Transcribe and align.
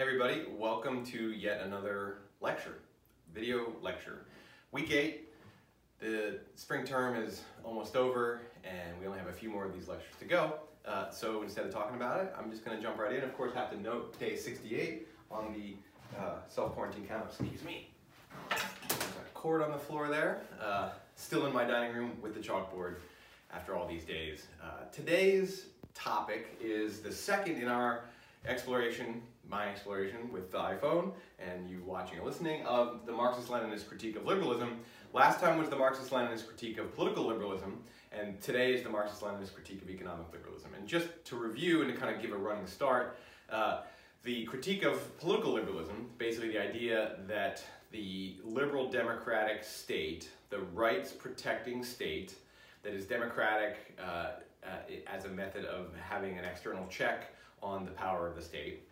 Hey 0.00 0.06
everybody, 0.06 0.44
welcome 0.56 1.04
to 1.04 1.32
yet 1.32 1.60
another 1.60 2.20
lecture, 2.40 2.76
video 3.34 3.70
lecture. 3.82 4.24
Week 4.72 4.90
eight, 4.92 5.28
the 5.98 6.38
spring 6.54 6.86
term 6.86 7.22
is 7.22 7.42
almost 7.64 7.96
over 7.96 8.40
and 8.64 8.98
we 8.98 9.06
only 9.06 9.18
have 9.18 9.28
a 9.28 9.32
few 9.34 9.50
more 9.50 9.66
of 9.66 9.74
these 9.74 9.88
lectures 9.88 10.14
to 10.18 10.24
go. 10.24 10.54
Uh, 10.86 11.10
so 11.10 11.42
instead 11.42 11.66
of 11.66 11.70
talking 11.70 11.96
about 11.96 12.18
it, 12.18 12.34
I'm 12.38 12.50
just 12.50 12.64
gonna 12.64 12.80
jump 12.80 12.98
right 12.98 13.14
in. 13.14 13.22
Of 13.22 13.36
course, 13.36 13.52
have 13.52 13.70
to 13.72 13.78
note 13.78 14.18
day 14.18 14.36
68 14.36 15.06
on 15.30 15.52
the 15.52 16.18
uh, 16.18 16.36
self-quarantine 16.48 17.06
count, 17.06 17.26
excuse 17.28 17.62
me. 17.62 17.90
Cord 19.34 19.60
on 19.60 19.70
the 19.70 19.78
floor 19.78 20.08
there. 20.08 20.40
Uh, 20.58 20.88
still 21.14 21.44
in 21.44 21.52
my 21.52 21.64
dining 21.64 21.94
room 21.94 22.12
with 22.22 22.32
the 22.32 22.40
chalkboard 22.40 22.94
after 23.52 23.76
all 23.76 23.86
these 23.86 24.06
days. 24.06 24.46
Uh, 24.64 24.84
today's 24.92 25.66
topic 25.92 26.56
is 26.58 27.00
the 27.00 27.12
second 27.12 27.56
in 27.56 27.68
our 27.68 28.04
exploration, 28.46 29.20
my 29.50 29.68
exploration 29.68 30.32
with 30.32 30.52
the 30.52 30.58
iPhone, 30.58 31.12
and 31.38 31.68
you 31.68 31.82
watching 31.84 32.18
or 32.20 32.24
listening, 32.24 32.64
of 32.64 33.04
the 33.04 33.12
Marxist-Leninist 33.12 33.88
critique 33.88 34.16
of 34.16 34.24
liberalism. 34.24 34.78
Last 35.12 35.40
time 35.40 35.58
was 35.58 35.68
the 35.68 35.76
Marxist-Leninist 35.76 36.46
critique 36.46 36.78
of 36.78 36.94
political 36.94 37.26
liberalism, 37.26 37.82
and 38.12 38.40
today 38.40 38.72
is 38.72 38.84
the 38.84 38.88
Marxist-Leninist 38.88 39.52
critique 39.52 39.82
of 39.82 39.90
economic 39.90 40.32
liberalism. 40.32 40.70
And 40.78 40.86
just 40.86 41.08
to 41.24 41.36
review 41.36 41.82
and 41.82 41.92
to 41.92 41.98
kind 41.98 42.14
of 42.14 42.22
give 42.22 42.30
a 42.32 42.36
running 42.36 42.66
start, 42.66 43.18
uh, 43.50 43.80
the 44.22 44.44
critique 44.44 44.84
of 44.84 45.18
political 45.18 45.52
liberalism, 45.52 46.10
basically 46.16 46.50
the 46.50 46.62
idea 46.62 47.16
that 47.26 47.62
the 47.90 48.36
liberal 48.44 48.88
democratic 48.88 49.64
state, 49.64 50.28
the 50.50 50.60
rights 50.74 51.10
protecting 51.10 51.82
state 51.82 52.34
that 52.84 52.92
is 52.92 53.04
democratic 53.04 53.96
uh, 53.98 54.28
uh, 54.62 54.68
as 55.12 55.24
a 55.24 55.28
method 55.28 55.64
of 55.64 55.88
having 56.08 56.38
an 56.38 56.44
external 56.44 56.86
check 56.88 57.34
on 57.62 57.84
the 57.84 57.90
power 57.90 58.28
of 58.28 58.36
the 58.36 58.42
state, 58.42 58.86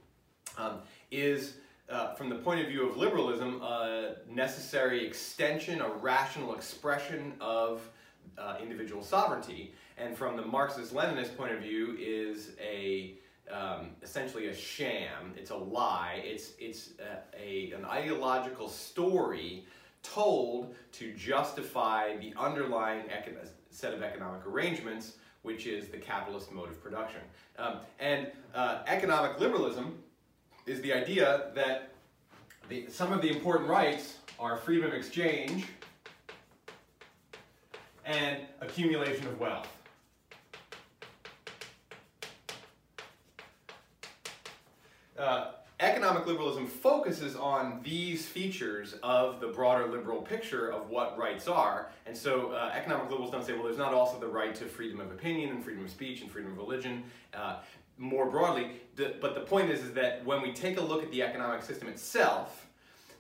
um, 0.59 0.81
is, 1.11 1.55
uh, 1.89 2.13
from 2.15 2.29
the 2.29 2.35
point 2.35 2.61
of 2.61 2.67
view 2.67 2.89
of 2.89 2.97
liberalism, 2.97 3.63
a 3.63 4.17
necessary 4.29 5.07
extension, 5.07 5.81
a 5.81 5.89
rational 5.89 6.55
expression 6.55 7.33
of 7.41 7.89
uh, 8.37 8.57
individual 8.61 9.03
sovereignty. 9.03 9.73
And 9.97 10.17
from 10.17 10.37
the 10.37 10.45
Marxist-Leninist 10.45 11.37
point 11.37 11.53
of 11.53 11.61
view 11.61 11.97
is 11.99 12.51
a 12.61 13.15
um, 13.51 13.93
essentially 14.03 14.49
a 14.49 14.55
sham. 14.55 15.33
It's 15.35 15.51
a 15.51 15.57
lie. 15.57 16.21
It's, 16.23 16.53
it's 16.59 16.91
a, 17.01 17.19
a, 17.35 17.73
an 17.73 17.87
ideological 17.87 18.69
story 18.69 19.65
told 20.03 20.75
to 20.93 21.15
justify 21.15 22.17
the 22.19 22.35
underlying 22.37 23.05
set 23.71 23.95
of 23.95 24.03
economic 24.03 24.47
arrangements 24.47 25.15
which 25.43 25.67
is 25.67 25.89
the 25.89 25.97
capitalist 25.97 26.53
mode 26.53 26.69
of 26.69 26.83
production. 26.83 27.21
Um, 27.59 27.79
and 27.99 28.31
uh, 28.55 28.81
economic 28.87 29.41
liberalism 29.41 29.99
is 30.69 30.81
the 30.83 30.93
idea 30.93 31.51
that 31.55 31.91
the, 32.69 32.87
some 32.91 33.13
of 33.13 33.23
the 33.23 33.31
important 33.31 33.69
rights 33.69 34.19
are 34.39 34.57
freedom 34.59 34.87
of 34.87 34.95
exchange 34.95 35.65
and 38.05 38.39
accumulation 38.61 39.27
of 39.27 39.41
wealth. 39.41 39.69
Uh, 45.19 45.53
economic 45.81 46.27
liberalism 46.27 46.67
focuses 46.67 47.35
on 47.35 47.81
these 47.83 48.27
features 48.27 48.95
of 49.03 49.41
the 49.41 49.49
broader 49.49 49.87
liberal 49.87 50.21
picture 50.21 50.71
of 50.71 50.91
what 50.91 51.17
rights 51.19 51.49
are. 51.49 51.91
And 52.07 52.17
so 52.17 52.51
uh, 52.51 52.73
economic 52.75 53.11
liberals 53.11 53.31
don't 53.31 53.45
say, 53.45 53.53
well, 53.53 53.65
there's 53.65 53.79
not 53.79 53.95
also 53.95 54.19
the 54.19 54.29
right 54.29 54.55
to 54.57 54.67
freedom 54.67 55.01
of 55.01 55.11
opinion 55.11 55.51
and 55.51 55.65
freedom 55.65 55.85
of 55.85 55.91
speech 55.91 56.21
and 56.21 56.31
freedom 56.31 56.53
of 56.53 56.59
religion. 56.59 57.05
Uh, 57.33 57.57
more 57.99 58.31
broadly, 58.31 58.71
but 58.97 59.35
the 59.35 59.41
point 59.41 59.71
is, 59.71 59.81
is 59.81 59.93
that 59.95 60.25
when 60.25 60.41
we 60.41 60.53
take 60.53 60.79
a 60.79 60.81
look 60.83 61.03
at 61.03 61.11
the 61.11 61.23
economic 61.23 61.63
system 61.63 61.89
itself, 61.89 62.67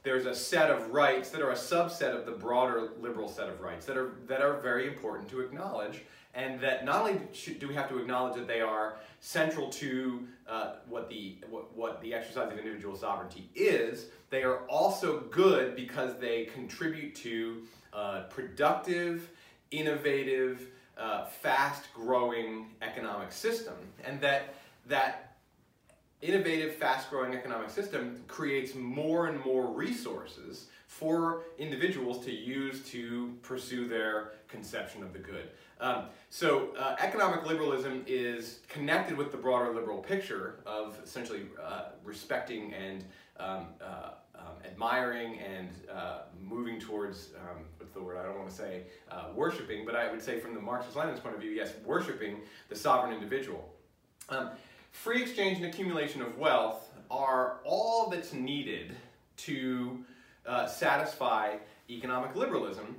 there's 0.05 0.27
a 0.27 0.35
set 0.35 0.71
of 0.71 0.91
rights 0.91 1.31
that 1.31 1.43
are 1.43 1.51
a 1.51 1.57
subset 1.57 2.17
of 2.17 2.25
the 2.25 2.33
broader 2.33 2.91
liberal 3.01 3.29
set 3.29 3.49
of 3.49 3.61
rights 3.61 3.85
that 3.87 3.97
are, 3.97 4.13
that 4.27 4.41
are 4.41 4.55
very 4.61 4.87
important 4.87 5.29
to 5.29 5.41
acknowledge 5.41 6.03
and 6.35 6.61
that 6.61 6.85
not 6.85 7.03
only 7.03 7.21
do 7.59 7.67
we 7.67 7.75
have 7.75 7.89
to 7.89 7.99
acknowledge 7.99 8.37
that 8.37 8.47
they 8.47 8.61
are 8.61 8.97
central 9.21 9.69
to 9.71 10.27
uh, 10.49 10.75
what, 10.89 11.09
the, 11.09 11.37
what, 11.51 11.77
what 11.77 12.01
the 12.01 12.15
exercise 12.15 12.53
of 12.53 12.59
individual 12.59 12.97
sovereignty 12.97 13.49
is, 13.55 14.07
they 14.31 14.43
are 14.43 14.59
also 14.69 15.21
good 15.31 15.75
because 15.75 16.17
they 16.21 16.45
contribute 16.45 17.15
to 17.17 17.63
uh, 17.93 18.23
productive, 18.31 19.31
innovative, 19.73 20.69
uh, 20.97 21.25
fast-growing 21.25 22.67
economic 22.83 23.33
system, 23.33 23.75
and 24.05 24.21
that 24.21 24.55
that 24.89 25.37
innovative, 26.21 26.75
fast-growing 26.75 27.35
economic 27.35 27.71
system 27.71 28.25
creates 28.27 28.75
more 28.75 29.29
and 29.29 29.45
more 29.45 29.67
resources 29.67 30.67
for 30.87 31.43
individuals 31.59 32.25
to 32.25 32.33
use 32.33 32.83
to 32.91 33.37
pursue 33.43 33.87
their 33.87 34.33
conception 34.49 35.03
of 35.03 35.13
the 35.13 35.19
good. 35.19 35.51
Um, 35.81 36.07
so 36.31 36.75
uh, 36.77 36.97
economic 36.99 37.47
liberalism 37.47 38.05
is 38.07 38.61
connected 38.69 39.17
with 39.17 39.31
the 39.31 39.37
broader 39.37 39.73
liberal 39.73 39.99
picture 39.99 40.61
of 40.67 40.99
essentially 41.05 41.43
uh, 41.63 41.91
respecting 42.03 42.75
and 42.75 43.05
um, 43.39 43.67
uh, 43.81 44.11
um, 44.35 44.57
admiring 44.65 45.39
and 45.39 45.69
uh, 45.93 46.21
moving 46.41 46.81
towards, 46.81 47.31
um, 47.37 47.65
what's 47.77 47.93
the 47.93 48.03
word, 48.03 48.17
I 48.17 48.25
don't 48.25 48.39
want 48.39 48.51
to 48.51 48.57
say 48.57 48.83
uh, 49.11 49.27
worshiping, 49.35 49.85
but 49.85 49.95
I 49.95 50.11
would 50.11 50.23
say 50.23 50.41
from 50.41 50.55
the 50.55 50.61
Marxist-Leninist 50.61 51.23
point 51.23 51.37
of 51.37 51.41
view, 51.41 51.51
yes, 51.51 51.75
worshiping 51.85 52.39
the 52.69 52.75
sovereign 52.77 53.15
individual. 53.15 53.73
Um, 54.31 54.51
free 54.99 55.23
exchange 55.23 55.59
and 55.59 55.67
accumulation 55.67 56.21
of 56.21 56.37
wealth 56.39 56.91
are 57.09 57.61
all 57.65 58.09
that's 58.11 58.33
needed 58.33 58.91
to 59.37 60.05
uh, 60.45 60.67
satisfy 60.67 61.55
economic 61.89 62.35
liberalism. 62.35 62.97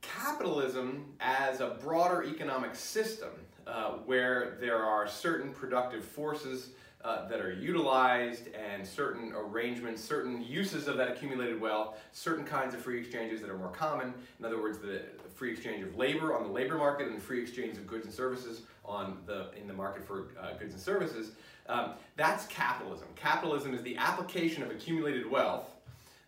Capitalism 0.00 1.04
as 1.18 1.60
a 1.60 1.76
broader 1.82 2.22
economic 2.22 2.76
system 2.76 3.30
uh, 3.66 3.92
where 4.06 4.58
there 4.60 4.78
are 4.78 5.08
certain 5.08 5.52
productive 5.52 6.04
forces 6.04 6.70
uh, 7.04 7.26
that 7.26 7.40
are 7.40 7.52
utilized 7.52 8.48
and 8.54 8.86
certain 8.86 9.32
arrangements, 9.36 10.02
certain 10.02 10.40
uses 10.40 10.86
of 10.86 10.96
that 10.96 11.08
accumulated 11.08 11.60
wealth, 11.60 11.98
certain 12.12 12.44
kinds 12.44 12.74
of 12.74 12.80
free 12.80 13.00
exchanges 13.00 13.40
that 13.40 13.50
are 13.50 13.58
more 13.58 13.68
common. 13.70 14.14
In 14.38 14.44
other 14.44 14.62
words, 14.62 14.78
the 14.78 15.02
free 15.34 15.52
exchange 15.52 15.82
of 15.82 15.96
labor 15.96 16.36
on 16.36 16.44
the 16.44 16.48
labor 16.48 16.76
market 16.76 17.08
and 17.08 17.22
free 17.22 17.40
exchange 17.42 17.76
of 17.76 17.86
goods 17.86 18.04
and 18.04 18.14
services 18.14 18.62
on 18.84 19.18
the, 19.26 19.50
in 19.60 19.66
the 19.66 19.74
market 19.74 20.04
for 20.04 20.28
uh, 20.40 20.52
goods 20.58 20.72
and 20.72 20.82
services. 20.82 21.32
Um, 21.68 21.92
that's 22.16 22.46
capitalism. 22.46 23.08
Capitalism 23.16 23.74
is 23.74 23.82
the 23.82 23.96
application 23.96 24.62
of 24.62 24.70
accumulated 24.70 25.30
wealth 25.30 25.70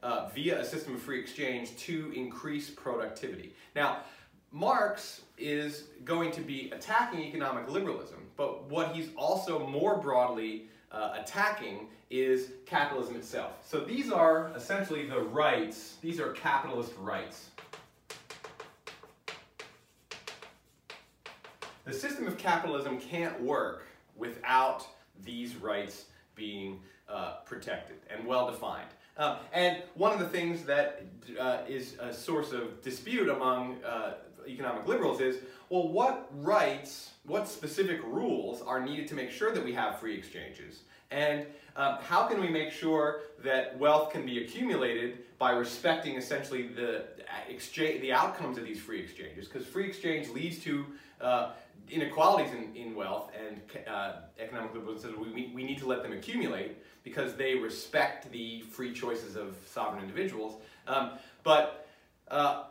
uh, 0.02 0.28
via 0.34 0.60
a 0.60 0.64
system 0.64 0.94
of 0.94 1.02
free 1.02 1.20
exchange 1.20 1.76
to 1.76 2.12
increase 2.14 2.70
productivity. 2.70 3.54
Now, 3.74 3.98
Marx 4.52 5.22
is 5.36 5.84
going 6.04 6.30
to 6.32 6.40
be 6.40 6.70
attacking 6.70 7.20
economic 7.20 7.68
liberalism, 7.68 8.20
but 8.36 8.68
what 8.70 8.94
he's 8.94 9.10
also 9.16 9.66
more 9.66 9.98
broadly 9.98 10.68
uh, 10.92 11.14
attacking 11.20 11.88
is 12.08 12.52
capitalism 12.64 13.16
itself. 13.16 13.52
So 13.64 13.80
these 13.80 14.10
are 14.10 14.52
essentially 14.54 15.06
the 15.06 15.20
rights, 15.20 15.96
these 16.00 16.20
are 16.20 16.32
capitalist 16.32 16.92
rights. 16.98 17.50
The 21.86 21.94
system 21.94 22.26
of 22.26 22.36
capitalism 22.36 22.98
can't 22.98 23.40
work 23.40 23.86
without 24.16 24.84
these 25.24 25.54
rights 25.54 26.06
being 26.34 26.80
uh, 27.08 27.36
protected 27.44 27.96
and 28.10 28.26
well 28.26 28.50
defined. 28.50 28.88
Um, 29.16 29.36
and 29.52 29.82
one 29.94 30.12
of 30.12 30.18
the 30.18 30.28
things 30.28 30.64
that 30.64 31.04
uh, 31.38 31.58
is 31.68 31.94
a 32.00 32.12
source 32.12 32.50
of 32.50 32.82
dispute 32.82 33.28
among 33.28 33.76
uh, 33.84 34.14
economic 34.48 34.88
liberals 34.88 35.20
is, 35.20 35.36
well, 35.70 35.86
what 35.88 36.28
rights, 36.34 37.12
what 37.24 37.46
specific 37.46 38.02
rules 38.02 38.62
are 38.62 38.84
needed 38.84 39.06
to 39.06 39.14
make 39.14 39.30
sure 39.30 39.54
that 39.54 39.64
we 39.64 39.72
have 39.72 40.00
free 40.00 40.16
exchanges? 40.16 40.80
And 41.12 41.46
um, 41.76 41.98
how 42.02 42.26
can 42.26 42.40
we 42.40 42.48
make 42.48 42.72
sure 42.72 43.20
that 43.44 43.78
wealth 43.78 44.10
can 44.10 44.26
be 44.26 44.44
accumulated 44.44 45.18
by 45.38 45.52
respecting 45.52 46.16
essentially 46.16 46.66
the 46.66 47.04
exchange, 47.48 48.00
the 48.00 48.12
outcomes 48.12 48.58
of 48.58 48.64
these 48.64 48.80
free 48.80 49.00
exchanges? 49.00 49.46
Because 49.46 49.66
free 49.66 49.86
exchange 49.86 50.28
leads 50.30 50.58
to 50.64 50.84
uh, 51.20 51.52
inequalities 51.90 52.52
in, 52.52 52.74
in 52.74 52.94
wealth, 52.94 53.30
and 53.38 53.60
uh, 53.86 54.12
economic 54.38 54.74
liberalism 54.74 55.10
says 55.10 55.18
we, 55.18 55.52
we 55.54 55.64
need 55.64 55.78
to 55.78 55.86
let 55.86 56.02
them 56.02 56.12
accumulate 56.12 56.76
because 57.02 57.34
they 57.34 57.54
respect 57.54 58.30
the 58.32 58.62
free 58.62 58.92
choices 58.92 59.36
of 59.36 59.56
sovereign 59.66 60.02
individuals. 60.02 60.60
Um, 60.86 61.12
but 61.44 61.88
uh, 62.28 62.64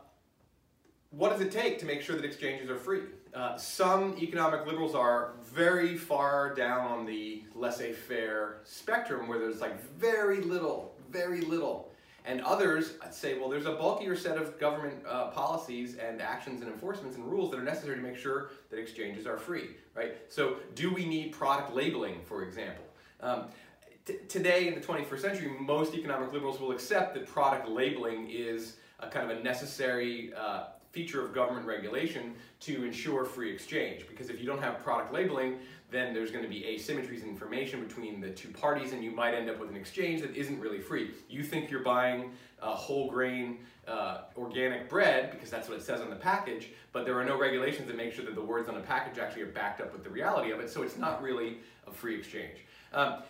what 1.12 1.32
does 1.32 1.42
it 1.42 1.52
take 1.52 1.80
to 1.80 1.86
make 1.86 2.02
sure 2.02 2.16
that 2.16 2.26
exchanges 2.26 2.70
are 2.70 2.78
free? 2.78 3.02
Uh, 3.34 3.58
some 3.58 4.18
economic 4.18 4.66
liberals 4.66 4.96
are 4.96 5.34
very 5.44 5.98
far 5.98 6.54
down 6.54 6.88
on 6.88 7.06
the 7.06 7.44
laissez-faire 7.54 8.58
spectrum 8.64 9.28
where 9.28 9.40
there's 9.40 9.62
like 9.62 9.82
very 9.98 10.42
little, 10.42 10.94
very 11.10 11.42
little 11.42 11.92
and 12.26 12.42
others 12.42 12.94
say, 13.12 13.38
well, 13.38 13.50
there's 13.50 13.66
a 13.66 13.74
bulkier 13.74 14.16
set 14.16 14.38
of 14.38 14.60
government 14.60 14.96
uh, 15.08 15.28
policies 15.28 15.96
and 15.96 16.22
actions 16.22 16.62
and 16.62 16.72
enforcements 16.72 17.18
and 17.18 17.26
rules 17.26 17.52
that 17.52 17.60
are 17.60 17.64
necessary 17.64 17.96
to 17.96 18.02
make 18.02 18.18
sure 18.18 18.50
that 18.70 18.80
exchanges 18.80 19.28
are 19.28 19.38
free, 19.38 19.70
right? 19.94 20.18
So 20.30 20.58
do 20.74 20.94
we 20.94 21.06
need 21.06 21.32
product 21.32 21.74
labeling, 21.74 22.22
for 22.26 22.44
example? 22.44 22.84
Um, 23.22 23.46
today 24.28 24.68
in 24.68 24.76
the 24.76 24.82
21st 24.82 25.20
century, 25.20 25.52
most 25.60 25.94
economic 25.94 26.32
liberals 26.34 26.60
will 26.60 26.72
accept 26.72 27.14
that 27.16 27.28
product 27.28 27.70
labeling 27.70 28.30
is 28.30 28.78
a 29.00 29.08
kind 29.08 29.30
of 29.30 29.38
a 29.38 29.44
necessary 29.44 30.34
uh, 30.36 30.66
feature 30.96 31.26
of 31.26 31.34
government 31.34 31.68
regulation 31.68 32.34
to 32.62 32.86
ensure 32.86 33.26
free 33.26 33.52
exchange. 33.54 34.08
Because 34.08 34.30
if 34.30 34.40
you 34.40 34.46
don't 34.46 34.62
have 34.62 34.82
product 34.82 35.12
labeling, 35.14 35.60
then 35.92 36.14
there's 36.14 36.32
going 36.32 36.44
to 36.44 36.50
be 36.50 36.62
asymmetries 36.62 37.22
in 37.22 37.28
information 37.28 37.86
between 37.86 38.22
the 38.22 38.30
two 38.30 38.48
parties, 38.48 38.94
and 38.94 39.04
you 39.04 39.12
might 39.12 39.34
end 39.34 39.50
up 39.50 39.60
with 39.60 39.70
an 39.70 39.76
exchange 39.76 40.22
that 40.22 40.34
isn't 40.34 40.58
really 40.58 40.80
free. 40.80 41.12
You 41.30 41.44
think 41.44 41.70
you're 41.70 41.84
buying 41.84 42.32
uh, 42.62 42.74
whole 42.74 43.10
grain 43.10 43.58
uh, 43.90 44.22
organic 44.38 44.90
bread 44.90 45.32
because 45.32 45.50
that's 45.50 45.68
what 45.68 45.78
it 45.78 45.84
says 45.84 46.00
on 46.00 46.10
the 46.10 46.16
package, 46.16 46.70
but 46.94 47.06
there 47.06 47.20
are 47.20 47.26
no 47.26 47.38
regulations 47.38 47.88
that 47.88 47.98
make 47.98 48.14
sure 48.14 48.24
that 48.24 48.36
the 48.36 48.42
words 48.42 48.70
on 48.70 48.76
the 48.76 48.82
package 48.82 49.20
actually 49.20 49.42
are 49.42 49.48
backed 49.48 49.82
up 49.82 49.92
with 49.92 50.06
the 50.06 50.10
reality 50.10 50.52
of 50.52 50.62
it, 50.62 50.70
so 50.70 50.82
it's 50.82 50.98
not 50.98 51.22
really 51.22 51.58
a 51.88 51.92
free 51.92 52.18
exchange. 52.18 52.60
Um, 52.94 53.24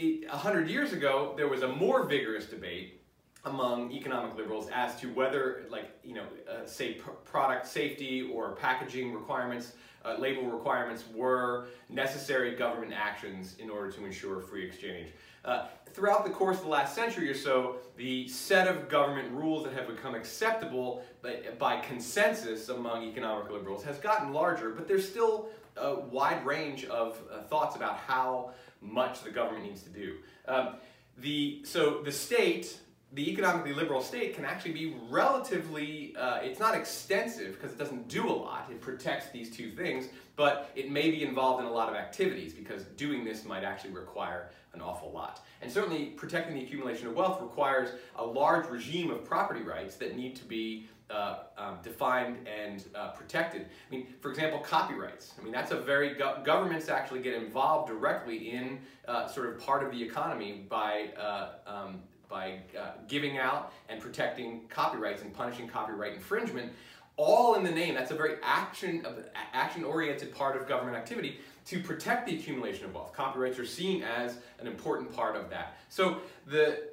a 0.00 0.36
hundred 0.36 0.68
years 0.68 0.92
ago, 0.92 1.34
there 1.36 1.46
was 1.46 1.62
a 1.62 1.68
more 1.68 2.04
vigorous 2.04 2.46
debate 2.46 3.01
among 3.44 3.90
economic 3.92 4.36
liberals 4.36 4.68
as 4.72 4.98
to 5.00 5.08
whether, 5.08 5.62
like, 5.68 5.90
you 6.04 6.14
know, 6.14 6.24
uh, 6.48 6.64
say 6.64 6.94
product 7.24 7.66
safety 7.66 8.30
or 8.32 8.52
packaging 8.52 9.12
requirements, 9.12 9.72
uh, 10.04 10.16
label 10.18 10.44
requirements 10.44 11.04
were 11.14 11.66
necessary 11.88 12.54
government 12.54 12.92
actions 12.92 13.56
in 13.58 13.68
order 13.68 13.90
to 13.90 14.04
ensure 14.04 14.40
free 14.40 14.64
exchange. 14.64 15.08
Uh, 15.44 15.66
throughout 15.92 16.24
the 16.24 16.30
course 16.30 16.58
of 16.58 16.64
the 16.64 16.70
last 16.70 16.94
century 16.94 17.28
or 17.28 17.34
so, 17.34 17.76
the 17.96 18.28
set 18.28 18.68
of 18.68 18.88
government 18.88 19.30
rules 19.32 19.64
that 19.64 19.72
have 19.72 19.88
become 19.88 20.14
acceptable 20.14 21.04
by, 21.20 21.40
by 21.58 21.80
consensus 21.80 22.68
among 22.68 23.02
economic 23.02 23.50
liberals 23.50 23.82
has 23.82 23.98
gotten 23.98 24.32
larger, 24.32 24.70
but 24.70 24.86
there's 24.86 25.08
still 25.08 25.48
a 25.76 25.98
wide 25.98 26.44
range 26.46 26.84
of 26.84 27.20
uh, 27.32 27.42
thoughts 27.42 27.74
about 27.74 27.96
how 27.96 28.50
much 28.80 29.22
the 29.22 29.30
government 29.30 29.64
needs 29.64 29.82
to 29.82 29.90
do. 29.90 30.16
Um, 30.46 30.76
the, 31.18 31.62
so 31.64 32.02
the 32.02 32.12
state 32.12 32.78
the 33.14 33.30
economically 33.30 33.74
liberal 33.74 34.00
state 34.00 34.34
can 34.34 34.44
actually 34.44 34.72
be 34.72 34.96
relatively, 35.10 36.14
uh, 36.16 36.38
it's 36.38 36.58
not 36.58 36.74
extensive 36.74 37.54
because 37.54 37.72
it 37.72 37.78
doesn't 37.78 38.08
do 38.08 38.26
a 38.26 38.32
lot. 38.32 38.68
It 38.70 38.80
protects 38.80 39.30
these 39.30 39.54
two 39.54 39.70
things, 39.72 40.08
but 40.34 40.70
it 40.74 40.90
may 40.90 41.10
be 41.10 41.22
involved 41.22 41.60
in 41.60 41.66
a 41.66 41.72
lot 41.72 41.90
of 41.90 41.94
activities 41.94 42.54
because 42.54 42.84
doing 42.96 43.22
this 43.22 43.44
might 43.44 43.64
actually 43.64 43.92
require 43.92 44.50
an 44.72 44.80
awful 44.80 45.12
lot. 45.12 45.44
And 45.60 45.70
certainly 45.70 46.06
protecting 46.06 46.54
the 46.54 46.62
accumulation 46.62 47.06
of 47.06 47.14
wealth 47.14 47.42
requires 47.42 47.90
a 48.16 48.24
large 48.24 48.66
regime 48.68 49.10
of 49.10 49.24
property 49.24 49.60
rights 49.60 49.96
that 49.96 50.16
need 50.16 50.34
to 50.36 50.44
be 50.46 50.88
uh, 51.10 51.40
um, 51.58 51.76
defined 51.82 52.48
and 52.48 52.84
uh, 52.94 53.10
protected. 53.10 53.62
I 53.62 53.94
mean, 53.94 54.06
for 54.20 54.30
example, 54.30 54.58
copyrights. 54.60 55.34
I 55.38 55.42
mean, 55.42 55.52
that's 55.52 55.70
a 55.70 55.76
very, 55.76 56.14
go 56.14 56.40
governments 56.42 56.88
actually 56.88 57.20
get 57.20 57.34
involved 57.34 57.88
directly 57.88 58.52
in 58.52 58.80
uh, 59.06 59.28
sort 59.28 59.50
of 59.50 59.60
part 59.60 59.82
of 59.84 59.90
the 59.92 60.02
economy 60.02 60.64
by 60.70 61.10
uh, 61.20 61.48
um, 61.66 62.02
by 62.32 62.58
uh, 62.76 62.92
giving 63.06 63.38
out 63.38 63.72
and 63.90 64.00
protecting 64.00 64.62
copyrights 64.68 65.22
and 65.22 65.32
punishing 65.34 65.68
copyright 65.68 66.14
infringement, 66.14 66.72
all 67.16 67.54
in 67.56 67.62
the 67.62 67.70
name, 67.70 67.94
that's 67.94 68.10
a 68.10 68.14
very 68.14 68.36
action, 68.42 69.06
action-oriented 69.52 70.34
part 70.34 70.56
of 70.56 70.66
government 70.66 70.96
activity 70.96 71.38
to 71.66 71.80
protect 71.80 72.26
the 72.26 72.34
accumulation 72.34 72.86
of 72.86 72.94
wealth. 72.94 73.12
Copyrights 73.12 73.58
are 73.58 73.66
seen 73.66 74.02
as 74.02 74.38
an 74.58 74.66
important 74.66 75.14
part 75.14 75.36
of 75.36 75.50
that. 75.50 75.76
So 75.90 76.22
the 76.46 76.88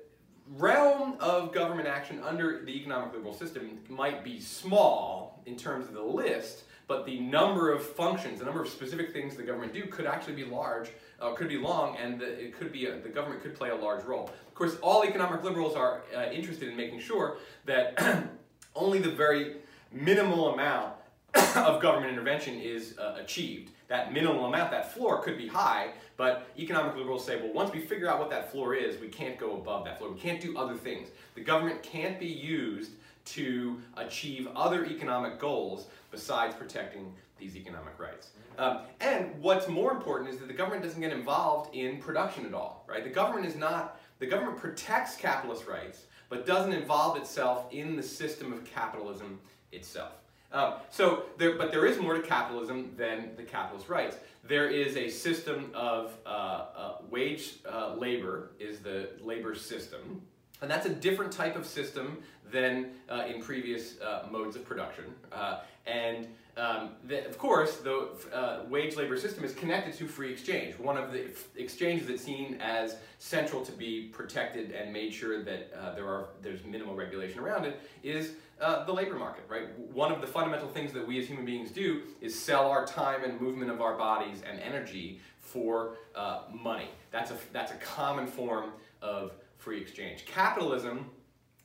realm 0.57 1.15
of 1.21 1.53
government 1.53 1.87
action 1.87 2.21
under 2.21 2.65
the 2.65 2.71
economic 2.77 3.13
liberal 3.13 3.33
system 3.33 3.79
might 3.87 4.23
be 4.23 4.41
small 4.41 5.41
in 5.45 5.55
terms 5.55 5.87
of 5.87 5.93
the 5.93 6.03
list, 6.03 6.63
but 6.87 7.05
the 7.05 7.19
number 7.21 7.71
of 7.71 7.83
functions, 7.83 8.39
the 8.39 8.45
number 8.45 8.61
of 8.61 8.67
specific 8.67 9.13
things 9.13 9.35
the 9.35 9.43
government 9.43 9.73
do 9.73 9.85
could 9.85 10.05
actually 10.05 10.33
be 10.33 10.43
large, 10.43 10.89
uh, 11.21 11.33
could 11.33 11.49
be 11.49 11.57
long, 11.57 11.97
and 11.97 12.19
the, 12.19 12.25
it 12.25 12.57
could 12.57 12.71
be 12.71 12.85
a, 12.85 12.99
the 12.99 13.09
government 13.09 13.41
could 13.41 13.55
play 13.55 13.69
a 13.69 13.75
large 13.75 14.03
role. 14.03 14.31
Of 14.47 14.53
course, 14.53 14.77
all 14.81 15.03
economic 15.03 15.43
liberals 15.43 15.75
are 15.75 16.01
uh, 16.15 16.25
interested 16.31 16.69
in 16.69 16.75
making 16.75 16.99
sure 16.99 17.37
that 17.65 18.27
only 18.75 18.99
the 18.99 19.11
very 19.11 19.57
minimal 19.91 20.53
amount 20.53 20.93
of 21.55 21.81
government 21.81 22.11
intervention 22.11 22.59
is 22.59 22.97
uh, 22.97 23.17
achieved. 23.19 23.71
That 23.87 24.13
minimal 24.13 24.45
amount, 24.45 24.71
that 24.71 24.93
floor 24.93 25.21
could 25.21 25.37
be 25.37 25.47
high, 25.47 25.91
but 26.15 26.47
economic 26.59 26.95
liberals 26.95 27.25
say, 27.25 27.41
well, 27.41 27.53
once 27.53 27.71
we 27.73 27.79
figure 27.79 28.07
out 28.07 28.19
what 28.19 28.29
that 28.29 28.51
floor 28.51 28.75
is, 28.75 28.99
we 28.99 29.07
can't 29.07 29.37
go 29.37 29.55
above 29.55 29.85
that 29.85 29.97
floor. 29.97 30.11
We 30.11 30.19
can't 30.19 30.41
do 30.41 30.57
other 30.57 30.75
things. 30.75 31.09
The 31.35 31.41
government 31.41 31.81
can't 31.81 32.19
be 32.19 32.27
used 32.27 32.91
to 33.25 33.81
achieve 33.97 34.47
other 34.55 34.85
economic 34.85 35.39
goals 35.39 35.87
besides 36.11 36.55
protecting 36.55 37.13
these 37.39 37.55
economic 37.55 37.97
rights. 37.99 38.29
Um, 38.59 38.79
and 38.99 39.41
what's 39.41 39.69
more 39.69 39.93
important 39.93 40.29
is 40.29 40.37
that 40.39 40.49
the 40.49 40.53
government 40.53 40.83
doesn't 40.83 40.99
get 40.99 41.13
involved 41.13 41.73
in 41.73 41.97
production 41.97 42.45
at 42.45 42.53
all, 42.53 42.85
right? 42.89 43.05
The 43.05 43.09
government 43.09 43.45
is 43.45 43.55
not, 43.55 44.01
the 44.19 44.25
government 44.25 44.57
protects 44.57 45.15
capitalist 45.15 45.65
rights, 45.65 46.03
but 46.27 46.45
doesn't 46.45 46.73
involve 46.73 47.15
itself 47.15 47.67
in 47.71 47.95
the 47.95 48.03
system 48.03 48.51
of 48.51 48.65
capitalism 48.65 49.39
itself. 49.71 50.11
Um, 50.51 50.73
so, 50.89 51.23
there, 51.37 51.57
but 51.57 51.71
there 51.71 51.85
is 51.85 51.99
more 51.99 52.15
to 52.15 52.21
capitalism 52.21 52.91
than 52.97 53.29
the 53.37 53.43
capitalist 53.43 53.87
rights. 53.87 54.17
There 54.43 54.67
is 54.67 54.97
a 54.97 55.07
system 55.07 55.71
of 55.73 56.17
uh, 56.25 56.29
uh, 56.29 56.95
wage 57.09 57.59
uh, 57.71 57.95
labor, 57.95 58.51
is 58.59 58.79
the 58.79 59.11
labor 59.21 59.55
system, 59.55 60.21
and 60.61 60.69
that's 60.69 60.85
a 60.85 60.93
different 60.93 61.31
type 61.31 61.55
of 61.55 61.65
system 61.65 62.17
than 62.51 62.91
uh, 63.09 63.23
in 63.33 63.41
previous 63.41 64.01
uh, 64.01 64.27
modes 64.29 64.57
of 64.57 64.65
production. 64.65 65.05
Uh, 65.31 65.59
and 65.85 66.27
um, 66.59 66.89
of 67.09 67.37
course, 67.37 67.77
the 67.77 68.09
uh, 68.33 68.63
wage 68.67 68.95
labor 68.97 69.17
system 69.17 69.43
is 69.43 69.53
connected 69.53 69.93
to 69.95 70.07
free 70.07 70.31
exchange. 70.31 70.77
One 70.77 70.97
of 70.97 71.13
the 71.13 71.27
exchanges 71.55 72.07
that's 72.07 72.23
seen 72.23 72.59
as 72.59 72.97
central 73.17 73.63
to 73.65 73.71
be 73.71 74.09
protected 74.11 74.71
and 74.71 74.91
made 74.91 75.13
sure 75.13 75.41
that 75.43 75.71
uh, 75.73 75.95
there 75.95 76.05
are 76.05 76.29
there's 76.41 76.63
minimal 76.65 76.95
regulation 76.95 77.39
around 77.39 77.65
it 77.65 77.79
is 78.03 78.33
uh, 78.59 78.83
the 78.85 78.91
labor 78.91 79.15
market. 79.15 79.43
Right. 79.47 79.67
One 79.93 80.11
of 80.11 80.19
the 80.19 80.27
fundamental 80.27 80.67
things 80.67 80.91
that 80.93 81.07
we 81.07 81.17
as 81.19 81.27
human 81.27 81.45
beings 81.45 81.71
do 81.71 82.01
is 82.19 82.37
sell 82.37 82.69
our 82.69 82.85
time 82.85 83.23
and 83.23 83.39
movement 83.39 83.71
of 83.71 83.79
our 83.81 83.97
bodies 83.97 84.41
and 84.49 84.59
energy 84.59 85.21
for 85.39 85.95
money. 86.53 86.89
That's 87.11 87.31
a 87.31 87.37
that's 87.53 87.71
a 87.71 87.77
common 87.77 88.27
form 88.27 88.71
of 89.01 89.31
free 89.57 89.79
exchange. 89.79 90.25
Capitalism 90.25 91.09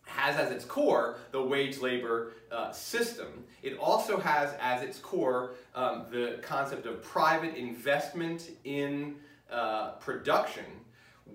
has 0.07 0.37
as 0.37 0.51
its 0.51 0.65
core 0.65 1.17
the 1.33 1.43
wage 1.43 1.79
labor 1.79 2.33
uh, 2.53 2.71
system. 2.73 3.45
It 3.63 3.79
also 3.79 4.19
has 4.19 4.55
as 4.61 4.83
its 4.83 4.99
core 4.99 5.55
um, 5.75 6.07
the 6.11 6.39
concept 6.43 6.87
of 6.87 7.03
private 7.03 7.55
investment 7.55 8.51
in 8.65 9.17
uh, 9.51 9.93
production 9.93 10.65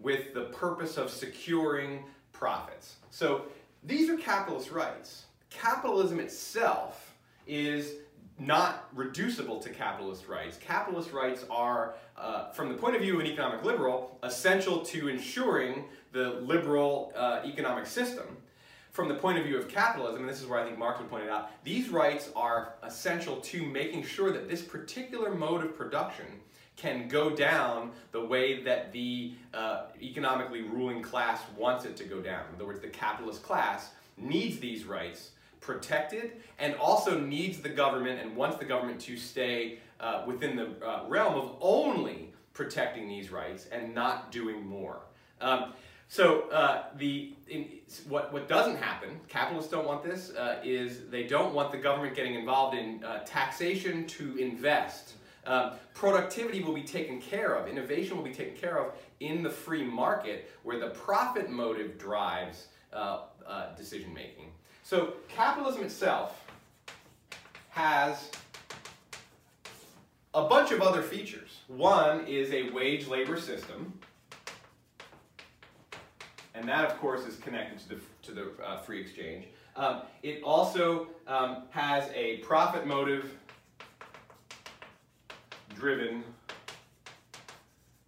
with 0.01 0.33
the 0.33 0.45
purpose 0.45 0.97
of 0.97 1.09
securing 1.09 2.03
profits. 2.31 2.97
So 3.09 3.43
these 3.83 4.09
are 4.09 4.17
capitalist 4.17 4.71
rights. 4.71 5.25
Capitalism 5.49 6.19
itself 6.19 7.15
is 7.47 7.93
not 8.37 8.87
reducible 8.93 9.59
to 9.59 9.69
capitalist 9.69 10.27
rights. 10.27 10.57
Capitalist 10.57 11.11
rights 11.11 11.45
are, 11.49 11.95
uh, 12.17 12.51
from 12.51 12.69
the 12.69 12.75
point 12.75 12.95
of 12.95 13.01
view 13.01 13.15
of 13.15 13.19
an 13.19 13.27
economic 13.27 13.63
liberal, 13.65 14.17
essential 14.23 14.79
to 14.85 15.09
ensuring 15.09 15.85
the 16.13 16.29
liberal 16.41 17.11
uh, 17.15 17.41
economic 17.43 17.85
system. 17.85 18.37
From 18.99 19.07
the 19.07 19.15
point 19.15 19.37
of 19.37 19.45
view 19.45 19.57
of 19.57 19.69
capitalism, 19.69 20.23
and 20.23 20.29
this 20.29 20.41
is 20.41 20.47
where 20.47 20.59
I 20.59 20.65
think 20.65 20.77
Marx 20.77 20.99
would 20.99 21.09
point 21.09 21.23
it 21.23 21.29
out, 21.29 21.51
these 21.63 21.87
rights 21.87 22.31
are 22.35 22.73
essential 22.83 23.37
to 23.37 23.63
making 23.63 24.03
sure 24.03 24.29
that 24.33 24.49
this 24.49 24.61
particular 24.61 25.33
mode 25.33 25.63
of 25.63 25.73
production 25.73 26.25
can 26.75 27.07
go 27.07 27.29
down 27.29 27.91
the 28.11 28.19
way 28.19 28.61
that 28.63 28.91
the 28.91 29.35
uh, 29.53 29.83
economically 30.01 30.63
ruling 30.63 31.01
class 31.01 31.39
wants 31.55 31.85
it 31.85 31.95
to 31.95 32.03
go 32.03 32.19
down. 32.19 32.43
In 32.49 32.55
other 32.55 32.65
words, 32.65 32.81
the 32.81 32.89
capitalist 32.89 33.41
class 33.41 33.91
needs 34.17 34.59
these 34.59 34.83
rights 34.83 35.31
protected 35.61 36.33
and 36.57 36.75
also 36.75 37.17
needs 37.17 37.61
the 37.61 37.69
government 37.69 38.19
and 38.19 38.35
wants 38.35 38.57
the 38.57 38.65
government 38.65 38.99
to 38.99 39.15
stay 39.15 39.79
uh, 40.01 40.23
within 40.27 40.57
the 40.57 40.71
uh, 40.85 41.05
realm 41.07 41.35
of 41.35 41.55
only 41.61 42.33
protecting 42.51 43.07
these 43.07 43.31
rights 43.31 43.65
and 43.71 43.95
not 43.95 44.29
doing 44.29 44.67
more. 44.67 44.99
Um, 45.39 45.71
so 46.09 46.49
uh, 46.49 46.85
the 46.97 47.33
in, 47.47 47.67
what 48.07 48.33
what 48.33 48.49
doesn't 48.49 48.77
happen, 48.77 49.19
capitalists 49.27 49.71
don't 49.71 49.85
want 49.85 50.03
this, 50.03 50.31
uh, 50.31 50.59
is 50.63 51.07
they 51.09 51.23
don't 51.23 51.53
want 51.53 51.71
the 51.71 51.77
government 51.77 52.15
getting 52.15 52.33
involved 52.33 52.75
in 52.75 53.03
uh, 53.03 53.19
taxation 53.25 54.07
to 54.07 54.35
invest. 54.37 55.13
Um, 55.45 55.73
productivity 55.93 56.61
will 56.61 56.73
be 56.73 56.83
taken 56.83 57.21
care 57.21 57.53
of, 57.53 57.67
innovation 57.67 58.17
will 58.17 58.23
be 58.23 58.33
taken 58.33 58.55
care 58.55 58.79
of 58.79 58.93
in 59.19 59.43
the 59.43 59.49
free 59.49 59.83
market, 59.83 60.51
where 60.63 60.79
the 60.79 60.89
profit 60.89 61.49
motive 61.49 61.99
drives 61.99 62.67
uh, 62.91 63.21
uh, 63.47 63.75
decision 63.75 64.11
making. 64.11 64.51
So 64.83 65.13
capitalism 65.27 65.83
itself 65.83 66.43
has 67.69 68.31
a 70.33 70.47
bunch 70.47 70.71
of 70.71 70.81
other 70.81 71.03
features. 71.03 71.59
One 71.67 72.25
is 72.27 72.51
a 72.51 72.71
wage 72.71 73.07
labor 73.07 73.39
system 73.39 73.93
and 76.59 76.67
that, 76.67 76.91
of 76.91 76.99
course, 76.99 77.25
is 77.25 77.37
connected 77.37 77.79
to 77.79 77.89
the, 77.89 78.01
to 78.21 78.31
the 78.33 78.63
uh, 78.63 78.77
free 78.81 78.99
exchange. 78.99 79.45
Um, 79.77 80.01
it 80.23 80.43
also 80.43 81.07
um, 81.25 81.63
has 81.69 82.09
a 82.13 82.37
profit 82.37 82.85
motive 82.85 83.33
driven 85.73 86.23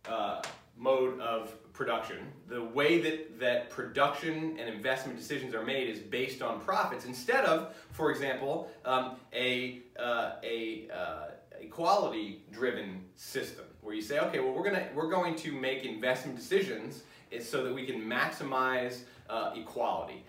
uh, 0.10 0.42
mode 0.78 1.18
of 1.22 1.54
production, 1.72 2.18
the 2.50 2.62
way 2.62 3.00
that, 3.00 3.40
that 3.40 3.70
production 3.70 4.58
and 4.60 4.68
investment 4.68 5.18
decisions 5.18 5.56
are 5.56 5.64
made 5.64 5.88
is 5.88 6.00
based 6.00 6.42
on 6.42 6.60
profits 6.60 7.06
instead 7.06 7.46
of, 7.46 7.74
for 7.92 8.12
example, 8.12 8.70
um, 8.84 9.16
a, 9.34 9.82
uh, 9.98 10.34
a, 10.44 10.90
uh, 10.94 11.28
a 11.58 11.68
quality-driven 11.68 13.02
system 13.16 13.64
where 13.80 13.96
you 13.96 14.02
say, 14.02 14.20
okay, 14.20 14.40
well, 14.40 14.52
we're, 14.52 14.64
gonna, 14.64 14.88
we're 14.94 15.10
going 15.10 15.36
to 15.36 15.54
make 15.54 15.86
investment 15.86 16.38
decisions 16.38 17.04
so 17.40 17.64
that 17.64 17.74
we 17.74 17.86
can 17.86 18.02
maximize 18.02 19.02
uh, 19.30 19.54
equality. 19.56 20.24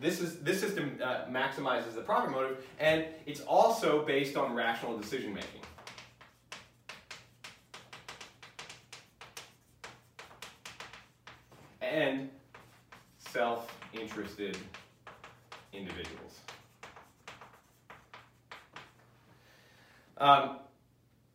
This, 0.00 0.20
is, 0.20 0.38
this 0.40 0.60
system 0.60 0.98
uh, 1.02 1.24
maximizes 1.30 1.94
the 1.94 2.00
profit 2.00 2.30
motive, 2.30 2.64
and 2.78 3.04
it's 3.26 3.40
also 3.40 4.04
based 4.04 4.36
on 4.36 4.54
rational 4.54 4.96
decision 4.96 5.32
making. 5.32 5.60
and 11.94 12.28
self-interested 13.18 14.56
individuals. 15.72 16.40
Um, 20.18 20.56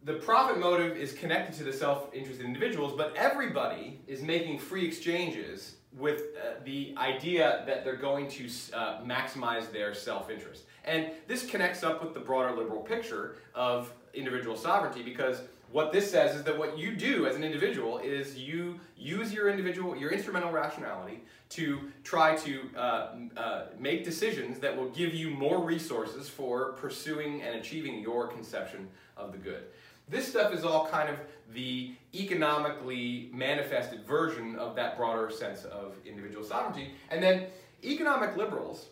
the 0.03 0.13
profit 0.13 0.60
motive 0.60 0.96
is 0.96 1.12
connected 1.13 1.56
to 1.58 1.63
the 1.63 1.74
self-interested 1.74 2.46
individuals, 2.46 2.94
but 2.96 3.13
everybody 3.15 4.00
is 4.08 4.22
making 4.22 4.60
free 4.60 4.86
exchanges 4.86 5.75
with 5.98 6.22
uh, 6.38 6.63
the 6.63 6.94
idea 6.98 7.63
that 7.65 7.84
they're 7.84 7.98
going 7.98 8.27
to 8.29 8.46
uh, 8.74 9.01
maximize 9.01 9.72
their 9.72 9.94
self-interest. 9.94 10.63
And 10.86 11.12
this 11.27 11.46
connects 11.46 11.84
up 11.84 12.03
with 12.03 12.13
the 12.13 12.20
broader 12.20 12.56
liberal 12.56 12.82
picture 12.82 13.36
of 13.53 13.91
individual 14.13 14.56
sovereignty 14.56 15.03
because 15.03 15.41
what 15.72 15.91
this 15.91 16.10
says 16.10 16.36
is 16.36 16.44
that 16.44 16.58
what 16.58 16.77
you 16.77 16.96
do 16.96 17.27
as 17.27 17.36
an 17.36 17.44
individual 17.44 18.00
is 18.00 18.38
you 18.38 18.79
use 18.98 19.32
your 19.34 19.50
individual, 19.50 19.96
your 19.96 20.12
instrumental 20.12 20.51
rationality 20.51 21.24
to 21.50 21.91
try 22.03 22.36
to 22.38 22.70
uh, 22.75 23.08
uh, 23.38 23.65
make 23.77 24.03
decisions 24.03 24.60
that 24.60 24.75
will 24.75 24.89
give 24.89 25.13
you 25.13 25.29
more 25.29 25.63
resources 25.63 26.29
for 26.29 26.74
pursuing 26.74 27.41
and 27.41 27.56
achieving 27.56 28.01
your 28.01 28.27
conception 28.27 28.88
of 29.18 29.32
the 29.32 29.38
good. 29.38 29.65
This 30.09 30.27
stuff 30.27 30.53
is 30.53 30.63
all 30.63 30.87
kind 30.87 31.09
of 31.09 31.17
the 31.53 31.93
economically 32.13 33.29
manifested 33.33 34.05
version 34.05 34.55
of 34.55 34.75
that 34.75 34.97
broader 34.97 35.29
sense 35.29 35.63
of 35.65 35.93
individual 36.05 36.43
sovereignty. 36.43 36.91
And 37.11 37.21
then 37.21 37.47
economic 37.83 38.35
liberals 38.35 38.87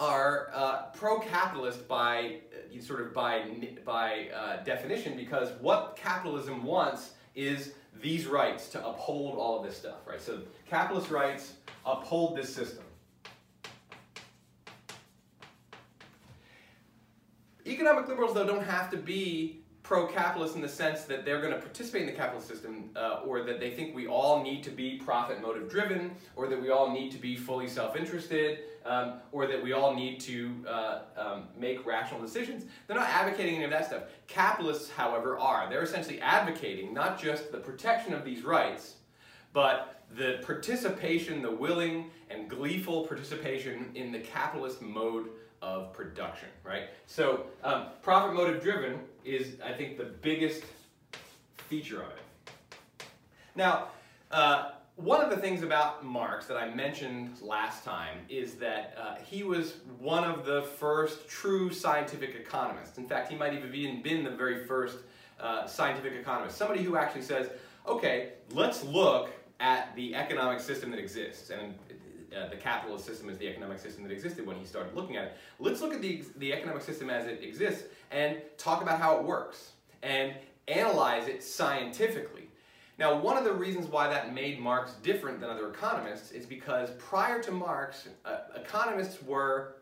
are 0.00 0.50
uh, 0.52 0.82
pro-capitalist 0.94 1.86
by 1.86 2.38
uh, 2.52 2.80
sort 2.80 3.02
of 3.02 3.12
by 3.12 3.44
by 3.84 4.28
uh, 4.34 4.62
definition 4.64 5.16
because 5.16 5.50
what 5.60 5.96
capitalism 5.96 6.64
wants 6.64 7.12
is 7.34 7.74
these 8.00 8.26
rights 8.26 8.70
to 8.70 8.86
uphold 8.86 9.38
all 9.38 9.58
of 9.58 9.64
this 9.64 9.76
stuff, 9.76 10.06
right? 10.06 10.20
So 10.20 10.40
capitalist 10.68 11.10
rights 11.10 11.54
uphold 11.84 12.36
this 12.36 12.52
system. 12.52 12.84
Economic 17.66 18.08
liberals, 18.08 18.34
though, 18.34 18.46
don't 18.46 18.64
have 18.64 18.90
to 18.90 18.96
be 18.96 19.60
pro-capitalist 19.90 20.54
in 20.54 20.60
the 20.60 20.68
sense 20.68 21.02
that 21.02 21.24
they're 21.24 21.40
going 21.40 21.52
to 21.52 21.58
participate 21.58 22.02
in 22.02 22.06
the 22.06 22.12
capitalist 22.12 22.46
system 22.46 22.90
uh, 22.94 23.22
or 23.26 23.42
that 23.42 23.58
they 23.58 23.72
think 23.72 23.92
we 23.92 24.06
all 24.06 24.40
need 24.40 24.62
to 24.62 24.70
be 24.70 24.96
profit 24.98 25.42
motive 25.42 25.68
driven 25.68 26.12
or 26.36 26.46
that 26.46 26.62
we 26.62 26.70
all 26.70 26.92
need 26.92 27.10
to 27.10 27.18
be 27.18 27.36
fully 27.36 27.66
self-interested 27.66 28.60
um, 28.86 29.14
or 29.32 29.48
that 29.48 29.60
we 29.60 29.72
all 29.72 29.92
need 29.92 30.20
to 30.20 30.64
uh, 30.68 31.00
um, 31.16 31.48
make 31.58 31.84
rational 31.84 32.20
decisions. 32.20 32.66
They're 32.86 32.96
not 32.96 33.08
advocating 33.08 33.56
any 33.56 33.64
of 33.64 33.72
that 33.72 33.86
stuff. 33.86 34.04
Capitalists, 34.28 34.88
however, 34.92 35.36
are. 35.40 35.68
They're 35.68 35.82
essentially 35.82 36.20
advocating 36.20 36.94
not 36.94 37.20
just 37.20 37.50
the 37.50 37.58
protection 37.58 38.14
of 38.14 38.24
these 38.24 38.44
rights, 38.44 38.94
but 39.52 40.04
the 40.16 40.38
participation, 40.46 41.42
the 41.42 41.50
willing 41.50 42.12
and 42.30 42.48
gleeful 42.48 43.08
participation 43.08 43.90
in 43.96 44.12
the 44.12 44.20
capitalist 44.20 44.82
mode 44.82 45.30
of 45.62 45.92
production, 45.92 46.48
right? 46.64 46.84
So 47.06 47.46
um, 47.62 47.86
profit 48.02 48.34
motive 48.34 48.62
driven 48.62 49.00
is, 49.24 49.56
I 49.64 49.72
think, 49.72 49.98
the 49.98 50.04
biggest 50.04 50.64
feature 51.68 52.02
of 52.02 52.10
it. 52.10 53.06
Now, 53.54 53.88
uh, 54.30 54.72
one 54.96 55.22
of 55.22 55.30
the 55.30 55.36
things 55.36 55.62
about 55.62 56.04
Marx 56.04 56.46
that 56.46 56.56
I 56.56 56.74
mentioned 56.74 57.40
last 57.40 57.84
time 57.84 58.18
is 58.28 58.54
that 58.56 58.94
uh, 59.00 59.14
he 59.16 59.42
was 59.42 59.74
one 59.98 60.24
of 60.24 60.44
the 60.44 60.62
first 60.62 61.28
true 61.28 61.72
scientific 61.72 62.34
economists. 62.34 62.98
In 62.98 63.06
fact, 63.06 63.30
he 63.30 63.36
might 63.36 63.52
have 63.52 63.74
even 63.74 64.02
been 64.02 64.24
the 64.24 64.30
very 64.30 64.64
first 64.66 64.98
uh, 65.40 65.66
scientific 65.66 66.12
economist. 66.14 66.56
Somebody 66.58 66.82
who 66.82 66.96
actually 66.96 67.22
says, 67.22 67.48
okay, 67.86 68.32
let's 68.50 68.84
look 68.84 69.30
at 69.58 69.94
the 69.96 70.14
economic 70.14 70.60
system 70.60 70.90
that 70.90 71.00
exists. 71.00 71.50
And 71.50 71.74
uh, 72.36 72.48
the 72.48 72.56
capitalist 72.56 73.04
system 73.04 73.28
is 73.28 73.38
the 73.38 73.48
economic 73.48 73.78
system 73.78 74.02
that 74.04 74.12
existed 74.12 74.46
when 74.46 74.56
he 74.56 74.64
started 74.64 74.94
looking 74.94 75.16
at 75.16 75.24
it. 75.24 75.36
Let's 75.58 75.80
look 75.80 75.92
at 75.92 76.00
the, 76.00 76.22
the 76.36 76.52
economic 76.52 76.82
system 76.82 77.10
as 77.10 77.26
it 77.26 77.42
exists 77.42 77.84
and 78.10 78.40
talk 78.56 78.82
about 78.82 79.00
how 79.00 79.18
it 79.18 79.24
works 79.24 79.72
and 80.02 80.34
analyze 80.68 81.28
it 81.28 81.42
scientifically. 81.42 82.48
Now, 82.98 83.18
one 83.18 83.36
of 83.36 83.44
the 83.44 83.52
reasons 83.52 83.86
why 83.86 84.08
that 84.08 84.34
made 84.34 84.60
Marx 84.60 84.92
different 85.02 85.40
than 85.40 85.48
other 85.48 85.70
economists 85.70 86.32
is 86.32 86.44
because 86.44 86.90
prior 86.98 87.42
to 87.42 87.50
Marx, 87.50 88.08
uh, 88.24 88.38
economists 88.54 89.22
were 89.22 89.76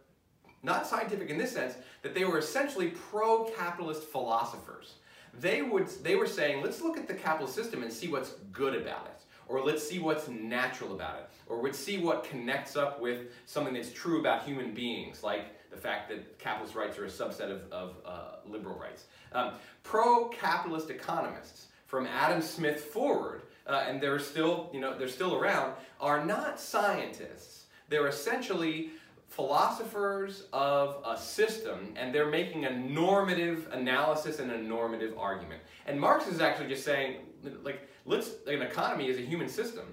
not 0.63 0.87
scientific 0.87 1.29
in 1.29 1.39
this 1.39 1.53
sense, 1.53 1.75
that 2.03 2.15
they 2.15 2.25
were 2.25 2.39
essentially 2.39 2.89
pro-capitalist 3.11 4.05
philosophers. 4.05 4.95
They, 5.41 5.63
would, 5.63 5.89
they 6.03 6.17
were 6.17 6.27
saying, 6.27 6.63
let's 6.63 6.81
look 6.81 6.97
at 6.97 7.07
the 7.07 7.15
capitalist 7.15 7.55
system 7.55 7.83
and 7.83 7.93
see 7.93 8.09
what's 8.09 8.31
good 8.53 8.75
about 8.75 9.07
it 9.07 9.18
or 9.49 9.65
let's 9.65 9.87
see 9.87 9.99
what's 9.99 10.29
natural 10.29 10.95
about 10.95 11.19
it, 11.19 11.31
or 11.47 11.63
let's 11.63 11.79
see 11.79 11.99
what 11.99 12.25
connects 12.25 12.77
up 12.77 13.01
with 13.01 13.29
something 13.47 13.75
that's 13.75 13.93
true 13.93 14.21
about 14.21 14.45
human 14.45 14.75
beings, 14.75 15.23
like 15.23 15.71
the 15.71 15.77
fact 15.77 16.09
that 16.09 16.39
capitalist 16.39 16.75
rights 16.75 16.99
are 16.99 17.05
a 17.05 17.09
subset 17.09 17.51
of, 17.51 17.73
of 17.73 17.97
uh, 18.05 18.37
liberal 18.47 18.79
rights. 18.79 19.05
Um, 19.33 19.53
Pro-capitalist 19.83 20.91
economists, 20.91 21.67
from 21.87 22.07
Adam 22.07 22.43
Smith 22.43 22.81
forward, 22.81 23.43
uh, 23.67 23.85
and 23.89 24.01
they're 24.01 24.19
still, 24.19 24.71
you 24.73 24.81
know, 24.81 24.97
they're 24.97 25.09
still 25.09 25.35
around, 25.35 25.73
are 26.01 26.25
not 26.25 26.61
scientists. 26.61 27.67
They're 27.89 28.09
essentially 28.09 28.91
philosophers 29.29 30.47
of 30.53 31.03
a 31.07 31.17
system 31.17 31.95
and 31.97 32.15
they're 32.15 32.31
making 32.31 32.65
a 32.65 32.77
normative 32.77 33.69
analysis 33.73 34.39
and 34.39 34.51
a 34.51 34.59
normative 34.59 35.17
argument. 35.19 35.63
And 35.87 36.01
Marx 36.01 36.27
is 36.27 36.41
actually 36.41 36.69
just 36.69 36.85
saying, 36.85 37.17
like, 37.63 37.89
let's, 38.09 38.31
an 38.47 38.63
economy 38.63 39.09
is 39.09 39.19
a 39.19 39.23
human 39.23 39.49
system 39.49 39.85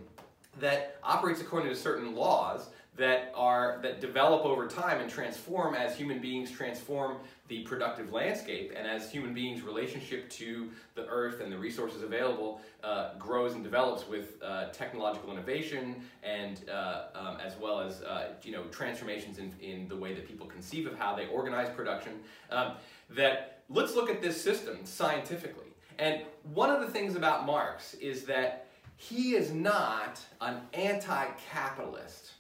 that 0.60 0.98
operates 1.04 1.42
according 1.42 1.70
to 1.70 1.76
certain 1.76 2.16
laws 2.16 2.70
that 2.96 3.34
are 3.36 3.80
that 3.82 4.00
develop 4.00 4.46
over 4.46 4.68
time 4.68 5.02
and 5.02 5.10
transform 5.10 5.76
as 5.76 5.98
human 5.98 6.20
beings 6.20 6.50
transform 6.50 7.18
the 7.50 7.62
productive 7.64 8.14
landscape 8.14 8.72
and 8.74 8.88
as 8.88 9.12
human 9.12 9.34
beings 9.34 9.62
relationship 9.64 10.30
to 10.30 10.70
the 10.96 11.06
earth 11.08 11.42
and 11.42 11.52
the 11.52 11.58
resources 11.58 12.04
available 12.04 12.62
uh, 12.86 13.10
grows 13.20 13.54
and 13.54 13.66
develops 13.66 14.08
with 14.08 14.42
uh, 14.42 14.70
technological 14.70 15.30
innovation 15.30 15.98
and 16.24 16.70
uh, 16.70 17.08
um, 17.16 17.38
as 17.46 17.58
well 17.60 17.82
as 17.82 18.02
uh, 18.04 18.30
you 18.44 18.54
know 18.54 18.64
transformations 18.72 19.40
in, 19.40 19.54
in 19.60 19.90
the 19.90 19.96
way 19.96 20.14
that 20.14 20.26
people 20.26 20.48
conceive 20.48 20.88
of 20.88 20.98
how 20.98 21.14
they 21.14 21.28
organize 21.28 21.68
production. 21.76 22.14
Um, 22.50 22.76
that 23.10 23.64
let's 23.70 23.94
look 23.94 24.10
at 24.10 24.22
this 24.22 24.42
system 24.42 24.86
scientifically 24.86 25.65
and 26.00 26.22
one 26.54 26.70
of 26.70 26.82
the 26.82 26.88
things 26.88 27.16
about 27.16 27.46
Marx 27.46 27.94
is 27.96 28.24
that 28.26 28.68
he 28.98 29.36
is 29.36 29.52
not 29.52 30.20
an 30.42 30.62
anti-capitalist 30.74 32.32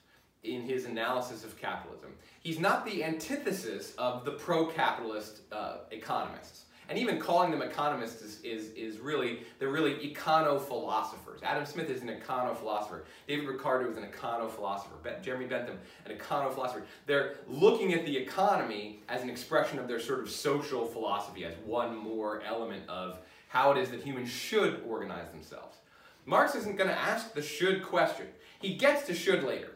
in 0.43 0.61
his 0.61 0.85
analysis 0.85 1.43
of 1.43 1.59
capitalism. 1.59 2.11
He's 2.41 2.59
not 2.59 2.85
the 2.85 3.03
antithesis 3.03 3.95
of 3.97 4.23
the 4.25 4.31
pro-capitalist 4.31 5.41
uh, 5.51 5.77
economists. 5.91 6.65
And 6.87 6.99
even 6.99 7.19
calling 7.19 7.49
them 7.49 7.63
economists 7.63 8.21
is, 8.21 8.41
is, 8.41 8.69
is 8.73 8.99
really, 8.99 9.39
they're 9.57 9.69
really 9.69 9.95
econo-philosophers. 9.95 11.41
Adam 11.41 11.65
Smith 11.65 11.89
is 11.89 12.03
an 12.03 12.09
econo-philosopher. 12.09 13.05
David 13.27 13.47
Ricardo 13.47 13.89
is 13.89 13.97
an 13.97 14.03
econo-philosopher. 14.03 14.93
Jeremy 15.23 15.47
Bentham, 15.47 15.79
an 16.05 16.15
econo-philosopher. 16.15 16.83
They're 17.07 17.37
looking 17.47 17.93
at 17.95 18.05
the 18.05 18.15
economy 18.15 19.01
as 19.09 19.23
an 19.23 19.31
expression 19.31 19.79
of 19.79 19.87
their 19.87 19.99
sort 19.99 20.19
of 20.19 20.29
social 20.29 20.85
philosophy, 20.85 21.43
as 21.43 21.55
one 21.65 21.97
more 21.97 22.43
element 22.43 22.87
of 22.87 23.17
how 23.55 23.71
it 23.71 23.77
is 23.77 23.89
that 23.89 24.03
humans 24.03 24.29
should 24.29 24.83
organize 24.85 25.29
themselves. 25.31 25.77
Marx 26.25 26.55
isn't 26.55 26.75
going 26.75 26.89
to 26.89 26.99
ask 26.99 27.33
the 27.33 27.41
should 27.41 27.81
question. 27.81 28.25
He 28.59 28.75
gets 28.75 29.07
to 29.07 29.15
should 29.15 29.45
later. 29.45 29.71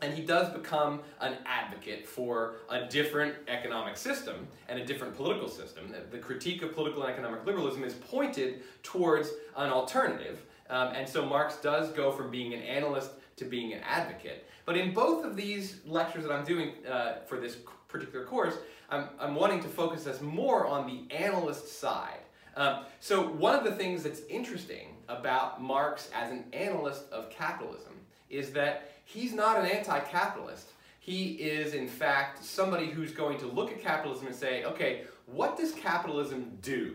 And 0.00 0.12
he 0.12 0.24
does 0.24 0.52
become 0.52 1.02
an 1.20 1.36
advocate 1.46 2.04
for 2.04 2.56
a 2.68 2.86
different 2.86 3.36
economic 3.46 3.96
system 3.96 4.48
and 4.68 4.80
a 4.80 4.84
different 4.84 5.14
political 5.16 5.46
system. 5.46 5.94
The 6.10 6.18
critique 6.18 6.62
of 6.62 6.74
political 6.74 7.04
and 7.04 7.12
economic 7.12 7.46
liberalism 7.46 7.84
is 7.84 7.94
pointed 7.94 8.64
towards 8.82 9.30
an 9.56 9.70
alternative. 9.70 10.40
Um, 10.68 10.88
and 10.88 11.08
so 11.08 11.24
Marx 11.24 11.58
does 11.62 11.92
go 11.92 12.10
from 12.10 12.28
being 12.28 12.54
an 12.54 12.62
analyst 12.62 13.12
to 13.36 13.44
being 13.44 13.72
an 13.72 13.82
advocate. 13.84 14.48
But 14.66 14.76
in 14.76 14.92
both 14.92 15.24
of 15.24 15.36
these 15.36 15.76
lectures 15.86 16.24
that 16.24 16.32
I'm 16.32 16.44
doing 16.44 16.72
uh, 16.90 17.18
for 17.26 17.38
this 17.38 17.58
particular 17.86 18.24
course, 18.24 18.56
I'm, 18.90 19.10
I'm 19.20 19.36
wanting 19.36 19.62
to 19.62 19.68
focus 19.68 20.08
us 20.08 20.20
more 20.20 20.66
on 20.66 20.88
the 20.88 21.14
analyst 21.14 21.78
side 21.78 22.18
Um, 22.56 22.84
so 23.00 23.22
one 23.26 23.54
of 23.54 23.64
the 23.64 23.72
things 23.72 24.02
that's 24.02 24.20
interesting 24.28 24.96
about 25.08 25.62
Marx 25.62 26.10
as 26.14 26.30
an 26.30 26.44
analyst 26.52 27.10
of 27.10 27.30
capitalism 27.30 27.92
is 28.30 28.52
that 28.52 28.92
he's 29.04 29.32
not 29.32 29.58
an 29.58 29.66
anti-capitalist. 29.66 30.68
He 31.00 31.32
is, 31.32 31.74
in 31.74 31.88
fact, 31.88 32.44
somebody 32.44 32.86
who's 32.86 33.12
going 33.12 33.38
to 33.38 33.46
look 33.46 33.70
at 33.70 33.80
capitalism 33.80 34.28
and 34.28 34.36
say, 34.36 34.64
okay, 34.64 35.02
what 35.26 35.56
does 35.56 35.72
capitalism 35.72 36.58
do? 36.62 36.94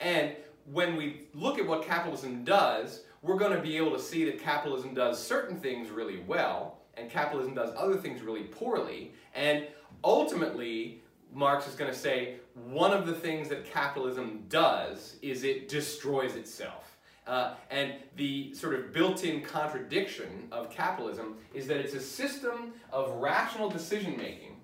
And 0.00 0.32
when 0.72 0.96
we 0.96 1.22
look 1.34 1.58
at 1.58 1.66
what 1.66 1.84
capitalism 1.84 2.44
does, 2.44 3.02
we're 3.22 3.38
going 3.38 3.56
to 3.56 3.62
be 3.62 3.76
able 3.76 3.92
to 3.92 4.00
see 4.00 4.24
that 4.24 4.40
capitalism 4.40 4.94
does 4.94 5.22
certain 5.22 5.58
things 5.58 5.90
really 5.90 6.20
well, 6.26 6.78
and 6.96 7.10
capitalism 7.10 7.54
does 7.54 7.70
other 7.76 7.96
things 7.96 8.20
really 8.20 8.44
poorly. 8.44 9.12
And 9.34 9.66
ultimately, 10.04 11.02
Marx 11.32 11.66
is 11.66 11.74
going 11.74 11.90
to 11.90 11.96
say 11.96 12.36
one 12.54 12.92
of 12.92 13.06
the 13.06 13.14
things 13.14 13.48
that 13.48 13.70
capitalism 13.70 14.44
does 14.48 15.16
is 15.22 15.44
it 15.44 15.68
destroys 15.68 16.34
itself. 16.36 16.96
Uh, 17.26 17.54
and 17.70 17.94
the 18.16 18.52
sort 18.54 18.74
of 18.74 18.92
built-in 18.92 19.42
contradiction 19.42 20.48
of 20.50 20.70
capitalism 20.70 21.36
is 21.54 21.66
that 21.66 21.76
it's 21.76 21.94
a 21.94 22.00
system 22.00 22.72
of 22.92 23.10
rational 23.16 23.70
decision 23.70 24.16
making 24.16 24.56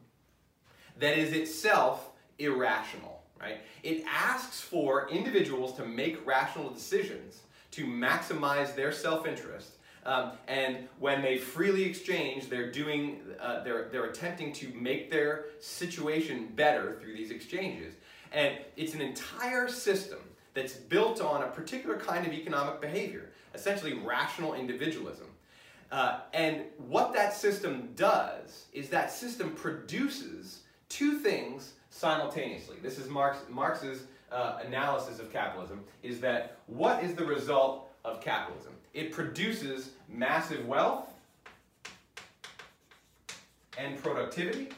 that 0.98 1.18
is 1.18 1.32
itself 1.32 2.10
irrational, 2.38 3.22
right? 3.40 3.58
It 3.82 4.04
asks 4.10 4.60
for 4.60 5.08
individuals 5.10 5.74
to 5.74 5.84
make 5.84 6.26
rational 6.26 6.70
decisions 6.70 7.42
to 7.72 7.86
maximize 7.86 8.74
their 8.74 8.90
self-interest 8.90 9.75
um, 10.06 10.32
and 10.46 10.88
when 11.00 11.20
they 11.20 11.36
freely 11.36 11.82
exchange, 11.82 12.48
they're 12.48 12.70
doing, 12.70 13.20
uh, 13.40 13.64
they're, 13.64 13.88
they're 13.90 14.04
attempting 14.04 14.52
to 14.52 14.68
make 14.68 15.10
their 15.10 15.46
situation 15.58 16.52
better 16.54 16.96
through 17.00 17.14
these 17.14 17.32
exchanges. 17.32 17.94
And 18.30 18.56
it's 18.76 18.94
an 18.94 19.00
entire 19.00 19.66
system 19.66 20.20
that's 20.54 20.74
built 20.74 21.20
on 21.20 21.42
a 21.42 21.48
particular 21.48 21.96
kind 21.96 22.24
of 22.24 22.32
economic 22.32 22.80
behavior, 22.80 23.30
essentially 23.52 23.94
rational 23.94 24.54
individualism. 24.54 25.26
Uh, 25.90 26.20
and 26.32 26.62
what 26.86 27.12
that 27.12 27.34
system 27.34 27.90
does 27.96 28.66
is 28.72 28.88
that 28.90 29.10
system 29.10 29.50
produces 29.54 30.60
two 30.88 31.18
things 31.18 31.72
simultaneously. 31.90 32.76
This 32.80 32.98
is 32.98 33.08
Marx, 33.08 33.38
Marx's 33.50 34.04
uh, 34.30 34.60
analysis 34.64 35.18
of 35.18 35.32
capitalism, 35.32 35.82
is 36.04 36.20
that 36.20 36.58
what 36.66 37.02
is 37.02 37.14
the 37.14 37.24
result 37.24 37.90
of 38.04 38.20
capitalism? 38.20 38.75
It 38.96 39.12
produces 39.12 39.90
massive 40.08 40.66
wealth 40.66 41.10
and 43.76 44.02
productivity. 44.02 44.70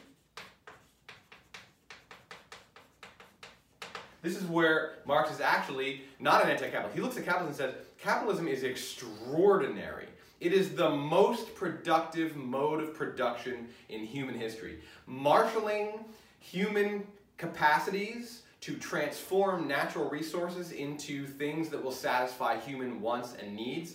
This 4.21 4.37
is 4.37 4.43
where 4.47 4.95
Marx 5.07 5.31
is 5.31 5.41
actually 5.41 6.03
not 6.19 6.43
an 6.43 6.51
anti-capitalist. 6.51 6.97
He 6.97 7.01
looks 7.01 7.17
at 7.17 7.25
capitalism 7.25 7.65
and 7.65 7.75
says, 7.75 7.87
capitalism 7.97 8.49
is 8.49 8.65
extraordinary. 8.65 10.07
It 10.41 10.53
is 10.53 10.75
the 10.75 10.91
most 10.91 11.55
productive 11.55 12.35
mode 12.35 12.83
of 12.83 12.95
production 12.95 13.69
in 13.89 14.05
human 14.05 14.35
history. 14.35 14.81
Marshaling 15.07 16.05
human 16.41 17.07
capacities 17.37 18.43
to 18.63 18.77
transform 18.79 19.69
natural 19.69 20.11
resources 20.11 20.73
into 20.73 21.25
things 21.25 21.69
that 21.69 21.81
will 21.81 21.93
satisfy 21.93 22.59
human 22.59 23.01
wants 23.01 23.37
and 23.41 23.55
needs 23.55 23.95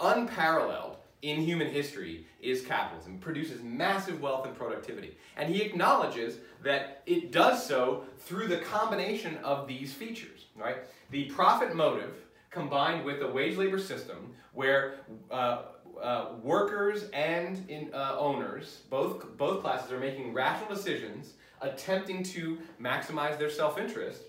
unparalleled 0.00 0.96
in 1.22 1.40
human 1.40 1.68
history 1.68 2.26
is 2.40 2.62
capitalism. 2.62 3.14
It 3.14 3.20
produces 3.20 3.62
massive 3.62 4.20
wealth 4.20 4.46
and 4.46 4.54
productivity. 4.54 5.16
And 5.36 5.52
he 5.52 5.62
acknowledges 5.62 6.38
that 6.62 7.02
it 7.06 7.32
does 7.32 7.64
so 7.66 8.04
through 8.18 8.48
the 8.48 8.58
combination 8.58 9.38
of 9.38 9.66
these 9.66 9.92
features, 9.92 10.46
right? 10.54 10.76
The 11.10 11.24
profit 11.24 11.74
motive 11.74 12.14
combined 12.50 13.04
with 13.04 13.22
a 13.22 13.28
wage 13.28 13.56
labor 13.56 13.78
system 13.78 14.34
where 14.52 14.96
uh, 15.30 15.62
uh, 16.00 16.26
workers 16.42 17.04
and 17.12 17.68
in, 17.68 17.90
uh, 17.92 18.16
owners, 18.18 18.82
both, 18.90 19.36
both 19.36 19.62
classes, 19.62 19.90
are 19.92 19.98
making 19.98 20.32
rational 20.32 20.74
decisions, 20.74 21.34
attempting 21.60 22.22
to 22.22 22.58
maximize 22.80 23.38
their 23.38 23.50
self-interest, 23.50 24.22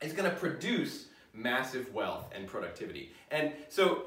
is 0.00 0.12
going 0.12 0.28
to 0.28 0.36
produce 0.36 1.06
massive 1.34 1.92
wealth 1.94 2.30
and 2.34 2.46
productivity. 2.46 3.12
And 3.30 3.52
so 3.68 4.04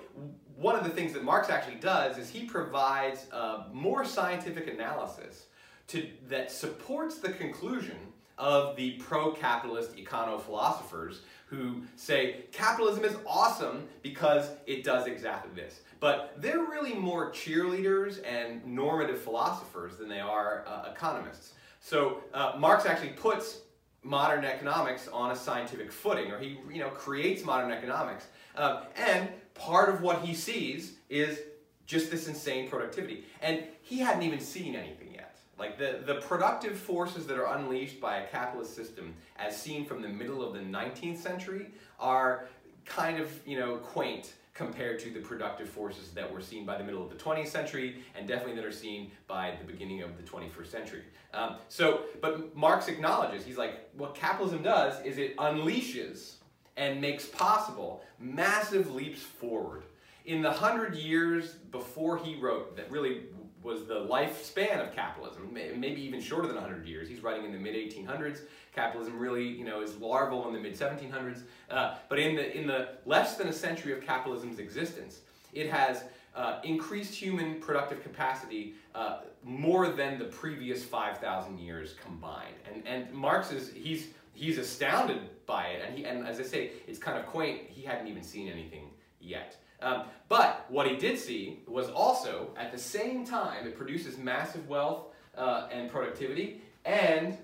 one 0.57 0.75
of 0.75 0.83
the 0.83 0.89
things 0.89 1.13
that 1.13 1.23
Marx 1.23 1.49
actually 1.49 1.75
does 1.75 2.17
is 2.17 2.29
he 2.29 2.45
provides 2.45 3.27
a 3.31 3.65
more 3.71 4.05
scientific 4.05 4.67
analysis 4.67 5.45
to, 5.87 6.07
that 6.27 6.51
supports 6.51 7.19
the 7.19 7.29
conclusion 7.29 7.97
of 8.37 8.75
the 8.75 8.91
pro-capitalist 8.93 9.95
econo-philosophers 9.95 11.21
who 11.45 11.83
say 11.95 12.45
capitalism 12.51 13.03
is 13.05 13.15
awesome 13.25 13.87
because 14.01 14.49
it 14.65 14.83
does 14.83 15.07
exactly 15.07 15.51
this. 15.55 15.81
But 15.99 16.33
they're 16.37 16.59
really 16.59 16.93
more 16.93 17.31
cheerleaders 17.31 18.19
and 18.25 18.65
normative 18.65 19.21
philosophers 19.21 19.97
than 19.97 20.09
they 20.09 20.19
are 20.19 20.65
uh, 20.67 20.91
economists. 20.91 21.53
So 21.79 22.23
uh, 22.33 22.53
Marx 22.57 22.85
actually 22.85 23.11
puts 23.11 23.59
modern 24.03 24.43
economics 24.43 25.07
on 25.07 25.31
a 25.31 25.35
scientific 25.35 25.91
footing, 25.91 26.31
or 26.31 26.39
he 26.39 26.57
you 26.71 26.79
know 26.79 26.89
creates 26.89 27.43
modern 27.43 27.71
economics. 27.71 28.27
Um, 28.55 28.79
and 28.95 29.29
part 29.55 29.89
of 29.89 30.01
what 30.01 30.21
he 30.21 30.33
sees 30.33 30.93
is 31.09 31.39
just 31.85 32.11
this 32.11 32.27
insane 32.27 32.69
productivity. 32.69 33.25
And 33.41 33.63
he 33.81 33.99
hadn't 33.99 34.23
even 34.23 34.39
seen 34.39 34.75
anything 34.75 35.13
yet. 35.13 35.37
Like 35.57 35.77
the, 35.77 36.01
the 36.05 36.15
productive 36.15 36.77
forces 36.77 37.25
that 37.27 37.37
are 37.37 37.55
unleashed 37.57 38.01
by 38.01 38.17
a 38.17 38.27
capitalist 38.27 38.75
system, 38.75 39.13
as 39.37 39.59
seen 39.59 39.85
from 39.85 40.01
the 40.01 40.09
middle 40.09 40.45
of 40.45 40.53
the 40.53 40.59
19th 40.59 41.17
century, 41.17 41.67
are 41.99 42.47
kind 42.85 43.19
of 43.19 43.31
you 43.47 43.59
know 43.59 43.77
quaint 43.77 44.33
compared 44.53 44.99
to 44.99 45.09
the 45.09 45.19
productive 45.19 45.67
forces 45.67 46.11
that 46.11 46.31
were 46.31 46.41
seen 46.41 46.65
by 46.65 46.77
the 46.77 46.83
middle 46.83 47.03
of 47.03 47.09
the 47.09 47.15
20th 47.15 47.47
century 47.47 47.97
and 48.15 48.25
definitely 48.25 48.55
that 48.55 48.63
are 48.63 48.71
seen 48.71 49.11
by 49.27 49.53
the 49.59 49.65
beginning 49.65 50.01
of 50.01 50.15
the 50.15 50.23
21st 50.23 50.67
century. 50.67 51.01
Um, 51.33 51.57
so, 51.67 52.03
but 52.21 52.55
Marx 52.55 52.87
acknowledges, 52.87 53.45
he's 53.45 53.57
like, 53.57 53.89
what 53.97 54.15
capitalism 54.15 54.63
does 54.63 55.03
is 55.03 55.17
it 55.17 55.35
unleashes 55.35 56.35
and 56.77 56.99
makes 56.99 57.25
possible 57.25 58.03
massive 58.19 58.93
leaps 58.93 59.21
forward. 59.21 59.83
In 60.25 60.41
the 60.41 60.51
hundred 60.51 60.95
years 60.95 61.53
before 61.71 62.17
he 62.17 62.35
wrote, 62.35 62.75
that 62.77 62.89
really 62.89 63.23
was 63.65 63.85
the 63.85 63.95
lifespan 63.95 64.79
of 64.79 64.95
capitalism, 64.95 65.51
maybe 65.51 66.01
even 66.01 66.21
shorter 66.21 66.47
than 66.47 66.55
100 66.55 66.88
years. 66.88 67.09
He's 67.09 67.21
writing 67.21 67.45
in 67.45 67.51
the 67.51 67.57
mid 67.57 67.75
1800s. 67.75 68.41
Capitalism 68.73 69.17
really, 69.17 69.43
you 69.43 69.65
know, 69.65 69.81
is 69.81 69.97
larval 69.97 70.47
in 70.47 70.53
the 70.53 70.59
mid 70.59 70.77
1700s. 70.77 71.41
Uh, 71.69 71.95
but 72.07 72.19
in 72.19 72.35
the 72.35 72.57
in 72.57 72.67
the 72.67 72.89
less 73.05 73.35
than 73.38 73.47
a 73.47 73.53
century 73.53 73.91
of 73.91 74.01
capitalism's 74.01 74.59
existence, 74.59 75.21
it 75.51 75.69
has 75.69 76.03
uh, 76.35 76.59
increased 76.63 77.15
human 77.15 77.59
productive 77.59 78.03
capacity 78.03 78.75
uh, 78.93 79.21
more 79.43 79.89
than 79.89 80.19
the 80.19 80.25
previous 80.25 80.83
5,000 80.83 81.57
years 81.57 81.95
combined. 82.03 82.55
And 82.71 82.88
and 82.88 83.11
Marx 83.11 83.51
is 83.51 83.71
he's 83.73 84.09
he's 84.35 84.59
astounded 84.59 85.45
by 85.47 85.67
it, 85.67 85.81
and 85.85 85.97
he 85.97 86.05
and 86.05 86.27
as 86.27 86.39
I 86.39 86.43
say, 86.43 86.71
it's 86.87 86.99
kind 86.99 87.17
of 87.17 87.25
quaint. 87.25 87.61
He 87.69 87.81
hadn't 87.81 88.07
even 88.07 88.23
seen 88.23 88.47
anything 88.47 88.89
yet. 89.19 89.57
Um, 89.81 90.03
but 90.29 90.65
what 90.69 90.87
he 90.87 90.95
did 90.95 91.17
see 91.17 91.59
was 91.67 91.89
also, 91.89 92.49
at 92.57 92.71
the 92.71 92.77
same 92.77 93.25
time, 93.25 93.67
it 93.67 93.75
produces 93.75 94.17
massive 94.17 94.67
wealth 94.67 95.07
uh, 95.37 95.67
and 95.71 95.89
productivity, 95.89 96.61
and 96.85 97.37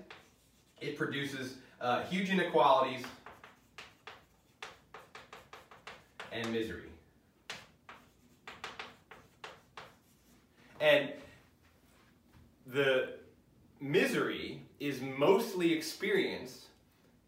it 0.80 0.96
produces 0.96 1.56
uh, 1.80 2.02
huge 2.04 2.30
inequalities 2.30 3.04
and 6.32 6.50
misery. 6.52 6.88
And 10.80 11.12
the 12.66 13.10
misery 13.80 14.62
is 14.80 15.00
mostly 15.00 15.72
experienced 15.72 16.66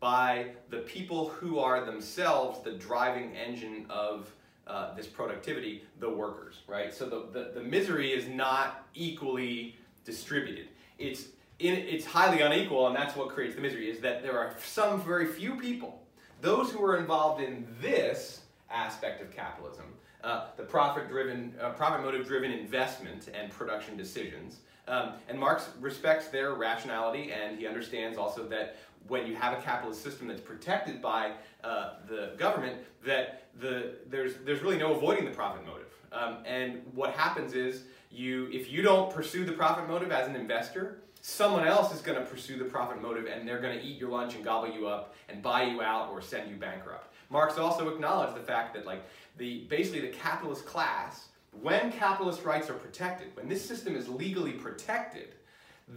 by 0.04 0.48
the 0.68 0.80
people 0.80 1.30
who 1.30 1.58
are 1.58 1.86
themselves 1.86 2.62
the 2.62 2.72
driving 2.72 3.34
engine 3.34 3.86
of 3.88 4.30
uh, 4.66 4.94
this 4.94 5.06
productivity, 5.06 5.82
the 5.98 6.10
workers, 6.10 6.56
right? 6.66 6.92
So 6.92 7.06
the, 7.06 7.26
the, 7.32 7.52
the, 7.54 7.62
misery 7.62 8.12
is 8.12 8.28
not 8.28 8.86
equally 8.92 9.76
distributed. 10.04 10.68
It's, 10.98 11.28
in, 11.58 11.72
it's 11.72 12.04
highly 12.04 12.42
unequal, 12.42 12.88
and 12.88 12.94
that's 12.94 13.16
what 13.16 13.30
creates 13.30 13.54
the 13.54 13.62
misery, 13.62 13.90
is 13.90 13.98
that 14.00 14.22
there 14.22 14.38
are 14.38 14.54
some 14.62 15.00
very 15.00 15.26
few 15.26 15.56
people, 15.56 16.02
those 16.42 16.70
who 16.70 16.84
are 16.84 16.98
involved 16.98 17.42
in 17.42 17.66
this 17.80 18.42
aspect 18.70 19.22
of 19.22 19.34
capitalism, 19.34 19.86
uh, 20.22 20.48
the 20.58 20.64
profit-driven, 20.64 21.54
uh, 21.58 21.70
profit 21.70 22.04
motive-driven 22.04 22.50
investment 22.50 23.30
and 23.32 23.50
production 23.50 23.96
decisions. 23.96 24.58
Um, 24.86 25.14
and 25.30 25.38
Marx 25.38 25.70
respects 25.80 26.28
their 26.28 26.52
rationality, 26.52 27.32
and 27.32 27.58
he 27.58 27.66
understands 27.66 28.18
also 28.18 28.46
that 28.48 28.76
when 29.08 29.26
you 29.26 29.34
have 29.34 29.58
a 29.58 29.62
capitalist 29.62 30.02
system 30.02 30.28
that's 30.28 30.40
protected 30.40 31.02
by 31.02 31.32
uh, 31.62 31.94
the 32.08 32.32
government, 32.38 32.76
that 33.04 33.48
the, 33.60 33.96
there's, 34.08 34.34
there's 34.44 34.62
really 34.62 34.78
no 34.78 34.94
avoiding 34.94 35.24
the 35.24 35.30
profit 35.30 35.64
motive. 35.66 35.92
Um, 36.12 36.38
and 36.46 36.82
what 36.94 37.10
happens 37.10 37.54
is, 37.54 37.82
you, 38.10 38.48
if 38.52 38.70
you 38.70 38.80
don't 38.80 39.12
pursue 39.12 39.44
the 39.44 39.52
profit 39.52 39.88
motive 39.88 40.12
as 40.12 40.28
an 40.28 40.36
investor, 40.36 41.00
someone 41.20 41.66
else 41.66 41.92
is 41.92 42.00
going 42.00 42.18
to 42.18 42.24
pursue 42.24 42.56
the 42.58 42.64
profit 42.64 43.02
motive 43.02 43.26
and 43.26 43.48
they're 43.48 43.60
going 43.60 43.76
to 43.76 43.84
eat 43.84 43.98
your 43.98 44.10
lunch 44.10 44.34
and 44.34 44.44
gobble 44.44 44.72
you 44.72 44.86
up 44.86 45.14
and 45.28 45.42
buy 45.42 45.64
you 45.64 45.82
out 45.82 46.10
or 46.10 46.20
send 46.20 46.48
you 46.50 46.56
bankrupt. 46.56 47.12
Marx 47.30 47.58
also 47.58 47.88
acknowledged 47.88 48.36
the 48.36 48.42
fact 48.42 48.74
that 48.74 48.86
like 48.86 49.02
the 49.38 49.64
basically 49.68 50.00
the 50.00 50.08
capitalist 50.08 50.64
class, 50.66 51.28
when 51.62 51.90
capitalist 51.90 52.44
rights 52.44 52.68
are 52.70 52.74
protected, 52.74 53.34
when 53.36 53.48
this 53.48 53.64
system 53.66 53.96
is 53.96 54.08
legally 54.08 54.52
protected, 54.52 55.34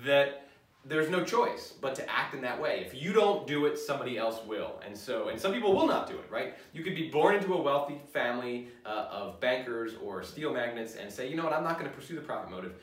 that 0.03 0.46
there's 0.87 1.09
no 1.09 1.23
choice 1.23 1.73
but 1.81 1.95
to 1.95 2.09
act 2.09 2.33
in 2.33 2.41
that 2.41 2.61
way. 2.61 2.83
If 2.85 2.99
you 2.99 3.11
don't 3.11 3.45
do 3.45 3.65
it, 3.65 3.77
somebody 3.77 4.17
else 4.17 4.39
will. 4.45 4.79
And 4.85 4.97
so, 4.97 5.29
and 5.29 5.39
some 5.39 5.53
people 5.53 5.73
will 5.73 5.87
not 5.87 6.07
do 6.07 6.13
it, 6.13 6.25
right? 6.29 6.53
You 6.73 6.83
could 6.83 6.95
be 6.95 7.09
born 7.09 7.35
into 7.35 7.53
a 7.53 7.61
wealthy 7.61 7.99
family 8.13 8.69
uh, 8.85 9.07
of 9.11 9.39
bankers 9.39 9.93
or 10.01 10.23
steel 10.23 10.53
magnates 10.53 10.95
and 10.95 11.11
say, 11.11 11.29
you 11.29 11.35
know 11.35 11.43
what, 11.43 11.53
I'm 11.53 11.63
not 11.63 11.77
going 11.77 11.89
to 11.89 11.95
pursue 11.95 12.15
the 12.15 12.21
profit 12.21 12.49
motive. 12.49 12.75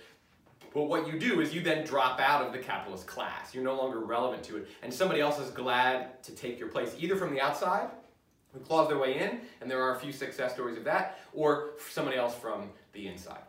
But 0.75 0.85
what 0.85 1.07
you 1.07 1.19
do 1.19 1.41
is 1.41 1.55
you 1.55 1.61
then 1.61 1.87
drop 1.87 2.21
out 2.21 2.45
of 2.45 2.53
the 2.53 2.59
capitalist 2.59 3.07
class. 3.07 3.55
You're 3.55 3.65
no 3.65 3.77
longer 3.77 4.01
relevant 4.01 4.43
to 4.45 4.57
it. 4.57 4.69
And 4.83 4.93
somebody 4.93 5.21
else 5.21 5.39
is 5.39 5.51
glad 5.51 6.23
to 6.25 6.33
take 6.33 6.59
your 6.59 6.69
place, 6.69 6.95
either 6.99 7.17
from 7.17 7.33
the 7.33 7.41
outside, 7.41 7.89
who 8.53 8.61
claws 8.61 8.89
their 8.89 8.99
way 8.99 9.19
in, 9.19 9.41
and 9.61 9.71
there 9.71 9.83
are 9.83 9.97
a 9.97 9.99
few 10.01 10.13
success 10.13 10.53
stories 10.53 10.77
of 10.77 10.85
that, 10.85 11.19
or 11.33 11.71
somebody 11.91 12.17
else 12.17 12.35
from 12.35 12.71
the 12.93 13.07
inside. 13.07 13.43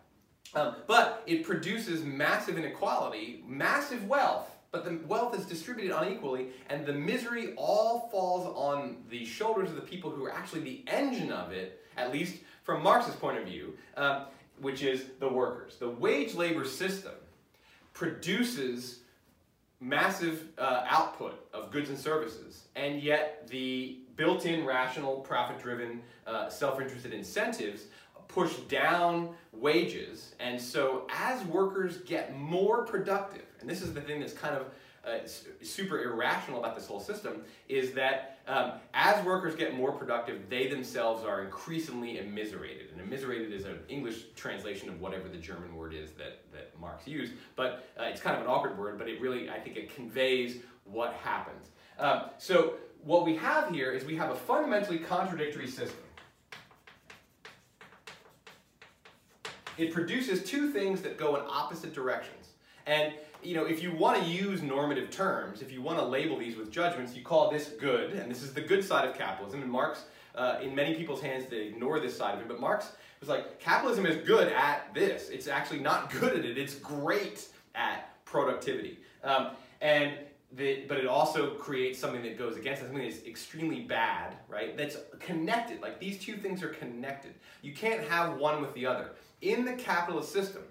Um, 0.54 0.76
but 0.88 1.24
it 1.26 1.44
produces 1.44 2.04
massive 2.04 2.58
inequality, 2.58 3.44
massive 3.48 4.08
wealth, 4.08 4.50
but 4.72 4.86
the 4.86 5.00
wealth 5.08 5.38
is 5.38 5.46
distributed 5.46 5.98
unequally, 5.98 6.48
and 6.70 6.86
the 6.86 6.94
misery 6.94 7.54
all 7.56 8.10
falls 8.12 8.46
on 8.56 8.98
the 9.10 9.26
shoulders 9.26 9.70
of 9.70 9.76
the 9.76 9.82
people 9.82 10.12
who 10.12 10.24
are 10.26 10.32
actually 10.32 10.62
the 10.62 10.84
engine 10.88 11.32
of 11.32 11.52
it, 11.52 11.82
at 11.98 12.12
least 12.12 12.38
from 12.64 12.84
Marx's 12.84 13.16
point 13.16 13.38
of 13.38 13.46
view, 13.46 13.78
um, 13.98 14.24
which 14.60 14.84
is 14.84 15.06
the 15.20 15.28
workers. 15.28 15.78
The 15.78 15.90
wage 15.90 16.36
labor 16.36 16.66
system 16.66 17.14
produces 17.94 19.00
massive 19.80 20.48
uh, 20.58 20.84
output 20.88 21.48
of 21.54 21.72
goods 21.72 21.90
and 21.90 21.98
services, 21.98 22.64
and 22.76 23.02
yet 23.02 23.48
the 23.48 24.00
built-in 24.16 24.66
rational, 24.66 25.18
profit-driven, 25.18 26.02
uh, 26.26 26.50
self-interested 26.50 27.14
incentives 27.14 27.84
push 28.36 28.54
down 28.68 29.30
wages. 29.54 30.36
And 30.42 30.62
so 30.62 31.08
as 31.10 31.42
workers 31.46 32.00
get 32.00 32.38
more 32.38 32.84
productive, 32.84 33.46
and 33.62 33.70
this 33.70 33.82
is 33.82 33.94
the 33.94 34.02
thing 34.02 34.20
that's 34.20 34.34
kind 34.34 34.56
of 34.56 34.66
uh, 35.08 35.26
super 35.62 36.04
irrational 36.04 36.60
about 36.60 36.76
this 36.76 36.86
whole 36.86 37.00
system, 37.00 37.44
is 37.70 37.94
that 37.94 38.40
um, 38.48 38.74
as 38.94 39.24
workers 39.26 39.56
get 39.56 39.76
more 39.76 39.94
productive, 39.94 40.50
they 40.50 40.68
themselves 40.68 41.24
are 41.24 41.44
increasingly 41.44 42.20
immiserated. 42.20 42.88
And 42.92 43.00
immiserated 43.02 43.54
is 43.54 43.66
an 43.66 43.80
English 43.88 44.26
translation 44.36 44.90
of 44.90 45.00
whatever 45.00 45.30
the 45.30 45.38
German 45.38 45.74
word 45.76 45.94
is 45.94 46.12
that, 46.14 46.42
that 46.52 46.78
Marx 46.80 47.08
used. 47.08 47.34
But 47.56 47.88
uh, 47.98 48.04
it's 48.04 48.20
kind 48.20 48.36
of 48.36 48.42
an 48.42 48.48
awkward 48.50 48.78
word, 48.78 48.98
but 48.98 49.08
it 49.08 49.22
really, 49.22 49.50
I 49.50 49.60
think 49.60 49.78
it 49.78 49.96
conveys 49.96 50.58
what 50.84 51.14
happens. 51.14 51.70
Um, 51.98 52.24
so 52.38 52.74
what 53.04 53.24
we 53.24 53.36
have 53.38 53.70
here 53.70 53.92
is 53.94 54.04
we 54.04 54.18
have 54.18 54.32
a 54.32 54.36
fundamentally 54.36 55.00
contradictory 55.00 55.68
system. 55.68 56.05
It 59.78 59.94
produces 59.94 60.44
two 60.44 60.72
things 60.72 61.02
that 61.02 61.18
go 61.18 61.36
in 61.36 61.42
opposite 61.48 61.94
directions. 61.94 62.50
And 62.86 63.14
you 63.44 63.56
know, 63.56 63.66
if 63.66 63.84
you 63.84 63.92
want 63.96 64.22
to 64.22 64.28
use 64.28 64.62
normative 64.62 65.12
terms, 65.12 65.62
if 65.62 65.72
you 65.72 65.82
want 65.82 66.00
to 66.00 66.06
label 66.06 66.38
these 66.38 66.58
with 66.58 66.72
judgments, 66.72 67.16
you 67.16 67.24
call 67.24 67.52
this 67.52 67.70
good, 67.80 68.14
and 68.14 68.30
this 68.30 68.42
is 68.42 68.54
the 68.54 68.62
good 68.62 68.84
side 68.84 69.08
of 69.08 69.16
capitalism. 69.16 69.62
And 69.62 69.72
Marx, 69.72 70.06
uh, 70.34 70.58
in 70.62 70.74
many 70.74 70.96
people's 70.96 71.22
hands, 71.22 71.46
they 71.50 71.68
ignore 71.68 72.00
this 72.00 72.18
side 72.18 72.36
of 72.36 72.42
it. 72.42 72.48
But 72.48 72.60
Marx 72.60 72.92
was 73.20 73.30
like, 73.30 73.60
capitalism 73.60 74.06
is 74.06 74.26
good 74.26 74.52
at 74.52 74.94
this. 74.94 75.30
It's 75.30 75.48
actually 75.48 75.80
not 75.80 76.10
good 76.20 76.38
at 76.38 76.46
it. 76.46 76.58
It's 76.58 76.76
great 76.76 77.48
at 77.76 78.24
productivity. 78.26 79.00
Um, 79.24 79.52
and 79.82 80.14
the, 80.52 80.86
but 80.88 80.98
it 80.98 81.08
also 81.08 81.52
creates 81.56 82.00
something 82.00 82.24
that 82.24 82.38
goes 82.38 82.56
against 82.56 82.82
it, 82.82 82.86
something 82.86 83.04
that's 83.04 83.26
extremely 83.26 83.82
bad, 83.82 84.36
right? 84.48 84.78
That's 84.78 84.98
connected. 85.20 85.82
Like 85.82 86.00
these 86.00 86.18
two 86.20 86.38
things 86.38 86.64
are 86.64 86.70
connected. 86.70 87.34
You 87.62 87.74
can't 87.74 88.02
have 88.08 88.38
one 88.38 88.62
with 88.62 88.74
the 88.74 88.86
other. 88.86 89.12
In 89.42 89.66
the 89.66 89.74
capitalist 89.74 90.32
system, 90.32 90.64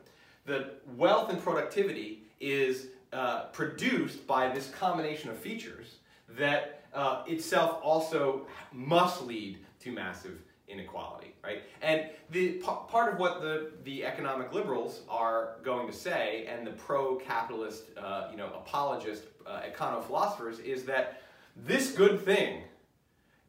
the 0.46 0.72
wealth 0.96 1.31
and 1.31 1.42
productivity 1.42 2.24
is 2.40 2.88
uh, 3.12 3.44
produced 3.53 4.27
by 4.27 4.48
this 4.53 4.70
combination 4.70 5.31
of 5.31 5.38
features 5.38 5.96
that 6.31 6.85
uh, 6.92 7.22
itself 7.27 7.81
also 7.83 8.46
must 8.72 9.24
lead 9.24 9.59
to 9.81 9.92
massive 9.92 10.38
inequality, 10.68 11.35
right? 11.42 11.62
And 11.83 12.09
the 12.31 12.62
part 12.88 13.12
of 13.12 13.18
what 13.18 13.42
the, 13.42 13.72
the 13.85 14.05
economic 14.05 14.53
liberals 14.53 15.03
are 15.09 15.57
going 15.62 15.87
to 15.87 15.92
say 15.92 16.46
and 16.48 16.66
the 16.66 16.72
pro-capitalist, 16.72 17.85
uh, 17.96 18.29
you 18.31 18.37
know, 18.37 18.46
apologist 18.46 19.24
uh, 19.46 19.61
econo-philosophers 19.61 20.59
is 20.61 20.85
that 20.85 21.22
this 21.57 21.92
good 21.92 22.24
thing 22.24 22.62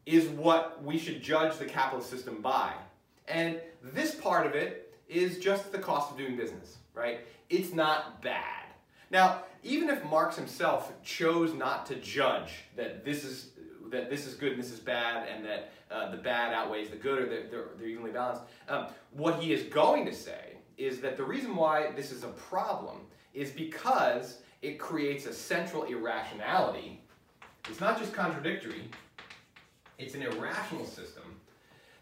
is 0.05 0.27
what 0.27 0.83
we 0.83 0.97
should 0.97 1.21
judge 1.21 1.57
the 1.57 1.65
capitalist 1.65 2.09
system 2.09 2.41
by. 2.41 2.73
And 3.27 3.59
this 3.81 4.13
part 4.13 4.45
of 4.45 4.53
it 4.53 4.84
is 5.07 5.39
just 5.39 5.71
the 5.71 5.79
cost 5.79 6.11
of 6.11 6.17
doing 6.17 6.35
business, 6.35 6.77
right? 6.93 7.19
It's 7.49 7.73
not 7.73 8.21
bad. 8.21 8.63
Now, 9.11 9.43
even 9.63 9.89
if 9.89 10.03
Marx 10.05 10.35
himself 10.35 10.91
chose 11.03 11.53
not 11.53 11.85
to 11.87 11.95
judge 11.95 12.65
that 12.75 13.05
this 13.05 13.23
is 13.23 13.49
that 13.91 14.09
this 14.09 14.25
is 14.25 14.33
good 14.33 14.53
and 14.53 14.61
this 14.61 14.71
is 14.71 14.79
bad, 14.79 15.27
and 15.29 15.45
that 15.45 15.71
uh, 15.91 16.09
the 16.09 16.17
bad 16.17 16.53
outweighs 16.53 16.89
the 16.89 16.95
good, 16.95 17.21
or 17.21 17.25
they're, 17.27 17.47
they're, 17.47 17.65
they're 17.77 17.87
evenly 17.87 18.11
balanced, 18.11 18.41
um, 18.67 18.87
what 19.11 19.39
he 19.39 19.53
is 19.53 19.63
going 19.63 20.05
to 20.05 20.13
say 20.13 20.57
is 20.77 20.99
that 21.01 21.15
the 21.15 21.23
reason 21.23 21.55
why 21.55 21.91
this 21.95 22.11
is 22.11 22.23
a 22.23 22.29
problem 22.29 22.97
is 23.33 23.51
because 23.51 24.39
it 24.63 24.79
creates 24.79 25.27
a 25.27 25.33
central 25.33 25.83
irrationality. 25.83 26.99
It's 27.69 27.79
not 27.79 27.99
just 27.99 28.11
contradictory, 28.11 28.89
it's 29.97 30.15
an 30.15 30.23
irrational 30.23 30.85
system 30.85 31.23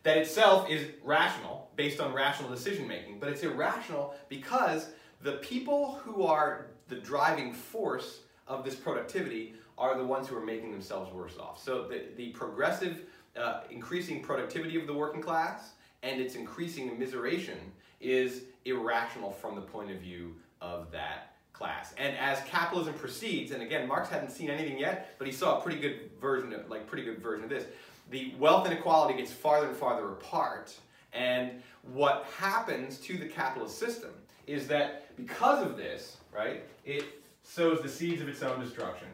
that 0.04 0.18
itself 0.18 0.70
is 0.70 0.88
rational, 1.04 1.63
based 1.76 2.00
on 2.00 2.14
rational 2.14 2.50
decision 2.50 2.88
making, 2.88 3.20
but 3.20 3.30
it's 3.30 3.44
irrational 3.44 4.16
because 4.30 4.90
the 5.22 5.34
people 5.34 6.00
who 6.04 6.24
are 6.24 6.68
the 6.90 6.96
driving 6.96 7.54
force 7.54 8.22
of 8.48 8.64
this 8.64 8.76
productivity 8.76 9.56
are 9.78 9.98
the 9.98 10.04
ones 10.04 10.28
who 10.28 10.38
are 10.38 10.46
making 10.46 10.72
themselves 10.72 11.12
worse 11.14 11.38
off. 11.38 11.62
So 11.62 11.88
the, 11.88 12.04
the 12.16 12.30
progressive 12.30 13.02
uh, 13.36 13.62
increasing 13.72 14.22
productivity 14.22 14.80
of 14.80 14.86
the 14.86 14.94
working 14.94 15.22
class 15.22 15.72
and 16.04 16.22
its 16.22 16.36
increasing 16.36 16.92
immiseration 16.92 17.58
is 18.00 18.44
irrational 18.66 19.32
from 19.32 19.56
the 19.56 19.62
point 19.62 19.90
of 19.90 19.98
view 19.98 20.36
of 20.62 20.92
that 20.92 21.36
class. 21.54 21.94
And 21.98 22.16
as 22.18 22.40
capitalism 22.42 22.94
proceeds, 22.96 23.52
and 23.52 23.64
again, 23.64 23.88
Marx 23.88 24.10
hadn't 24.10 24.32
seen 24.32 24.50
anything 24.50 24.78
yet, 24.78 25.16
but 25.18 25.28
he 25.28 25.34
saw 25.34 25.60
a 25.60 25.62
pretty 25.62 25.80
good 25.80 26.12
version 26.20 26.54
of, 26.54 26.70
like 26.70 26.86
pretty 26.88 27.06
good 27.06 27.20
version 27.20 27.44
of 27.44 27.50
this. 27.50 27.66
The 28.12 28.34
wealth 28.38 28.68
inequality 28.68 29.18
gets 29.18 29.32
farther 29.32 29.68
and 29.68 29.76
farther 29.76 30.10
apart, 30.10 30.76
and 31.14 31.62
what 31.94 32.26
happens 32.38 32.98
to 33.00 33.18
the 33.18 33.26
capitalist 33.26 33.78
system 33.78 34.12
is 34.48 34.68
that 34.68 35.16
because 35.16 35.66
of 35.66 35.78
this, 35.78 36.18
right, 36.34 36.64
it 36.86 37.06
sows 37.44 37.82
the 37.82 37.90
seeds 37.90 38.22
of 38.22 38.28
its 38.28 38.42
own 38.42 38.60
destruction. 38.60 39.08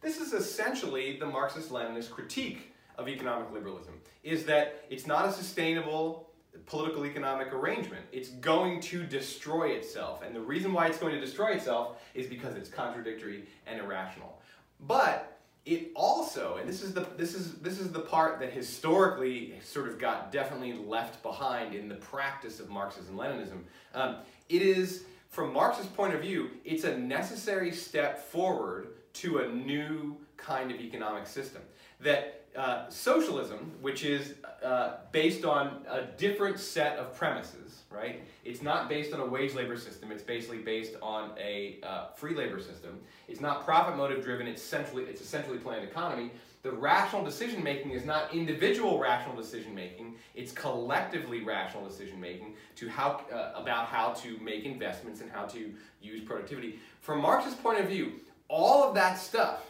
This 0.00 0.18
is 0.20 0.32
essentially 0.32 1.18
the 1.18 1.26
Marxist-Leninist 1.26 2.10
critique 2.10 2.72
of 2.96 3.08
economic 3.08 3.52
liberalism, 3.52 3.94
is 4.22 4.44
that 4.46 4.84
it's 4.90 5.06
not 5.06 5.26
a 5.26 5.32
sustainable 5.32 6.30
political 6.66 7.06
economic 7.06 7.52
arrangement. 7.52 8.04
It's 8.12 8.30
going 8.30 8.80
to 8.82 9.04
destroy 9.04 9.70
itself. 9.70 10.22
And 10.22 10.34
the 10.34 10.40
reason 10.40 10.72
why 10.72 10.86
it's 10.86 10.98
going 10.98 11.14
to 11.14 11.20
destroy 11.20 11.52
itself 11.52 12.02
is 12.14 12.26
because 12.26 12.56
it's 12.56 12.68
contradictory 12.68 13.44
and 13.66 13.80
irrational. 13.80 14.39
But 14.86 15.38
it 15.66 15.90
also, 15.94 16.56
and 16.56 16.68
this 16.68 16.82
is 16.82 16.94
the 16.94 17.06
this 17.16 17.34
is 17.34 17.54
this 17.56 17.78
is 17.78 17.92
the 17.92 18.00
part 18.00 18.40
that 18.40 18.52
historically 18.52 19.54
sort 19.62 19.88
of 19.88 19.98
got 19.98 20.32
definitely 20.32 20.72
left 20.72 21.22
behind 21.22 21.74
in 21.74 21.88
the 21.88 21.96
practice 21.96 22.60
of 22.60 22.70
Marxism 22.70 23.16
Leninism. 23.16 23.60
Um, 23.94 24.16
it 24.48 24.62
is, 24.62 25.04
from 25.28 25.52
Marx's 25.52 25.86
point 25.86 26.14
of 26.14 26.22
view, 26.22 26.50
it's 26.64 26.84
a 26.84 26.96
necessary 26.96 27.72
step 27.72 28.18
forward 28.18 28.88
to 29.12 29.38
a 29.38 29.48
new 29.48 30.16
kind 30.36 30.70
of 30.70 30.80
economic 30.80 31.26
system. 31.26 31.62
That 32.00 32.39
uh, 32.56 32.88
socialism, 32.88 33.72
which 33.80 34.04
is 34.04 34.34
uh, 34.62 34.96
based 35.12 35.44
on 35.44 35.84
a 35.88 36.02
different 36.18 36.58
set 36.58 36.98
of 36.98 37.14
premises, 37.14 37.82
right? 37.90 38.22
It's 38.44 38.60
not 38.60 38.88
based 38.88 39.12
on 39.12 39.20
a 39.20 39.26
wage 39.26 39.54
labor 39.54 39.76
system. 39.76 40.10
It's 40.10 40.22
basically 40.22 40.58
based 40.58 40.94
on 41.00 41.30
a 41.38 41.78
uh, 41.82 42.08
free 42.08 42.34
labor 42.34 42.60
system. 42.60 42.98
It's 43.28 43.40
not 43.40 43.64
profit 43.64 43.96
motive 43.96 44.24
driven. 44.24 44.46
It's 44.46 44.62
centrally 44.62 45.04
it's 45.04 45.20
a 45.20 45.24
centrally 45.24 45.58
planned 45.58 45.84
economy. 45.84 46.32
the 46.62 46.72
rational 46.72 47.24
decision 47.24 47.62
making 47.62 47.92
is 47.92 48.04
not 48.04 48.34
individual 48.34 48.98
rational 48.98 49.34
decision 49.34 49.74
making, 49.74 50.16
it's 50.34 50.52
collectively 50.52 51.42
rational 51.42 51.86
decision 51.86 52.20
making 52.20 52.54
to 52.76 52.86
how, 52.88 53.24
uh, 53.32 53.52
about 53.54 53.86
how 53.86 54.12
to 54.12 54.36
make 54.40 54.64
investments 54.64 55.22
and 55.22 55.30
how 55.30 55.44
to 55.44 55.72
use 56.02 56.20
productivity. 56.22 56.78
From 57.00 57.22
Marx's 57.22 57.54
point 57.54 57.80
of 57.80 57.88
view, 57.88 58.12
all 58.48 58.82
of 58.82 58.94
that 58.94 59.18
stuff 59.18 59.64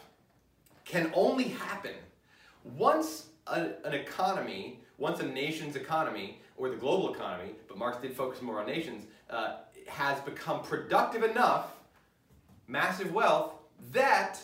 can 0.83 1.11
only 1.13 1.45
happen 1.45 1.93
once 2.63 3.27
a, 3.47 3.69
an 3.83 3.93
economy, 3.93 4.79
once 4.97 5.19
a 5.19 5.25
nation's 5.25 5.75
economy, 5.75 6.39
or 6.57 6.69
the 6.69 6.75
global 6.75 7.13
economy, 7.13 7.51
but 7.67 7.77
Marx 7.77 7.97
did 8.01 8.15
focus 8.15 8.41
more 8.41 8.59
on 8.59 8.67
nations, 8.67 9.05
uh, 9.29 9.57
has 9.87 10.19
become 10.21 10.61
productive 10.61 11.23
enough, 11.23 11.73
massive 12.67 13.13
wealth, 13.13 13.53
that 13.91 14.39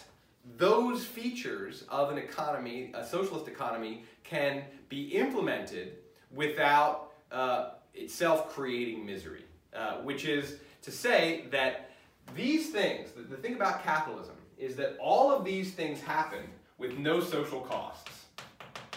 those 0.57 1.05
features 1.05 1.83
of 1.89 2.11
an 2.11 2.17
economy, 2.17 2.91
a 2.95 3.05
socialist 3.05 3.47
economy, 3.47 4.03
can 4.23 4.63
be 4.89 5.09
implemented 5.09 5.97
without 6.33 7.11
uh, 7.31 7.71
itself 7.93 8.49
creating 8.49 9.05
misery. 9.05 9.43
Uh, 9.77 9.97
which 9.97 10.25
is 10.25 10.57
to 10.81 10.91
say 10.91 11.45
that 11.51 11.91
these 12.33 12.71
things, 12.71 13.11
the, 13.11 13.21
the 13.21 13.35
thing 13.37 13.53
about 13.53 13.83
capitalism, 13.83 14.33
is 14.57 14.75
that 14.75 14.97
all 14.99 15.31
of 15.31 15.45
these 15.45 15.73
things 15.73 16.01
happen 16.01 16.39
with 16.77 16.97
no 16.97 17.19
social 17.19 17.61
costs. 17.61 18.25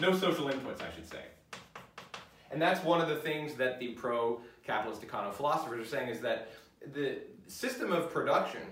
No 0.00 0.16
social 0.16 0.46
inputs, 0.46 0.80
I 0.80 0.94
should 0.94 1.08
say. 1.08 1.22
And 2.50 2.60
that's 2.60 2.82
one 2.84 3.00
of 3.00 3.08
the 3.08 3.16
things 3.16 3.54
that 3.54 3.78
the 3.78 3.88
pro-capitalist 3.88 5.02
econo-philosophers 5.02 5.86
are 5.86 5.88
saying 5.88 6.08
is 6.08 6.20
that 6.20 6.48
the 6.94 7.18
system 7.46 7.92
of 7.92 8.10
production 8.10 8.62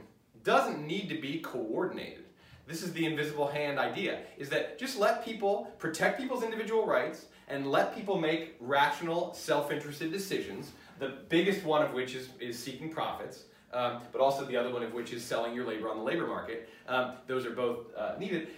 doesn't 0.43 0.87
need 0.87 1.09
to 1.11 1.21
be 1.21 1.39
coordinated. 1.41 2.25
This 2.67 2.83
is 2.83 2.93
the 2.93 3.07
invisible 3.07 3.47
hand 3.47 3.79
idea, 3.79 4.21
is 4.37 4.51
that 4.51 4.79
just 4.79 4.99
let 4.99 5.25
people 5.25 5.73
protect 5.79 6.21
people's 6.21 6.43
individual 6.43 6.87
rights 6.87 7.27
and 7.49 7.71
let 7.71 7.95
people 7.95 8.19
make 8.19 8.57
rational, 8.61 9.33
self-interested 9.33 10.13
decisions, 10.13 10.73
the 10.99 11.15
biggest 11.29 11.65
one 11.65 11.83
of 11.83 11.93
which 11.95 12.15
is, 12.15 12.29
is 12.41 12.59
seeking 12.59 12.91
profits, 12.91 13.45
um, 13.73 14.03
but 14.13 14.21
also 14.21 14.45
the 14.45 14.57
other 14.57 14.73
one 14.73 14.83
of 14.83 14.93
which 14.93 15.13
is 15.13 15.25
selling 15.25 15.55
your 15.55 15.67
labor 15.67 15.89
on 15.89 15.99
the 15.99 16.03
labor 16.03 16.27
market. 16.27 16.69
Um, 16.87 17.13
those 17.27 17.47
are 17.47 17.51
both 17.51 17.87
uh, 17.97 18.17
needed. 18.19 18.49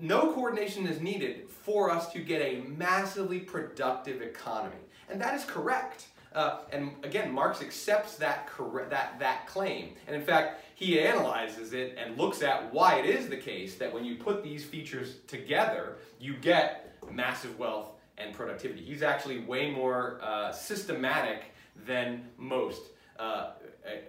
No 0.00 0.32
coordination 0.32 0.86
is 0.86 1.00
needed 1.00 1.48
for 1.48 1.90
us 1.90 2.12
to 2.12 2.18
get 2.20 2.42
a 2.42 2.60
massively 2.68 3.38
productive 3.38 4.20
economy. 4.20 4.76
And 5.08 5.20
that 5.20 5.34
is 5.34 5.44
correct. 5.44 6.06
Uh, 6.34 6.60
and 6.72 6.92
again, 7.02 7.32
Marx 7.32 7.60
accepts 7.60 8.16
that, 8.16 8.48
that, 8.90 9.18
that 9.18 9.46
claim. 9.46 9.94
And 10.06 10.16
in 10.16 10.22
fact, 10.22 10.62
he 10.74 10.98
analyzes 11.00 11.72
it 11.72 11.96
and 11.98 12.16
looks 12.16 12.42
at 12.42 12.72
why 12.72 12.96
it 12.96 13.06
is 13.06 13.28
the 13.28 13.36
case 13.36 13.76
that 13.76 13.92
when 13.92 14.04
you 14.04 14.16
put 14.16 14.42
these 14.42 14.64
features 14.64 15.16
together, 15.26 15.98
you 16.18 16.34
get 16.34 16.96
massive 17.10 17.58
wealth 17.58 17.90
and 18.18 18.34
productivity. 18.34 18.82
He's 18.82 19.02
actually 19.02 19.40
way 19.40 19.70
more 19.70 20.20
uh, 20.22 20.52
systematic 20.52 21.54
than 21.86 22.24
most 22.38 22.82
uh, 23.18 23.50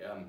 um, 0.09 0.25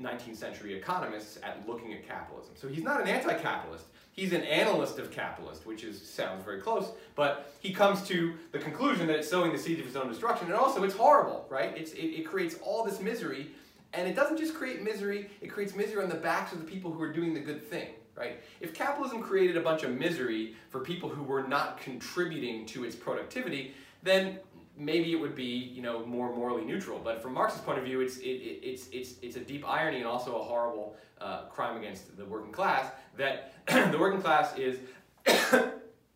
19th 0.00 0.36
century 0.36 0.74
economists 0.74 1.38
at 1.42 1.66
looking 1.68 1.92
at 1.92 2.06
capitalism. 2.06 2.54
So 2.56 2.68
he's 2.68 2.82
not 2.82 3.00
an 3.00 3.08
anti-capitalist. 3.08 3.86
He's 4.14 4.32
an 4.32 4.42
analyst 4.42 5.00
of 5.00 5.10
capitalist, 5.10 5.66
which 5.66 5.82
is 5.82 6.00
sounds 6.00 6.44
very 6.44 6.60
close, 6.60 6.92
but 7.16 7.52
he 7.58 7.72
comes 7.72 8.06
to 8.06 8.34
the 8.52 8.60
conclusion 8.60 9.08
that 9.08 9.16
it's 9.16 9.28
sowing 9.28 9.50
the 9.50 9.58
seeds 9.58 9.80
of 9.80 9.86
his 9.86 9.96
own 9.96 10.08
destruction, 10.08 10.46
and 10.46 10.54
also 10.54 10.84
it's 10.84 10.94
horrible, 10.94 11.46
right? 11.50 11.76
It's, 11.76 11.92
it, 11.94 12.04
it 12.04 12.24
creates 12.24 12.54
all 12.62 12.84
this 12.84 13.00
misery, 13.00 13.48
and 13.92 14.06
it 14.06 14.14
doesn't 14.14 14.36
just 14.36 14.54
create 14.54 14.82
misery, 14.82 15.30
it 15.40 15.48
creates 15.48 15.74
misery 15.74 16.00
on 16.00 16.08
the 16.08 16.14
backs 16.14 16.52
of 16.52 16.60
the 16.60 16.64
people 16.64 16.92
who 16.92 17.02
are 17.02 17.12
doing 17.12 17.34
the 17.34 17.40
good 17.40 17.68
thing, 17.68 17.88
right? 18.14 18.40
If 18.60 18.72
capitalism 18.72 19.20
created 19.20 19.56
a 19.56 19.60
bunch 19.60 19.82
of 19.82 19.90
misery 19.90 20.54
for 20.70 20.78
people 20.78 21.08
who 21.08 21.24
were 21.24 21.42
not 21.42 21.80
contributing 21.80 22.66
to 22.66 22.84
its 22.84 22.94
productivity, 22.94 23.74
then 24.04 24.38
maybe 24.76 25.12
it 25.12 25.16
would 25.16 25.34
be 25.34 25.44
you 25.44 25.82
know 25.82 26.04
more 26.06 26.34
morally 26.34 26.64
neutral. 26.64 27.00
But 27.02 27.22
from 27.22 27.34
Marx's 27.34 27.60
point 27.60 27.78
of 27.78 27.84
view, 27.84 28.00
it's 28.00 28.18
it, 28.18 28.28
it, 28.28 28.60
it's 28.62 28.88
it's 28.92 29.14
it's 29.22 29.36
a 29.36 29.40
deep 29.40 29.68
irony 29.68 29.98
and 29.98 30.06
also 30.06 30.38
a 30.38 30.42
horrible 30.42 30.96
uh, 31.20 31.44
crime 31.44 31.76
against 31.76 32.16
the 32.16 32.24
working 32.24 32.52
class 32.52 32.90
that 33.16 33.54
the 33.66 33.98
working 33.98 34.20
class 34.20 34.56
is. 34.56 34.78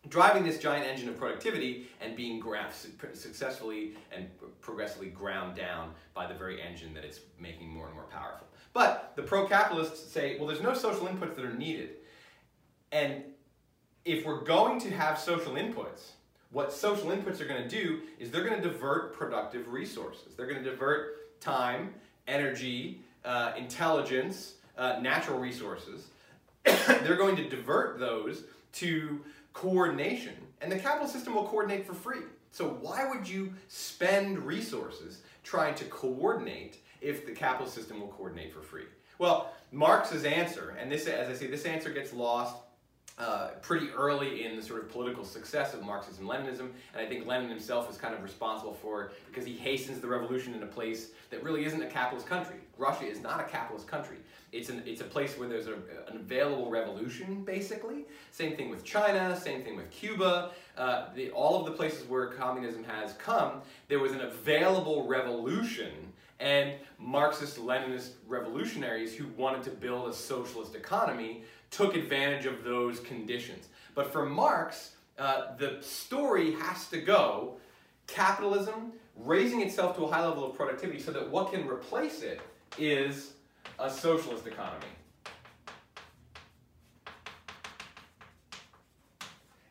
driving 0.07 0.43
this 0.43 0.57
giant 0.57 0.87
engine 0.87 1.07
of 1.09 1.17
productivity 1.17 1.87
and 2.01 2.15
being 2.15 2.41
successfully 3.13 3.93
and 4.11 4.27
progressively 4.59 5.09
ground 5.09 5.55
down 5.55 5.91
by 6.13 6.25
the 6.25 6.33
very 6.33 6.61
engine 6.61 6.93
that 6.93 7.03
it's 7.03 7.19
making 7.39 7.69
more 7.69 7.85
and 7.85 7.93
more 7.93 8.05
powerful. 8.05 8.47
But 8.73 9.13
the 9.15 9.21
pro-capitalists 9.21 10.11
say, 10.11 10.37
well, 10.37 10.47
there's 10.47 10.61
no 10.61 10.73
social 10.73 11.07
inputs 11.07 11.35
that 11.35 11.45
are 11.45 11.53
needed. 11.53 11.97
And 12.91 13.23
if 14.05 14.25
we're 14.25 14.41
going 14.41 14.79
to 14.81 14.89
have 14.91 15.19
social 15.19 15.53
inputs, 15.53 16.11
what 16.51 16.73
social 16.73 17.09
inputs 17.09 17.39
are 17.41 17.45
going 17.45 17.61
to 17.61 17.69
do 17.69 18.01
is 18.17 18.31
they're 18.31 18.43
going 18.43 18.59
to 18.61 18.67
divert 18.67 19.13
productive 19.13 19.71
resources. 19.71 20.35
They're 20.35 20.47
going 20.47 20.63
to 20.63 20.69
divert 20.69 21.39
time, 21.39 21.93
energy, 22.27 23.01
uh, 23.23 23.53
intelligence, 23.57 24.55
uh, 24.77 24.97
natural 25.01 25.39
resources. 25.39 26.07
they're 26.63 27.17
going 27.17 27.35
to 27.35 27.47
divert 27.47 27.99
those 27.99 28.43
to 28.73 29.23
coordination. 29.53 30.33
And 30.61 30.71
the 30.71 30.79
capital 30.79 31.07
system 31.07 31.35
will 31.35 31.47
coordinate 31.47 31.85
for 31.85 31.93
free. 31.93 32.21
So 32.51 32.77
why 32.81 33.07
would 33.07 33.27
you 33.27 33.53
spend 33.67 34.39
resources 34.39 35.21
trying 35.43 35.75
to 35.75 35.85
coordinate 35.85 36.77
if 36.99 37.25
the 37.25 37.31
capital 37.31 37.67
system 37.67 38.01
will 38.01 38.07
coordinate 38.07 38.53
for 38.53 38.61
free? 38.61 38.85
Well, 39.19 39.53
Marx's 39.71 40.25
answer, 40.25 40.75
and 40.79 40.91
this, 40.91 41.05
as 41.05 41.29
I 41.29 41.33
say, 41.33 41.47
this 41.47 41.65
answer 41.65 41.91
gets 41.91 42.11
lost 42.13 42.55
uh, 43.19 43.49
pretty 43.61 43.89
early 43.89 44.45
in 44.45 44.55
the 44.55 44.61
sort 44.61 44.81
of 44.81 44.89
political 44.89 45.25
success 45.25 45.73
of 45.73 45.83
Marxism 45.83 46.25
Leninism, 46.25 46.69
and 46.93 47.01
I 47.01 47.05
think 47.05 47.27
Lenin 47.27 47.49
himself 47.49 47.89
is 47.91 47.97
kind 47.97 48.15
of 48.15 48.23
responsible 48.23 48.73
for 48.73 49.11
because 49.27 49.45
he 49.45 49.57
hastens 49.57 49.99
the 49.99 50.07
revolution 50.07 50.53
in 50.53 50.63
a 50.63 50.67
place 50.67 51.11
that 51.29 51.43
really 51.43 51.65
isn't 51.65 51.81
a 51.81 51.87
capitalist 51.87 52.27
country. 52.27 52.55
Russia 52.77 53.05
is 53.05 53.21
not 53.21 53.41
a 53.41 53.43
capitalist 53.43 53.87
country. 53.87 54.17
It's 54.53 54.69
an 54.69 54.81
it's 54.85 55.01
a 55.01 55.05
place 55.05 55.37
where 55.37 55.49
there's 55.49 55.67
a, 55.67 55.73
an 56.07 56.15
available 56.15 56.69
revolution, 56.69 57.43
basically. 57.43 58.05
Same 58.31 58.55
thing 58.55 58.69
with 58.69 58.85
China. 58.85 59.37
Same 59.39 59.63
thing 59.63 59.75
with 59.75 59.91
Cuba. 59.91 60.51
Uh, 60.77 61.07
the, 61.13 61.29
all 61.31 61.59
of 61.59 61.65
the 61.65 61.73
places 61.73 62.07
where 62.07 62.27
communism 62.27 62.85
has 62.85 63.13
come, 63.13 63.61
there 63.89 63.99
was 63.99 64.13
an 64.13 64.21
available 64.21 65.05
revolution 65.05 65.91
and 66.39 66.73
Marxist-Leninist 66.97 68.11
revolutionaries 68.27 69.13
who 69.13 69.27
wanted 69.35 69.63
to 69.63 69.71
build 69.71 70.09
a 70.09 70.13
socialist 70.13 70.73
economy 70.73 71.43
took 71.71 71.95
advantage 71.95 72.45
of 72.45 72.63
those 72.63 72.99
conditions. 72.99 73.67
But 73.95 74.11
for 74.11 74.25
Marx, 74.25 74.95
uh, 75.17 75.55
the 75.57 75.77
story 75.81 76.53
has 76.53 76.87
to 76.89 76.99
go 76.99 77.57
capitalism 78.07 78.93
raising 79.15 79.61
itself 79.61 79.95
to 79.97 80.05
a 80.05 80.11
high 80.11 80.25
level 80.25 80.49
of 80.49 80.55
productivity 80.55 80.99
so 80.99 81.11
that 81.11 81.29
what 81.29 81.51
can 81.51 81.67
replace 81.67 82.21
it 82.21 82.41
is 82.77 83.33
a 83.77 83.89
socialist 83.89 84.47
economy. 84.47 84.85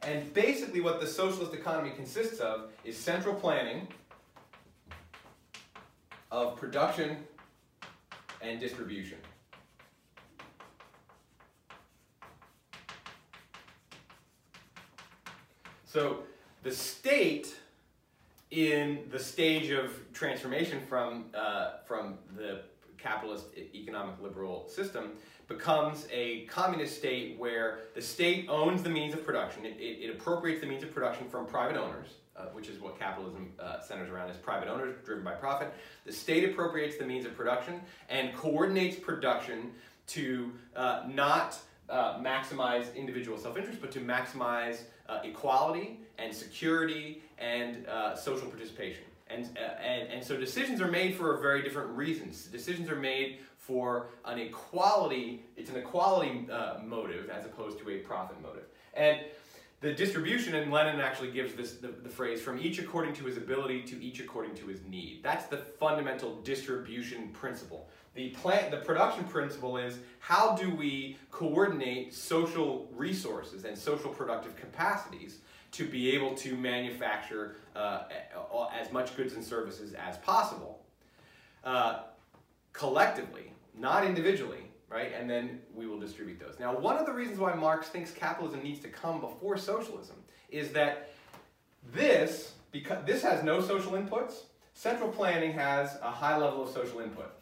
And 0.03 0.33
basically 0.33 0.81
what 0.81 1.01
the 1.01 1.07
socialist 1.07 1.53
economy 1.53 1.91
consists 1.91 2.41
of 2.41 2.71
is 2.85 2.97
central 2.97 3.35
planning 3.35 3.89
of 6.31 6.57
production 6.57 7.19
and 8.41 8.61
distribution. 8.61 9.19
So 15.89 16.19
the 16.63 16.71
state 16.71 17.55
in 18.51 19.01
the 19.11 19.19
stage 19.19 19.71
of 19.71 19.91
transformation 20.13 20.81
from, 20.87 21.27
uh, 21.35 21.79
from 21.87 22.19
the 22.37 22.61
capitalist 22.99 23.47
economic 23.75 24.21
liberal 24.21 24.69
system 24.69 25.13
becomes 25.47 26.07
a 26.13 26.45
communist 26.45 26.99
state 26.99 27.39
where 27.39 27.81
the 27.95 28.03
state 28.03 28.47
owns 28.51 28.83
the 28.83 28.91
means 28.91 29.15
of 29.15 29.25
production. 29.25 29.65
It, 29.65 29.77
it, 29.79 30.05
it 30.05 30.11
appropriates 30.11 30.61
the 30.61 30.67
means 30.67 30.83
of 30.83 30.93
production 30.93 31.27
from 31.31 31.47
private 31.47 31.79
owners, 31.79 32.09
uh, 32.37 32.47
which 32.53 32.69
is 32.69 32.79
what 32.81 32.99
capitalism 32.99 33.53
uh, 33.59 33.81
centers 33.81 34.11
around 34.11 34.29
as 34.29 34.37
private 34.37 34.69
owners 34.69 34.95
driven 35.07 35.25
by 35.25 35.33
profit. 35.33 35.73
The 36.05 36.13
state 36.13 36.45
appropriates 36.45 36.99
the 36.99 37.07
means 37.07 37.25
of 37.25 37.35
production 37.35 37.81
and 38.11 38.35
coordinates 38.35 38.97
production 38.97 39.71
to 40.09 40.53
uh, 40.77 41.05
not 41.09 41.59
uh, 41.89 42.19
maximize 42.19 42.95
individual 42.95 43.39
self-interest, 43.39 43.81
but 43.81 43.91
to 43.93 44.01
maximize 44.01 44.81
uh, 45.09 45.21
equality 45.25 46.01
and 46.19 46.35
security 46.35 47.23
and 47.39 47.87
uh, 47.87 48.15
social 48.15 48.49
participation. 48.49 49.05
And, 49.31 49.45
uh, 49.57 49.81
and, 49.83 50.09
and 50.11 50.25
so 50.25 50.37
decisions 50.37 50.81
are 50.81 50.91
made 50.91 51.15
for 51.15 51.37
very 51.39 51.63
different 51.63 51.91
reasons. 51.91 52.47
Decisions 52.47 52.89
are 52.91 52.97
made 52.97 53.39
for 53.57 54.09
an 54.25 54.39
equality, 54.39 55.45
it's 55.57 55.71
an 55.71 55.77
equality 55.77 56.47
uh, 56.51 56.79
motive 56.85 57.29
as 57.29 57.45
opposed 57.45 57.79
to 57.81 57.91
a 57.91 57.99
profit 57.99 58.41
motive. 58.43 58.65
And 58.95 59.21
the 59.81 59.93
distribution, 59.93 60.55
and 60.55 60.73
Lenin 60.73 61.01
actually 61.01 61.31
gives 61.31 61.55
this 61.55 61.75
the, 61.75 61.89
the, 61.89 62.09
phrase 62.09 62.41
from 62.41 62.59
each 62.59 62.81
according 62.81 63.15
to 63.15 63.25
his 63.25 63.37
ability 63.37 63.83
to 63.83 64.03
each 64.03 64.19
according 64.19 64.57
to 64.57 64.67
his 64.67 64.81
need. 64.89 65.21
That's 65.23 65.47
the 65.47 65.59
fundamental 65.59 66.37
distribution 66.43 67.29
principle. 67.29 67.89
The 68.19 68.35
the 68.69 68.79
production 68.79 69.23
principle 69.23 69.77
is 69.77 70.01
how 70.19 70.57
do 70.57 70.75
we 70.75 71.17
coordinate 71.31 72.13
social 72.13 72.89
resources 72.97 73.65
and 73.65 73.79
social 73.79 74.11
productive 74.11 74.57
capacities 74.57 75.39
to 75.71 75.87
be 75.87 76.11
able 76.17 76.35
to 76.39 76.57
manufacture 76.57 77.55
uh, 77.77 78.09
as 78.77 78.91
much 78.91 79.17
goods 79.17 79.35
and 79.35 79.45
services 79.45 79.95
as 79.95 80.17
possible 80.17 80.81
uh, 81.63 82.01
collectively, 82.73 83.53
not 83.79 84.05
individually, 84.05 84.65
right? 84.91 85.13
And 85.17 85.31
then 85.31 85.61
we 85.73 85.87
will 85.87 86.01
distribute 86.01 86.41
those. 86.41 86.59
Now, 86.59 86.77
one 86.77 86.97
of 86.97 87.07
the 87.07 87.13
reasons 87.13 87.39
why 87.39 87.55
Marx 87.55 87.87
thinks 87.87 88.11
capitalism 88.11 88.65
needs 88.65 88.81
to 88.81 88.89
come 88.89 89.21
before 89.21 89.57
socialism 89.57 90.17
is 90.51 90.73
that 90.73 91.13
this, 91.95 92.55
because 92.73 92.99
this 93.07 93.23
has 93.23 93.45
no 93.45 93.61
social 93.61 93.93
inputs, 93.93 94.41
central 94.75 95.09
planning 95.09 95.53
has 95.53 95.97
a 96.03 96.11
high 96.11 96.37
level 96.37 96.65
of 96.65 96.71
social 96.71 96.99
input. 96.99 97.38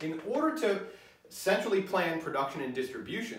In 0.00 0.20
order 0.26 0.56
to 0.60 0.80
centrally 1.28 1.82
plan 1.82 2.20
production 2.20 2.62
and 2.62 2.74
distribution, 2.74 3.38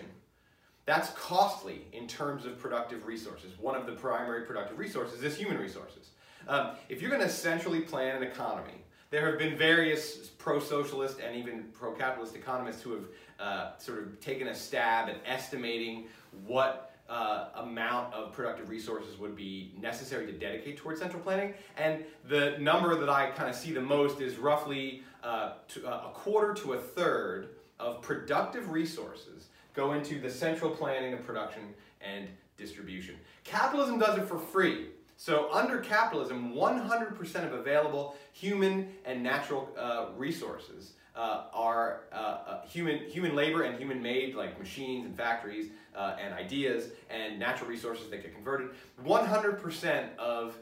that's 0.84 1.10
costly 1.10 1.86
in 1.92 2.06
terms 2.06 2.44
of 2.44 2.58
productive 2.58 3.06
resources. 3.06 3.52
One 3.58 3.74
of 3.74 3.86
the 3.86 3.92
primary 3.92 4.44
productive 4.44 4.78
resources 4.78 5.22
is 5.22 5.36
human 5.36 5.58
resources. 5.58 6.10
Um, 6.48 6.72
if 6.88 7.00
you're 7.00 7.10
going 7.10 7.22
to 7.22 7.28
centrally 7.28 7.80
plan 7.80 8.16
an 8.16 8.22
economy, 8.22 8.84
there 9.10 9.28
have 9.28 9.38
been 9.38 9.56
various 9.56 10.28
pro-socialist 10.38 11.18
and 11.20 11.36
even 11.36 11.64
pro-capitalist 11.72 12.34
economists 12.34 12.82
who 12.82 12.94
have 12.94 13.04
uh, 13.38 13.78
sort 13.78 13.98
of 13.98 14.18
taken 14.20 14.48
a 14.48 14.54
stab 14.54 15.08
at 15.08 15.16
estimating 15.26 16.06
what 16.46 16.96
uh, 17.08 17.48
amount 17.56 18.12
of 18.14 18.32
productive 18.32 18.70
resources 18.70 19.18
would 19.18 19.36
be 19.36 19.74
necessary 19.78 20.24
to 20.24 20.32
dedicate 20.32 20.78
towards 20.78 21.00
central 21.00 21.22
planning. 21.22 21.52
And 21.76 22.04
the 22.24 22.56
number 22.58 22.98
that 22.98 23.10
I 23.10 23.30
kind 23.32 23.50
of 23.50 23.54
see 23.54 23.72
the 23.72 23.82
most 23.82 24.20
is 24.20 24.38
roughly 24.38 25.02
uh, 25.22 25.52
to, 25.68 25.86
uh, 25.86 26.08
a 26.08 26.10
quarter 26.12 26.54
to 26.54 26.74
a 26.74 26.78
third 26.78 27.50
of 27.78 28.02
productive 28.02 28.70
resources 28.70 29.48
go 29.74 29.92
into 29.92 30.20
the 30.20 30.30
central 30.30 30.70
planning 30.70 31.12
of 31.12 31.24
production 31.24 31.62
and 32.00 32.28
distribution. 32.56 33.14
Capitalism 33.44 33.98
does 33.98 34.18
it 34.18 34.26
for 34.26 34.38
free. 34.38 34.88
So 35.16 35.52
under 35.52 35.78
capitalism, 35.78 36.52
100% 36.54 37.46
of 37.46 37.52
available 37.52 38.16
human 38.32 38.88
and 39.04 39.22
natural 39.22 39.68
uh, 39.78 40.06
resources 40.16 40.94
uh, 41.14 41.44
are 41.52 42.00
uh, 42.12 42.16
uh, 42.16 42.66
human, 42.66 42.98
human 43.08 43.34
labor 43.34 43.62
and 43.62 43.78
human 43.78 44.02
made, 44.02 44.34
like 44.34 44.58
machines 44.58 45.06
and 45.06 45.16
factories 45.16 45.66
uh, 45.94 46.16
and 46.20 46.34
ideas 46.34 46.88
and 47.10 47.38
natural 47.38 47.68
resources 47.68 48.08
that 48.10 48.22
get 48.22 48.34
converted. 48.34 48.70
100% 49.04 50.16
of 50.18 50.56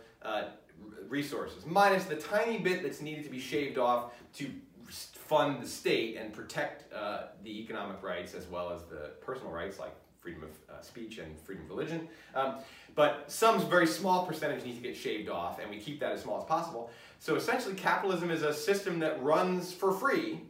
resources, 1.08 1.66
minus 1.66 2.04
the 2.04 2.16
tiny 2.16 2.58
bit 2.58 2.82
that's 2.82 3.00
needed 3.00 3.24
to 3.24 3.30
be 3.30 3.40
shaved 3.40 3.78
off 3.78 4.12
to 4.34 4.50
fund 4.88 5.62
the 5.62 5.68
state 5.68 6.16
and 6.16 6.32
protect 6.32 6.92
uh, 6.92 7.26
the 7.44 7.60
economic 7.60 8.02
rights 8.02 8.34
as 8.34 8.46
well 8.48 8.72
as 8.72 8.82
the 8.84 9.12
personal 9.20 9.52
rights 9.52 9.78
like 9.78 9.94
freedom 10.20 10.42
of 10.42 10.50
uh, 10.68 10.80
speech 10.82 11.18
and 11.18 11.38
freedom 11.40 11.64
of 11.64 11.70
religion. 11.70 12.08
Um, 12.34 12.56
but 12.94 13.30
some 13.30 13.60
very 13.70 13.86
small 13.86 14.26
percentage 14.26 14.64
needs 14.64 14.76
to 14.76 14.82
get 14.82 14.96
shaved 14.96 15.28
off 15.28 15.60
and 15.60 15.70
we 15.70 15.78
keep 15.78 16.00
that 16.00 16.12
as 16.12 16.22
small 16.22 16.38
as 16.38 16.44
possible. 16.44 16.90
So 17.20 17.36
essentially 17.36 17.74
capitalism 17.74 18.30
is 18.30 18.42
a 18.42 18.52
system 18.52 18.98
that 19.00 19.22
runs 19.22 19.72
for 19.72 19.92
free. 19.92 20.42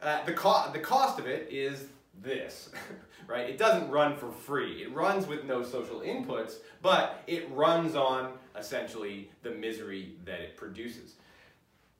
Uh, 0.00 0.24
the, 0.24 0.32
co 0.32 0.70
the 0.72 0.78
cost 0.78 1.18
of 1.18 1.26
it 1.26 1.48
is 1.50 1.86
this, 2.22 2.70
right? 3.26 3.48
It 3.48 3.56
doesn't 3.56 3.88
run 3.90 4.16
for 4.16 4.30
free. 4.30 4.82
It 4.82 4.92
runs 4.92 5.26
with 5.26 5.44
no 5.44 5.62
social 5.62 6.00
inputs, 6.00 6.56
but 6.82 7.22
it 7.26 7.48
runs 7.50 7.94
on 7.94 8.32
essentially 8.56 9.30
the 9.42 9.50
misery 9.50 10.14
that 10.24 10.40
it 10.40 10.56
produces. 10.56 11.14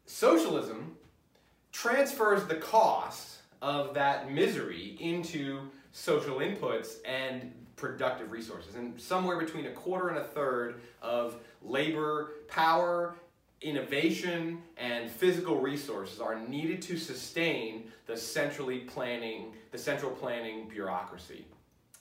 Socialism 0.06 0.96
transfers 1.72 2.44
the 2.44 2.56
cost 2.56 3.38
of 3.60 3.94
that 3.94 4.30
misery 4.30 4.96
into 5.00 5.60
social 5.92 6.36
inputs 6.36 6.96
and 7.04 7.52
productive 7.76 8.30
resources. 8.30 8.74
And 8.74 9.00
somewhere 9.00 9.38
between 9.38 9.66
a 9.66 9.70
quarter 9.70 10.08
and 10.08 10.18
a 10.18 10.24
third 10.24 10.80
of 11.00 11.36
labor, 11.62 12.32
power, 12.48 13.14
innovation, 13.60 14.58
and 14.76 15.10
physical 15.10 15.60
resources 15.60 16.20
are 16.20 16.38
needed 16.38 16.82
to 16.82 16.98
sustain 16.98 17.90
the 18.06 18.16
centrally 18.16 18.80
planning, 18.80 19.54
the 19.70 19.78
central 19.78 20.10
planning 20.10 20.68
bureaucracy. 20.68 21.46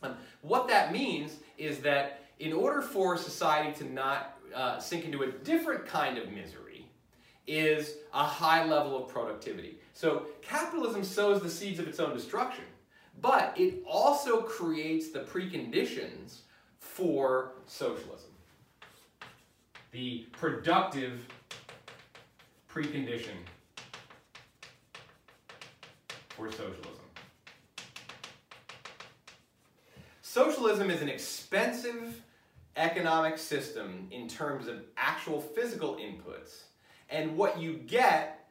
Um, 0.03 0.15
what 0.41 0.67
that 0.67 0.91
means 0.91 1.37
is 1.57 1.79
that 1.79 2.25
in 2.39 2.53
order 2.53 2.81
for 2.81 3.17
society 3.17 3.71
to 3.83 3.93
not 3.93 4.39
uh, 4.55 4.79
sink 4.79 5.05
into 5.05 5.23
a 5.23 5.31
different 5.31 5.85
kind 5.85 6.17
of 6.17 6.31
misery, 6.31 6.85
is 7.47 7.95
a 8.13 8.23
high 8.23 8.65
level 8.65 9.03
of 9.03 9.11
productivity. 9.11 9.77
So 9.93 10.27
capitalism 10.41 11.03
sows 11.03 11.41
the 11.41 11.49
seeds 11.49 11.79
of 11.79 11.87
its 11.87 11.99
own 11.99 12.13
destruction, 12.13 12.63
but 13.21 13.53
it 13.57 13.83
also 13.85 14.41
creates 14.41 15.09
the 15.09 15.19
preconditions 15.19 16.39
for 16.79 17.53
socialism. 17.65 18.29
The 19.91 20.27
productive 20.31 21.25
precondition 22.73 23.35
for 26.29 26.49
socialism. 26.51 26.95
Socialism 30.21 30.89
is 30.89 31.01
an 31.01 31.09
expensive 31.09 32.21
economic 32.75 33.37
system 33.37 34.07
in 34.11 34.27
terms 34.27 34.67
of 34.67 34.81
actual 34.97 35.41
physical 35.41 35.97
inputs 35.97 36.63
and 37.11 37.35
what 37.35 37.59
you 37.59 37.73
get 37.73 38.41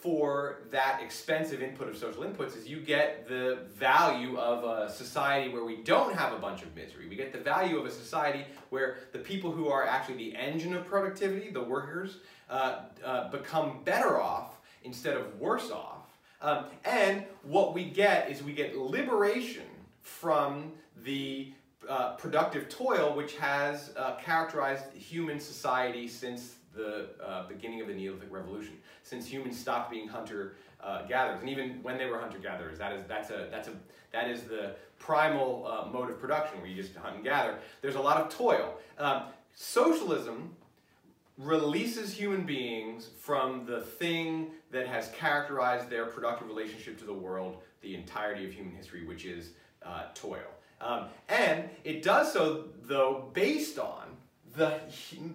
for 0.00 0.62
that 0.70 1.00
expensive 1.02 1.60
input 1.60 1.88
of 1.88 1.96
social 1.96 2.22
inputs 2.22 2.56
is 2.56 2.68
you 2.68 2.80
get 2.80 3.28
the 3.28 3.58
value 3.74 4.38
of 4.38 4.64
a 4.64 4.90
society 4.90 5.52
where 5.52 5.64
we 5.64 5.76
don't 5.82 6.14
have 6.14 6.32
a 6.32 6.38
bunch 6.38 6.62
of 6.62 6.74
misery. 6.74 7.08
We 7.08 7.16
get 7.16 7.32
the 7.32 7.40
value 7.40 7.78
of 7.78 7.84
a 7.84 7.90
society 7.90 8.44
where 8.70 8.98
the 9.12 9.18
people 9.18 9.50
who 9.50 9.68
are 9.68 9.86
actually 9.86 10.16
the 10.16 10.36
engine 10.36 10.72
of 10.74 10.86
productivity, 10.86 11.50
the 11.50 11.62
workers, 11.62 12.18
uh, 12.48 12.82
uh, 13.04 13.30
become 13.30 13.80
better 13.84 14.20
off 14.20 14.60
instead 14.84 15.16
of 15.16 15.38
worse 15.40 15.70
off. 15.70 16.06
Um, 16.40 16.66
and 16.84 17.24
what 17.42 17.74
we 17.74 17.84
get 17.84 18.30
is 18.30 18.42
we 18.42 18.52
get 18.52 18.78
liberation 18.78 19.66
from 20.00 20.72
the 21.02 21.52
uh, 21.88 22.14
productive 22.14 22.68
toil 22.68 23.14
which 23.14 23.36
has 23.36 23.92
uh, 23.96 24.16
characterized 24.16 24.92
human 24.94 25.38
society 25.38 26.08
since 26.08 26.56
the 26.74 27.08
uh, 27.24 27.46
beginning 27.48 27.80
of 27.80 27.88
the 27.88 27.94
Neolithic 27.94 28.32
Revolution, 28.32 28.74
since 29.02 29.26
humans 29.26 29.58
stopped 29.58 29.90
being 29.90 30.08
hunter 30.08 30.56
uh, 30.80 31.02
gatherers, 31.06 31.40
and 31.40 31.48
even 31.48 31.82
when 31.82 31.98
they 31.98 32.06
were 32.06 32.18
hunter 32.18 32.38
gatherers, 32.38 32.78
that 32.78 32.92
is 32.92 33.02
that's 33.08 33.30
a 33.30 33.48
that's 33.50 33.68
a 33.68 33.72
that 34.12 34.30
is 34.30 34.42
the 34.44 34.74
primal 34.98 35.66
uh, 35.66 35.88
mode 35.90 36.10
of 36.10 36.20
production 36.20 36.60
where 36.60 36.68
you 36.68 36.80
just 36.80 36.94
hunt 36.96 37.16
and 37.16 37.24
gather. 37.24 37.58
There's 37.82 37.96
a 37.96 38.00
lot 38.00 38.18
of 38.18 38.28
toil. 38.28 38.74
Um, 38.98 39.24
socialism 39.54 40.54
releases 41.36 42.12
human 42.12 42.44
beings 42.44 43.10
from 43.18 43.64
the 43.66 43.80
thing 43.80 44.50
that 44.70 44.86
has 44.86 45.10
characterized 45.10 45.88
their 45.88 46.06
productive 46.06 46.48
relationship 46.48 46.98
to 46.98 47.04
the 47.04 47.12
world 47.12 47.58
the 47.80 47.94
entirety 47.94 48.44
of 48.44 48.52
human 48.52 48.74
history, 48.74 49.06
which 49.06 49.24
is 49.24 49.50
toil. 50.14 50.40
Um, 50.80 51.06
and 51.28 51.68
it 51.84 52.02
does 52.02 52.32
so, 52.32 52.64
though, 52.82 53.30
based 53.32 53.78
on 53.78 54.04
the 54.56 54.80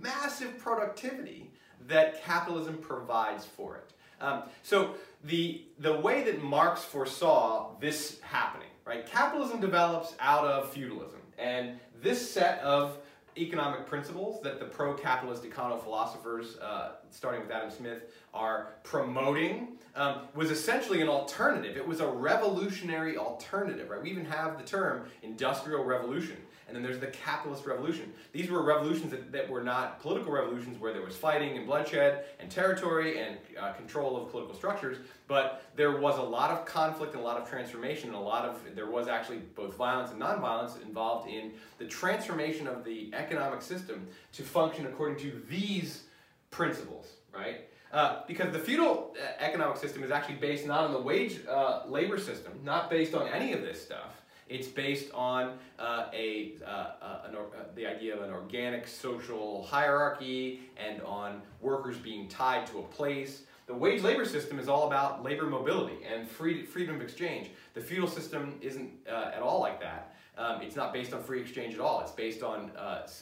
massive 0.01 0.57
productivity 0.57 1.51
that 1.87 2.23
capitalism 2.23 2.77
provides 2.77 3.45
for 3.45 3.77
it. 3.77 3.93
Um, 4.21 4.43
so 4.61 4.95
the, 5.23 5.65
the 5.79 5.99
way 5.99 6.23
that 6.23 6.41
Marx 6.41 6.83
foresaw 6.83 7.77
this 7.79 8.19
happening, 8.21 8.69
right? 8.85 9.05
Capitalism 9.05 9.59
develops 9.59 10.15
out 10.19 10.45
of 10.45 10.71
feudalism. 10.71 11.19
And 11.37 11.79
this 12.01 12.31
set 12.31 12.59
of 12.59 12.97
economic 13.37 13.85
principles 13.87 14.41
that 14.43 14.59
the 14.59 14.65
pro-capitalist 14.65 15.43
econo-philosophers, 15.43 16.57
uh, 16.57 16.93
starting 17.09 17.41
with 17.41 17.51
Adam 17.51 17.71
Smith, 17.71 18.03
are 18.33 18.73
promoting 18.83 19.77
um, 19.95 20.21
was 20.33 20.49
essentially 20.49 21.01
an 21.01 21.07
alternative. 21.07 21.77
It 21.77 21.87
was 21.87 21.99
a 21.99 22.07
revolutionary 22.07 23.17
alternative, 23.17 23.89
right? 23.89 24.01
We 24.01 24.09
even 24.09 24.25
have 24.25 24.57
the 24.57 24.63
term 24.63 25.05
industrial 25.21 25.83
revolution 25.83 26.37
and 26.67 26.75
then 26.75 26.83
there's 26.83 26.99
the 26.99 27.07
capitalist 27.07 27.65
revolution. 27.65 28.11
These 28.31 28.49
were 28.49 28.63
revolutions 28.63 29.11
that, 29.11 29.31
that 29.31 29.49
were 29.49 29.63
not 29.63 30.01
political 30.01 30.31
revolutions 30.31 30.79
where 30.79 30.93
there 30.93 31.01
was 31.01 31.15
fighting 31.15 31.57
and 31.57 31.65
bloodshed 31.65 32.25
and 32.39 32.49
territory 32.49 33.19
and 33.19 33.37
uh, 33.59 33.73
control 33.73 34.17
of 34.17 34.31
political 34.31 34.55
structures, 34.55 34.97
but 35.27 35.63
there 35.75 35.99
was 35.99 36.17
a 36.17 36.21
lot 36.21 36.51
of 36.51 36.65
conflict 36.65 37.13
and 37.13 37.21
a 37.21 37.25
lot 37.25 37.41
of 37.41 37.49
transformation 37.49 38.09
and 38.09 38.17
a 38.17 38.21
lot 38.21 38.45
of, 38.45 38.59
there 38.75 38.89
was 38.89 39.07
actually 39.07 39.39
both 39.55 39.75
violence 39.75 40.11
and 40.11 40.21
nonviolence 40.21 40.81
involved 40.81 41.29
in 41.29 41.51
the 41.77 41.85
transformation 41.85 42.67
of 42.67 42.83
the 42.83 43.11
economic 43.13 43.61
system 43.61 44.07
to 44.31 44.43
function 44.43 44.85
according 44.85 45.17
to 45.17 45.41
these 45.49 46.03
principles, 46.49 47.13
right? 47.33 47.61
Uh, 47.91 48.21
because 48.27 48.51
the 48.51 48.57
feudal 48.57 49.15
uh, 49.21 49.43
economic 49.43 49.77
system 49.77 50.03
is 50.03 50.09
actually 50.09 50.35
based 50.35 50.65
not 50.65 50.85
on 50.85 50.93
the 50.93 50.99
wage 50.99 51.41
uh, 51.47 51.81
labor 51.87 52.17
system, 52.17 52.51
not 52.63 52.89
based 52.89 53.13
on 53.13 53.27
any 53.27 53.53
of 53.53 53.61
this 53.61 53.79
stuff. 53.79 54.22
It's 54.53 54.67
based 54.67 55.11
on 55.15 55.57
uh, 55.79 56.05
a, 56.13 56.53
uh, 56.63 56.69
uh, 56.69 57.21
an, 57.25 57.35
the 57.73 57.87
idea 57.87 58.15
of 58.15 58.21
an 58.21 58.29
organic 58.29 58.87
social 58.87 59.63
hierarchy 59.63 60.69
and 60.77 61.01
on 61.01 61.41
workers 61.59 61.97
being 61.97 62.27
tied 62.27 62.67
to 62.67 62.77
a 62.77 62.83
place. 62.83 63.45
The 63.65 63.73
wage 63.73 64.03
labor 64.03 64.25
system 64.25 64.59
is 64.59 64.69
all 64.69 64.85
about 64.85 65.23
labor 65.23 65.47
mobility 65.47 65.97
and 66.03 66.29
free, 66.29 66.67
freedom 66.67 66.97
of 66.97 67.01
exchange. 67.01 67.49
The 67.73 67.81
feudal 67.81 68.07
system 68.07 68.59
isn't 68.61 68.91
at 69.07 69.41
all 69.41 69.59
like 69.59 69.81
that. 69.81 70.15
Um, 70.37 70.61
it's 70.61 70.75
not 70.75 70.93
based 70.93 71.13
on 71.13 71.23
free 71.23 71.41
exchange 71.41 71.73
at 71.73 71.79
all. 71.79 72.01
It's 72.01 72.11
based 72.11 72.43
on 72.43 72.69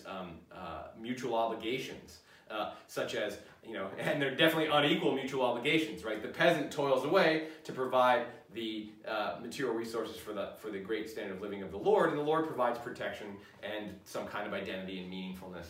um, 0.06 0.32
mutual 1.00 1.34
obligations. 1.36 2.20
Uh, 2.52 2.72
such 2.88 3.16
as, 3.16 3.38
you 3.66 3.74
know, 3.74 3.90
and 4.00 4.22
they're 4.22 4.36
definitely 4.36 4.68
unequal 4.68 5.14
mutual 5.14 5.44
obligations, 5.44 6.04
right? 6.04 6.22
The 6.22 6.28
peasant 6.28 6.72
toils 6.72 7.06
away 7.06 7.48
to 7.64 7.72
provide 7.72 8.26
the 8.54 8.90
uh, 9.08 9.36
material 9.42 9.76
resources 9.76 10.18
for 10.18 10.34
the, 10.34 10.50
for 10.60 10.72
the 10.72 10.80
great 10.80 11.10
standard 11.10 11.36
of 11.36 11.42
living 11.42 11.62
of 11.64 11.72
the 11.72 11.78
Lord, 11.78 12.10
and 12.10 12.18
the 12.18 12.24
Lord 12.24 12.48
provides 12.48 12.80
protection 12.80 13.28
and 13.64 13.94
some 14.04 14.28
kind 14.28 14.46
of 14.48 14.54
identity 14.54 15.00
and 15.00 15.12
meaningfulness 15.12 15.66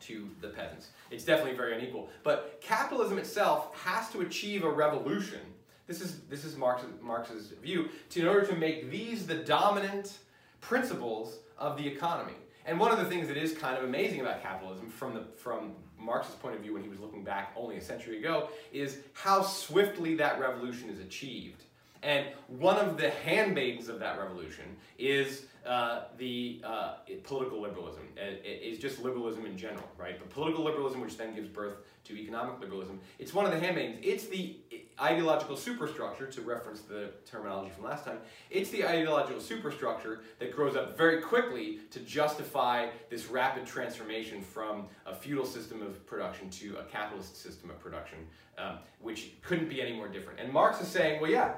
to 0.00 0.28
the 0.40 0.48
peasants. 0.48 0.88
It's 1.10 1.24
definitely 1.24 1.56
very 1.56 1.74
unequal. 1.76 2.08
But 2.22 2.60
capitalism 2.60 3.18
itself 3.18 3.76
has 3.84 4.08
to 4.10 4.22
achieve 4.22 4.64
a 4.64 4.70
revolution. 4.70 5.40
This 5.86 6.00
is, 6.00 6.20
this 6.30 6.44
is 6.44 6.56
Marx's, 6.56 6.88
Marx's 7.00 7.48
view, 7.62 7.88
to, 8.10 8.20
in 8.20 8.26
order 8.26 8.46
to 8.46 8.56
make 8.56 8.90
these 8.90 9.26
the 9.26 9.36
dominant 9.36 10.18
principles 10.60 11.38
of 11.58 11.76
the 11.76 11.86
economy. 11.86 12.34
And 12.66 12.78
one 12.78 12.92
of 12.92 12.98
the 12.98 13.06
things 13.06 13.28
that 13.28 13.36
is 13.36 13.52
kind 13.52 13.78
of 13.78 13.84
amazing 13.84 14.20
about 14.20 14.42
capitalism 14.42 14.90
from, 14.90 15.14
the, 15.14 15.22
from 15.36 15.72
Marx's 16.08 16.34
point 16.36 16.56
of 16.56 16.62
view 16.62 16.72
when 16.72 16.82
he 16.82 16.88
was 16.88 16.98
looking 16.98 17.22
back 17.22 17.52
only 17.54 17.76
a 17.76 17.82
century 17.82 18.18
ago 18.18 18.48
is 18.72 18.98
how 19.12 19.42
swiftly 19.42 20.14
that 20.16 20.40
revolution 20.40 20.88
is 20.88 20.98
achieved. 20.98 21.64
And 22.02 22.26
one 22.46 22.78
of 22.78 22.96
the 22.96 23.10
handmaidens 23.10 23.88
of 23.88 24.00
that 24.00 24.18
revolution 24.18 24.64
is 24.98 25.44
uh, 25.68 26.04
the 26.16 26.62
uh, 26.64 26.94
political 27.24 27.60
liberalism. 27.60 28.02
It, 28.16 28.40
it's 28.42 28.80
just 28.80 29.02
liberalism 29.02 29.44
in 29.44 29.58
general, 29.58 29.84
right? 29.98 30.18
But 30.18 30.30
political 30.30 30.64
liberalism, 30.64 31.02
which 31.02 31.18
then 31.18 31.34
gives 31.34 31.48
birth 31.48 31.74
to 32.04 32.16
economic 32.16 32.58
liberalism, 32.58 33.00
it's 33.18 33.34
one 33.34 33.44
of 33.44 33.52
the 33.52 33.60
handmaidens. 33.60 33.98
It's 34.02 34.28
the 34.28 34.56
ideological 34.98 35.58
superstructure, 35.58 36.26
to 36.26 36.40
reference 36.40 36.80
the 36.80 37.10
terminology 37.26 37.70
from 37.70 37.84
last 37.84 38.06
time, 38.06 38.16
it's 38.50 38.70
the 38.70 38.86
ideological 38.86 39.42
superstructure 39.42 40.22
that 40.38 40.56
grows 40.56 40.74
up 40.74 40.96
very 40.96 41.20
quickly 41.20 41.80
to 41.90 42.00
justify 42.00 42.86
this 43.10 43.26
rapid 43.28 43.66
transformation 43.66 44.40
from 44.40 44.86
a 45.04 45.14
feudal 45.14 45.44
system 45.44 45.82
of 45.82 46.04
production 46.06 46.48
to 46.48 46.78
a 46.78 46.84
capitalist 46.84 47.36
system 47.36 47.68
of 47.68 47.78
production, 47.78 48.18
um, 48.56 48.78
which 49.02 49.32
couldn't 49.42 49.68
be 49.68 49.82
any 49.82 49.92
more 49.92 50.08
different. 50.08 50.40
And 50.40 50.50
Marx 50.50 50.80
is 50.80 50.88
saying, 50.88 51.20
well, 51.20 51.30
yeah, 51.30 51.56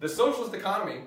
the 0.00 0.08
socialist 0.08 0.54
economy 0.54 1.02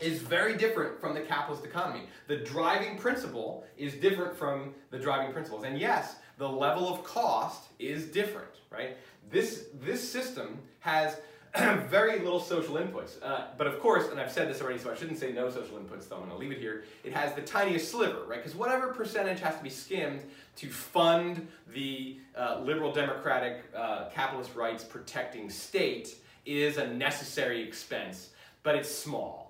is 0.00 0.20
very 0.20 0.56
different 0.56 1.00
from 1.00 1.14
the 1.14 1.20
capitalist 1.20 1.64
economy. 1.64 2.02
The 2.26 2.36
driving 2.36 2.98
principle 2.98 3.64
is 3.76 3.94
different 3.94 4.36
from 4.36 4.74
the 4.90 4.98
driving 4.98 5.32
principles. 5.32 5.64
And 5.64 5.78
yes, 5.78 6.16
the 6.38 6.48
level 6.48 6.88
of 6.92 7.02
cost 7.04 7.64
is 7.78 8.06
different, 8.06 8.50
right? 8.70 8.96
This, 9.30 9.66
this 9.82 10.08
system 10.08 10.58
has 10.80 11.16
very 11.88 12.20
little 12.20 12.40
social 12.40 12.76
inputs. 12.76 13.22
Uh, 13.22 13.46
but 13.56 13.66
of 13.66 13.80
course, 13.80 14.10
and 14.10 14.20
I've 14.20 14.30
said 14.30 14.48
this 14.48 14.60
already, 14.60 14.78
so 14.78 14.92
I 14.92 14.94
shouldn't 14.94 15.18
say 15.18 15.32
no 15.32 15.50
social 15.50 15.78
inputs, 15.78 16.08
so 16.08 16.16
I'm 16.16 16.22
going 16.22 16.30
to 16.30 16.36
leave 16.36 16.52
it 16.52 16.58
here. 16.58 16.84
It 17.04 17.12
has 17.12 17.34
the 17.34 17.42
tiniest 17.42 17.90
sliver, 17.90 18.24
right? 18.26 18.38
Because 18.38 18.54
whatever 18.54 18.88
percentage 18.88 19.40
has 19.40 19.56
to 19.56 19.62
be 19.62 19.70
skimmed 19.70 20.22
to 20.56 20.68
fund 20.68 21.48
the 21.72 22.18
uh, 22.36 22.60
liberal 22.62 22.92
democratic 22.92 23.64
uh, 23.74 24.08
capitalist 24.14 24.54
rights 24.54 24.84
protecting 24.84 25.50
state 25.50 26.16
is 26.44 26.76
a 26.76 26.86
necessary 26.86 27.62
expense, 27.62 28.30
but 28.62 28.74
it's 28.74 28.92
small. 28.94 29.47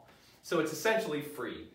So 0.48 0.60
it's 0.60 0.72
essentially 0.72 1.20
free. 1.20 1.66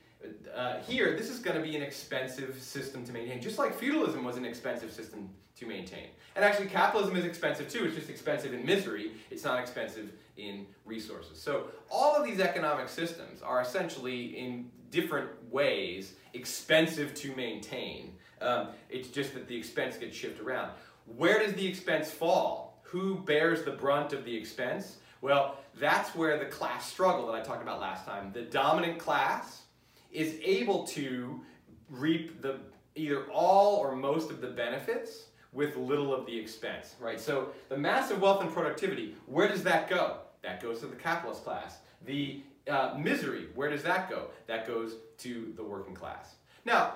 Uh, 0.52 0.80
here, 0.80 1.16
this 1.16 1.30
is 1.30 1.38
going 1.38 1.56
to 1.56 1.62
be 1.62 1.76
an 1.76 1.84
expensive 1.84 2.60
system 2.60 3.06
to 3.06 3.12
maintain, 3.12 3.40
just 3.40 3.60
like 3.60 3.78
feudalism 3.78 4.24
was 4.24 4.36
an 4.36 4.46
expensive 4.46 4.92
system 4.92 5.30
to 5.58 5.68
maintain. 5.68 6.08
And 6.36 6.44
actually, 6.44 6.70
capitalism 6.70 7.16
is 7.16 7.24
expensive 7.24 7.70
too. 7.70 7.86
It's 7.86 7.96
just 7.96 8.10
expensive 8.10 8.52
in 8.52 8.66
misery. 8.66 9.12
It's 9.30 9.44
not 9.44 9.60
expensive 9.60 10.12
in 10.38 10.66
resources. 10.86 11.40
So 11.40 11.68
all 11.92 12.16
of 12.16 12.26
these 12.26 12.40
economic 12.40 12.90
systems 12.90 13.44
are 13.44 13.62
essentially, 13.62 14.40
in 14.40 14.72
different 14.90 15.30
ways, 15.52 16.14
expensive 16.34 17.14
to 17.14 17.36
maintain. 17.36 18.16
Um, 18.42 18.70
it's 18.90 19.10
just 19.10 19.36
that 19.36 19.48
the 19.48 19.56
expense 19.56 19.98
gets 19.98 20.18
shifted 20.18 20.44
around. 20.44 20.72
Where 21.06 21.38
does 21.38 21.54
the 21.54 21.68
expense 21.68 22.10
fall? 22.10 22.82
Who 22.86 23.20
bears 23.20 23.66
the 23.66 23.72
brunt 23.74 24.14
of 24.14 24.26
the 24.26 24.36
expense? 24.36 24.98
Well, 25.24 25.56
that's 25.80 26.14
where 26.16 26.38
the 26.38 26.48
class 26.48 26.86
struggle 26.86 27.26
that 27.28 27.34
I 27.34 27.40
talked 27.40 27.62
about 27.62 27.80
last 27.80 28.06
time, 28.06 28.32
the 28.34 28.42
dominant 28.42 29.00
class 29.00 29.62
is 30.12 30.38
able 30.44 30.84
to 30.88 31.40
reap 31.90 32.42
the 32.42 32.60
either 32.96 33.24
all 33.32 33.78
or 33.78 33.96
most 33.96 34.32
of 34.32 34.42
the 34.42 34.50
benefits 34.50 35.28
with 35.54 35.78
little 35.78 36.14
of 36.14 36.26
the 36.26 36.38
expense, 36.38 36.96
right? 37.00 37.22
So 37.22 37.54
the 37.70 37.78
massive 37.78 38.20
wealth 38.20 38.42
and 38.42 38.52
productivity, 38.52 39.16
where 39.26 39.48
does 39.48 39.64
that 39.64 39.90
go? 39.90 40.18
That 40.42 40.62
goes 40.62 40.82
to 40.82 40.88
the 40.88 40.98
capitalist 40.98 41.46
class. 41.46 41.78
The 42.06 42.44
uh, 42.70 42.96
misery, 43.00 43.48
where 43.56 43.70
does 43.70 43.84
that 43.84 44.10
go? 44.10 44.26
That 44.48 44.68
goes 44.68 44.96
to 45.20 45.54
the 45.56 45.64
working 45.64 45.96
class. 45.96 46.36
Now, 46.66 46.96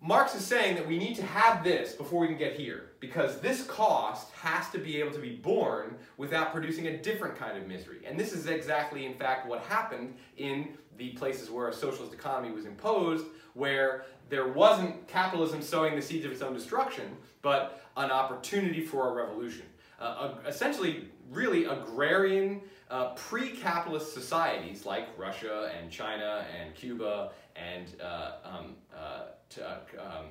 Marx 0.00 0.34
is 0.34 0.46
saying 0.46 0.76
that 0.76 0.86
we 0.86 0.96
need 0.96 1.16
to 1.16 1.26
have 1.26 1.64
this 1.64 1.92
before 1.92 2.20
we 2.20 2.28
can 2.28 2.38
get 2.38 2.54
here, 2.54 2.92
because 3.00 3.40
this 3.40 3.64
cost 3.64 4.30
has 4.32 4.70
to 4.70 4.78
be 4.78 5.00
able 5.00 5.12
to 5.12 5.18
be 5.18 5.34
borne 5.36 5.96
without 6.16 6.52
producing 6.52 6.86
a 6.86 6.96
different 6.98 7.36
kind 7.36 7.58
of 7.58 7.66
misery. 7.66 7.98
And 8.06 8.18
this 8.18 8.32
is 8.32 8.46
exactly, 8.46 9.06
in 9.06 9.14
fact, 9.14 9.48
what 9.48 9.60
happened 9.62 10.14
in 10.36 10.68
the 10.98 11.10
places 11.10 11.50
where 11.50 11.68
a 11.68 11.72
socialist 11.72 12.14
economy 12.14 12.54
was 12.54 12.64
imposed, 12.64 13.26
where 13.54 14.04
there 14.28 14.48
wasn't 14.48 15.08
capitalism 15.08 15.62
sowing 15.62 15.96
the 15.96 16.02
seeds 16.02 16.24
of 16.24 16.30
its 16.30 16.42
own 16.42 16.54
destruction, 16.54 17.16
but 17.42 17.82
an 17.96 18.10
opportunity 18.10 18.84
for 18.84 19.08
a 19.08 19.12
revolution. 19.12 19.66
Uh, 20.00 20.34
essentially, 20.46 21.08
really 21.30 21.64
agrarian, 21.64 22.60
uh, 22.90 23.10
pre-capitalist 23.14 24.14
societies 24.14 24.86
like 24.86 25.08
Russia 25.16 25.70
and 25.78 25.90
China 25.90 26.44
and 26.58 26.74
Cuba 26.74 27.30
and 27.56 27.86
uh, 28.00 28.32
um, 28.44 28.76
uh, 28.96 29.22
to, 29.50 29.68
uh, 29.68 29.78
um, 30.00 30.26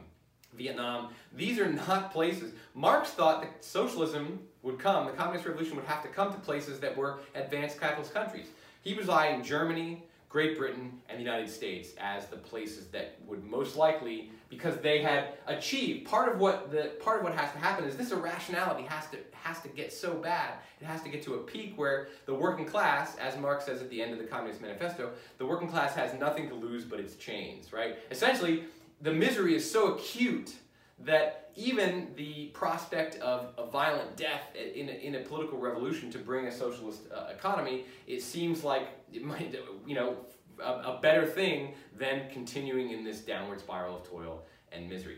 Vietnam. 0.53 1.09
These 1.33 1.59
are 1.59 1.71
not 1.71 2.11
places. 2.13 2.53
Marx 2.73 3.11
thought 3.11 3.41
that 3.41 3.63
socialism 3.63 4.39
would 4.63 4.79
come, 4.79 5.05
the 5.05 5.11
communist 5.13 5.45
revolution 5.45 5.75
would 5.75 5.85
have 5.85 6.01
to 6.03 6.09
come 6.09 6.33
to 6.33 6.39
places 6.39 6.79
that 6.79 6.95
were 6.95 7.19
advanced 7.35 7.79
capitalist 7.79 8.13
countries. 8.13 8.47
He 8.81 8.93
was 8.93 9.09
eyeing 9.09 9.43
Germany, 9.43 10.03
Great 10.37 10.55
Britain, 10.55 10.91
and 11.09 11.17
the 11.17 11.23
United 11.23 11.49
States 11.49 11.95
as 11.99 12.27
the 12.27 12.35
places 12.35 12.89
that 12.89 13.17
would 13.25 13.43
most 13.43 13.75
likely, 13.75 14.29
because 14.49 14.77
they 14.81 15.01
had 15.01 15.29
achieved 15.47 16.07
part 16.07 16.31
of 16.31 16.37
what 16.37 16.69
the 16.69 16.91
part 17.01 17.17
of 17.17 17.23
what 17.23 17.33
has 17.33 17.51
to 17.53 17.57
happen 17.57 17.83
is 17.85 17.97
this 17.97 18.11
irrationality 18.11 18.83
has 18.83 19.07
to 19.09 19.17
has 19.31 19.59
to 19.61 19.67
get 19.67 19.91
so 19.91 20.13
bad. 20.13 20.53
It 20.79 20.85
has 20.85 21.01
to 21.01 21.09
get 21.09 21.23
to 21.23 21.33
a 21.33 21.37
peak 21.39 21.73
where 21.75 22.09
the 22.27 22.35
working 22.35 22.67
class, 22.67 23.17
as 23.17 23.35
Marx 23.39 23.65
says 23.65 23.81
at 23.81 23.89
the 23.89 23.99
end 23.99 24.13
of 24.13 24.19
the 24.19 24.25
Communist 24.25 24.61
Manifesto, 24.61 25.09
the 25.39 25.45
working 25.47 25.69
class 25.69 25.95
has 25.95 26.13
nothing 26.19 26.47
to 26.49 26.53
lose 26.53 26.85
but 26.85 26.99
its 26.99 27.15
chains, 27.15 27.73
right? 27.73 27.97
Essentially, 28.11 28.65
the 29.01 29.11
misery 29.11 29.55
is 29.55 29.67
so 29.67 29.95
acute 29.95 30.53
that 30.99 31.46
even 31.57 32.09
the 32.15 32.45
prospect 32.53 33.15
of 33.15 33.49
a 33.57 33.65
violent 33.65 34.15
death 34.15 34.55
in 34.55 34.89
a, 34.89 34.91
in 34.91 35.15
a 35.15 35.19
political 35.21 35.57
revolution 35.57 36.11
to 36.11 36.19
bring 36.19 36.45
a 36.45 36.51
socialist 36.51 37.01
uh, 37.11 37.31
economy, 37.31 37.85
it 38.05 38.21
seems 38.21 38.63
like 38.63 38.87
it 39.11 39.23
might, 39.23 39.55
you 39.85 39.95
know, 39.95 40.17
a, 40.63 40.71
a 40.71 40.99
better 41.01 41.25
thing 41.25 41.73
than 41.97 42.29
continuing 42.31 42.91
in 42.91 43.03
this 43.03 43.21
downward 43.21 43.59
spiral 43.59 43.97
of 43.97 44.07
toil 44.07 44.43
and 44.71 44.87
misery. 44.87 45.17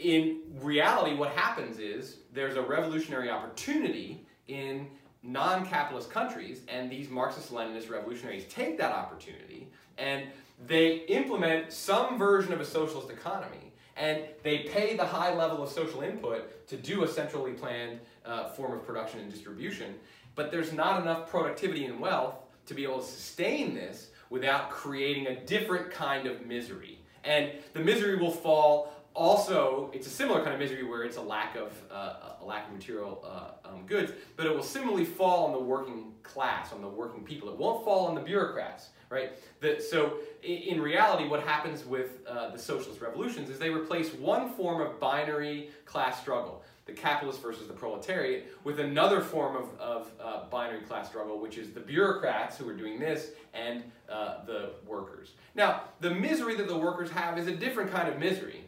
In 0.00 0.40
reality, 0.60 1.14
what 1.14 1.30
happens 1.30 1.78
is 1.78 2.18
there's 2.32 2.56
a 2.56 2.62
revolutionary 2.62 3.30
opportunity 3.30 4.26
in 4.48 4.88
non-capitalist 5.22 6.10
countries, 6.10 6.62
and 6.66 6.90
these 6.90 7.10
Marxist-Leninist 7.10 7.90
revolutionaries 7.90 8.44
take 8.48 8.76
that 8.78 8.92
opportunity 8.92 9.68
and 9.98 10.24
they 10.66 11.04
implement 11.06 11.72
some 11.72 12.18
version 12.18 12.52
of 12.52 12.60
a 12.60 12.64
socialist 12.64 13.10
economy 13.10 13.69
and 14.00 14.22
they 14.42 14.60
pay 14.60 14.96
the 14.96 15.04
high 15.04 15.32
level 15.34 15.62
of 15.62 15.68
social 15.68 16.00
input 16.00 16.66
to 16.68 16.76
do 16.76 17.04
a 17.04 17.08
centrally 17.08 17.52
planned 17.52 18.00
uh, 18.24 18.48
form 18.48 18.72
of 18.72 18.84
production 18.84 19.20
and 19.20 19.30
distribution, 19.30 19.94
but 20.34 20.50
there's 20.50 20.72
not 20.72 21.02
enough 21.02 21.30
productivity 21.30 21.84
and 21.84 22.00
wealth 22.00 22.34
to 22.64 22.72
be 22.72 22.82
able 22.82 23.00
to 23.00 23.04
sustain 23.04 23.74
this 23.74 24.08
without 24.30 24.70
creating 24.70 25.26
a 25.26 25.44
different 25.44 25.90
kind 25.90 26.26
of 26.26 26.46
misery. 26.46 26.98
And 27.24 27.50
the 27.74 27.80
misery 27.80 28.16
will 28.16 28.30
fall 28.30 28.90
also, 29.14 29.90
it's 29.92 30.06
a 30.06 30.10
similar 30.10 30.42
kind 30.42 30.54
of 30.54 30.60
misery 30.60 30.84
where 30.84 31.02
it's 31.02 31.16
a 31.16 31.22
lack 31.22 31.56
of 31.56 31.72
uh, 31.90 32.34
a 32.40 32.44
lack 32.44 32.68
of 32.68 32.74
material 32.74 33.24
uh, 33.24 33.68
um, 33.68 33.86
goods, 33.86 34.12
but 34.36 34.46
it 34.46 34.54
will 34.54 34.62
similarly 34.62 35.04
fall 35.04 35.46
on 35.46 35.52
the 35.52 35.58
working 35.58 36.12
class, 36.22 36.72
on 36.72 36.80
the 36.80 36.88
working 36.88 37.24
people. 37.24 37.48
It 37.48 37.56
won't 37.56 37.84
fall 37.84 38.06
on 38.06 38.14
the 38.14 38.20
bureaucrats, 38.20 38.90
right? 39.08 39.32
The, 39.60 39.80
so, 39.80 40.18
in, 40.42 40.80
reality, 40.80 41.28
what 41.28 41.42
happens 41.42 41.84
with 41.84 42.24
uh, 42.26 42.50
the 42.50 42.58
socialist 42.58 43.00
revolutions 43.00 43.50
is 43.50 43.58
they 43.58 43.70
replace 43.70 44.14
one 44.14 44.50
form 44.54 44.80
of 44.80 45.00
binary 45.00 45.70
class 45.84 46.20
struggle, 46.20 46.62
the 46.86 46.92
capitalist 46.92 47.42
versus 47.42 47.66
the 47.66 47.74
proletariat, 47.74 48.46
with 48.64 48.78
another 48.78 49.20
form 49.20 49.56
of, 49.56 49.80
of 49.80 50.10
uh, 50.22 50.44
binary 50.50 50.82
class 50.82 51.08
struggle, 51.08 51.40
which 51.40 51.58
is 51.58 51.72
the 51.72 51.80
bureaucrats 51.80 52.56
who 52.56 52.68
are 52.68 52.74
doing 52.76 52.98
this 52.98 53.32
and 53.52 53.82
uh, 54.08 54.44
the 54.44 54.70
workers. 54.86 55.32
Now, 55.54 55.82
the 56.00 56.10
misery 56.10 56.54
that 56.54 56.68
the 56.68 56.78
workers 56.78 57.10
have 57.10 57.38
is 57.38 57.48
a 57.48 57.54
different 57.54 57.90
kind 57.90 58.08
of 58.08 58.18
misery. 58.18 58.64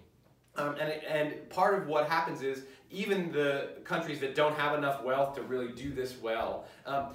Um, 0.57 0.77
and, 0.79 0.93
and 1.05 1.49
part 1.51 1.81
of 1.81 1.87
what 1.87 2.09
happens 2.09 2.43
is 2.43 2.65
even 2.91 3.33
the 3.33 3.71
countries 3.85 4.21
that 4.21 4.35
don't 4.35 4.55
have 4.57 4.77
enough 4.77 5.03
wealth 5.03 5.35
to 5.37 5.43
really 5.43 5.73
do 5.73 5.93
this 5.93 6.17
well, 6.21 6.67
um, 6.85 7.07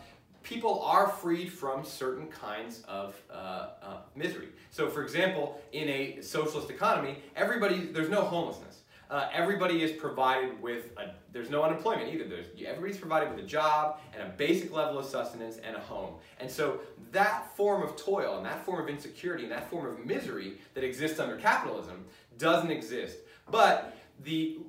people 0.41 0.81
are 0.81 1.07
freed 1.07 1.51
from 1.51 1.85
certain 1.85 2.27
kinds 2.27 2.81
of 2.87 3.15
uh, 3.29 3.33
uh, 3.81 3.97
misery. 4.15 4.47
So 4.71 4.89
for 4.89 5.03
example, 5.03 5.61
in 5.73 5.87
a 5.87 6.21
socialist 6.21 6.69
economy, 6.69 7.17
everybody, 7.35 7.79
there's 7.79 8.09
no 8.09 8.21
homelessness. 8.21 8.81
Uh, 9.09 9.29
everybody 9.31 9.83
is 9.83 9.91
provided 9.91 10.61
with, 10.61 10.89
a, 10.97 11.11
there's 11.31 11.49
no 11.49 11.63
unemployment 11.63 12.13
either. 12.13 12.25
There's, 12.27 12.47
everybody's 12.65 12.97
provided 12.97 13.29
with 13.29 13.39
a 13.39 13.47
job 13.47 13.99
and 14.13 14.23
a 14.23 14.31
basic 14.35 14.73
level 14.73 14.99
of 14.99 15.05
sustenance 15.05 15.57
and 15.57 15.75
a 15.75 15.79
home. 15.79 16.15
And 16.39 16.49
so 16.49 16.81
that 17.11 17.55
form 17.55 17.83
of 17.83 17.95
toil 17.95 18.37
and 18.37 18.45
that 18.45 18.65
form 18.65 18.81
of 18.81 18.89
insecurity 18.89 19.43
and 19.43 19.51
that 19.51 19.69
form 19.69 19.85
of 19.85 20.05
misery 20.05 20.59
that 20.73 20.83
exists 20.83 21.19
under 21.19 21.37
capitalism 21.37 22.03
doesn't 22.37 22.71
exist 22.71 23.17
but 23.49 23.95
the 24.23 24.59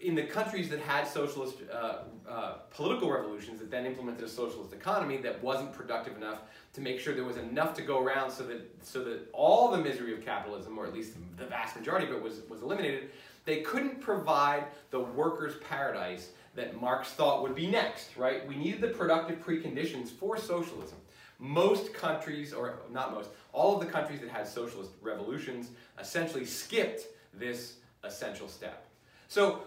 in 0.00 0.14
the 0.14 0.22
countries 0.22 0.68
that 0.68 0.80
had 0.80 1.06
socialist 1.06 1.56
uh, 1.72 1.98
uh, 2.28 2.52
political 2.70 3.10
revolutions 3.10 3.60
that 3.60 3.70
then 3.70 3.86
implemented 3.86 4.22
a 4.24 4.28
socialist 4.28 4.72
economy 4.72 5.16
that 5.16 5.42
wasn't 5.42 5.72
productive 5.72 6.16
enough 6.16 6.40
to 6.74 6.80
make 6.80 7.00
sure 7.00 7.14
there 7.14 7.24
was 7.24 7.38
enough 7.38 7.72
to 7.74 7.82
go 7.82 8.02
around 8.02 8.30
so 8.30 8.44
that 8.44 8.60
so 8.84 9.02
that 9.02 9.20
all 9.32 9.70
the 9.70 9.78
misery 9.78 10.12
of 10.12 10.24
capitalism, 10.24 10.78
or 10.78 10.86
at 10.86 10.92
least 10.92 11.14
the 11.38 11.46
vast 11.46 11.76
majority 11.76 12.06
of 12.06 12.12
it, 12.12 12.22
was 12.22 12.42
was 12.48 12.62
eliminated. 12.62 13.10
They 13.44 13.60
couldn't 13.62 14.00
provide 14.00 14.64
the 14.90 15.00
workers' 15.00 15.54
paradise 15.68 16.30
that 16.56 16.80
Marx 16.80 17.10
thought 17.10 17.42
would 17.42 17.54
be 17.54 17.66
next. 17.66 18.16
Right? 18.16 18.46
We 18.46 18.56
needed 18.56 18.80
the 18.80 18.88
productive 18.88 19.44
preconditions 19.44 20.08
for 20.08 20.36
socialism. 20.36 20.98
Most 21.38 21.92
countries, 21.92 22.52
or 22.52 22.78
not 22.90 23.12
most, 23.12 23.28
all 23.52 23.78
of 23.78 23.86
the 23.86 23.92
countries 23.92 24.20
that 24.20 24.30
had 24.30 24.48
socialist 24.48 24.90
revolutions 25.02 25.70
essentially 26.00 26.46
skipped 26.46 27.06
this 27.34 27.74
essential 28.06 28.48
step. 28.48 28.86
So 29.28 29.62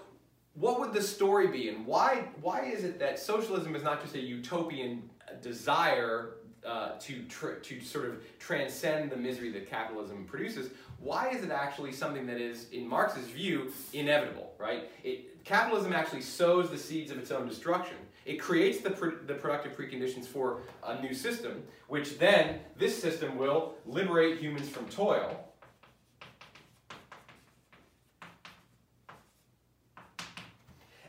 what 0.55 0.79
would 0.79 0.93
the 0.93 1.01
story 1.01 1.47
be 1.47 1.69
and 1.69 1.85
why, 1.85 2.25
why 2.41 2.65
is 2.65 2.83
it 2.83 2.99
that 2.99 3.19
socialism 3.19 3.75
is 3.75 3.83
not 3.83 4.01
just 4.01 4.15
a 4.15 4.21
utopian 4.21 5.09
desire 5.41 6.35
uh, 6.65 6.91
to, 6.99 7.23
to 7.61 7.81
sort 7.81 8.05
of 8.05 8.21
transcend 8.39 9.09
the 9.09 9.15
misery 9.15 9.51
that 9.51 9.69
capitalism 9.69 10.25
produces, 10.25 10.71
why 10.99 11.29
is 11.29 11.43
it 11.43 11.51
actually 11.51 11.93
something 11.93 12.25
that 12.27 12.37
is, 12.37 12.69
in 12.71 12.87
Marx's 12.87 13.27
view, 13.27 13.71
inevitable, 13.93 14.51
right? 14.57 14.91
It, 15.03 15.43
capitalism 15.45 15.93
actually 15.93 16.21
sows 16.21 16.69
the 16.69 16.77
seeds 16.77 17.11
of 17.11 17.17
its 17.17 17.31
own 17.31 17.47
destruction. 17.47 17.95
It 18.25 18.41
creates 18.41 18.81
the, 18.81 18.89
the 19.25 19.35
productive 19.35 19.77
preconditions 19.77 20.25
for 20.25 20.61
a 20.83 21.01
new 21.01 21.13
system, 21.13 21.63
which 21.87 22.19
then, 22.19 22.59
this 22.77 23.01
system 23.01 23.37
will 23.37 23.75
liberate 23.85 24.39
humans 24.39 24.67
from 24.67 24.85
toil, 24.89 25.48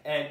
and 0.04 0.28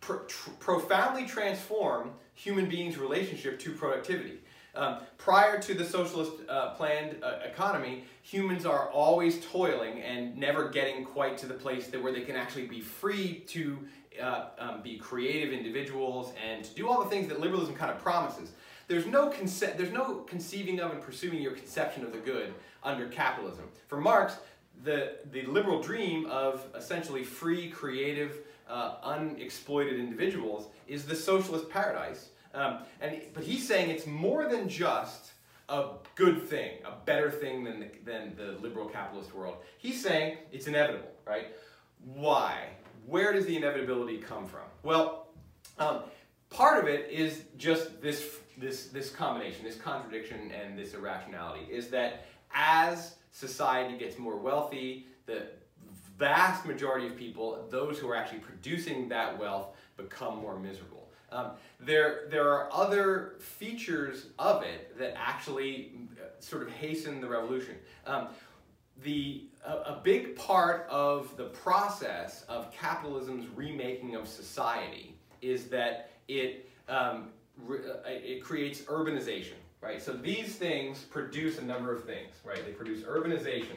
tr 0.00 0.14
profoundly 0.58 1.26
transform 1.26 2.10
human 2.34 2.68
beings' 2.68 2.98
relationship 2.98 3.58
to 3.60 3.72
productivity. 3.72 4.38
Um, 4.74 5.00
prior 5.18 5.60
to 5.60 5.74
the 5.74 5.84
socialist 5.84 6.32
uh, 6.48 6.70
planned 6.70 7.22
uh, 7.22 7.40
economy, 7.44 8.04
humans 8.22 8.64
are 8.64 8.88
always 8.88 9.44
toiling 9.44 10.00
and 10.00 10.36
never 10.36 10.70
getting 10.70 11.04
quite 11.04 11.36
to 11.38 11.46
the 11.46 11.54
place 11.54 11.88
that 11.88 12.02
where 12.02 12.12
they 12.12 12.22
can 12.22 12.36
actually 12.36 12.66
be 12.66 12.80
free 12.80 13.44
to 13.48 13.78
uh, 14.20 14.46
um, 14.58 14.82
be 14.82 14.96
creative 14.96 15.52
individuals 15.52 16.32
and 16.42 16.64
to 16.64 16.74
do 16.74 16.88
all 16.88 17.02
the 17.02 17.10
things 17.10 17.28
that 17.28 17.38
liberalism 17.38 17.74
kind 17.74 17.90
of 17.90 17.98
promises. 17.98 18.52
There's 18.88 19.06
no, 19.06 19.28
conce 19.28 19.60
there's 19.76 19.92
no 19.92 20.16
conceiving 20.20 20.80
of 20.80 20.90
and 20.90 21.02
pursuing 21.02 21.42
your 21.42 21.52
conception 21.52 22.02
of 22.04 22.12
the 22.12 22.18
good 22.18 22.54
under 22.82 23.08
capitalism. 23.08 23.64
For 23.88 24.00
Marx, 24.00 24.36
the, 24.84 25.18
the 25.30 25.44
liberal 25.46 25.82
dream 25.82 26.26
of 26.26 26.66
essentially 26.74 27.24
free, 27.24 27.68
creative, 27.68 28.38
uh, 28.72 28.96
unexploited 29.02 30.00
individuals 30.00 30.68
is 30.88 31.04
the 31.04 31.14
socialist 31.14 31.68
paradise. 31.68 32.30
Um, 32.54 32.78
and, 33.00 33.20
but 33.34 33.44
he's 33.44 33.66
saying 33.66 33.90
it's 33.90 34.06
more 34.06 34.48
than 34.48 34.68
just 34.68 35.32
a 35.68 35.90
good 36.14 36.42
thing, 36.48 36.72
a 36.84 36.92
better 37.04 37.30
thing 37.30 37.64
than 37.64 37.80
the, 37.80 37.90
than 38.04 38.34
the 38.36 38.58
liberal 38.60 38.86
capitalist 38.86 39.34
world. 39.34 39.56
He's 39.78 40.02
saying 40.02 40.38
it's 40.50 40.66
inevitable, 40.66 41.12
right? 41.26 41.48
Why? 42.14 42.68
Where 43.06 43.32
does 43.32 43.46
the 43.46 43.56
inevitability 43.56 44.18
come 44.18 44.46
from? 44.46 44.66
Well, 44.82 45.28
um, 45.78 46.00
part 46.50 46.82
of 46.82 46.88
it 46.88 47.10
is 47.10 47.44
just 47.56 48.00
this, 48.02 48.38
this, 48.56 48.86
this 48.86 49.10
combination, 49.10 49.64
this 49.64 49.76
contradiction 49.76 50.50
and 50.50 50.78
this 50.78 50.94
irrationality, 50.94 51.66
is 51.70 51.88
that 51.88 52.26
as 52.54 53.16
society 53.30 53.96
gets 53.98 54.18
more 54.18 54.36
wealthy, 54.36 55.06
the 55.26 55.46
vast 56.18 56.66
majority 56.66 57.06
of 57.06 57.16
people, 57.16 57.66
those 57.70 57.98
who 57.98 58.08
are 58.08 58.16
actually 58.16 58.40
producing 58.40 59.08
that 59.08 59.38
wealth, 59.38 59.68
become 59.96 60.38
more 60.38 60.58
miserable. 60.58 61.08
Um, 61.30 61.52
there, 61.80 62.24
there 62.30 62.52
are 62.52 62.68
other 62.72 63.34
features 63.38 64.26
of 64.38 64.62
it 64.62 64.98
that 64.98 65.14
actually 65.16 65.92
uh, 66.20 66.24
sort 66.40 66.62
of 66.62 66.70
hasten 66.70 67.20
the 67.20 67.28
revolution. 67.28 67.76
Um, 68.06 68.28
the, 69.02 69.46
a, 69.64 69.72
a, 69.72 70.00
big 70.04 70.36
part 70.36 70.86
of 70.90 71.34
the 71.38 71.46
process 71.46 72.44
of 72.48 72.70
capitalism's 72.72 73.46
remaking 73.56 74.14
of 74.14 74.28
society 74.28 75.16
is 75.40 75.68
that 75.68 76.10
it, 76.28 76.68
um, 76.88 77.30
uh, 77.68 77.74
it 78.06 78.44
creates 78.44 78.82
urbanization, 78.82 79.54
right? 79.80 80.00
So 80.00 80.12
these 80.12 80.56
things 80.56 81.00
produce 81.00 81.58
a 81.58 81.64
number 81.64 81.94
of 81.94 82.04
things, 82.04 82.34
right? 82.44 82.64
They 82.64 82.72
produce 82.72 83.02
urbanization, 83.04 83.76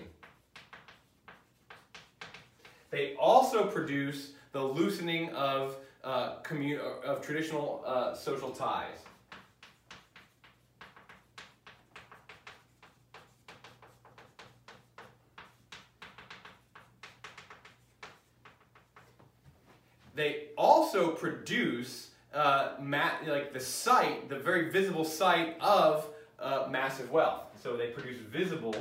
they 2.96 3.14
also 3.20 3.66
produce 3.66 4.32
the 4.54 4.64
loosening 4.64 5.30
of, 5.32 5.76
uh, 6.06 6.36
of 7.06 7.22
traditional 7.22 7.84
uh, 7.86 8.16
social 8.16 8.52
ties. 8.52 9.00
They 20.16 20.52
also 20.58 21.10
produce 21.10 22.12
uh, 22.34 22.76
like 23.28 23.52
the 23.52 23.60
site, 23.60 24.30
the 24.30 24.40
very 24.40 24.70
visible 24.70 25.04
site 25.04 25.58
of 25.60 26.08
uh, 26.40 26.70
massive 26.72 27.12
wealth. 27.12 27.42
So 27.62 27.76
they 27.76 27.88
produce 27.88 28.20
visible 28.20 28.74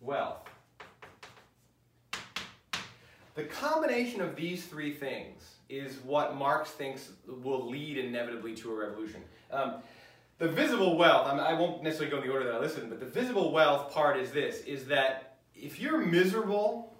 wealth. 0.00 0.49
The 3.40 3.46
combination 3.46 4.20
of 4.20 4.36
these 4.36 4.66
three 4.66 4.92
things 4.92 5.54
is 5.70 5.96
what 6.04 6.36
Marx 6.36 6.72
thinks 6.72 7.08
will 7.26 7.70
lead 7.70 7.96
inevitably 7.96 8.54
to 8.56 8.70
a 8.70 8.74
revolution. 8.74 9.22
Um, 9.50 9.76
the 10.36 10.48
visible 10.48 10.98
wealth, 10.98 11.26
I, 11.26 11.30
mean, 11.30 11.40
I 11.40 11.54
won't 11.54 11.82
necessarily 11.82 12.10
go 12.10 12.20
in 12.20 12.28
the 12.28 12.34
order 12.34 12.44
that 12.44 12.56
I 12.56 12.58
listed, 12.58 12.90
but 12.90 13.00
the 13.00 13.06
visible 13.06 13.50
wealth 13.50 13.94
part 13.94 14.18
is 14.18 14.30
this, 14.30 14.60
is 14.64 14.84
that 14.88 15.38
if 15.56 15.80
you're 15.80 16.04
miserable 16.04 16.94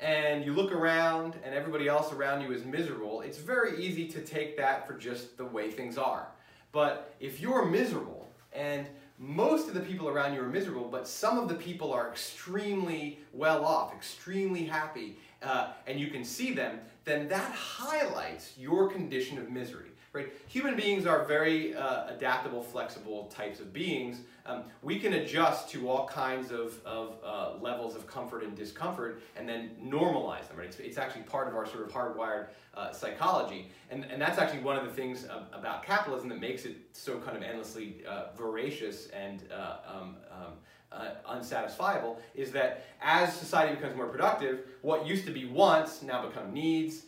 and 0.00 0.44
you 0.44 0.52
look 0.52 0.72
around 0.72 1.36
and 1.44 1.54
everybody 1.54 1.86
else 1.86 2.12
around 2.12 2.40
you 2.40 2.50
is 2.50 2.64
miserable, 2.64 3.20
it's 3.20 3.38
very 3.38 3.80
easy 3.80 4.08
to 4.08 4.20
take 4.20 4.56
that 4.56 4.84
for 4.84 4.94
just 4.94 5.36
the 5.36 5.44
way 5.44 5.70
things 5.70 5.96
are. 5.96 6.26
But 6.72 7.14
if 7.20 7.40
you're 7.40 7.64
miserable 7.64 8.28
and 8.52 8.88
most 9.18 9.68
of 9.68 9.74
the 9.74 9.80
people 9.80 10.08
around 10.08 10.34
you 10.34 10.40
are 10.40 10.48
miserable, 10.48 10.88
but 10.88 11.06
some 11.06 11.38
of 11.38 11.48
the 11.48 11.54
people 11.54 11.92
are 11.92 12.08
extremely 12.08 13.20
well 13.32 13.64
off, 13.64 13.94
extremely 13.94 14.64
happy, 14.64 15.16
uh, 15.42 15.72
and 15.86 16.00
you 16.00 16.08
can 16.08 16.24
see 16.24 16.52
them, 16.52 16.80
then 17.04 17.28
that 17.28 17.52
highlights 17.52 18.54
your 18.58 18.88
condition 18.88 19.38
of 19.38 19.50
misery. 19.50 19.90
Right? 20.14 20.32
Human 20.46 20.76
beings 20.76 21.06
are 21.06 21.24
very 21.24 21.74
uh, 21.74 22.06
adaptable, 22.06 22.62
flexible 22.62 23.24
types 23.34 23.58
of 23.58 23.72
beings. 23.72 24.20
Um, 24.46 24.62
we 24.80 25.00
can 25.00 25.14
adjust 25.14 25.70
to 25.70 25.88
all 25.88 26.06
kinds 26.06 26.52
of, 26.52 26.78
of 26.86 27.16
uh, 27.24 27.56
levels 27.60 27.96
of 27.96 28.06
comfort 28.06 28.44
and 28.44 28.56
discomfort 28.56 29.20
and 29.34 29.48
then 29.48 29.72
normalize 29.84 30.46
them. 30.46 30.58
Right? 30.58 30.68
It's, 30.68 30.78
it's 30.78 30.98
actually 30.98 31.22
part 31.22 31.48
of 31.48 31.56
our 31.56 31.66
sort 31.66 31.82
of 31.82 31.90
hardwired 31.90 32.46
uh, 32.74 32.92
psychology. 32.92 33.72
And, 33.90 34.04
and 34.04 34.22
that's 34.22 34.38
actually 34.38 34.60
one 34.60 34.76
of 34.76 34.84
the 34.84 34.92
things 34.92 35.26
about 35.52 35.82
capitalism 35.82 36.28
that 36.28 36.40
makes 36.40 36.64
it 36.64 36.76
so 36.92 37.18
kind 37.18 37.36
of 37.36 37.42
endlessly 37.42 38.04
uh, 38.08 38.26
voracious 38.36 39.08
and 39.08 39.42
uh, 39.52 39.78
um, 39.92 40.16
um, 40.30 40.52
uh, 40.92 41.10
unsatisfiable 41.28 42.18
is 42.36 42.52
that 42.52 42.86
as 43.02 43.34
society 43.34 43.74
becomes 43.74 43.96
more 43.96 44.06
productive, 44.06 44.60
what 44.82 45.08
used 45.08 45.26
to 45.26 45.32
be 45.32 45.44
wants 45.44 46.02
now 46.02 46.24
become 46.24 46.52
needs, 46.52 47.06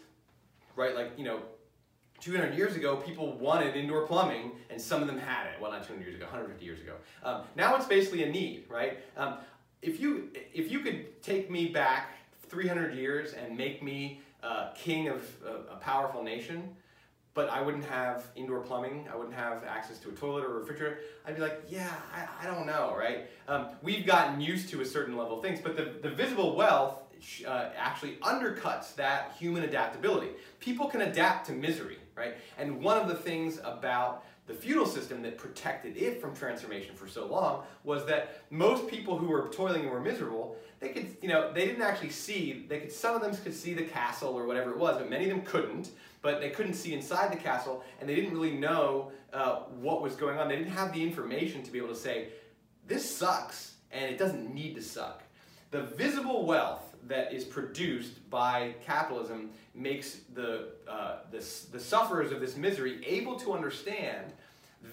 right? 0.75 0.97
Like, 0.97 1.13
you 1.17 1.25
know, 1.25 1.39
200 2.21 2.55
years 2.55 2.77
ago, 2.77 2.97
people 2.97 3.33
wanted 3.35 3.77
indoor 3.77 4.07
plumbing, 4.07 4.53
and 4.71 4.81
some 4.81 5.01
of 5.01 5.07
them 5.07 5.19
had 5.19 5.47
it. 5.47 5.61
Well, 5.61 5.71
not 5.71 5.87
200 5.87 6.03
years 6.03 6.17
ago, 6.17 6.25
150 6.25 6.65
years 6.65 6.81
ago. 6.81 6.95
Um, 7.23 7.43
now 7.57 7.77
it's 7.77 7.87
basically 7.87 8.23
a 8.25 8.31
need, 8.31 8.65
right? 8.69 8.99
Um, 9.17 9.35
if 9.83 10.01
you 10.01 10.31
if 10.55 10.71
you 10.71 10.81
could 10.81 11.23
take 11.23 11.51
me 11.51 11.69
back 11.69 12.13
300 12.49 12.95
years 12.95 13.35
and 13.35 13.57
make 13.57 13.83
me 13.83 14.21
uh, 14.43 14.71
king 14.75 15.09
of 15.09 15.23
a 15.71 15.77
powerful 15.77 16.23
nation, 16.23 16.77
but 17.35 17.51
I 17.51 17.61
wouldn't 17.61 17.85
have 17.85 18.25
indoor 18.35 18.61
plumbing, 18.61 19.07
I 19.13 19.17
wouldn't 19.17 19.35
have 19.35 19.63
access 19.65 19.99
to 19.99 20.09
a 20.09 20.13
toilet 20.13 20.45
or 20.45 20.57
a 20.57 20.61
refrigerator, 20.61 21.01
I'd 21.27 21.37
be 21.37 21.43
like, 21.43 21.61
yeah, 21.69 21.93
I, 22.15 22.47
I 22.47 22.51
don't 22.51 22.67
know, 22.67 22.95
right? 22.99 23.27
Um, 23.47 23.69
we've 23.83 24.07
gotten 24.07 24.41
used 24.41 24.71
to 24.71 24.81
a 24.81 24.87
certain 24.87 25.17
level 25.19 25.37
of 25.37 25.43
things, 25.43 25.61
but 25.63 25.77
the, 25.77 25.97
the 26.01 26.09
visible 26.09 26.57
wealth 26.57 27.03
uh, 27.47 27.69
actually 27.77 28.13
undercuts 28.23 28.95
that 28.97 29.35
human 29.39 29.65
adaptability. 29.65 30.31
People 30.61 30.87
can 30.89 31.03
adapt 31.03 31.47
to 31.49 31.53
misery, 31.53 31.99
right? 32.17 32.37
And 32.59 32.83
one 32.83 32.99
of 32.99 33.09
the 33.09 33.15
things 33.15 33.61
about 33.63 34.25
the 34.47 34.55
feudal 34.55 34.87
system 34.87 35.23
that 35.23 35.39
protected 35.39 35.97
it 35.97 36.21
from 36.21 36.35
transformation 36.35 36.95
for 36.95 37.09
so 37.09 37.27
long 37.27 37.65
was 37.85 38.07
that 38.07 38.43
most 38.51 38.87
people 38.87 39.19
who 39.19 39.27
were 39.27 39.49
toiling 39.49 39.83
and 39.83 39.91
were 39.91 40.01
miserable, 40.01 40.57
they 40.79 40.91
could, 40.91 41.17
you 41.21 41.29
know, 41.29 41.53
they 41.53 41.67
didn't 41.67 41.83
actually 41.83 42.11
see, 42.11 42.65
they 42.69 42.81
could, 42.81 42.93
some 42.93 43.15
of 43.17 43.23
them 43.23 43.37
could 43.37 43.55
see 43.55 43.75
the 43.75 43.83
castle 43.83 44.35
or 44.35 44.47
whatever 44.47 44.71
it 44.71 44.79
was, 44.79 44.97
but 44.99 45.11
many 45.11 45.25
of 45.25 45.31
them 45.31 45.43
couldn't, 45.43 45.91
but 46.23 46.41
they 46.41 46.51
couldn't 46.51 46.75
see 46.75 46.95
inside 46.95 47.33
the 47.33 47.37
castle 47.37 47.85
and 48.01 48.09
they 48.09 48.15
didn't 48.15 48.33
really 48.33 48.53
know 48.53 49.11
uh, 49.33 49.61
what 49.81 50.01
was 50.01 50.15
going 50.15 50.39
on. 50.39 50.49
They 50.49 50.57
didn't 50.57 50.73
have 50.73 50.93
the 50.93 51.03
information 51.03 51.63
to 51.65 51.73
be 51.73 51.79
able 51.79 51.89
to 51.89 51.97
say, 51.97 52.29
this 52.87 53.17
sucks 53.17 53.75
and 53.91 54.05
it 54.05 54.17
doesn't 54.17 54.55
need 54.55 54.77
to 54.77 54.83
suck. 54.83 55.23
The 55.73 55.83
visible 55.83 56.47
wealth 56.47 56.86
that 57.09 57.33
is 57.33 57.45
produced 57.45 58.29
by 58.31 58.75
capitalism 58.85 59.51
makes 59.75 60.21
the, 60.35 60.69
uh, 60.89 61.19
the, 61.31 61.45
the 61.73 61.81
sufferers 61.81 62.33
of 62.33 62.41
this 62.41 62.57
misery 62.57 63.05
able 63.07 63.39
to 63.41 63.53
understand 63.53 64.33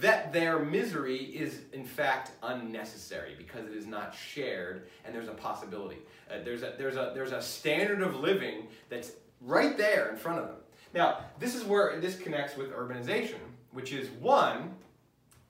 that 0.02 0.34
their 0.34 0.60
misery 0.60 1.18
is 1.18 1.62
in 1.72 1.86
fact 1.86 2.32
unnecessary 2.42 3.36
because 3.38 3.66
it 3.68 3.76
is 3.76 3.86
not 3.86 4.16
shared 4.16 4.88
and 5.06 5.14
there's 5.14 5.28
a 5.28 5.34
possibility. 5.34 5.98
Uh, 6.32 6.38
there's, 6.44 6.64
a, 6.64 6.74
there's, 6.78 6.96
a, 6.96 7.12
there's 7.14 7.32
a 7.32 7.42
standard 7.42 8.02
of 8.02 8.16
living 8.16 8.68
that's 8.90 9.12
right 9.42 9.78
there 9.78 10.10
in 10.10 10.16
front 10.16 10.40
of 10.40 10.48
them. 10.48 10.56
Now, 10.94 11.20
this 11.40 11.56
is 11.56 11.64
where 11.64 12.00
this 12.00 12.18
connects 12.18 12.56
with 12.56 12.72
urbanization, 12.72 13.40
which 13.72 13.92
is 13.92 14.10
one, 14.22 14.74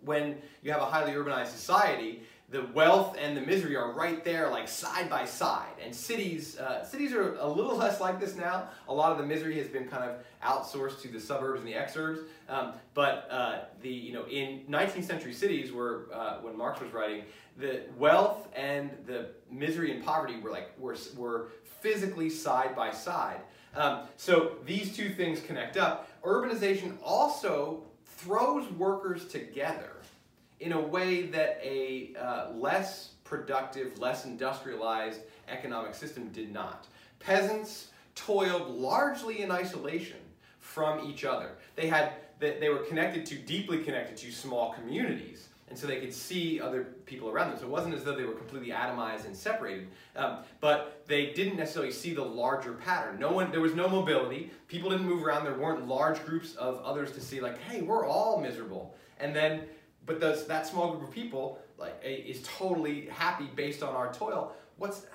when 0.01 0.37
you 0.61 0.71
have 0.71 0.81
a 0.81 0.85
highly 0.85 1.13
urbanized 1.13 1.47
society, 1.47 2.23
the 2.53 2.67
wealth 2.75 3.17
and 3.19 3.35
the 3.35 3.41
misery 3.41 3.75
are 3.75 3.91
right 3.93 4.23
there, 4.23 4.47
like 4.51 4.67
side 4.67 5.09
by 5.09 5.25
side. 5.25 5.73
And 5.83 5.93
cities, 5.93 6.59
uh, 6.59 6.85
cities 6.85 7.11
are 7.11 7.35
a 7.37 7.47
little 7.47 7.75
less 7.83 7.99
like 7.99 8.19
this 8.19 8.35
now. 8.35 8.69
A 8.87 8.93
lot 8.93 9.11
of 9.11 9.17
the 9.17 9.25
misery 9.25 9.57
has 9.57 9.67
been 9.67 9.87
kind 9.87 10.03
of 10.03 10.17
outsourced 10.43 11.01
to 11.01 11.07
the 11.07 11.19
suburbs 11.19 11.61
and 11.61 11.67
the 11.67 11.73
exurbs. 11.73 12.19
Um, 12.47 12.73
but 12.93 13.27
uh, 13.31 13.61
the 13.81 13.89
you 13.89 14.13
know 14.13 14.25
in 14.25 14.65
19th 14.69 15.03
century 15.03 15.33
cities, 15.33 15.71
where 15.71 16.13
uh, 16.13 16.37
when 16.41 16.55
Marx 16.55 16.79
was 16.79 16.93
writing, 16.93 17.23
the 17.57 17.81
wealth 17.97 18.47
and 18.55 18.91
the 19.07 19.29
misery 19.49 19.91
and 19.91 20.05
poverty 20.05 20.39
were 20.39 20.51
like 20.51 20.77
were 20.77 20.95
were 21.17 21.47
physically 21.81 22.29
side 22.29 22.75
by 22.75 22.91
side. 22.91 23.41
Um, 23.75 24.01
so 24.15 24.57
these 24.63 24.95
two 24.95 25.09
things 25.09 25.41
connect 25.41 25.75
up. 25.75 26.07
Urbanization 26.23 26.97
also 27.03 27.81
throws 28.05 28.71
workers 28.73 29.27
together 29.27 29.92
in 30.63 30.71
a 30.71 30.79
way 30.79 31.23
that 31.23 31.59
a 31.61 32.13
uh, 32.19 32.51
less 32.53 33.11
productive, 33.23 33.99
less 33.99 34.25
industrialized 34.25 35.19
economic 35.49 35.93
system 35.93 36.29
did 36.29 36.51
not. 36.51 36.87
Peasants 37.19 37.89
toiled 38.15 38.69
largely 38.69 39.41
in 39.41 39.51
isolation 39.51 40.17
from 40.59 41.05
each 41.09 41.25
other. 41.25 41.51
They 41.75 41.87
had 41.87 42.13
they 42.39 42.69
were 42.69 42.79
connected 42.79 43.25
to 43.27 43.35
deeply 43.35 43.83
connected 43.83 44.17
to 44.17 44.31
small 44.31 44.73
communities 44.73 45.47
and 45.69 45.79
so 45.79 45.87
they 45.87 45.99
could 45.99 46.13
see 46.13 46.61
other 46.61 46.83
people 47.05 47.29
around 47.29 47.49
them. 47.49 47.57
So 47.57 47.65
it 47.65 47.69
wasn't 47.71 47.95
as 47.95 48.03
though 48.03 48.15
they 48.15 48.25
were 48.25 48.33
completely 48.33 48.69
atomized 48.69 49.25
and 49.25 49.35
separated, 49.35 49.87
um, 50.15 50.39
but 50.59 51.03
they 51.07 51.33
didn't 51.33 51.57
necessarily 51.57 51.91
see 51.91 52.13
the 52.13 52.23
larger 52.23 52.73
pattern. 52.73 53.17
No 53.19 53.31
one, 53.31 53.49
there 53.49 53.59
was 53.59 53.73
no 53.73 53.87
mobility. 53.87 54.51
People 54.67 54.91
didn't 54.91 55.07
move 55.07 55.23
around. 55.23 55.45
There 55.45 55.57
weren't 55.57 55.87
large 55.87 56.23
groups 56.25 56.53
of 56.55 56.79
others 56.83 57.11
to 57.13 57.21
see, 57.21 57.41
like, 57.41 57.59
hey, 57.61 57.81
we're 57.81 58.05
all 58.05 58.39
miserable. 58.39 58.93
And 59.19 59.35
then 59.35 59.63
but 60.05 60.19
does 60.19 60.45
that 60.47 60.67
small 60.67 60.91
group 60.91 61.09
of 61.09 61.11
people 61.11 61.59
like 61.77 61.95
is 62.03 62.41
totally 62.43 63.07
happy 63.07 63.49
based 63.55 63.83
on 63.83 63.95
our 63.95 64.13
toil? 64.13 64.53
What's 64.77 65.05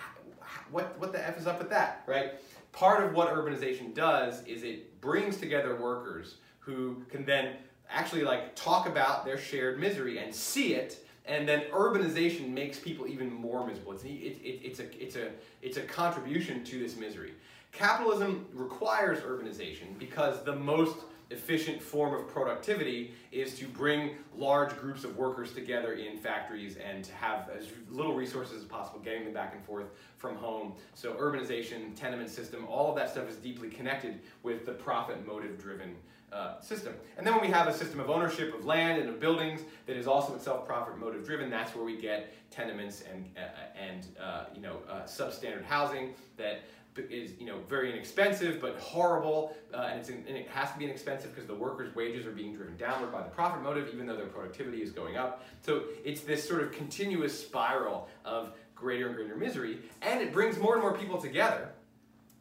what 0.71 0.99
what 0.99 1.13
the 1.13 1.27
f 1.27 1.39
is 1.39 1.47
up 1.47 1.59
with 1.59 1.71
that, 1.71 2.03
right? 2.07 2.33
Part 2.73 3.05
of 3.05 3.15
what 3.15 3.33
urbanization 3.33 3.95
does 3.95 4.45
is 4.45 4.63
it 4.63 5.01
brings 5.01 5.39
together 5.39 5.77
workers 5.77 6.37
who 6.59 7.03
can 7.11 7.25
then 7.25 7.57
actually 7.91 8.23
like 8.23 8.55
talk 8.55 8.87
about 8.87 9.25
their 9.25 9.39
shared 9.39 9.81
misery 9.81 10.19
and 10.19 10.35
see 10.35 10.75
it 10.75 11.05
and 11.29 11.47
then 11.47 11.65
urbanization 11.73 12.49
makes 12.49 12.79
people 12.79 13.07
even 13.07 13.31
more 13.31 13.67
miserable. 13.67 13.93
It's, 13.93 14.03
it, 14.03 14.09
it, 14.09 14.61
it's, 14.65 14.81
a, 14.81 15.03
it's, 15.03 15.17
a, 15.17 15.29
it's 15.61 15.77
a 15.77 15.83
contribution 15.83 16.65
to 16.65 16.79
this 16.79 16.97
misery. 16.97 17.35
Capitalism 17.71 18.47
requires 18.55 19.21
urbanization 19.21 19.99
because 19.99 20.43
the 20.43 20.57
most 20.57 20.97
efficient 21.31 21.83
form 21.83 22.15
of 22.15 22.27
productivity 22.29 23.13
is 23.33 23.59
to 23.59 23.67
bring 23.67 24.17
large 24.35 24.75
groups 24.79 25.05
of 25.05 25.17
workers 25.17 25.53
together 25.53 25.93
in 25.93 26.17
factories 26.17 26.77
and 26.77 27.05
to 27.05 27.13
have 27.13 27.51
as 27.51 27.67
little 27.91 28.15
resources 28.15 28.63
as 28.63 28.65
possible 28.65 28.99
getting 29.01 29.25
them 29.25 29.35
back 29.35 29.55
and 29.55 29.65
forth 29.65 29.87
from 30.17 30.37
home. 30.37 30.73
So 30.95 31.13
urbanization, 31.15 31.95
tenement 31.95 32.31
system, 32.31 32.67
all 32.67 32.89
of 32.89 32.97
that 32.97 33.11
stuff 33.11 33.29
is 33.29 33.37
deeply 33.37 33.69
connected 33.69 34.21
with 34.43 34.65
the 34.65 34.73
profit 34.73 35.27
motive 35.27 35.61
driven 35.61 35.97
uh, 36.33 36.61
system. 36.61 36.95
And 37.17 37.27
then 37.27 37.35
when 37.35 37.43
we 37.43 37.49
have 37.49 37.69
a 37.69 37.73
system 37.73 38.01
of 38.01 38.11
ownership 38.11 38.55
of 38.55 38.67
land 38.67 39.01
and 39.01 39.09
of 39.09 39.19
buildings 39.19 39.63
that 39.87 39.97
is 39.97 40.07
also 40.07 40.35
itself 40.35 40.67
profit 40.67 40.99
motive 40.99 41.25
driven, 41.25 41.49
that's 41.49 41.75
where 41.75 41.85
we 41.85 41.97
get 41.97 42.35
tenements 42.51 43.03
and, 43.11 43.25
uh, 43.37 43.41
and 43.79 44.07
uh, 44.21 44.45
you 44.55 44.61
know, 44.61 44.79
uh, 44.91 45.03
substandard 45.03 45.65
housing 45.65 46.15
that 46.37 46.61
is 46.99 47.33
you 47.39 47.47
know 47.47 47.59
very 47.69 47.93
inexpensive 47.93 48.61
but 48.61 48.79
horrible, 48.79 49.57
uh, 49.73 49.91
and, 49.93 50.09
in, 50.09 50.25
and, 50.29 50.37
it 50.37 50.49
has 50.49 50.73
to 50.73 50.79
be 50.79 50.85
inexpensive 50.85 51.35
because 51.35 51.47
the 51.47 51.55
workers' 51.55 51.95
wages 51.95 52.27
are 52.27 52.33
being 52.33 52.55
driven 52.55 52.77
downward 52.77 53.13
by 53.13 53.23
the 53.23 53.29
profit 53.29 53.63
motive, 53.63 53.91
even 53.93 54.07
though 54.07 54.17
their 54.17 54.27
productivity 54.27 54.83
is 54.83 54.91
going 54.91 55.17
up. 55.17 55.45
So 55.63 55.85
it's 56.05 56.23
this 56.23 56.47
sort 56.47 56.63
of 56.63 56.73
continuous 56.73 57.39
spiral 57.39 58.09
of 58.25 58.53
greater 58.75 59.07
and 59.09 59.17
greater 59.17 59.37
misery, 59.37 59.79
and 60.03 60.21
it 60.21 60.33
brings 60.33 60.59
more 60.59 60.75
and 60.75 60.83
more 60.83 60.97
people 60.97 61.21
together 61.21 61.71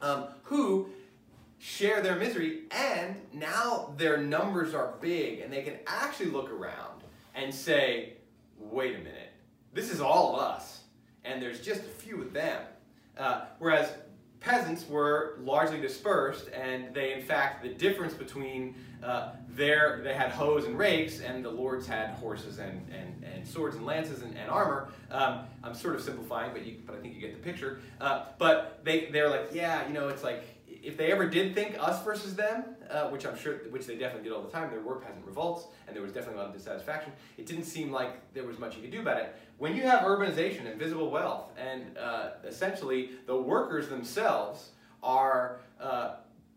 um, 0.01 0.25
who 0.43 0.89
share 1.59 2.01
their 2.01 2.15
misery, 2.15 2.63
and 2.71 3.15
now 3.33 3.93
their 3.97 4.17
numbers 4.17 4.73
are 4.73 4.93
big, 5.01 5.39
and 5.39 5.51
they 5.51 5.63
can 5.63 5.75
actually 5.87 6.29
look 6.29 6.51
around 6.51 7.03
and 7.35 7.53
say, 7.53 8.13
"Wait 8.59 8.95
a 8.95 8.99
minute, 8.99 9.33
this 9.73 9.91
is 9.91 10.01
all 10.01 10.35
of 10.35 10.41
us." 10.41 10.77
and 11.27 11.41
there's 11.41 11.61
just 11.61 11.81
a 11.81 11.89
few 11.89 12.21
of 12.21 12.33
them. 12.33 12.61
Uh, 13.17 13.45
whereas 13.59 13.91
peasants 14.47 14.87
were 14.87 15.37
largely 15.43 15.81
dispersed, 15.81 16.47
and 16.53 16.93
they, 16.93 17.13
in 17.13 17.21
fact, 17.21 17.61
the 17.61 17.69
difference 17.69 18.13
between 18.13 18.75
uh, 19.03 19.31
their, 19.49 20.01
they 20.03 20.13
had 20.13 20.31
hoes 20.31 20.65
and 20.65 20.77
rakes, 20.77 21.19
and 21.19 21.43
the 21.43 21.49
lords 21.49 21.85
had 21.85 22.11
horses 22.11 22.59
and, 22.59 22.87
and, 22.91 23.23
and 23.23 23.45
swords 23.45 23.75
and 23.75 23.85
lances 23.85 24.21
and, 24.21 24.37
and 24.37 24.49
armor. 24.49 24.89
Um, 25.11 25.41
I'm 25.63 25.75
sort 25.75 25.95
of 25.95 26.01
simplifying, 26.01 26.51
but, 26.53 26.65
you, 26.65 26.77
but 26.85 26.95
I 26.95 26.99
think 26.99 27.15
you 27.15 27.21
get 27.21 27.33
the 27.33 27.43
picture. 27.43 27.79
Uh, 27.99 28.25
but 28.37 28.79
they, 28.83 29.09
they're 29.11 29.29
like, 29.29 29.49
yeah, 29.53 29.85
you 29.87 29.93
know, 29.93 30.07
it's 30.07 30.23
like, 30.23 30.43
if 30.87 30.95
they 30.95 31.11
ever 31.11 31.27
did 31.27 31.53
think 31.53 31.75
us 31.77 32.01
versus 32.05 32.33
them, 32.33 32.63
uh, 32.89 33.09
which 33.09 33.25
I'm 33.25 33.37
sure, 33.37 33.55
which 33.71 33.85
they 33.85 33.97
definitely 33.97 34.29
did 34.29 34.33
all 34.33 34.41
the 34.41 34.49
time, 34.49 34.71
there 34.71 34.79
were 34.79 34.95
peasant 34.95 35.25
revolts, 35.25 35.67
and 35.85 35.93
there 35.93 36.01
was 36.01 36.13
definitely 36.13 36.39
a 36.39 36.43
lot 36.43 36.47
of 36.47 36.55
dissatisfaction. 36.55 37.11
It 37.37 37.45
didn't 37.45 37.65
seem 37.65 37.91
like 37.91 38.33
there 38.33 38.45
was 38.45 38.57
much 38.57 38.77
you 38.77 38.81
could 38.81 38.91
do 38.91 39.01
about 39.01 39.17
it. 39.17 39.35
When 39.57 39.75
you 39.75 39.81
have 39.81 40.03
urbanization 40.03 40.65
and 40.65 40.79
visible 40.79 41.11
wealth, 41.11 41.51
and 41.57 41.97
uh, 41.97 42.29
essentially 42.45 43.09
the 43.25 43.35
workers 43.35 43.89
themselves 43.89 44.69
are 45.03 45.59
uh, 45.81 46.15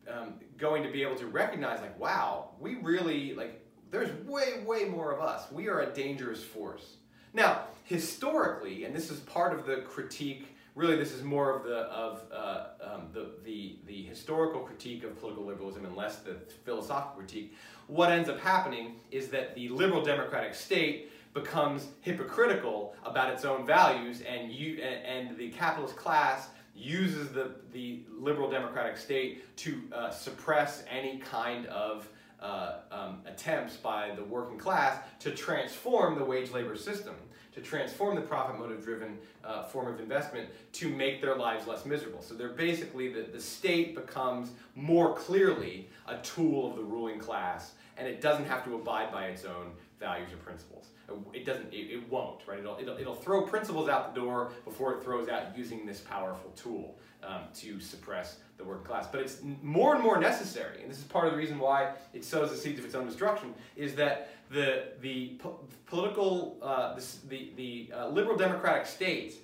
um, 0.08 0.34
going 0.58 0.84
to 0.84 0.92
be 0.92 1.02
able 1.02 1.16
to 1.16 1.26
recognize, 1.26 1.80
like, 1.80 1.98
wow, 1.98 2.50
we 2.60 2.76
really 2.76 3.34
like. 3.34 3.60
There's 3.90 4.12
way, 4.24 4.62
way 4.64 4.84
more 4.84 5.10
of 5.10 5.20
us. 5.20 5.50
We 5.50 5.66
are 5.66 5.80
a 5.80 5.92
dangerous 5.92 6.44
force. 6.44 6.98
Now, 7.32 7.62
historically, 7.82 8.84
and 8.84 8.94
this 8.94 9.10
is 9.10 9.18
part 9.18 9.52
of 9.52 9.66
the 9.66 9.78
critique 9.78 10.49
really 10.74 10.96
this 10.96 11.12
is 11.12 11.22
more 11.22 11.56
of 11.56 11.64
the 11.64 11.76
of 11.76 12.22
uh, 12.32 12.64
um, 12.82 13.08
the, 13.12 13.30
the 13.44 13.78
the 13.86 14.02
historical 14.02 14.60
critique 14.60 15.04
of 15.04 15.18
political 15.18 15.44
liberalism 15.44 15.84
and 15.84 15.96
less 15.96 16.16
the 16.16 16.36
philosophical 16.64 17.18
critique. 17.18 17.54
What 17.86 18.10
ends 18.10 18.28
up 18.28 18.40
happening 18.40 18.96
is 19.10 19.28
that 19.28 19.54
the 19.54 19.68
liberal 19.68 20.04
democratic 20.04 20.54
state 20.54 21.10
becomes 21.34 21.88
hypocritical 22.00 22.94
about 23.04 23.32
its 23.32 23.44
own 23.44 23.66
values, 23.66 24.22
and 24.22 24.52
you 24.52 24.82
and, 24.82 25.36
the 25.36 25.50
capitalist 25.50 25.96
class 25.96 26.48
uses 26.74 27.30
the 27.30 27.56
the 27.72 28.02
liberal 28.18 28.50
democratic 28.50 28.96
state 28.96 29.56
to 29.56 29.82
uh, 29.92 30.10
suppress 30.10 30.84
any 30.90 31.18
kind 31.18 31.66
of 31.66 32.08
uh, 32.40 32.78
um, 32.90 33.20
attempts 33.26 33.76
by 33.76 34.12
the 34.16 34.24
working 34.24 34.58
class 34.58 35.02
to 35.18 35.30
transform 35.32 36.18
the 36.18 36.24
wage 36.24 36.50
labor 36.52 36.76
system 36.76 37.14
to 37.54 37.60
transform 37.60 38.14
the 38.14 38.20
profit 38.20 38.58
motive 38.58 38.84
driven 38.84 39.18
uh, 39.44 39.64
form 39.64 39.92
of 39.92 40.00
investment 40.00 40.48
to 40.72 40.88
make 40.88 41.20
their 41.20 41.36
lives 41.36 41.66
less 41.66 41.84
miserable. 41.84 42.22
So 42.22 42.34
they're 42.34 42.50
basically, 42.50 43.12
the, 43.12 43.22
the 43.22 43.40
state 43.40 43.94
becomes 43.94 44.50
more 44.74 45.14
clearly 45.14 45.88
a 46.06 46.18
tool 46.18 46.70
of 46.70 46.76
the 46.76 46.82
ruling 46.82 47.18
class 47.18 47.72
and 48.00 48.08
it 48.08 48.20
doesn't 48.20 48.46
have 48.46 48.64
to 48.64 48.74
abide 48.74 49.12
by 49.12 49.26
its 49.26 49.44
own 49.44 49.72
values 50.00 50.32
or 50.32 50.36
principles. 50.36 50.88
It 51.34 51.44
doesn't, 51.44 51.72
it, 51.72 51.92
it 51.92 52.10
won't, 52.10 52.40
right? 52.46 52.60
It'll, 52.60 52.78
it'll, 52.78 52.96
it'll, 52.96 53.14
throw 53.14 53.42
principles 53.42 53.88
out 53.88 54.14
the 54.14 54.20
door 54.20 54.52
before 54.64 54.94
it 54.94 55.02
throws 55.02 55.28
out 55.28 55.56
using 55.58 55.84
this 55.84 56.00
powerful 56.00 56.50
tool 56.52 56.96
um, 57.22 57.42
to 57.56 57.80
suppress 57.80 58.38
the 58.56 58.64
working 58.64 58.86
class. 58.86 59.06
But 59.10 59.20
it's 59.20 59.38
more 59.62 59.94
and 59.94 60.02
more 60.02 60.18
necessary, 60.18 60.80
and 60.82 60.90
this 60.90 60.98
is 60.98 61.04
part 61.04 61.26
of 61.26 61.32
the 61.32 61.38
reason 61.38 61.58
why 61.58 61.92
it 62.14 62.24
sows 62.24 62.50
the 62.50 62.56
seeds 62.56 62.78
of 62.78 62.84
its 62.84 62.94
own 62.94 63.06
destruction, 63.06 63.54
is 63.76 63.94
that 63.96 64.30
the, 64.50 64.88
the 65.00 65.36
po 65.38 65.60
political, 65.86 66.58
uh, 66.62 66.98
the, 67.28 67.50
the 67.56 67.90
uh, 67.94 68.08
liberal 68.08 68.36
democratic 68.36 68.86
state 68.86 69.34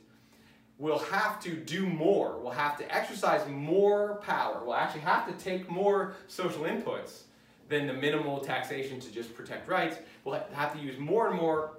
will 0.78 0.98
have 0.98 1.40
to 1.40 1.56
do 1.56 1.86
more, 1.86 2.38
will 2.38 2.50
have 2.50 2.76
to 2.78 2.94
exercise 2.94 3.48
more 3.48 4.16
power, 4.16 4.62
will 4.64 4.74
actually 4.74 5.00
have 5.00 5.26
to 5.26 5.44
take 5.44 5.70
more 5.70 6.14
social 6.28 6.64
inputs 6.64 7.22
than 7.68 7.86
the 7.86 7.92
minimal 7.92 8.38
taxation 8.38 9.00
to 9.00 9.10
just 9.10 9.34
protect 9.34 9.68
rights. 9.68 9.96
We'll 10.24 10.40
have 10.52 10.72
to 10.74 10.78
use 10.78 10.98
more 10.98 11.28
and 11.28 11.36
more 11.36 11.78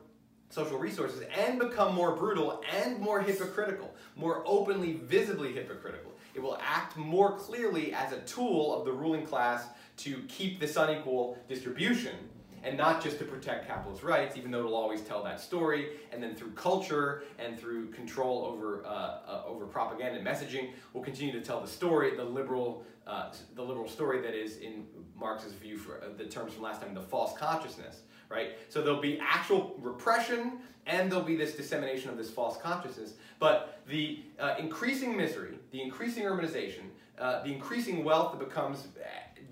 social 0.49 0.78
resources 0.78 1.23
and 1.38 1.59
become 1.59 1.93
more 1.93 2.15
brutal 2.15 2.61
and 2.73 2.99
more 2.99 3.21
hypocritical, 3.21 3.93
more 4.15 4.41
openly, 4.45 4.93
visibly 4.93 5.53
hypocritical. 5.53 6.11
It 6.34 6.41
will 6.41 6.57
act 6.63 6.97
more 6.97 7.38
clearly 7.38 7.93
as 7.93 8.13
a 8.13 8.19
tool 8.21 8.73
of 8.78 8.86
the 8.86 8.91
ruling 8.91 9.25
class 9.25 9.65
to 9.97 10.21
keep 10.28 10.59
this 10.59 10.75
unequal 10.75 11.38
distribution 11.47 12.15
and 12.64 12.78
not 12.78 13.03
just 13.03 13.20
to 13.20 13.26
protect 13.26 13.68
capitalist 13.68 14.03
rights, 14.03 14.36
even 14.38 14.51
though 14.51 14.60
it'll 14.60 14.76
always 14.76 15.01
tell 15.01 15.24
that 15.24 15.39
story. 15.39 15.89
And 16.12 16.22
then 16.22 16.36
through 16.36 16.51
culture 16.51 17.24
and 17.39 17.60
through 17.60 17.91
control 17.91 18.45
over 18.45 18.86
uh, 18.86 18.89
uh, 18.89 19.43
over 19.45 19.66
propaganda 19.66 20.20
and 20.20 20.28
messaging, 20.28 20.72
will 20.93 21.03
continue 21.03 21.34
to 21.34 21.41
tell 21.41 21.62
the 21.62 21.68
story, 21.68 22.16
the 22.16 22.24
liberal 22.24 22.84
uh, 23.05 23.32
the 23.55 23.62
liberal 23.62 23.88
story 23.88 24.22
that 24.22 24.34
is 24.34 24.58
in 24.58 24.86
Marx's 25.16 25.53
view 25.53 25.78
for 25.78 26.03
uh, 26.03 26.08
the 26.18 26.26
terms 26.26 26.53
from 26.53 26.64
last 26.64 26.82
time, 26.82 26.93
the 26.93 27.01
false 27.01 27.38
consciousness, 27.38 28.01
right? 28.30 28.58
So 28.70 28.82
there'll 28.82 29.01
be 29.01 29.20
actual 29.22 29.76
repression 29.80 30.60
and 30.86 31.12
there'll 31.12 31.24
be 31.24 31.36
this 31.36 31.55
dissemination 31.55 32.10
of 32.10 32.18
this 32.18 32.30
false 32.30 32.58
consciousness. 32.58 33.14
But 33.39 33.82
the 33.88 34.24
uh, 34.39 34.55
increasing 34.60 35.16
misery, 35.16 35.58
the 35.72 35.82
increasing 35.82 36.24
urbanization, 36.24 36.89
uh, 37.20 37.43
the 37.43 37.53
increasing 37.53 38.03
wealth 38.03 38.38
that 38.38 38.45
becomes 38.45 38.88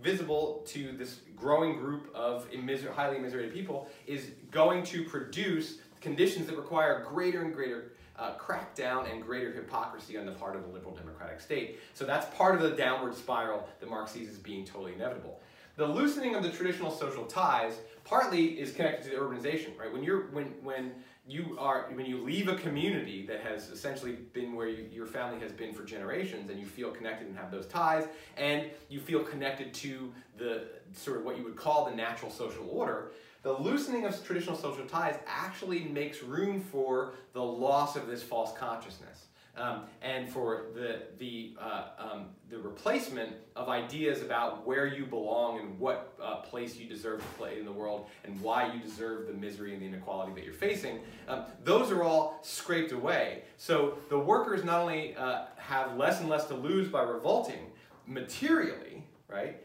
visible 0.02 0.64
to 0.68 0.92
this 0.94 1.22
growing 1.36 1.78
group 1.78 2.10
of 2.14 2.50
immiser 2.52 2.92
highly 2.92 3.18
immiserated 3.18 3.54
people 3.54 3.90
is 4.08 4.32
going 4.52 4.84
to 4.84 5.04
produce 5.04 5.80
conditions 6.02 6.48
that 6.48 6.58
require 6.58 7.06
greater 7.10 7.42
and 7.42 7.54
greater 7.54 7.92
uh, 8.18 8.34
crackdown 8.38 9.12
and 9.12 9.22
greater 9.22 9.52
hypocrisy 9.52 10.18
on 10.18 10.26
the 10.26 10.32
part 10.32 10.56
of 10.56 10.64
the 10.64 10.70
liberal 10.70 10.96
democratic 10.96 11.42
state. 11.42 11.80
So 11.94 12.06
that's 12.06 12.34
part 12.36 12.56
of 12.56 12.62
the 12.62 12.72
downward 12.72 13.16
spiral 13.16 13.68
that 13.80 13.90
Marx 13.90 14.12
sees 14.12 14.30
as 14.30 14.38
being 14.38 14.66
totally 14.66 14.94
inevitable. 14.94 15.42
The 15.76 15.86
loosening 15.86 16.36
of 16.36 16.44
the 16.44 16.50
traditional 16.50 16.90
social 16.90 17.26
ties 17.26 17.80
partly 18.06 18.60
is 18.60 18.72
connected 18.72 19.10
to 19.10 19.16
the 19.16 19.22
urbanization, 19.22 19.78
right? 19.78 19.92
When 19.92 20.04
you're 20.04 20.28
when 20.28 20.46
when 20.64 20.92
you 21.28 21.58
are 21.60 21.90
when 21.94 22.06
you 22.06 22.24
leave 22.24 22.48
a 22.48 22.56
community 22.56 23.26
that 23.26 23.42
has 23.42 23.70
essentially 23.70 24.14
been 24.34 24.54
where 24.54 24.68
you, 24.68 24.88
your 24.92 25.08
family 25.08 25.40
has 25.40 25.52
been 25.52 25.74
for 25.74 25.84
generations 25.84 26.50
and 26.50 26.60
you 26.60 26.66
feel 26.66 26.92
connected 26.92 27.28
and 27.28 27.36
have 27.36 27.50
those 27.50 27.66
ties 27.66 28.08
and 28.38 28.70
you 28.90 29.00
feel 29.00 29.24
connected 29.24 29.74
to 29.74 30.14
the 30.38 30.68
sort 30.94 31.18
of 31.18 31.26
what 31.26 31.38
you 31.38 31.44
would 31.44 31.56
call 31.56 31.86
the 31.90 31.96
natural 31.96 32.30
social 32.30 32.68
order 32.70 33.12
the 33.42 33.52
loosening 33.52 34.06
of 34.06 34.24
traditional 34.26 34.56
social 34.56 34.86
ties 34.86 35.18
actually 35.26 35.86
makes 35.86 36.22
room 36.22 36.62
for 36.62 37.14
the 37.34 37.42
loss 37.42 37.96
of 37.96 38.08
this 38.08 38.22
false 38.22 38.56
consciousness 38.58 39.25
um, 39.58 39.84
and 40.02 40.30
for 40.30 40.68
the, 40.74 41.04
the, 41.18 41.56
uh, 41.60 41.88
um, 41.98 42.26
the 42.50 42.58
replacement 42.58 43.34
of 43.56 43.70
ideas 43.70 44.22
about 44.22 44.66
where 44.66 44.86
you 44.86 45.06
belong 45.06 45.60
and 45.60 45.80
what 45.80 46.14
uh, 46.22 46.38
place 46.38 46.76
you 46.76 46.88
deserve 46.88 47.20
to 47.22 47.28
play 47.38 47.60
in 47.60 47.66
the 47.66 47.72
world 47.72 48.08
and 48.24 48.40
why 48.42 48.72
you 48.74 48.80
deserve 48.80 49.28
the 49.28 49.34
misery 49.34 49.74
and 49.74 49.82
the 49.82 49.86
inequality 49.86 50.34
that 50.34 50.44
you're 50.44 50.54
facing, 50.54 51.00
um, 51.28 51.46
those 51.64 51.92
are 51.92 52.04
all 52.04 52.40
scraped 52.42 52.92
away. 52.92 53.44
So 53.58 53.98
the 54.10 54.20
workers 54.20 54.64
not 54.64 54.82
only 54.82 55.16
uh, 55.16 55.46
have 55.58 55.98
less 55.98 56.20
and 56.20 56.30
less 56.30 56.46
to 56.48 56.56
lose 56.56 56.88
by 56.88 57.04
revolting 57.04 57.72
materially, 58.06 59.04
right? 59.30 59.62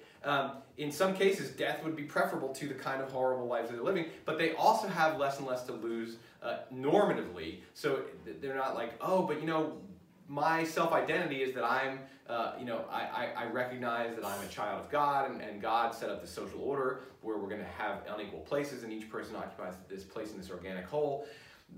In 0.81 0.91
some 0.91 1.15
cases, 1.15 1.51
death 1.51 1.85
would 1.85 1.95
be 1.95 2.05
preferable 2.05 2.49
to 2.55 2.67
the 2.67 2.73
kind 2.73 3.03
of 3.03 3.13
horrible 3.13 3.47
lives 3.47 3.69
they're 3.71 3.83
living, 3.83 4.07
but 4.25 4.39
they 4.39 4.55
also 4.55 4.89
have 4.89 5.19
less 5.19 5.37
and 5.37 5.47
less 5.47 5.63
to 5.65 5.73
lose 5.73 6.17
uh, 6.43 6.61
normatively. 6.75 7.59
So 7.75 8.01
they're 8.41 8.55
not 8.55 8.75
like, 8.75 8.95
oh, 8.99 9.21
but 9.21 9.41
you 9.41 9.47
know, 9.47 9.75
my 10.27 10.65
self-identity 10.65 11.43
is 11.43 11.55
that 11.55 11.65
I'm, 11.65 11.99
uh, 12.31 12.53
you 12.59 12.65
know, 12.65 12.87
I, 12.91 13.01
I, 13.01 13.45
I, 13.45 13.47
recognize 13.51 14.17
that 14.17 14.25
I'm 14.25 14.41
a 14.43 14.47
child 14.47 14.83
of 14.83 14.91
God, 14.91 15.31
and, 15.31 15.43
and 15.43 15.61
God 15.61 15.95
set 15.95 16.09
up 16.09 16.23
the 16.23 16.27
social 16.27 16.63
order 16.63 17.01
where 17.21 17.37
we're 17.37 17.51
going 17.51 17.61
to 17.61 17.67
have 17.77 17.99
unequal 18.09 18.41
places, 18.41 18.83
and 18.83 18.91
each 18.91 19.11
person 19.11 19.37
occupies 19.37 19.75
this 19.87 20.05
place 20.05 20.31
in 20.31 20.39
this 20.39 20.51
organic 20.51 20.87
whole. 20.87 21.27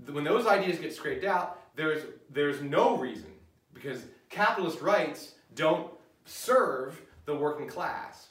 When 0.09 0.23
those 0.23 0.47
ideas 0.47 0.79
get 0.79 0.93
scraped 0.93 1.25
out, 1.25 1.59
there's 1.75 2.03
there's 2.29 2.61
no 2.61 2.95
reason 2.95 3.31
because 3.73 4.05
capitalist 4.29 4.79
rights 4.79 5.33
don't 5.55 5.91
serve 6.23 7.01
the 7.25 7.35
working 7.35 7.67
class 7.67 8.27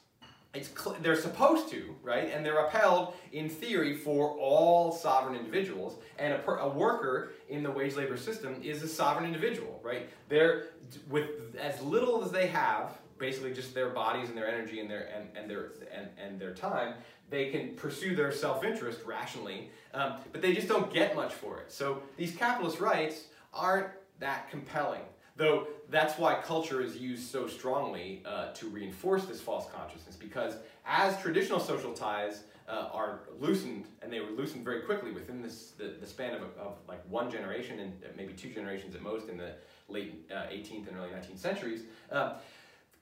it's 0.55 0.71
they're 1.01 1.17
supposed 1.17 1.71
to, 1.71 1.95
right? 2.03 2.31
And 2.33 2.45
they're 2.45 2.67
upheld 2.67 3.15
in 3.33 3.49
theory 3.49 3.97
for 3.97 4.33
all 4.33 4.93
sovereign 4.93 5.35
individuals. 5.35 5.97
And 6.19 6.35
a, 6.35 6.51
a 6.51 6.69
worker 6.69 7.33
in 7.49 7.63
the 7.63 7.71
wage 7.71 7.97
labor 7.97 8.19
system 8.19 8.57
is 8.63 8.83
a 8.83 8.89
sovereign 8.89 9.25
individual, 9.25 9.81
right? 9.83 10.11
They're 10.29 10.67
with 11.09 11.57
as 11.59 11.81
little 11.81 12.23
as 12.23 12.31
they 12.31 12.49
have, 12.49 12.99
basically 13.19 13.55
just 13.55 13.73
their 13.75 13.91
bodies 13.91 14.29
and 14.29 14.37
their 14.37 14.49
energy 14.49 14.81
and 14.81 14.91
their 14.91 15.09
and, 15.17 15.29
and 15.37 15.51
their 15.51 15.73
and, 15.91 16.09
and 16.23 16.39
their 16.39 16.53
time, 16.55 16.95
they 17.31 17.49
can 17.51 17.75
pursue 17.75 18.15
their 18.15 18.31
self-interest 18.31 19.01
rationally, 19.07 19.71
um, 19.95 20.17
but 20.33 20.43
they 20.43 20.53
just 20.53 20.69
don't 20.69 20.93
get 20.93 21.17
much 21.17 21.33
for 21.33 21.61
it. 21.61 21.73
So 21.73 22.03
these 22.19 22.37
capitalist 22.37 22.79
rights 22.79 23.25
aren't 23.55 23.89
that 24.21 24.51
compelling. 24.51 25.01
Though 25.43 25.67
that's 25.91 26.21
why 26.21 26.35
culture 26.37 26.81
is 26.81 26.97
used 26.97 27.29
so 27.29 27.49
strongly 27.49 28.23
uh, 28.25 28.53
to 28.53 28.69
reinforce 28.69 29.25
this 29.25 29.41
false 29.41 29.67
consciousness, 29.75 30.15
because 30.15 30.55
as 30.87 31.21
traditional 31.21 31.59
social 31.59 31.93
ties 31.93 32.45
uh, 32.69 32.91
are 32.93 33.23
loosened, 33.41 33.87
and 34.03 34.13
they 34.13 34.21
were 34.21 34.31
loosened 34.31 34.65
very 34.65 34.83
quickly 34.83 35.11
within 35.11 35.43
this, 35.43 35.73
the, 35.77 35.97
the 36.01 36.07
span 36.07 36.37
of, 36.37 36.43
of 36.57 36.77
like 36.87 37.01
one 37.11 37.29
generation 37.29 37.81
and 37.81 37.93
maybe 38.17 38.33
two 38.35 38.51
generations 38.51 38.95
at 38.95 39.03
most 39.03 39.29
in 39.29 39.37
the 39.37 39.55
late 39.89 40.31
uh, 40.31 40.43
18th 40.43 40.87
and 40.87 40.97
early 40.97 41.09
19th 41.09 41.39
centuries, 41.39 41.81
uh, 42.13 42.35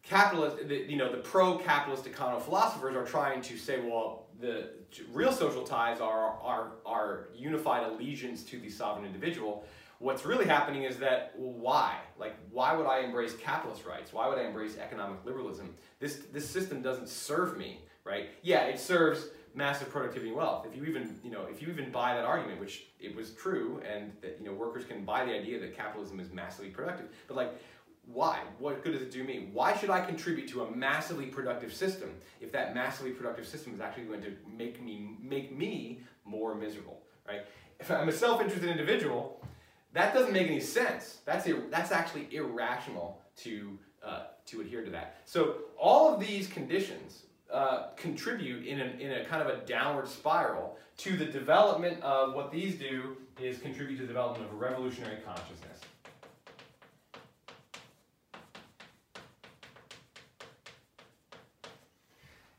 capitalist, 0.03 0.67
the, 0.67 0.77
you 0.89 0.97
know, 0.97 1.13
the 1.13 1.19
pro-capitalist 1.19 2.07
econo-philosophers 2.07 2.97
are 2.97 3.05
trying 3.05 3.43
to 3.43 3.59
say, 3.59 3.81
well, 3.81 4.29
the 4.41 4.71
real 5.13 5.31
social 5.31 5.63
ties 5.63 6.01
are, 6.01 6.39
are, 6.43 6.73
are 6.87 7.29
unified 7.37 7.87
allegiance 7.87 8.43
to 8.45 8.59
the 8.59 8.71
sovereign 8.71 9.05
individual, 9.05 9.63
What's 10.01 10.25
really 10.25 10.47
happening 10.47 10.85
is 10.85 10.97
that, 10.97 11.35
well, 11.37 11.53
why? 11.53 11.99
Like, 12.19 12.35
why 12.51 12.75
would 12.75 12.87
I 12.87 13.01
embrace 13.01 13.35
capitalist 13.37 13.85
rights? 13.85 14.15
Why 14.15 14.29
would 14.29 14.39
I 14.39 14.45
embrace 14.45 14.79
economic 14.79 15.19
liberalism? 15.27 15.75
This, 15.99 16.23
this 16.33 16.49
system 16.49 16.81
doesn't 16.81 17.07
serve 17.07 17.59
me, 17.59 17.81
right? 18.03 18.31
Yeah, 18.43 18.63
it 18.63 18.81
serves 18.81 19.29
massive 19.55 19.91
productivity 19.91 20.29
and 20.29 20.39
wealth. 20.39 20.67
If 20.67 20.75
you 20.75 20.87
even, 20.87 21.21
you 21.23 21.31
know, 21.31 21.45
if 21.51 21.61
you 21.61 21.69
even 21.69 21.91
buy 21.91 22.15
that 22.15 22.25
argument, 22.25 22.61
which 22.61 22.87
it 22.99 23.15
was 23.15 23.33
true, 23.33 23.83
and 23.87 24.11
that, 24.23 24.39
you 24.41 24.47
know, 24.47 24.55
workers 24.55 24.87
can 24.87 25.05
buy 25.05 25.27
the 25.27 25.35
idea 25.35 25.61
that 25.61 25.77
capitalism 25.77 26.19
is 26.19 26.33
massively 26.33 26.71
productive, 26.71 27.11
but 27.29 27.37
like, 27.37 27.53
why? 28.07 28.39
What 28.59 28.83
good 28.83 28.95
does 28.95 29.03
it 29.03 29.11
do 29.11 29.23
me? 29.23 29.51
Why 29.53 29.77
should 29.77 29.91
I 29.91 30.01
contribute 30.01 30.49
to 30.49 30.63
a 30.63 30.71
massively 30.75 31.27
productive 31.27 31.75
system 31.75 32.11
if 32.41 32.51
that 32.53 32.75
massively 32.75 33.13
productive 33.13 33.47
system 33.47 33.75
is 33.75 33.81
actually 33.81 34.05
going 34.05 34.23
to 34.23 34.33
make 34.57 34.83
me 34.83 35.11
make 35.23 35.55
me 35.55 36.01
more 36.25 36.55
miserable, 36.55 37.03
right? 37.29 37.43
If 37.79 37.91
I'm 37.91 38.09
a 38.09 38.13
self-interested 38.13 38.69
individual, 38.69 39.43
that 39.93 40.15
doesn't 40.15 40.33
make 40.33 40.47
any 40.47 40.61
sense. 40.61 41.19
That's, 41.25 41.49
that's 41.71 41.93
actually 41.93 42.29
irrational 42.31 43.21
to, 43.39 43.79
uh, 44.05 44.25
to 44.47 44.61
adhere 44.61 44.85
to 44.85 44.91
that. 44.91 45.23
So 45.25 45.57
all 45.79 46.13
of 46.13 46.21
these 46.21 46.47
conditions 46.47 47.25
uh, 47.53 47.89
contribute 47.97 48.67
in 48.67 48.81
a, 48.81 48.85
in 48.85 49.13
a 49.13 49.25
kind 49.25 49.43
of 49.43 49.49
a 49.49 49.65
downward 49.67 50.09
spiral 50.09 50.77
to 50.99 51.17
the 51.17 51.25
development 51.25 52.01
of 52.03 52.35
what 52.35 52.53
these 52.53 52.77
do 52.77 53.17
is 53.41 53.59
contribute 53.59 53.97
to 53.97 54.03
the 54.03 54.09
development 54.09 54.45
of 54.47 54.53
a 54.53 54.57
revolutionary 54.57 55.17
consciousness. 55.27 55.81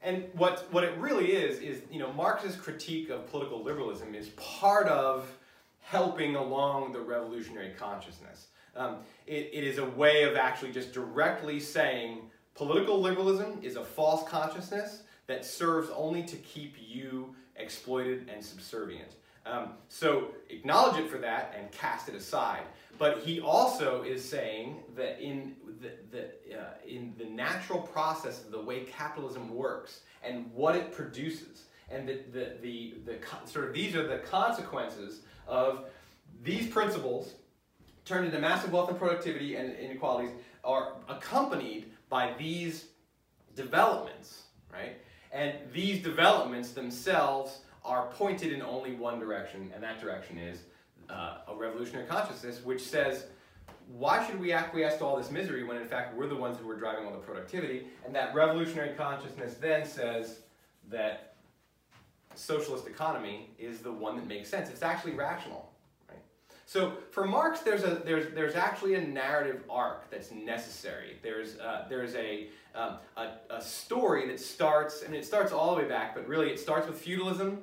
And 0.03 0.25
what, 0.33 0.67
what 0.71 0.83
it 0.83 0.97
really 0.97 1.31
is, 1.31 1.59
is, 1.59 1.83
you 1.91 1.99
know, 1.99 2.11
Marx's 2.13 2.55
critique 2.55 3.09
of 3.09 3.29
political 3.29 3.63
liberalism 3.63 4.15
is 4.15 4.29
part 4.29 4.87
of 4.87 5.31
helping 5.91 6.37
along 6.37 6.93
the 6.93 7.01
revolutionary 7.01 7.73
consciousness. 7.77 8.47
Um, 8.77 8.99
it, 9.27 9.49
it 9.51 9.65
is 9.65 9.77
a 9.77 9.85
way 9.85 10.23
of 10.23 10.37
actually 10.37 10.71
just 10.71 10.93
directly 10.93 11.59
saying 11.59 12.19
political 12.55 13.01
liberalism 13.01 13.59
is 13.61 13.75
a 13.75 13.83
false 13.83 14.27
consciousness 14.29 15.03
that 15.27 15.43
serves 15.43 15.89
only 15.93 16.23
to 16.23 16.37
keep 16.37 16.75
you 16.79 17.35
exploited 17.57 18.29
and 18.33 18.41
subservient. 18.41 19.11
Um, 19.45 19.73
so 19.89 20.29
acknowledge 20.49 20.97
it 20.97 21.09
for 21.09 21.17
that 21.17 21.53
and 21.59 21.69
cast 21.73 22.07
it 22.07 22.15
aside. 22.15 22.63
But 22.97 23.19
he 23.19 23.41
also 23.41 24.03
is 24.03 24.23
saying 24.23 24.77
that 24.95 25.19
in 25.19 25.55
the, 25.81 25.91
the, 26.09 26.57
uh, 26.57 26.63
in 26.87 27.13
the 27.17 27.25
natural 27.25 27.81
process 27.81 28.45
of 28.45 28.51
the 28.51 28.61
way 28.61 28.85
capitalism 28.85 29.53
works 29.53 30.01
and 30.23 30.49
what 30.53 30.77
it 30.77 30.93
produces, 30.93 31.65
and 31.89 32.07
the, 32.07 32.19
the, 32.31 32.55
the, 32.61 32.93
the 33.03 33.17
sort 33.43 33.67
of 33.67 33.73
these 33.73 33.93
are 33.93 34.07
the 34.07 34.19
consequences 34.19 35.21
of 35.51 35.85
these 36.43 36.67
principles 36.67 37.33
turned 38.05 38.25
into 38.25 38.39
massive 38.39 38.71
wealth 38.71 38.89
and 38.89 38.97
productivity 38.97 39.55
and 39.55 39.75
inequalities 39.75 40.31
are 40.63 40.93
accompanied 41.07 41.91
by 42.09 42.33
these 42.39 42.87
developments, 43.55 44.43
right? 44.71 44.97
And 45.31 45.53
these 45.71 46.01
developments 46.01 46.71
themselves 46.71 47.59
are 47.83 48.07
pointed 48.13 48.51
in 48.53 48.61
only 48.61 48.95
one 48.95 49.19
direction, 49.19 49.71
and 49.73 49.83
that 49.83 50.01
direction 50.01 50.37
is 50.37 50.59
uh, 51.09 51.37
a 51.47 51.55
revolutionary 51.55 52.07
consciousness, 52.07 52.63
which 52.63 52.81
says, 52.81 53.25
why 53.87 54.25
should 54.25 54.39
we 54.39 54.53
acquiesce 54.53 54.97
to 54.97 55.05
all 55.05 55.17
this 55.17 55.31
misery 55.31 55.63
when 55.63 55.77
in 55.77 55.85
fact 55.85 56.15
we're 56.15 56.27
the 56.27 56.35
ones 56.35 56.57
who 56.61 56.69
are 56.69 56.77
driving 56.77 57.05
all 57.05 57.11
the 57.11 57.17
productivity? 57.17 57.87
And 58.05 58.15
that 58.15 58.33
revolutionary 58.33 58.95
consciousness 58.95 59.55
then 59.55 59.85
says 59.85 60.39
that 60.89 61.30
socialist 62.35 62.87
economy 62.87 63.49
is 63.59 63.79
the 63.79 63.91
one 63.91 64.15
that 64.15 64.27
makes 64.27 64.49
sense. 64.49 64.69
It's 64.69 64.83
actually 64.83 65.13
rational. 65.13 65.71
Right? 66.09 66.19
So 66.65 66.93
for 67.11 67.25
Marx, 67.25 67.61
there's 67.61 67.83
a 67.83 68.01
there's 68.05 68.33
there's 68.33 68.55
actually 68.55 68.95
a 68.95 69.01
narrative 69.01 69.63
arc 69.69 70.09
that's 70.09 70.31
necessary. 70.31 71.17
There's 71.21 71.59
uh, 71.59 71.85
there's 71.89 72.15
a, 72.15 72.47
um, 72.75 72.97
a, 73.17 73.29
a 73.49 73.61
story 73.61 74.27
that 74.27 74.39
starts. 74.39 75.03
I 75.05 75.09
mean, 75.09 75.19
it 75.19 75.25
starts 75.25 75.51
all 75.51 75.75
the 75.75 75.81
way 75.81 75.87
back, 75.87 76.15
but 76.15 76.27
really 76.27 76.49
it 76.49 76.59
starts 76.59 76.87
with 76.87 76.97
feudalism, 76.97 77.59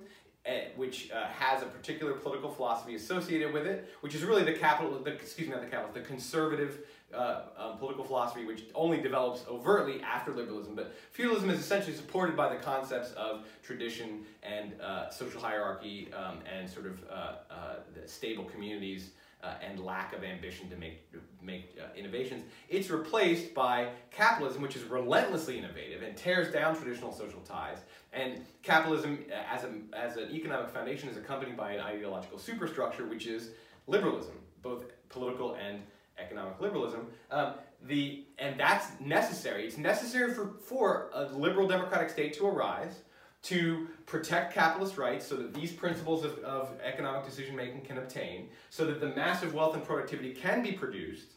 uh, 0.47 0.51
which 0.77 1.11
uh, 1.11 1.27
has 1.27 1.63
a 1.63 1.67
particular 1.67 2.13
political 2.13 2.51
philosophy 2.51 2.95
associated 2.95 3.53
with 3.53 3.67
it, 3.67 3.89
which 4.01 4.15
is 4.15 4.25
really 4.25 4.45
the 4.45 4.55
capital. 4.55 4.99
The, 4.99 5.13
excuse 5.13 5.49
me, 5.49 5.55
not 5.55 5.63
the 5.63 5.71
capital. 5.71 5.93
The 5.93 6.07
conservative 6.07 6.87
uh, 7.15 7.41
um, 7.57 7.79
political 7.79 8.05
philosophy, 8.05 8.45
which 8.45 8.65
only 8.75 9.01
develops 9.01 9.45
overtly 9.49 10.03
after 10.03 10.33
liberalism. 10.33 10.75
But 10.75 10.93
feudalism 11.11 11.51
is 11.51 11.59
essentially 11.59 11.97
supported 11.97 12.37
by 12.37 12.55
the 12.55 12.61
concepts 12.61 13.13
of 13.13 13.47
tradition 13.63 14.25
and 14.43 14.79
uh, 14.81 15.11
social 15.11 15.41
hierarchy 15.41 16.11
um, 16.13 16.41
and 16.53 16.69
sort 16.69 16.87
of 16.87 17.03
uh, 17.11 17.15
uh 17.51 17.75
stable 18.07 18.45
communities 18.45 19.11
uh, 19.43 19.55
and 19.63 19.79
lack 19.81 20.13
of 20.13 20.25
ambition 20.25 20.69
to 20.69 20.77
make, 20.77 21.11
make 21.43 21.79
uh, 21.81 21.97
innovations. 21.97 22.45
It's 22.69 22.91
replaced 22.91 23.55
by 23.55 23.91
capitalism, 24.11 24.63
which 24.63 24.77
is 24.77 24.83
relentlessly 24.83 25.59
innovative 25.59 26.03
and 26.03 26.17
tears 26.17 26.53
down 26.53 26.77
traditional 26.77 27.13
social 27.13 27.41
ties. 27.41 27.79
And 28.13 28.45
capitalism, 28.63 29.25
as, 29.51 29.65
a, 29.65 29.71
as 29.93 30.17
an 30.17 30.31
economic 30.33 30.71
foundation, 30.71 31.09
is 31.09 31.17
accompanied 31.17 31.57
by 31.57 31.73
an 31.73 31.81
ideological 31.81 32.39
superstructure, 32.39 33.07
which 33.07 33.27
is 33.27 33.51
liberalism, 33.87 34.35
both 34.61 34.87
political 35.09 35.55
and 35.55 35.83
economic 36.21 36.61
liberalism. 36.61 37.07
Um, 37.31 37.55
the, 37.87 38.25
and 38.39 38.59
that's 38.59 38.89
necessary. 39.01 39.67
It's 39.67 39.79
necessary 39.79 40.33
for, 40.35 40.55
for 40.61 41.11
a 41.13 41.25
liberal 41.27 41.69
democratic 41.69 42.11
state 42.11 42.35
to 42.35 42.47
arise 42.47 43.01
to 43.41 43.87
protect 44.07 44.53
capitalist 44.53 44.99
rights 44.99 45.25
so 45.27 45.37
that 45.37 45.55
these 45.55 45.73
principles 45.73 46.25
of, 46.25 46.39
of 46.41 46.73
economic 46.85 47.25
decision 47.25 47.55
making 47.55 47.83
can 47.83 47.99
obtain, 47.99 48.49
so 48.69 48.85
that 48.85 49.01
the 49.01 49.09
massive 49.09 49.55
wealth 49.55 49.75
and 49.75 49.85
productivity 49.85 50.33
can 50.33 50.63
be 50.63 50.73
produced, 50.73 51.29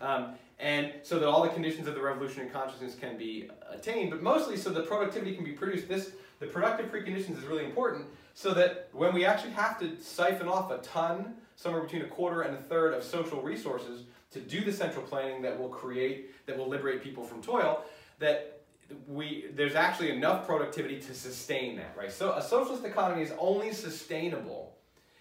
um, 0.00 0.34
and 0.60 0.92
so 1.02 1.18
that 1.18 1.28
all 1.28 1.42
the 1.42 1.48
conditions 1.48 1.88
of 1.88 1.94
the 1.94 2.00
revolutionary 2.00 2.50
consciousness 2.50 2.94
can 2.94 3.16
be 3.16 3.48
attained, 3.70 4.10
but 4.10 4.22
mostly 4.22 4.56
so 4.56 4.70
that 4.70 4.86
productivity 4.86 5.34
can 5.34 5.44
be 5.44 5.52
produced. 5.52 5.88
This, 5.88 6.12
the 6.38 6.46
productive 6.46 6.92
preconditions 6.92 7.38
is 7.38 7.44
really 7.44 7.64
important 7.64 8.06
so 8.34 8.54
that 8.54 8.88
when 8.92 9.12
we 9.12 9.24
actually 9.24 9.52
have 9.52 9.78
to 9.80 10.00
siphon 10.00 10.48
off 10.48 10.70
a 10.70 10.78
ton, 10.78 11.34
somewhere 11.56 11.82
between 11.82 12.02
a 12.02 12.06
quarter 12.06 12.42
and 12.42 12.54
a 12.54 12.60
third 12.62 12.94
of 12.94 13.02
social 13.02 13.42
resources 13.42 14.04
to 14.30 14.40
do 14.40 14.62
the 14.62 14.72
central 14.72 15.04
planning 15.04 15.42
that 15.42 15.58
will 15.58 15.68
create, 15.68 16.46
that 16.46 16.56
will 16.56 16.68
liberate 16.68 17.02
people 17.02 17.24
from 17.24 17.42
toil, 17.42 17.82
that 18.18 18.60
we 19.06 19.46
there's 19.54 19.74
actually 19.74 20.10
enough 20.10 20.46
productivity 20.46 20.98
to 21.00 21.14
sustain 21.14 21.76
that, 21.76 21.94
right? 21.96 22.12
So 22.12 22.32
a 22.32 22.42
socialist 22.42 22.84
economy 22.84 23.22
is 23.22 23.32
only 23.38 23.72
sustainable. 23.72 24.76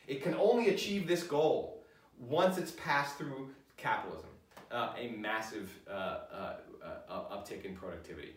It 0.07 0.23
can 0.23 0.35
only 0.35 0.69
achieve 0.69 1.07
this 1.07 1.23
goal 1.23 1.83
once 2.19 2.57
it's 2.57 2.71
passed 2.71 3.17
through 3.17 3.49
capitalism, 3.75 4.29
uh, 4.71 4.93
a 4.97 5.09
massive 5.09 5.71
uh, 5.89 5.91
uh, 5.91 6.55
uh 7.09 7.37
uptick 7.37 7.65
in 7.65 7.75
productivity. 7.75 8.35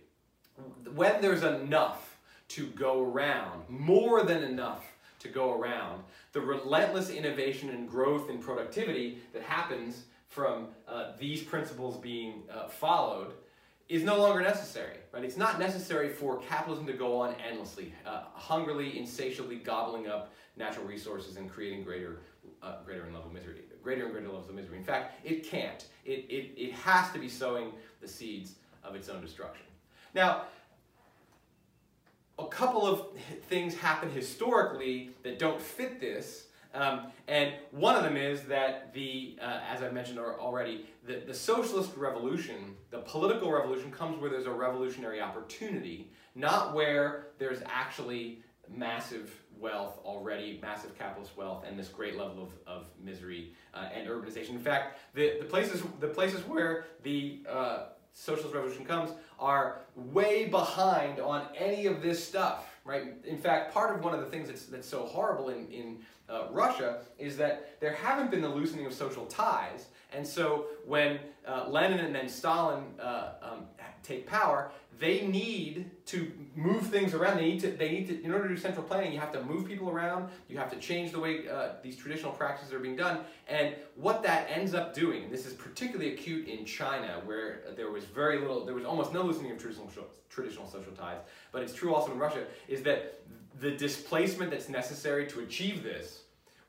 When 0.95 1.21
there's 1.23 1.45
enough 1.45 2.19
to 2.49 2.67
go 2.67 3.03
around, 3.03 3.63
more 3.69 4.25
than 4.25 4.43
enough 4.43 4.85
to 5.21 5.29
go 5.29 5.59
around, 5.59 6.03
the 6.33 6.41
relentless 6.41 7.11
innovation 7.11 7.71
and 7.71 7.89
growth 7.89 8.29
in 8.29 8.39
productivity 8.39 9.19
that 9.33 9.43
happens 9.43 10.05
from 10.31 10.69
uh, 10.89 11.09
these 11.19 11.43
principles 11.43 11.97
being 11.99 12.45
uh, 12.51 12.69
followed 12.69 13.33
is 13.89 14.05
no 14.05 14.17
longer 14.17 14.41
necessary, 14.41 14.97
right? 15.13 15.25
It's 15.25 15.37
not 15.37 15.59
necessary 15.59 16.09
for 16.09 16.39
capitalism 16.39 16.87
to 16.87 16.93
go 16.93 17.21
on 17.21 17.35
endlessly, 17.47 17.93
uh, 18.07 18.23
hungrily, 18.33 18.97
insatiably 18.97 19.57
gobbling 19.57 20.07
up 20.07 20.33
natural 20.57 20.87
resources 20.87 21.37
and 21.37 21.51
creating 21.51 21.83
greater, 21.83 22.21
uh, 22.63 22.77
greater 22.85 23.03
and 23.03 23.13
level 23.13 23.29
misery, 23.33 23.63
greater 23.83 24.05
and 24.05 24.13
greater 24.13 24.29
levels 24.29 24.49
of 24.49 24.55
misery. 24.55 24.79
In 24.79 24.85
fact, 24.85 25.27
it 25.27 25.45
can't. 25.45 25.85
It, 26.05 26.27
it, 26.31 26.55
it 26.57 26.73
has 26.75 27.11
to 27.13 27.19
be 27.19 27.29
sowing 27.29 27.73
the 28.01 28.07
seeds 28.07 28.55
of 28.85 28.95
its 28.95 29.09
own 29.09 29.21
destruction. 29.21 29.67
Now, 30.15 30.43
a 32.39 32.47
couple 32.47 32.87
of 32.87 33.09
things 33.49 33.75
happen 33.75 34.09
historically 34.11 35.11
that 35.25 35.41
don't 35.41 35.61
fit 35.61 36.01
this, 36.01 36.47
um, 36.75 37.07
and 37.27 37.53
one 37.73 37.97
of 37.97 38.05
them 38.05 38.17
is 38.17 38.43
that 38.43 38.95
the, 38.95 39.37
uh, 39.41 39.61
as 39.69 39.83
I 39.83 39.91
mentioned 39.91 40.19
already, 40.19 40.87
the, 41.07 41.23
the 41.27 41.35
socialist 41.35 41.97
revolution, 41.97 42.77
the 42.91 42.99
political 42.99 43.51
revolution 43.51 43.91
comes 43.91 44.21
where 44.21 44.31
there's 44.31 44.47
a 44.47 44.53
revolutionary 44.53 45.21
opportunity, 45.21 46.11
not 46.35 46.75
where 46.75 47.27
there's 47.39 47.61
actually 47.67 48.43
massive 48.69 49.35
wealth 49.59 49.99
already, 50.05 50.59
massive 50.63 50.97
capitalist 50.97 51.37
wealth, 51.37 51.65
and 51.67 51.79
this 51.79 51.89
great 51.89 52.17
level 52.17 52.45
of, 52.45 52.51
of 52.67 52.87
misery 53.03 53.53
uh, 53.75 53.89
and 53.95 54.09
urbanization. 54.09 54.51
In 54.51 54.61
fact, 54.61 54.99
the, 55.15 55.39
the, 55.41 55.45
places, 55.45 55.83
the 55.99 56.09
places 56.09 56.41
where 56.47 56.87
the 57.03 57.41
uh, 57.49 57.87
socialist 58.13 58.55
revolution 58.55 58.85
comes 58.85 59.11
are 59.39 59.81
way 59.97 60.47
behind 60.47 61.21
on 61.21 61.47
any 61.57 61.87
of 61.87 62.01
this 62.01 62.27
stuff, 62.27 62.71
right? 62.85 63.15
In 63.25 63.39
fact, 63.39 63.75
part 63.75 63.95
of 63.95 64.05
one 64.05 64.15
of 64.15 64.21
the 64.21 64.27
things 64.27 64.49
that's, 64.49 64.67
that's 64.67 64.89
so 64.89 65.05
horrible 65.05 65.51
in, 65.51 65.69
in 65.69 65.99
uh, 66.31 66.47
Russia 66.51 66.99
is 67.19 67.37
that 67.37 67.81
there 67.81 67.93
haven't 67.93 68.31
been 68.31 68.43
the 68.43 68.49
loosening 68.49 68.87
of 68.87 68.95
social 68.95 69.27
ties. 69.27 69.87
And 70.13 70.27
so 70.27 70.67
when 70.87 71.19
uh, 71.47 71.67
Lenin 71.69 72.01
and 72.01 72.15
then 72.15 72.29
Stalin 72.29 72.85
uh, 73.01 73.33
um, 73.43 73.67
take 74.03 74.27
power, 74.27 74.71
they 74.99 75.27
need 75.27 75.91
to 76.07 76.31
move 76.55 76.87
things 76.89 77.15
around. 77.15 77.39
They 77.39 77.47
need 77.47 77.61
to, 77.61 77.71
they 77.71 77.91
need 77.91 78.09
to, 78.09 78.23
in 78.23 78.33
order 78.33 78.49
to 78.49 78.55
do 78.55 78.61
central 78.61 78.85
planning, 78.85 79.13
you 79.13 79.19
have 79.19 79.33
to 79.33 79.43
move 79.43 79.67
people 79.67 79.89
around. 79.89 80.29
You 80.49 80.59
have 80.59 80.71
to 80.73 80.77
change 80.79 81.13
the 81.13 81.21
way 81.21 81.49
uh, 81.49 81.71
these 81.83 81.97
traditional 81.97 82.33
practices 82.33 82.73
are 82.75 82.81
being 82.81 82.97
done. 82.97 83.21
And 83.49 83.75
what 83.97 84.23
that 84.25 84.49
ends 84.51 84.75
up 84.75 84.95
doing, 84.95 85.25
and 85.25 85.33
this 85.33 85.47
is 85.47 85.55
particularly 85.55 86.13
acute 86.13 86.49
in 86.49 86.67
China, 86.67 87.23
where 87.25 87.63
there 87.77 87.91
was 87.91 88.05
very 88.05 88.39
little, 88.41 88.67
there 88.67 88.75
was 88.75 88.85
almost 88.85 89.15
no 89.15 89.23
loosening 89.23 89.53
of 89.53 89.59
traditional, 89.59 89.89
traditional 90.29 90.67
social 90.69 90.93
ties, 90.93 91.21
but 91.51 91.63
it's 91.63 91.73
true 91.73 91.95
also 91.95 92.13
in 92.13 92.19
Russia, 92.19 92.45
is 92.69 92.83
that 92.83 93.23
the 93.61 93.71
displacement 93.71 94.51
that's 94.51 94.69
necessary 94.69 95.27
to 95.29 95.41
achieve 95.41 95.83
this, 95.83 96.20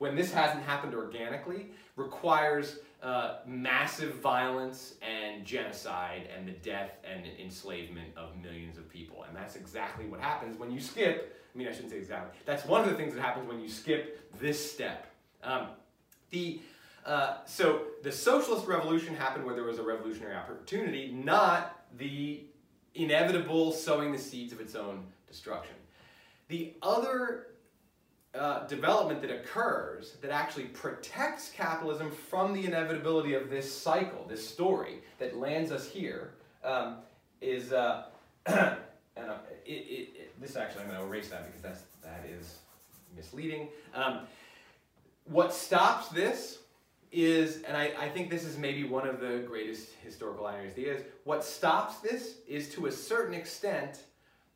when 0.02 0.16
this 0.16 0.32
hasn't 0.32 0.64
happened 0.64 0.96
organically, 0.96 1.68
requires 1.94 2.80
uh, 3.04 3.36
massive 3.46 4.16
violence 4.16 4.94
and 5.00 5.44
genocide 5.44 6.28
and 6.36 6.44
the 6.48 6.50
death 6.50 6.90
and 7.08 7.24
enslavement 7.40 8.08
of 8.16 8.36
millions 8.42 8.78
of 8.78 8.88
people. 8.88 9.22
And 9.28 9.36
that's 9.36 9.54
exactly 9.54 10.06
what 10.06 10.18
happens 10.20 10.58
when 10.58 10.72
you 10.72 10.80
skip, 10.80 11.40
I 11.54 11.56
mean, 11.56 11.68
I 11.68 11.72
shouldn't 11.72 11.92
say 11.92 11.98
exactly, 11.98 12.36
that's 12.44 12.64
one 12.64 12.80
of 12.80 12.88
the 12.88 12.96
things 12.96 13.14
that 13.14 13.20
happens 13.20 13.48
when 13.48 13.60
you 13.60 13.68
skip 13.68 14.28
this 14.40 14.72
step. 14.72 15.06
Um, 15.44 15.68
the, 16.30 16.60
uh, 17.06 17.36
so 17.46 17.82
the 18.02 18.10
socialist 18.10 18.66
revolution 18.66 19.14
happened 19.14 19.44
where 19.44 19.54
there 19.54 19.62
was 19.62 19.78
a 19.78 19.84
revolutionary 19.84 20.34
opportunity, 20.34 21.12
not 21.12 21.78
the 21.96 22.42
inevitable 22.96 23.70
sowing 23.70 24.10
the 24.10 24.18
seeds 24.18 24.52
of 24.52 24.60
its 24.60 24.74
own 24.74 25.04
destruction. 25.28 25.76
The 26.48 26.74
other 26.82 27.51
uh, 28.34 28.66
development 28.66 29.20
that 29.20 29.30
occurs 29.30 30.16
that 30.22 30.30
actually 30.30 30.64
protects 30.64 31.50
capitalism 31.50 32.10
from 32.10 32.52
the 32.54 32.64
inevitability 32.64 33.34
of 33.34 33.50
this 33.50 33.70
cycle, 33.70 34.24
this 34.28 34.46
story 34.46 35.00
that 35.18 35.36
lands 35.36 35.70
us 35.70 35.86
here, 35.86 36.32
um, 36.64 36.96
is 37.40 37.72
uh, 37.72 38.04
and 38.46 38.56
uh, 39.18 39.34
it, 39.66 39.70
it, 39.70 40.08
it, 40.14 40.40
this 40.40 40.56
actually 40.56 40.82
I'm 40.82 40.88
going 40.88 41.00
to 41.00 41.06
erase 41.06 41.28
that 41.28 41.46
because 41.46 41.60
that's 41.60 41.82
that 42.02 42.24
is 42.28 42.58
misleading. 43.14 43.68
Um, 43.94 44.20
what 45.26 45.52
stops 45.52 46.08
this 46.08 46.58
is, 47.12 47.62
and 47.62 47.76
I, 47.76 47.92
I 47.98 48.08
think 48.08 48.30
this 48.30 48.44
is 48.44 48.56
maybe 48.56 48.84
one 48.84 49.06
of 49.06 49.20
the 49.20 49.44
greatest 49.46 49.90
historical 50.02 50.46
ideas. 50.46 51.02
What 51.24 51.44
stops 51.44 51.96
this 51.98 52.36
is 52.48 52.70
to 52.70 52.86
a 52.86 52.92
certain 52.92 53.34
extent 53.34 54.00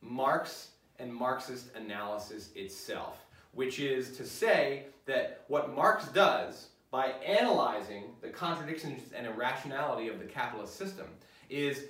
Marx 0.01 0.71
and 0.99 1.15
Marxist 1.15 1.69
analysis 1.77 2.51
itself 2.55 3.26
which 3.57 3.81
is 3.81 4.17
to 4.19 4.25
say 4.25 4.85
that 5.07 5.45
what 5.49 5.75
Marx 5.75 6.07
does 6.09 6.69
by 6.91 7.07
analyzing 7.27 8.05
the 8.21 8.29
contradictions 8.29 9.13
and 9.17 9.27
irrationality 9.27 10.09
of 10.09 10.19
the 10.19 10.27
capitalist 10.27 10.77
system 10.77 11.07
is 11.49 11.85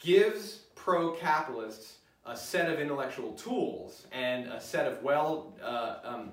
gives 0.00 0.62
pro-capitalists 0.74 1.98
a 2.26 2.36
set 2.36 2.70
of 2.70 2.80
intellectual 2.80 3.32
tools 3.32 4.06
and 4.12 4.48
a 4.48 4.60
set 4.60 4.90
of 4.90 5.02
well 5.02 5.54
uh, 5.62 5.96
um, 6.04 6.32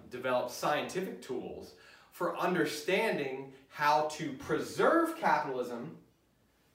scientific 0.49 1.21
tools 1.21 1.73
for 2.11 2.38
understanding 2.38 3.51
how 3.69 4.07
to 4.11 4.34
preserve 4.34 5.17
capitalism, 5.17 5.95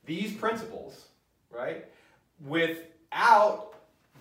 these 0.07 0.33
principles, 0.33 1.07
right, 1.51 1.87
without 2.47 3.75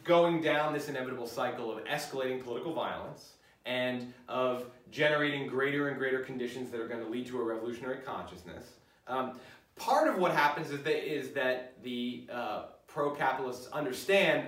going 0.04 0.42
down 0.42 0.74
this 0.74 0.90
inevitable 0.90 1.28
cycle 1.28 1.72
of 1.72 1.84
escalating 1.86 2.44
political 2.44 2.74
violence 2.74 3.35
and 3.66 4.14
of 4.28 4.66
generating 4.92 5.48
greater 5.48 5.90
and 5.90 5.98
greater 5.98 6.20
conditions 6.20 6.70
that 6.72 6.80
are 6.80 6.88
going 6.88 7.04
to 7.04 7.10
lead 7.10 7.28
to 7.28 7.40
a 7.40 7.44
revolutionary 7.44 7.98
consciousness. 7.98 8.66
Um, 9.08 9.40
part 9.76 10.08
of 10.08 10.18
what 10.18 10.32
happens 10.32 10.72
is 10.72 10.82
that, 10.84 11.12
is 11.12 11.32
that 11.32 11.74
the 11.84 12.28
uh, 12.32 12.64
pro-capitalists 12.88 13.68
understand 13.74 14.48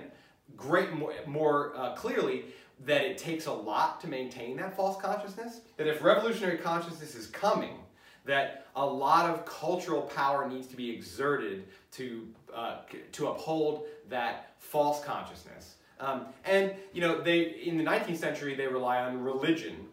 great 0.56 0.92
more, 0.92 1.12
more 1.26 1.72
uh, 1.76 1.94
clearly 1.94 2.44
that 2.84 3.02
it 3.02 3.18
takes 3.18 3.46
a 3.46 3.52
lot 3.52 4.00
to 4.00 4.08
maintain 4.08 4.56
that 4.56 4.76
false 4.76 5.00
consciousness. 5.00 5.60
That 5.76 5.86
if 5.86 6.02
revolutionary 6.02 6.58
consciousness 6.58 7.14
is 7.14 7.26
coming, 7.26 7.74
that 8.24 8.66
a 8.76 8.86
lot 8.86 9.28
of 9.30 9.44
cultural 9.44 10.02
power 10.02 10.48
needs 10.48 10.68
to 10.68 10.76
be 10.76 10.90
exerted 10.90 11.64
to 11.92 12.28
uh, 12.54 12.78
to 13.12 13.28
uphold 13.28 13.86
that 14.08 14.54
false 14.58 15.02
consciousness. 15.02 15.74
Um, 16.00 16.26
and 16.44 16.72
you 16.92 17.00
know, 17.00 17.20
they 17.20 17.40
in 17.40 17.76
the 17.76 17.84
19th 17.84 18.16
century 18.16 18.54
they 18.54 18.66
rely 18.66 19.00
on 19.02 19.22
religion. 19.22 19.86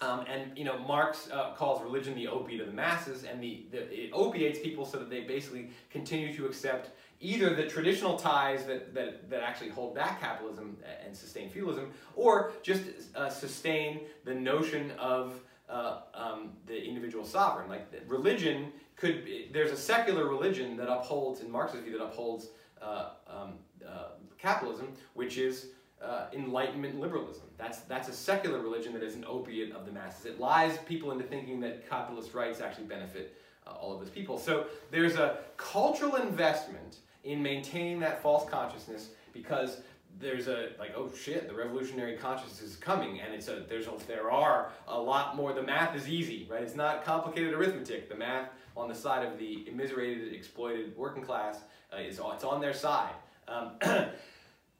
Um, 0.00 0.24
and 0.28 0.56
you 0.58 0.64
know, 0.64 0.78
Marx 0.78 1.28
uh, 1.32 1.52
calls 1.52 1.80
religion 1.80 2.14
the 2.16 2.26
opiate 2.26 2.60
of 2.60 2.66
the 2.66 2.72
masses, 2.72 3.22
and 3.22 3.40
the, 3.40 3.66
the, 3.70 3.82
it 3.92 4.10
opiates 4.12 4.58
people 4.58 4.84
so 4.84 4.98
that 4.98 5.08
they 5.08 5.20
basically 5.20 5.70
continue 5.90 6.34
to 6.34 6.46
accept 6.46 6.90
either 7.20 7.54
the 7.54 7.66
traditional 7.66 8.16
ties 8.18 8.64
that, 8.66 8.92
that, 8.94 9.30
that 9.30 9.42
actually 9.42 9.70
hold 9.70 9.94
back 9.94 10.20
capitalism 10.20 10.76
and 11.06 11.16
sustain 11.16 11.48
feudalism, 11.48 11.92
or 12.16 12.50
just 12.62 12.82
uh, 13.14 13.30
sustain 13.30 14.00
the 14.24 14.34
notion 14.34 14.90
of 14.98 15.40
uh, 15.68 16.00
um, 16.14 16.50
the 16.66 16.84
individual 16.84 17.24
sovereign. 17.24 17.68
Like 17.68 17.86
religion 18.08 18.72
could, 18.96 19.24
be, 19.24 19.50
there's 19.52 19.70
a 19.70 19.76
secular 19.76 20.26
religion 20.26 20.76
that 20.76 20.88
upholds, 20.88 21.40
in 21.40 21.50
Marx's 21.50 21.84
view, 21.84 21.96
that 21.96 22.04
upholds 22.04 22.48
uh, 22.82 23.10
um, 23.28 23.52
uh, 23.86 24.08
capitalism, 24.42 24.88
which 25.14 25.38
is 25.38 25.68
uh, 26.02 26.26
Enlightenment 26.32 27.00
liberalism. 27.00 27.44
That's, 27.56 27.78
that's 27.80 28.08
a 28.08 28.12
secular 28.12 28.58
religion 28.58 28.92
that 28.94 29.04
is 29.04 29.14
an 29.14 29.24
opiate 29.26 29.72
of 29.72 29.86
the 29.86 29.92
masses. 29.92 30.26
It 30.26 30.40
lies 30.40 30.76
people 30.78 31.12
into 31.12 31.24
thinking 31.24 31.60
that 31.60 31.88
capitalist 31.88 32.34
rights 32.34 32.60
actually 32.60 32.86
benefit 32.86 33.36
uh, 33.66 33.70
all 33.70 33.94
of 33.94 34.00
those 34.00 34.10
people. 34.10 34.38
So 34.38 34.66
there's 34.90 35.14
a 35.14 35.38
cultural 35.56 36.16
investment 36.16 36.98
in 37.22 37.40
maintaining 37.40 38.00
that 38.00 38.20
false 38.20 38.48
consciousness 38.50 39.10
because 39.32 39.78
there's 40.18 40.46
a 40.46 40.70
like 40.78 40.92
oh 40.94 41.10
shit 41.14 41.48
the 41.48 41.54
revolutionary 41.54 42.16
consciousness 42.16 42.60
is 42.60 42.76
coming 42.76 43.20
and 43.20 43.32
it's 43.32 43.48
a 43.48 43.64
there's 43.66 43.86
a, 43.86 43.92
there 44.06 44.30
are 44.30 44.70
a 44.88 45.00
lot 45.00 45.36
more 45.36 45.54
the 45.54 45.62
math 45.62 45.96
is 45.96 46.06
easy 46.06 46.46
right 46.50 46.62
it's 46.62 46.74
not 46.74 47.02
complicated 47.02 47.54
arithmetic 47.54 48.10
the 48.10 48.14
math 48.14 48.50
on 48.76 48.88
the 48.88 48.94
side 48.94 49.26
of 49.26 49.38
the 49.38 49.66
immiserated 49.66 50.34
exploited 50.34 50.94
working 50.98 51.22
class 51.22 51.60
uh, 51.94 51.96
is 51.96 52.20
it's 52.22 52.44
on 52.44 52.60
their 52.60 52.74
side 52.74 53.14
um, 53.48 53.70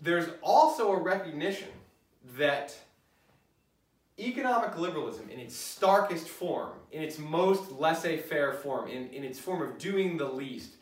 there's 0.03 0.29
also 0.43 0.93
a 0.93 1.01
recognition 1.01 1.69
that 2.37 2.77
economic 4.19 4.77
liberalism 4.79 5.31
in 5.31 5.39
its 5.39 5.57
starkest 5.57 6.29
form 6.29 6.73
in 6.91 7.03
its 7.03 7.19
most 7.19 7.73
laissez-faire 7.73 8.53
form 8.53 8.89
in, 8.89 9.09
in 9.09 9.25
its 9.25 9.39
form 9.39 9.63
of 9.63 9.79
doing 9.79 10.19
the 10.19 10.29
least 10.29 10.75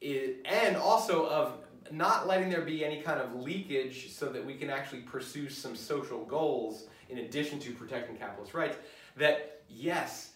and 0.00 0.76
also 0.76 1.28
of 1.28 1.52
not 1.90 2.26
letting 2.26 2.50
there 2.50 2.62
be 2.62 2.84
any 2.84 3.00
kind 3.00 3.20
of 3.20 3.34
leakage 3.34 4.10
so 4.10 4.28
that 4.30 4.44
we 4.44 4.54
can 4.54 4.70
actually 4.70 5.00
pursue 5.00 5.48
some 5.48 5.74
social 5.74 6.24
goals 6.24 6.86
in 7.08 7.18
addition 7.18 7.58
to 7.58 7.72
protecting 7.72 8.16
capitalist 8.16 8.54
rights, 8.54 8.76
that 9.16 9.62
yes, 9.68 10.32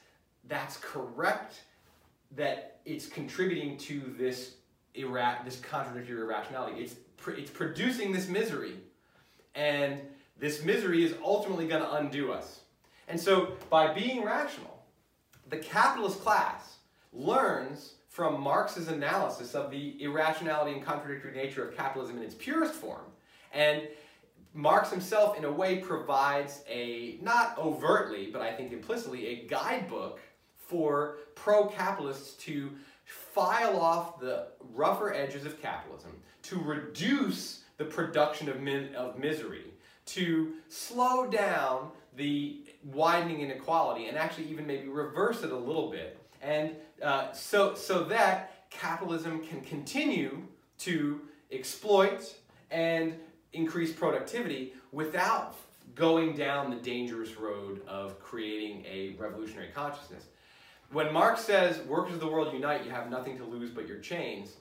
that's 0.48 0.76
correct, 0.78 1.62
that 2.36 2.80
it's 2.84 3.06
contributing 3.06 3.76
to 3.76 4.00
this, 4.18 4.54
ira- 4.98 5.40
this 5.44 5.60
contradictory 5.60 6.20
irrationality. 6.20 6.82
It's, 6.82 6.94
it's 7.28 7.50
producing 7.50 8.12
this 8.12 8.28
misery, 8.28 8.74
and 9.54 10.00
this 10.38 10.64
misery 10.64 11.04
is 11.04 11.14
ultimately 11.24 11.66
going 11.66 11.82
to 11.82 11.92
undo 11.94 12.32
us. 12.32 12.60
And 13.08 13.20
so, 13.20 13.52
by 13.70 13.92
being 13.92 14.24
rational, 14.24 14.82
the 15.48 15.58
capitalist 15.58 16.20
class 16.20 16.76
learns 17.12 17.94
from 18.08 18.40
Marx's 18.40 18.88
analysis 18.88 19.54
of 19.54 19.70
the 19.70 20.02
irrationality 20.02 20.72
and 20.72 20.84
contradictory 20.84 21.34
nature 21.34 21.66
of 21.66 21.76
capitalism 21.76 22.18
in 22.18 22.22
its 22.22 22.34
purest 22.34 22.74
form. 22.74 23.04
And 23.52 23.88
Marx 24.54 24.90
himself, 24.90 25.38
in 25.38 25.44
a 25.44 25.50
way, 25.50 25.78
provides 25.78 26.62
a, 26.68 27.18
not 27.22 27.56
overtly, 27.58 28.28
but 28.30 28.42
I 28.42 28.52
think 28.52 28.72
implicitly, 28.72 29.28
a 29.28 29.46
guidebook 29.46 30.20
for 30.56 31.16
pro 31.34 31.66
capitalists 31.66 32.34
to 32.44 32.72
file 33.34 33.78
off 33.78 34.20
the 34.20 34.48
rougher 34.74 35.14
edges 35.14 35.46
of 35.46 35.60
capitalism, 35.60 36.12
to 36.42 36.58
reduce 36.58 37.62
the 37.76 37.84
production 37.84 38.48
of, 38.48 38.60
mi 38.60 38.94
of 38.94 39.18
misery, 39.18 39.72
to 40.06 40.54
slow 40.68 41.26
down 41.26 41.90
the 42.16 42.60
widening 42.84 43.40
inequality, 43.40 44.06
and 44.06 44.18
actually 44.18 44.46
even 44.46 44.66
maybe 44.66 44.88
reverse 44.88 45.42
it 45.42 45.52
a 45.52 45.56
little 45.56 45.90
bit 45.90 46.18
and 46.42 46.72
uh, 47.02 47.32
so, 47.32 47.74
so 47.74 48.04
that 48.04 48.68
capitalism 48.68 49.44
can 49.44 49.60
continue 49.62 50.42
to 50.78 51.20
exploit 51.52 52.34
and 52.70 53.14
increase 53.52 53.92
productivity 53.92 54.74
without 54.90 55.54
going 55.94 56.34
down 56.34 56.70
the 56.70 56.76
dangerous 56.76 57.36
road 57.36 57.82
of 57.86 58.18
creating 58.18 58.84
a 58.90 59.14
revolutionary 59.18 59.68
consciousness. 59.74 60.24
When 60.92 61.10
Marx 61.10 61.40
says, 61.40 61.78
workers 61.86 62.14
of 62.14 62.20
the 62.20 62.26
world 62.26 62.52
unite, 62.52 62.84
you 62.84 62.90
have 62.90 63.08
nothing 63.08 63.38
to 63.38 63.44
lose 63.44 63.70
but 63.70 63.88
your 63.88 63.98
chains, 63.98 64.52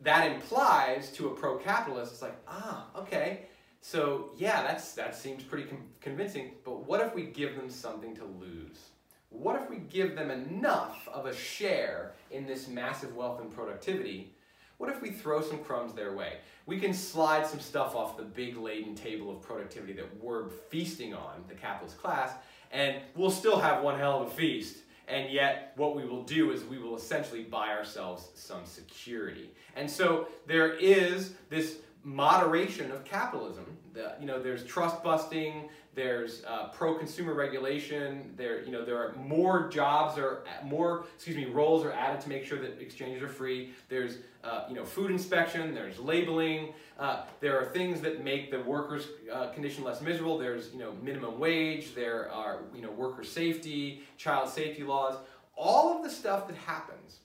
that 0.00 0.30
implies 0.30 1.12
to 1.12 1.28
a 1.28 1.34
pro-capitalist, 1.34 2.12
it's 2.12 2.22
like, 2.22 2.36
ah, 2.48 2.86
okay, 2.96 3.42
so 3.82 4.30
yeah, 4.38 4.62
that's, 4.62 4.92
that 4.94 5.14
seems 5.14 5.42
pretty 5.42 5.68
convincing, 6.00 6.52
but 6.64 6.86
what 6.86 7.02
if 7.02 7.14
we 7.14 7.24
give 7.24 7.56
them 7.56 7.68
something 7.68 8.16
to 8.16 8.24
lose? 8.24 8.88
What 9.28 9.60
if 9.60 9.68
we 9.68 9.76
give 9.76 10.16
them 10.16 10.30
enough 10.30 11.06
of 11.12 11.26
a 11.26 11.34
share 11.34 12.12
in 12.30 12.46
this 12.46 12.66
massive 12.66 13.14
wealth 13.14 13.42
and 13.42 13.54
productivity? 13.54 14.32
What 14.78 14.88
if 14.88 15.02
we 15.02 15.10
throw 15.10 15.42
some 15.42 15.58
crumbs 15.58 15.92
their 15.92 16.14
way? 16.14 16.38
We 16.64 16.80
can 16.80 16.94
slide 16.94 17.46
some 17.46 17.60
stuff 17.60 17.94
off 17.94 18.16
the 18.16 18.22
big 18.22 18.56
laden 18.56 18.94
table 18.94 19.30
of 19.30 19.42
productivity 19.42 19.92
that 19.94 20.22
we're 20.22 20.48
feasting 20.70 21.12
on, 21.12 21.44
the 21.48 21.54
capitalist 21.54 22.00
class, 22.00 22.32
and 22.72 22.96
we'll 23.14 23.30
still 23.30 23.58
have 23.58 23.82
one 23.82 23.98
hell 23.98 24.22
of 24.22 24.28
a 24.28 24.30
feast. 24.30 24.78
And 25.08 25.30
yet, 25.32 25.72
what 25.76 25.96
we 25.96 26.04
will 26.04 26.22
do 26.22 26.50
is 26.50 26.64
we 26.64 26.78
will 26.78 26.96
essentially 26.96 27.42
buy 27.42 27.68
ourselves 27.68 28.28
some 28.34 28.66
security. 28.66 29.50
And 29.74 29.90
so 29.90 30.28
there 30.46 30.74
is 30.74 31.34
this 31.48 31.78
moderation 32.04 32.90
of 32.92 33.04
capitalism. 33.04 33.64
The, 33.94 34.14
you 34.20 34.26
know, 34.26 34.40
there's 34.40 34.64
trust 34.64 35.02
busting, 35.02 35.68
there's 35.98 36.44
uh, 36.44 36.68
pro-consumer 36.68 37.34
regulation. 37.34 38.32
There, 38.36 38.62
you 38.62 38.70
know, 38.70 38.84
there 38.84 38.98
are 38.98 39.16
more 39.16 39.68
jobs 39.68 40.16
or 40.16 40.44
more, 40.62 41.06
excuse 41.16 41.36
me, 41.36 41.46
roles 41.46 41.84
are 41.84 41.90
added 41.90 42.20
to 42.20 42.28
make 42.28 42.44
sure 42.44 42.60
that 42.60 42.80
exchanges 42.80 43.20
are 43.20 43.28
free. 43.28 43.72
There's, 43.88 44.18
uh, 44.44 44.66
you 44.68 44.76
know, 44.76 44.84
food 44.84 45.10
inspection. 45.10 45.74
There's 45.74 45.98
labeling. 45.98 46.72
Uh, 47.00 47.24
there 47.40 47.60
are 47.60 47.64
things 47.64 48.00
that 48.02 48.22
make 48.22 48.52
the 48.52 48.62
workers' 48.62 49.08
uh, 49.32 49.48
condition 49.48 49.82
less 49.82 50.00
miserable. 50.00 50.38
There's, 50.38 50.72
you 50.72 50.78
know, 50.78 50.92
minimum 51.02 51.40
wage. 51.40 51.96
There 51.96 52.30
are, 52.30 52.60
you 52.72 52.82
know, 52.82 52.92
worker 52.92 53.24
safety, 53.24 54.02
child 54.16 54.48
safety 54.48 54.84
laws. 54.84 55.16
All 55.56 55.96
of 55.96 56.04
the 56.04 56.10
stuff 56.10 56.46
that 56.46 56.56
happens 56.58 57.18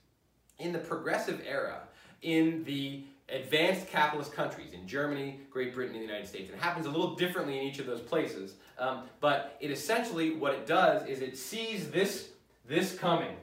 in 0.58 0.74
the 0.74 0.80
progressive 0.80 1.44
era 1.48 1.82
in 2.24 2.64
the 2.64 3.04
advanced 3.30 3.88
capitalist 3.88 4.34
countries 4.34 4.74
in 4.74 4.88
Germany, 4.88 5.40
Great 5.50 5.74
Britain, 5.74 5.96
and 5.96 6.04
the 6.04 6.08
United 6.08 6.28
States. 6.28 6.50
And 6.50 6.60
it 6.60 6.62
happens 6.62 6.86
a 6.86 6.90
little 6.90 7.16
differently 7.16 7.58
in 7.58 7.64
each 7.64 7.80
of 7.80 7.86
those 7.86 8.02
places. 8.02 8.56
Um, 8.78 9.04
but 9.20 9.58
it 9.60 9.72
essentially, 9.72 10.36
what 10.36 10.54
it 10.54 10.68
does 10.68 11.08
is 11.08 11.22
it 11.22 11.38
sees 11.38 11.90
this, 11.90 12.30
this 12.68 12.98
coming. 12.98 13.36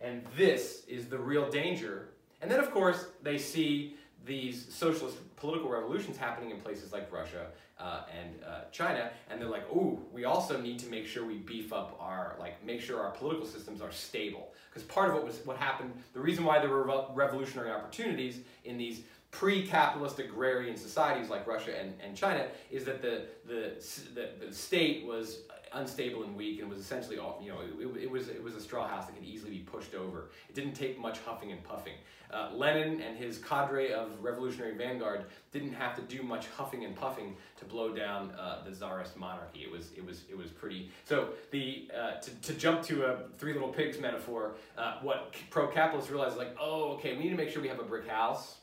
And 0.00 0.22
this 0.36 0.84
is 0.88 1.06
the 1.06 1.18
real 1.18 1.50
danger. 1.50 2.08
And 2.40 2.50
then, 2.50 2.60
of 2.60 2.70
course, 2.70 3.06
they 3.22 3.38
see 3.38 3.96
these 4.24 4.66
socialist 4.72 5.16
political 5.36 5.68
revolutions 5.68 6.16
happening 6.16 6.50
in 6.50 6.60
places 6.60 6.92
like 6.92 7.10
Russia 7.12 7.46
uh, 7.78 8.02
and 8.16 8.42
uh, 8.44 8.60
China, 8.72 9.10
and 9.30 9.40
they're 9.40 9.48
like, 9.48 9.70
"Ooh, 9.72 10.00
we 10.12 10.24
also 10.24 10.60
need 10.60 10.78
to 10.80 10.86
make 10.88 11.06
sure 11.06 11.24
we 11.24 11.38
beef 11.38 11.72
up 11.72 11.96
our 12.00 12.36
like 12.38 12.64
make 12.64 12.80
sure 12.80 13.00
our 13.00 13.12
political 13.12 13.46
systems 13.46 13.80
are 13.80 13.92
stable." 13.92 14.52
Because 14.68 14.82
part 14.82 15.08
of 15.08 15.14
what 15.14 15.24
was 15.24 15.40
what 15.44 15.56
happened, 15.56 15.92
the 16.12 16.20
reason 16.20 16.44
why 16.44 16.58
there 16.58 16.70
were 16.70 17.04
revolutionary 17.14 17.70
opportunities 17.70 18.40
in 18.64 18.76
these 18.76 19.02
pre-capitalist 19.30 20.18
agrarian 20.18 20.76
societies 20.76 21.28
like 21.28 21.46
Russia 21.46 21.78
and, 21.78 21.92
and 22.02 22.16
China 22.16 22.46
is 22.70 22.84
that 22.84 23.02
the, 23.02 23.26
the, 23.46 23.74
the, 24.14 24.46
the, 24.46 24.52
state 24.52 25.06
was 25.06 25.42
unstable 25.74 26.22
and 26.22 26.34
weak 26.34 26.60
and 26.60 26.68
was 26.68 26.78
essentially 26.78 27.18
all 27.18 27.38
you 27.42 27.50
know 27.50 27.60
it, 27.60 28.02
it, 28.02 28.10
was 28.10 28.28
it 28.28 28.42
was 28.42 28.54
a 28.54 28.60
straw 28.60 28.88
house 28.88 29.06
that 29.06 29.14
could 29.14 29.24
easily 29.24 29.50
be 29.50 29.58
pushed 29.58 29.94
over. 29.94 30.30
It 30.48 30.54
didn't 30.54 30.74
take 30.74 30.98
much 30.98 31.18
huffing 31.20 31.52
and 31.52 31.62
puffing. 31.62 31.94
Uh, 32.32 32.50
lenin 32.54 33.00
and 33.00 33.16
his 33.16 33.38
cadre 33.38 33.92
of 33.92 34.10
revolutionary 34.22 34.76
vanguard 34.76 35.24
didn't 35.50 35.72
have 35.72 35.96
to 35.96 36.02
do 36.02 36.22
much 36.22 36.46
huffing 36.48 36.84
and 36.84 36.94
puffing 36.94 37.34
to 37.56 37.64
blow 37.64 37.94
down 37.94 38.30
uh, 38.32 38.62
the 38.64 38.70
czarist 38.70 39.16
monarchy. 39.16 39.60
It 39.60 39.70
was 39.70 39.92
it 39.96 40.04
was 40.04 40.24
it 40.30 40.36
was 40.36 40.50
pretty 40.50 40.90
so 41.04 41.30
the 41.50 41.88
uh, 41.96 42.20
to, 42.20 42.30
to 42.30 42.54
jump 42.54 42.82
to 42.84 43.04
a 43.04 43.18
three 43.38 43.52
little 43.52 43.68
pigs 43.68 43.98
metaphor 43.98 44.54
uh, 44.76 44.98
what 45.02 45.34
pro-capitalists 45.50 46.10
realized 46.10 46.36
like 46.36 46.56
oh 46.60 46.92
okay 46.92 47.16
we 47.16 47.24
need 47.24 47.30
to 47.30 47.36
make 47.36 47.50
sure 47.50 47.62
we 47.62 47.68
have 47.68 47.80
a 47.80 47.84
brick 47.84 48.08
house 48.08 48.57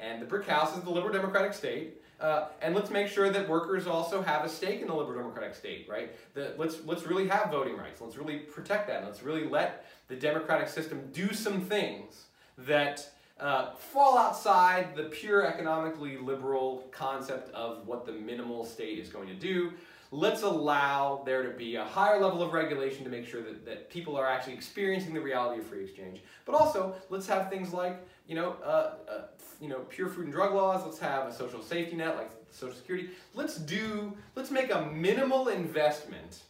and 0.00 0.20
the 0.20 0.26
brick 0.26 0.46
house 0.46 0.76
is 0.76 0.82
the 0.82 0.90
liberal 0.90 1.12
democratic 1.12 1.52
state 1.52 2.00
uh, 2.20 2.48
and 2.60 2.74
let's 2.74 2.90
make 2.90 3.06
sure 3.06 3.30
that 3.30 3.48
workers 3.48 3.86
also 3.86 4.22
have 4.22 4.44
a 4.44 4.48
stake 4.48 4.80
in 4.80 4.88
the 4.88 4.94
liberal 4.94 5.18
democratic 5.18 5.54
state, 5.54 5.86
right? 5.88 6.12
The, 6.34 6.52
let's, 6.58 6.84
let's 6.84 7.04
really 7.04 7.28
have 7.28 7.50
voting 7.50 7.76
rights. 7.76 8.00
Let's 8.00 8.16
really 8.16 8.38
protect 8.38 8.88
that. 8.88 9.04
Let's 9.04 9.22
really 9.22 9.46
let 9.46 9.86
the 10.08 10.16
democratic 10.16 10.68
system 10.68 11.10
do 11.12 11.32
some 11.32 11.60
things 11.60 12.24
that 12.58 13.08
uh, 13.38 13.74
fall 13.74 14.18
outside 14.18 14.96
the 14.96 15.04
pure 15.04 15.46
economically 15.46 16.16
liberal 16.16 16.88
concept 16.90 17.54
of 17.54 17.86
what 17.86 18.04
the 18.04 18.12
minimal 18.12 18.64
state 18.64 18.98
is 18.98 19.08
going 19.08 19.28
to 19.28 19.34
do. 19.34 19.72
Let's 20.10 20.42
allow 20.42 21.22
there 21.26 21.42
to 21.42 21.50
be 21.50 21.76
a 21.76 21.84
higher 21.84 22.18
level 22.18 22.42
of 22.42 22.52
regulation 22.52 23.04
to 23.04 23.10
make 23.10 23.26
sure 23.26 23.42
that, 23.42 23.66
that 23.66 23.90
people 23.90 24.16
are 24.16 24.26
actually 24.26 24.54
experiencing 24.54 25.12
the 25.12 25.20
reality 25.20 25.60
of 25.60 25.66
free 25.66 25.84
exchange. 25.84 26.22
But 26.46 26.54
also, 26.54 26.94
let's 27.10 27.26
have 27.26 27.50
things 27.50 27.74
like, 27.74 28.06
you 28.26 28.34
know, 28.34 28.56
uh, 28.64 28.94
uh, 29.10 29.20
you 29.60 29.68
know, 29.68 29.80
pure 29.90 30.08
food 30.08 30.24
and 30.24 30.32
drug 30.32 30.54
laws. 30.54 30.82
Let's 30.84 30.98
have 30.98 31.26
a 31.26 31.32
social 31.32 31.62
safety 31.62 31.96
net 31.96 32.16
like 32.16 32.30
Social 32.50 32.74
Security. 32.74 33.10
Let's 33.34 33.56
do, 33.56 34.16
let's 34.34 34.50
make 34.50 34.72
a 34.72 34.90
minimal 34.92 35.48
investment 35.48 36.42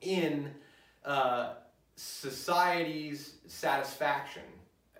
in 0.00 0.50
uh, 1.04 1.54
society's 1.96 3.34
satisfaction, 3.46 4.42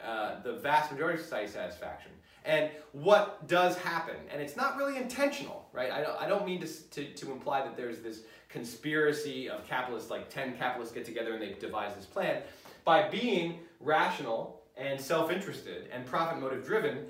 uh, 0.05 0.43
the 0.43 0.55
vast 0.55 0.93
majority 0.93 1.19
of 1.19 1.25
society's 1.25 1.55
satisfaction. 1.55 2.13
And 2.45 2.71
what 2.93 3.47
does 3.49 3.77
happen, 3.79 4.17
and 4.33 4.41
it's 4.41 4.57
not 4.57 4.77
really 4.77 4.97
intentional, 4.97 5.69
right? 5.73 5.91
I 5.91 6.01
don't, 6.03 6.21
I 6.21 6.27
don't 6.27 6.47
mean 6.47 6.61
to, 6.61 6.67
to, 6.67 7.05
to 7.13 7.33
imply 7.33 7.63
that 7.63 7.77
there's 7.77 8.01
this 8.01 8.23
conspiracy 8.49 9.49
of 9.49 9.67
capitalists, 9.67 10.11
like 10.11 10.31
10 10.31 10.57
capitalists 10.57 10.95
get 10.95 11.05
together 11.05 11.35
and 11.35 11.43
they 11.43 11.53
devise 11.61 11.95
this 11.95 12.07
plan. 12.07 12.43
By 12.85 13.09
being 13.09 13.61
rational 13.79 14.63
and 14.77 15.01
self-interested 15.01 15.89
and 15.93 16.07
profit 16.07 16.41
motive 16.41 16.65
driven, 16.65 17.07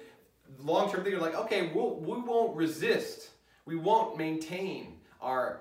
long-term 0.58 1.04
thinking, 1.04 1.20
like, 1.20 1.36
okay, 1.36 1.70
we'll, 1.72 1.94
we 1.96 2.20
won't 2.20 2.56
resist, 2.56 3.30
we 3.66 3.76
won't 3.76 4.18
maintain 4.18 4.98
our, 5.20 5.60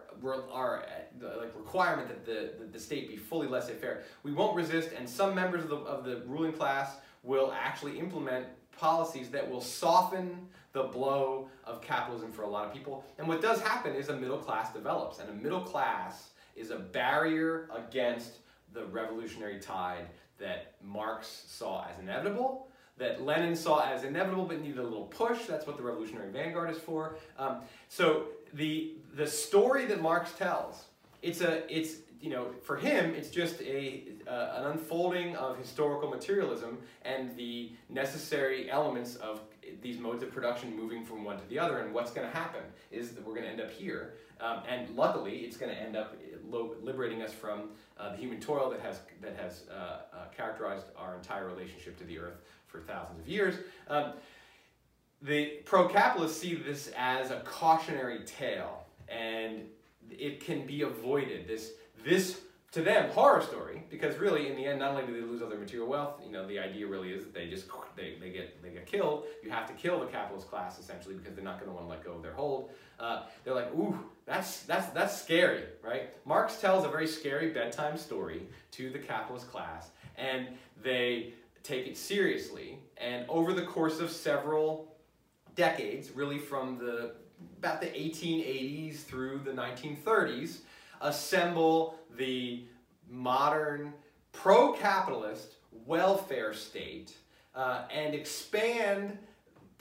our 0.51 0.83
uh, 1.23 1.37
like 1.37 1.53
requirement 1.55 2.07
that 2.07 2.25
the, 2.25 2.53
the, 2.59 2.71
the 2.71 2.79
state 2.79 3.07
be 3.07 3.17
fully 3.17 3.47
laissez-faire. 3.47 4.03
We 4.23 4.31
won't 4.31 4.55
resist, 4.55 4.89
and 4.97 5.07
some 5.07 5.35
members 5.35 5.63
of 5.63 5.69
the, 5.69 5.75
of 5.77 6.05
the 6.05 6.23
ruling 6.25 6.53
class 6.53 6.97
will 7.23 7.53
actually 7.57 7.99
implement 7.99 8.45
policies 8.79 9.29
that 9.29 9.49
will 9.49 9.61
soften 9.61 10.47
the 10.71 10.83
blow 10.83 11.49
of 11.65 11.81
capitalism 11.81 12.31
for 12.31 12.43
a 12.43 12.47
lot 12.47 12.65
of 12.65 12.73
people. 12.73 13.03
And 13.17 13.27
what 13.27 13.41
does 13.41 13.59
happen 13.61 13.95
is 13.95 14.09
a 14.09 14.15
middle 14.15 14.37
class 14.37 14.71
develops, 14.71 15.19
and 15.19 15.29
a 15.29 15.33
middle 15.33 15.61
class 15.61 16.29
is 16.55 16.71
a 16.71 16.77
barrier 16.77 17.69
against 17.75 18.37
the 18.73 18.85
revolutionary 18.85 19.59
tide 19.59 20.05
that 20.37 20.75
Marx 20.83 21.43
saw 21.47 21.85
as 21.89 21.99
inevitable 21.99 22.69
that 22.99 23.23
Lenin 23.23 23.55
saw 23.55 23.89
as 23.89 24.03
inevitable 24.03 24.45
but 24.45 24.61
needed 24.61 24.77
a 24.77 24.83
little 24.83 25.05
push. 25.05 25.45
That's 25.45 25.65
what 25.65 25.77
the 25.77 25.83
Revolutionary 25.83 26.31
Vanguard 26.31 26.69
is 26.69 26.77
for. 26.77 27.15
Um, 27.37 27.61
so 27.87 28.25
the 28.53 28.93
the 29.15 29.25
story 29.25 29.85
that 29.85 30.01
Marx 30.01 30.33
tells, 30.33 30.83
it's 31.21 31.41
a 31.41 31.63
it's 31.75 31.95
you 32.19 32.29
know 32.29 32.47
for 32.63 32.75
him 32.75 33.13
it's 33.15 33.29
just 33.29 33.61
a 33.61 34.03
uh, 34.27 34.53
an 34.57 34.71
unfolding 34.71 35.35
of 35.35 35.57
historical 35.57 36.09
materialism 36.09 36.77
and 37.03 37.35
the 37.37 37.71
necessary 37.89 38.69
elements 38.69 39.15
of 39.15 39.41
these 39.81 39.99
modes 39.99 40.23
of 40.23 40.31
production 40.31 40.75
moving 40.75 41.05
from 41.05 41.23
one 41.23 41.37
to 41.37 41.47
the 41.49 41.59
other. 41.59 41.79
And 41.79 41.93
what's 41.93 42.11
going 42.11 42.29
to 42.29 42.35
happen 42.35 42.61
is 42.91 43.11
that 43.11 43.25
we're 43.25 43.33
going 43.33 43.45
to 43.45 43.51
end 43.51 43.61
up 43.61 43.71
here. 43.71 44.15
Um, 44.39 44.61
and 44.69 44.95
luckily, 44.95 45.39
it's 45.39 45.57
going 45.57 45.71
to 45.71 45.79
end 45.79 45.95
up 45.95 46.15
liberating 46.49 47.21
us 47.21 47.33
from 47.33 47.69
uh, 47.97 48.11
the 48.11 48.17
human 48.17 48.39
toil 48.39 48.69
that 48.69 48.79
has 48.79 49.01
that 49.21 49.35
has 49.35 49.63
uh, 49.69 49.73
uh, 49.73 49.99
characterized 50.35 50.85
our 50.97 51.15
entire 51.15 51.47
relationship 51.47 51.97
to 51.97 52.05
the 52.05 52.17
earth 52.17 52.37
for 52.67 52.79
thousands 52.79 53.19
of 53.19 53.27
years. 53.27 53.55
Um, 53.87 54.13
the 55.21 55.59
pro-capitalists 55.65 56.39
see 56.39 56.55
this 56.55 56.91
as 56.97 57.31
a 57.31 57.41
cautionary 57.41 58.21
tale, 58.25 58.85
and 59.09 59.63
it 60.09 60.39
can 60.39 60.65
be 60.65 60.83
avoided. 60.83 61.45
This, 61.45 61.71
this 62.03 62.39
to 62.71 62.81
them, 62.83 63.09
horror 63.11 63.41
story, 63.41 63.83
because 63.89 64.17
really, 64.17 64.47
in 64.47 64.55
the 64.55 64.65
end, 64.65 64.79
not 64.79 64.91
only 64.91 65.05
do 65.07 65.13
they 65.13 65.25
lose 65.25 65.41
all 65.41 65.49
their 65.49 65.57
material 65.57 65.87
wealth, 65.87 66.21
you 66.23 66.31
know, 66.31 66.47
the 66.47 66.59
idea 66.59 66.85
really 66.85 67.11
is 67.11 67.23
that 67.23 67.33
they 67.33 67.47
just, 67.47 67.65
they, 67.95 68.15
they, 68.21 68.29
get, 68.29 68.61
they 68.61 68.69
get 68.69 68.85
killed. 68.85 69.25
You 69.43 69.49
have 69.49 69.65
to 69.67 69.73
kill 69.73 69.99
the 69.99 70.05
capitalist 70.05 70.49
class, 70.49 70.79
essentially, 70.79 71.15
because 71.15 71.33
they're 71.33 71.43
not 71.43 71.59
going 71.59 71.71
to 71.71 71.75
want 71.75 71.87
to 71.87 71.89
let 71.89 72.03
go 72.03 72.13
of 72.13 72.21
their 72.21 72.33
hold. 72.33 72.69
Uh, 72.99 73.23
they're 73.43 73.55
like, 73.55 73.73
ooh, 73.73 73.97
that's, 74.27 74.61
that's, 74.63 74.87
that's 74.93 75.19
scary, 75.19 75.63
right? 75.83 76.13
Marx 76.27 76.61
tells 76.61 76.85
a 76.85 76.89
very 76.89 77.07
scary 77.07 77.49
bedtime 77.49 77.97
story 77.97 78.43
to 78.71 78.91
the 78.91 78.99
capitalist 78.99 79.49
class, 79.49 79.89
and 80.15 80.49
they 80.83 81.33
take 81.63 81.87
it 81.87 81.97
seriously. 81.97 82.77
And 82.97 83.25
over 83.29 83.51
the 83.51 83.63
course 83.63 83.99
of 83.99 84.11
several 84.11 84.95
decades, 85.55 86.11
really 86.11 86.37
from 86.37 86.77
the 86.77 87.15
about 87.57 87.81
the 87.81 87.87
1880s 87.87 88.97
through 88.97 89.39
the 89.39 89.51
1930s, 89.51 90.59
assemble 91.01 91.95
the 92.17 92.63
modern 93.09 93.93
pro-capitalist 94.31 95.55
welfare 95.85 96.53
state 96.53 97.13
uh, 97.55 97.83
and 97.93 98.13
expand 98.13 99.17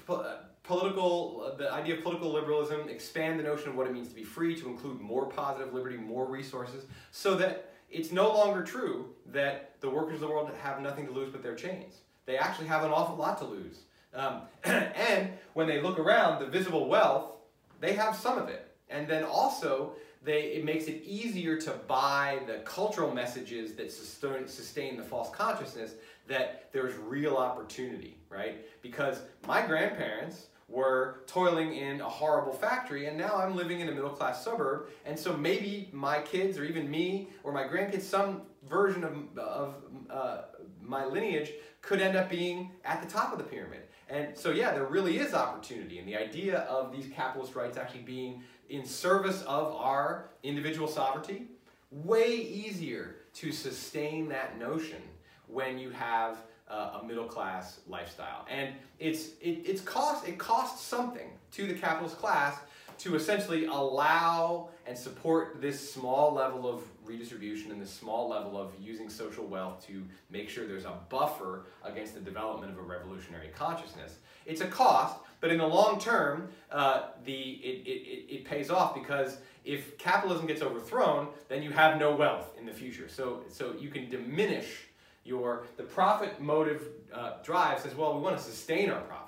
po 0.06 0.16
uh, 0.16 0.36
political, 0.62 1.44
uh, 1.46 1.56
the 1.56 1.72
idea 1.72 1.96
of 1.96 2.02
political 2.02 2.30
liberalism, 2.30 2.88
expand 2.88 3.40
the 3.40 3.42
notion 3.42 3.70
of 3.70 3.74
what 3.74 3.86
it 3.86 3.92
means 3.92 4.08
to 4.08 4.14
be 4.14 4.24
free 4.24 4.54
to 4.54 4.68
include 4.68 5.00
more 5.00 5.26
positive 5.26 5.72
liberty, 5.72 5.96
more 5.96 6.26
resources, 6.26 6.84
so 7.10 7.34
that 7.36 7.72
it's 7.90 8.12
no 8.12 8.30
longer 8.32 8.62
true 8.62 9.06
that 9.26 9.80
the 9.80 9.88
workers 9.88 10.14
of 10.14 10.20
the 10.20 10.28
world 10.28 10.50
have 10.62 10.80
nothing 10.82 11.06
to 11.06 11.12
lose 11.12 11.30
but 11.30 11.42
their 11.42 11.54
chains. 11.54 12.00
They 12.26 12.36
actually 12.36 12.66
have 12.66 12.84
an 12.84 12.90
awful 12.90 13.16
lot 13.16 13.38
to 13.38 13.46
lose. 13.46 13.84
Um, 14.14 14.42
and 14.64 15.32
when 15.54 15.66
they 15.66 15.80
look 15.80 15.98
around, 15.98 16.40
the 16.40 16.46
visible 16.46 16.86
wealth, 16.86 17.32
they 17.80 17.94
have 17.94 18.14
some 18.14 18.36
of 18.36 18.48
it. 18.48 18.74
And 18.90 19.08
then 19.08 19.24
also, 19.24 19.92
they, 20.22 20.42
it 20.54 20.64
makes 20.64 20.86
it 20.86 21.02
easier 21.04 21.56
to 21.60 21.70
buy 21.86 22.40
the 22.46 22.58
cultural 22.64 23.12
messages 23.12 23.74
that 23.74 23.92
sustain, 23.92 24.48
sustain 24.48 24.96
the 24.96 25.02
false 25.02 25.30
consciousness 25.30 25.94
that 26.26 26.68
there's 26.72 26.96
real 26.96 27.36
opportunity, 27.36 28.18
right? 28.28 28.66
Because 28.82 29.22
my 29.46 29.64
grandparents 29.66 30.46
were 30.68 31.20
toiling 31.26 31.74
in 31.74 32.00
a 32.00 32.08
horrible 32.08 32.52
factory 32.52 33.06
and 33.06 33.16
now 33.16 33.34
I'm 33.36 33.56
living 33.56 33.80
in 33.80 33.88
a 33.88 33.92
middle 33.92 34.10
class 34.10 34.44
suburb 34.44 34.88
and 35.06 35.18
so 35.18 35.34
maybe 35.34 35.88
my 35.92 36.20
kids 36.20 36.58
or 36.58 36.64
even 36.64 36.90
me 36.90 37.30
or 37.42 37.52
my 37.52 37.64
grandkids 37.64 38.02
some 38.02 38.42
version 38.68 39.02
of, 39.02 39.38
of 39.38 39.74
uh, 40.10 40.42
my 40.82 41.06
lineage 41.06 41.52
could 41.80 42.02
end 42.02 42.16
up 42.16 42.28
being 42.28 42.70
at 42.84 43.02
the 43.02 43.08
top 43.08 43.32
of 43.32 43.38
the 43.38 43.44
pyramid 43.44 43.80
and 44.10 44.36
so 44.36 44.50
yeah 44.50 44.72
there 44.72 44.84
really 44.84 45.18
is 45.18 45.32
opportunity 45.32 46.00
and 46.00 46.06
the 46.06 46.16
idea 46.16 46.58
of 46.60 46.92
these 46.92 47.10
capitalist 47.14 47.54
rights 47.54 47.78
actually 47.78 48.02
being 48.02 48.42
in 48.68 48.84
service 48.84 49.42
of 49.42 49.74
our 49.74 50.30
individual 50.42 50.88
sovereignty 50.88 51.48
way 51.90 52.34
easier 52.34 53.16
to 53.34 53.52
sustain 53.52 54.28
that 54.28 54.58
notion 54.58 55.00
when 55.46 55.78
you 55.78 55.90
have 55.90 56.38
uh, 56.68 57.00
a 57.00 57.06
middle 57.06 57.24
class 57.24 57.80
lifestyle. 57.88 58.46
And 58.50 58.74
it's, 58.98 59.28
it, 59.40 59.62
it's 59.64 59.80
cost, 59.80 60.28
it 60.28 60.38
costs 60.38 60.84
something 60.84 61.30
to 61.52 61.66
the 61.66 61.74
capitalist 61.74 62.18
class 62.18 62.58
to 62.98 63.14
essentially 63.14 63.66
allow 63.66 64.68
and 64.88 64.96
support 64.96 65.60
this 65.60 65.92
small 65.92 66.32
level 66.32 66.66
of 66.66 66.82
redistribution 67.04 67.70
and 67.70 67.80
this 67.80 67.90
small 67.90 68.26
level 68.26 68.56
of 68.56 68.72
using 68.80 69.10
social 69.10 69.44
wealth 69.44 69.86
to 69.86 70.02
make 70.30 70.48
sure 70.48 70.66
there's 70.66 70.86
a 70.86 70.94
buffer 71.10 71.66
against 71.84 72.14
the 72.14 72.20
development 72.20 72.72
of 72.72 72.78
a 72.78 72.82
revolutionary 72.82 73.48
consciousness. 73.48 74.16
It's 74.46 74.62
a 74.62 74.66
cost, 74.66 75.18
but 75.42 75.50
in 75.50 75.58
the 75.58 75.66
long 75.66 76.00
term, 76.00 76.48
uh, 76.72 77.08
the, 77.26 77.32
it, 77.32 77.86
it, 77.86 78.34
it 78.34 78.44
pays 78.46 78.70
off 78.70 78.94
because 78.94 79.36
if 79.62 79.98
capitalism 79.98 80.46
gets 80.46 80.62
overthrown, 80.62 81.28
then 81.48 81.62
you 81.62 81.70
have 81.70 81.98
no 81.98 82.16
wealth 82.16 82.54
in 82.58 82.64
the 82.64 82.72
future. 82.72 83.10
So, 83.10 83.42
so 83.50 83.74
you 83.78 83.90
can 83.90 84.08
diminish 84.08 84.86
your, 85.22 85.66
the 85.76 85.82
profit 85.82 86.40
motive 86.40 86.88
uh, 87.12 87.32
drive 87.44 87.80
says, 87.80 87.94
well, 87.94 88.14
we 88.14 88.22
want 88.22 88.38
to 88.38 88.42
sustain 88.42 88.88
our 88.88 89.02
profits. 89.02 89.27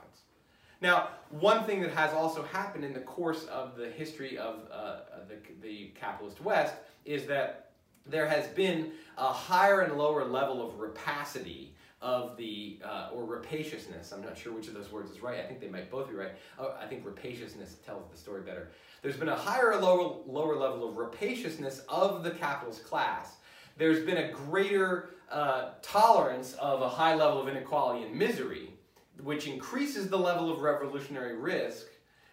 Now, 0.80 1.08
one 1.28 1.64
thing 1.64 1.82
that 1.82 1.90
has 1.92 2.12
also 2.12 2.42
happened 2.42 2.84
in 2.84 2.92
the 2.92 3.00
course 3.00 3.44
of 3.46 3.76
the 3.76 3.88
history 3.88 4.38
of 4.38 4.60
uh, 4.72 5.00
the, 5.28 5.36
the 5.60 5.90
capitalist 5.94 6.40
West 6.40 6.74
is 7.04 7.26
that 7.26 7.70
there 8.06 8.26
has 8.26 8.46
been 8.48 8.92
a 9.18 9.32
higher 9.32 9.80
and 9.82 9.96
lower 9.96 10.24
level 10.24 10.66
of 10.66 10.80
rapacity 10.80 11.74
of 12.00 12.34
the, 12.38 12.78
uh, 12.82 13.10
or 13.12 13.26
rapaciousness, 13.26 14.10
I'm 14.10 14.22
not 14.22 14.36
sure 14.38 14.54
which 14.54 14.68
of 14.68 14.74
those 14.74 14.90
words 14.90 15.10
is 15.10 15.20
right, 15.20 15.38
I 15.38 15.46
think 15.46 15.60
they 15.60 15.68
might 15.68 15.90
both 15.90 16.08
be 16.08 16.14
right. 16.14 16.32
Oh, 16.58 16.74
I 16.80 16.86
think 16.86 17.04
rapaciousness 17.04 17.76
tells 17.84 18.10
the 18.10 18.16
story 18.16 18.40
better. 18.40 18.70
There's 19.02 19.18
been 19.18 19.28
a 19.28 19.36
higher 19.36 19.72
or 19.72 19.76
lower, 19.76 20.16
lower 20.26 20.56
level 20.56 20.88
of 20.88 20.96
rapaciousness 20.96 21.82
of 21.90 22.22
the 22.22 22.30
capitalist 22.30 22.84
class. 22.84 23.36
There's 23.76 24.04
been 24.04 24.16
a 24.16 24.32
greater 24.32 25.10
uh, 25.30 25.72
tolerance 25.82 26.54
of 26.54 26.80
a 26.80 26.88
high 26.88 27.14
level 27.14 27.40
of 27.40 27.48
inequality 27.48 28.04
and 28.04 28.14
misery, 28.14 28.69
which 29.22 29.46
increases 29.46 30.08
the 30.08 30.18
level 30.18 30.50
of 30.50 30.60
revolutionary 30.60 31.36
risk. 31.36 31.86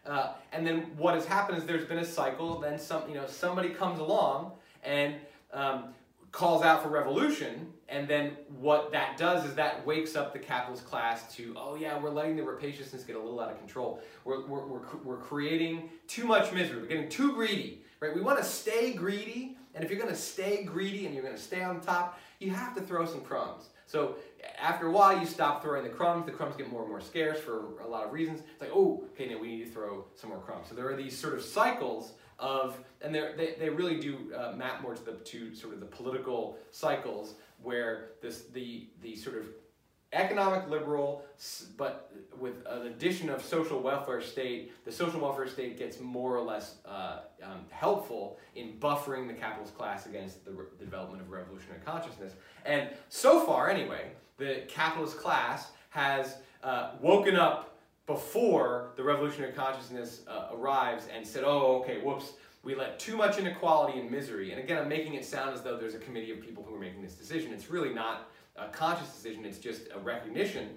Uh, 0.05 0.33
and 0.53 0.65
then 0.65 0.81
what 0.97 1.15
has 1.15 1.25
happened 1.25 1.57
is 1.57 1.65
there's 1.65 1.85
been 1.85 1.99
a 1.99 2.05
cycle. 2.05 2.59
Then 2.59 2.79
some, 2.79 3.07
you 3.09 3.15
know, 3.15 3.27
somebody 3.27 3.69
comes 3.69 3.99
along 3.99 4.53
and 4.83 5.15
um, 5.53 5.93
calls 6.31 6.63
out 6.63 6.83
for 6.83 6.89
revolution, 6.89 7.73
and 7.89 8.07
then 8.07 8.31
what 8.59 8.91
that 8.91 9.17
does 9.17 9.45
is 9.45 9.55
that 9.55 9.85
wakes 9.85 10.15
up 10.15 10.33
the 10.33 10.39
capitalist 10.39 10.85
class 10.85 11.33
to, 11.35 11.53
oh 11.57 11.75
yeah, 11.75 11.97
we're 11.97 12.09
letting 12.09 12.35
the 12.35 12.43
rapaciousness 12.43 13.03
get 13.03 13.15
a 13.15 13.19
little 13.19 13.39
out 13.39 13.49
of 13.49 13.57
control. 13.57 14.01
We're, 14.25 14.45
we're, 14.45 14.65
we're, 14.65 14.81
we're 15.03 15.17
creating 15.17 15.89
too 16.07 16.25
much 16.25 16.51
misery. 16.51 16.81
We're 16.81 16.87
getting 16.87 17.09
too 17.09 17.33
greedy, 17.33 17.81
right? 17.99 18.13
We 18.13 18.21
want 18.21 18.37
to 18.39 18.43
stay 18.43 18.93
greedy, 18.93 19.57
and 19.73 19.83
if 19.83 19.89
you're 19.89 19.99
going 19.99 20.13
to 20.13 20.19
stay 20.19 20.63
greedy 20.63 21.05
and 21.05 21.13
you're 21.15 21.23
going 21.23 21.35
to 21.35 21.41
stay 21.41 21.63
on 21.63 21.79
top, 21.79 22.19
you 22.39 22.51
have 22.51 22.75
to 22.75 22.81
throw 22.81 23.05
some 23.05 23.21
crumbs. 23.21 23.69
So 23.87 24.15
after 24.59 24.87
a 24.87 24.91
while, 24.91 25.19
you 25.19 25.25
stop 25.25 25.61
throwing 25.61 25.83
the 25.83 25.89
crumbs. 25.89 26.25
The 26.25 26.31
crumbs 26.31 26.55
get 26.55 26.71
more 26.71 26.81
and 26.81 26.89
more 26.89 27.01
scarce 27.01 27.39
for 27.39 27.79
a 27.79 27.87
lot 27.87 28.05
of 28.05 28.11
reasons. 28.11 28.41
It's 28.51 28.61
like, 28.61 28.71
oh, 28.73 29.03
okay, 29.13 29.29
now 29.29 29.39
we 29.39 29.47
need 29.47 29.65
to 29.65 29.71
throw 29.71 30.05
some 30.15 30.29
more 30.29 30.39
crumbs. 30.39 30.67
So 30.69 30.75
there 30.75 30.89
are 30.89 30.95
these 30.95 31.17
sort 31.17 31.33
of 31.33 31.43
cycles 31.43 32.13
of, 32.39 32.77
and 33.01 33.13
they 33.13 33.55
they 33.59 33.69
really 33.69 33.99
do 33.99 34.33
uh, 34.35 34.53
map 34.55 34.81
more 34.81 34.95
to 34.95 35.03
the 35.03 35.13
to 35.13 35.55
sort 35.55 35.73
of 35.73 35.79
the 35.79 35.85
political 35.85 36.57
cycles 36.71 37.35
where 37.61 38.11
this 38.21 38.45
the 38.53 38.87
the 39.01 39.15
sort 39.15 39.37
of 39.37 39.47
economic 40.17 40.69
liberal, 40.69 41.23
but 41.77 42.11
with 42.39 42.55
an 42.67 42.87
addition 42.87 43.29
of 43.29 43.43
social 43.43 43.79
welfare 43.81 44.21
state, 44.21 44.73
the 44.85 44.91
social 44.91 45.19
welfare 45.19 45.47
state 45.47 45.77
gets 45.77 45.99
more 45.99 46.35
or 46.35 46.41
less 46.41 46.75
uh, 46.85 47.19
um, 47.43 47.61
helpful 47.69 48.37
in 48.55 48.73
buffering 48.79 49.27
the 49.27 49.33
capitalist 49.33 49.77
class 49.77 50.05
against 50.05 50.43
the, 50.45 50.51
the 50.51 50.85
development 50.85 51.21
of 51.21 51.29
revolutionary 51.29 51.81
consciousness. 51.85 52.33
And 52.65 52.89
so 53.09 53.45
far, 53.45 53.69
anyway, 53.69 54.11
the 54.37 54.63
capitalist 54.67 55.17
class 55.17 55.71
has 55.89 56.37
uh, 56.63 56.91
woken 57.01 57.35
up 57.35 57.79
before 58.05 58.91
the 58.95 59.03
revolutionary 59.03 59.53
consciousness 59.53 60.21
uh, 60.27 60.47
arrives 60.53 61.07
and 61.13 61.25
said, 61.25 61.43
oh, 61.45 61.81
okay, 61.81 61.99
whoops, 61.99 62.33
we 62.63 62.75
let 62.75 62.99
too 62.99 63.15
much 63.15 63.37
inequality 63.37 63.99
and 63.99 64.09
misery. 64.09 64.51
And 64.51 64.59
again, 64.61 64.77
I'm 64.77 64.89
making 64.89 65.13
it 65.13 65.25
sound 65.25 65.53
as 65.53 65.61
though 65.61 65.77
there's 65.77 65.95
a 65.95 65.99
committee 65.99 66.31
of 66.31 66.41
people 66.41 66.63
who 66.63 66.75
are 66.75 66.79
making 66.79 67.01
this 67.01 67.13
decision. 67.13 67.53
It's 67.53 67.69
really 67.69 67.93
not 67.93 68.29
a 68.57 68.67
conscious 68.67 69.09
decision, 69.09 69.45
it's 69.45 69.59
just 69.59 69.83
a 69.93 69.99
recognition 69.99 70.69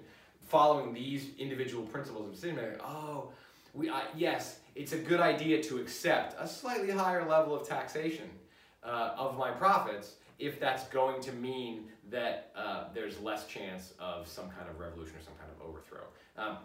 following 0.47 0.93
these 0.93 1.29
individual 1.37 1.83
principles 1.85 2.27
of 2.27 2.33
decision 2.33 2.55
making. 2.57 2.79
Oh, 2.81 3.29
we, 3.73 3.91
yes, 4.15 4.59
it's 4.75 4.93
a 4.93 4.97
good 4.97 5.19
idea 5.19 5.63
to 5.63 5.79
accept 5.79 6.35
a 6.39 6.47
slightly 6.47 6.91
higher 6.91 7.27
level 7.27 7.55
of 7.55 7.67
taxation 7.67 8.29
uh, 8.83 9.13
of 9.17 9.37
my 9.37 9.51
profits 9.51 10.15
if 10.39 10.59
that's 10.59 10.83
going 10.85 11.21
to 11.21 11.31
mean 11.33 11.85
that 12.09 12.51
uh, 12.55 12.85
there's 12.93 13.19
less 13.21 13.47
chance 13.47 13.93
of 13.99 14.27
some 14.27 14.49
kind 14.49 14.69
of 14.69 14.79
revolution 14.79 15.15
or 15.15 15.21
some 15.21 15.33
kind 15.39 15.49
of 15.55 15.67
overthrow. 15.67 16.03
Um, 16.37 16.57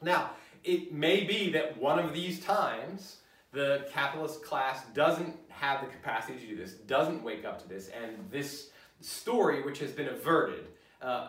now, 0.00 0.30
it 0.62 0.92
may 0.92 1.24
be 1.24 1.50
that 1.50 1.76
one 1.76 1.98
of 1.98 2.14
these 2.14 2.40
times 2.40 3.16
the 3.52 3.86
capitalist 3.92 4.42
class 4.42 4.84
doesn't 4.94 5.36
have 5.48 5.80
the 5.80 5.86
capacity 5.88 6.38
to 6.38 6.46
do 6.46 6.56
this, 6.56 6.72
doesn't 6.72 7.22
wake 7.22 7.44
up 7.44 7.60
to 7.62 7.68
this, 7.68 7.88
and 7.88 8.16
this 8.30 8.70
story, 9.04 9.62
which 9.62 9.78
has 9.78 9.92
been 9.92 10.08
averted 10.08 10.66
uh, 11.02 11.28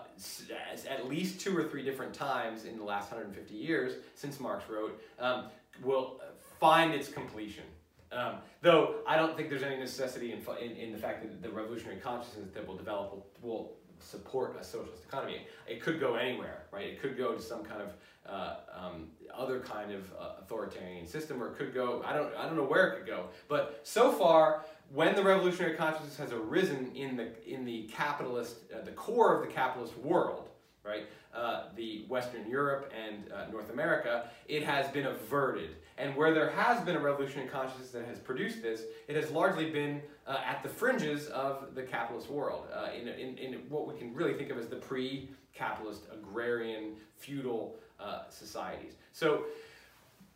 at 0.90 1.08
least 1.10 1.42
two 1.42 1.56
or 1.56 1.64
three 1.64 1.84
different 1.84 2.14
times 2.14 2.66
in 2.66 2.78
the 2.78 2.84
last 2.84 3.12
150 3.12 3.54
years 3.54 3.94
since 4.16 4.40
Marx 4.40 4.64
wrote, 4.70 5.02
um, 5.20 5.46
will 5.84 6.22
find 6.60 6.94
its 6.94 7.10
completion. 7.10 7.66
Um, 8.12 8.36
though 8.62 8.96
I 9.06 9.18
don't 9.18 9.36
think 9.36 9.50
there's 9.50 9.64
any 9.64 9.78
necessity 9.78 10.32
in, 10.32 10.40
in, 10.62 10.78
in, 10.78 10.92
the 10.94 10.98
fact 10.98 11.24
that 11.24 11.42
the 11.42 11.50
revolutionary 11.50 12.00
consciousness 12.00 12.50
that 12.54 12.66
will 12.66 12.78
develop 12.78 13.12
will, 13.12 13.28
will 13.42 13.74
support 14.00 14.56
a 14.60 14.64
socialist 14.64 15.04
economy. 15.04 15.42
It 15.68 15.82
could 15.82 16.00
go 16.00 16.16
anywhere, 16.16 16.64
right? 16.72 16.86
It 16.86 17.02
could 17.02 17.18
go 17.18 17.34
to 17.34 17.42
some 17.42 17.66
kind 17.66 17.82
of 17.82 17.94
uh, 18.26 18.56
um, 18.74 19.08
other 19.36 19.60
kind 19.60 19.92
of 19.92 20.12
uh, 20.14 20.42
authoritarian 20.42 21.06
system, 21.06 21.42
or 21.42 21.48
it 21.50 21.58
could 21.58 21.74
go, 21.74 22.04
I 22.06 22.14
don't, 22.14 22.34
I 22.36 22.46
don't 22.46 22.56
know 22.56 22.64
where 22.64 22.88
it 22.88 22.98
could 23.00 23.08
go. 23.08 23.26
But 23.48 23.82
so 23.84 24.12
far, 24.12 24.66
when 24.94 25.16
the 25.16 25.24
revolutionary 25.24 25.76
consciousness 25.76 26.18
has 26.18 26.32
arisen 26.32 26.92
in 26.96 27.18
the, 27.18 27.30
in 27.46 27.66
the 27.66 27.84
capitalist, 27.84 28.58
uh, 28.74 28.84
the 28.84 28.92
core 28.92 29.36
of 29.36 29.48
the 29.48 29.54
capitalist 29.54 29.98
world, 29.98 30.50
right, 30.84 31.08
uh, 31.34 31.64
the 31.76 32.06
Western 32.08 32.50
Europe 32.50 32.92
and 32.96 33.32
uh, 33.32 33.52
North 33.52 33.72
America, 33.72 34.30
it 34.48 34.64
has 34.64 34.88
been 34.90 35.08
averted. 35.08 35.72
And 35.98 36.16
where 36.16 36.34
there 36.34 36.50
has 36.52 36.84
been 36.86 36.96
a 36.96 37.00
revolutionary 37.00 37.50
consciousness 37.50 37.90
that 37.92 38.06
has 38.06 38.20
produced 38.20 38.62
this, 38.62 38.84
it 39.08 39.16
has 39.16 39.32
largely 39.32 39.70
been 39.70 40.02
uh, 40.28 40.38
at 40.46 40.62
the 40.62 40.70
fringes 40.70 41.28
of 41.28 41.74
the 41.74 41.84
capitalist 41.84 42.30
world, 42.30 42.68
uh, 42.74 42.90
in, 42.94 43.08
in, 43.08 43.38
in 43.38 43.54
what 43.70 43.88
we 43.88 43.98
can 43.98 44.14
really 44.14 44.34
think 44.34 44.50
of 44.50 44.58
as 44.58 44.68
the 44.68 44.76
pre-capitalist, 44.76 46.04
agrarian, 46.12 46.96
feudal 47.16 47.78
uh, 48.00 48.24
societies. 48.30 48.94
So 49.12 49.46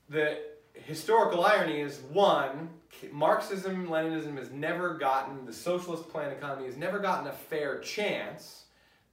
the 0.09 0.39
historical 0.85 1.45
irony 1.45 1.81
is 1.81 1.99
one, 2.11 2.69
Marxism, 3.11 3.87
Leninism 3.87 4.37
has 4.37 4.51
never 4.51 4.95
gotten, 4.95 5.45
the 5.45 5.53
socialist 5.53 6.09
plan 6.09 6.31
economy 6.31 6.65
has 6.65 6.77
never 6.77 6.99
gotten 6.99 7.27
a 7.27 7.31
fair 7.31 7.79
chance 7.79 8.65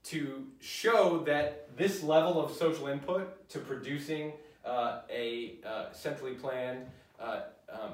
to 0.05 0.45
show 0.59 1.23
that 1.25 1.75
this 1.77 2.03
level 2.03 2.43
of 2.43 2.55
social 2.55 2.87
input 2.87 3.49
to 3.49 3.59
producing 3.59 4.33
uh, 4.65 5.01
a 5.09 5.55
uh, 5.65 5.91
centrally 5.91 6.33
planned 6.33 6.85
uh, 7.19 7.41
um, 7.71 7.91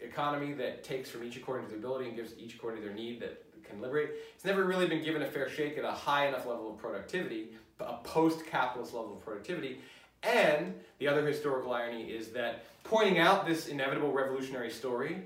economy 0.00 0.52
that 0.52 0.84
takes 0.84 1.10
from 1.10 1.24
each 1.24 1.36
according 1.36 1.66
to 1.66 1.70
their 1.70 1.78
ability 1.78 2.06
and 2.06 2.16
gives 2.16 2.32
each 2.38 2.54
according 2.54 2.80
to 2.80 2.86
their 2.86 2.96
need 2.96 3.20
that 3.20 3.42
can 3.68 3.80
liberate. 3.80 4.10
It's 4.34 4.44
never 4.44 4.64
really 4.64 4.86
been 4.86 5.02
given 5.02 5.22
a 5.22 5.26
fair 5.26 5.48
shake 5.48 5.78
at 5.78 5.84
a 5.84 5.90
high 5.90 6.28
enough 6.28 6.46
level 6.46 6.70
of 6.70 6.78
productivity, 6.78 7.50
a 7.80 7.94
post-capitalist 7.98 8.94
level 8.94 9.14
of 9.14 9.24
productivity. 9.24 9.80
And 10.22 10.74
the 10.98 11.08
other 11.08 11.26
historical 11.26 11.72
irony 11.72 12.10
is 12.10 12.28
that 12.28 12.64
pointing 12.84 13.18
out 13.18 13.46
this 13.46 13.68
inevitable 13.68 14.12
revolutionary 14.12 14.70
story 14.70 15.22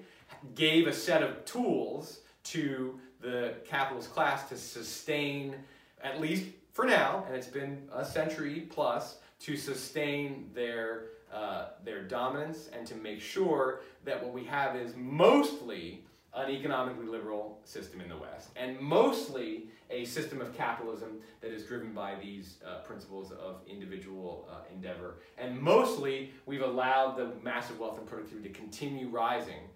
gave 0.55 0.87
a 0.87 0.93
set 0.93 1.23
of 1.23 1.45
tools 1.45 2.21
to 2.45 2.99
the 3.21 3.55
capitalist 3.67 4.13
class 4.13 4.49
to 4.49 4.57
sustain, 4.57 5.55
at 6.03 6.21
least 6.21 6.47
for 6.73 6.85
now, 6.85 7.25
and 7.27 7.37
it's 7.37 7.47
been 7.47 7.89
a 7.93 8.05
century 8.05 8.67
plus, 8.71 9.19
to 9.41 9.57
sustain 9.57 10.51
their, 10.55 11.05
uh, 11.33 11.67
their 11.85 12.03
dominance 12.03 12.69
and 12.73 12.87
to 12.87 12.95
make 12.97 13.21
sure 13.21 13.81
that 14.05 14.23
what 14.23 14.33
we 14.33 14.45
have 14.45 14.77
is 14.77 14.95
mostly 14.97 16.05
an 16.35 16.51
economically 16.51 17.07
liberal 17.07 17.61
system 17.65 18.01
in 18.01 18.09
the 18.09 18.17
West, 18.17 18.49
and 18.57 18.81
mostly 18.81 19.65
a 19.91 20.05
system 20.07 20.41
of 20.41 20.57
capitalism 20.57 21.21
that 21.43 21.53
is 21.53 21.65
driven 21.65 21.93
by 21.93 22.15
these 22.15 22.57
uh, 22.67 22.79
principles 22.79 23.33
of 23.33 23.57
individual 23.69 24.49
uh, 24.51 24.61
endeavor. 24.73 25.17
And 25.37 25.61
mostly, 25.61 26.33
we've 26.47 26.63
allowed 26.63 27.17
the 27.17 27.33
massive 27.43 27.79
wealth 27.79 27.99
and 27.99 28.07
productivity 28.07 28.49
to 28.49 28.55
continue 28.55 29.09
rising 29.09 29.69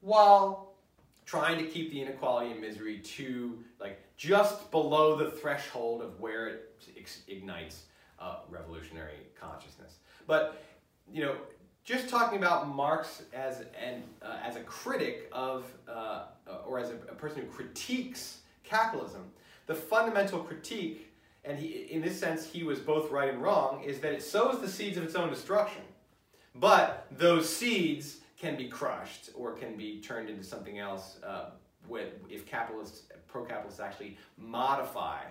while 0.00 0.74
trying 1.26 1.58
to 1.58 1.64
keep 1.64 1.90
the 1.90 2.00
inequality 2.00 2.52
and 2.52 2.60
misery 2.60 2.98
to 3.00 3.58
like 3.80 4.00
just 4.16 4.70
below 4.70 5.16
the 5.16 5.30
threshold 5.30 6.00
of 6.00 6.18
where 6.20 6.46
it 6.46 6.82
ignites 7.26 7.84
uh, 8.20 8.36
revolutionary 8.48 9.26
consciousness. 9.38 9.98
But, 10.26 10.62
you 11.12 11.22
know, 11.22 11.34
just 11.88 12.06
talking 12.10 12.36
about 12.36 12.68
Marx 12.68 13.22
as 13.32 13.60
an 13.82 14.02
uh, 14.20 14.36
as 14.44 14.56
a 14.56 14.60
critic 14.60 15.30
of 15.32 15.64
uh, 15.88 16.24
or 16.66 16.78
as 16.78 16.90
a, 16.90 16.94
a, 17.10 17.14
person 17.14 17.40
who 17.40 17.46
critiques 17.46 18.40
capitalism, 18.62 19.22
the 19.66 19.74
fundamental 19.74 20.40
critique, 20.40 21.10
and 21.46 21.58
he, 21.58 21.88
in 21.90 22.02
this 22.02 22.20
sense 22.20 22.44
he 22.44 22.62
was 22.62 22.78
both 22.78 23.10
right 23.10 23.30
and 23.30 23.42
wrong, 23.42 23.82
is 23.82 24.00
that 24.00 24.12
it 24.12 24.22
sows 24.22 24.60
the 24.60 24.68
seeds 24.68 24.98
of 24.98 25.02
its 25.02 25.14
own 25.14 25.30
destruction. 25.30 25.80
But 26.54 27.06
those 27.10 27.48
seeds 27.48 28.18
can 28.38 28.54
be 28.54 28.68
crushed 28.68 29.30
or 29.34 29.52
can 29.52 29.74
be 29.74 30.02
turned 30.02 30.28
into 30.28 30.44
something 30.44 30.78
else 30.78 31.18
uh, 31.26 31.50
with, 31.88 32.08
if 32.28 32.44
capitalists, 32.44 33.04
pro-capitalists 33.28 33.80
actually 33.80 34.18
modify 34.36 35.22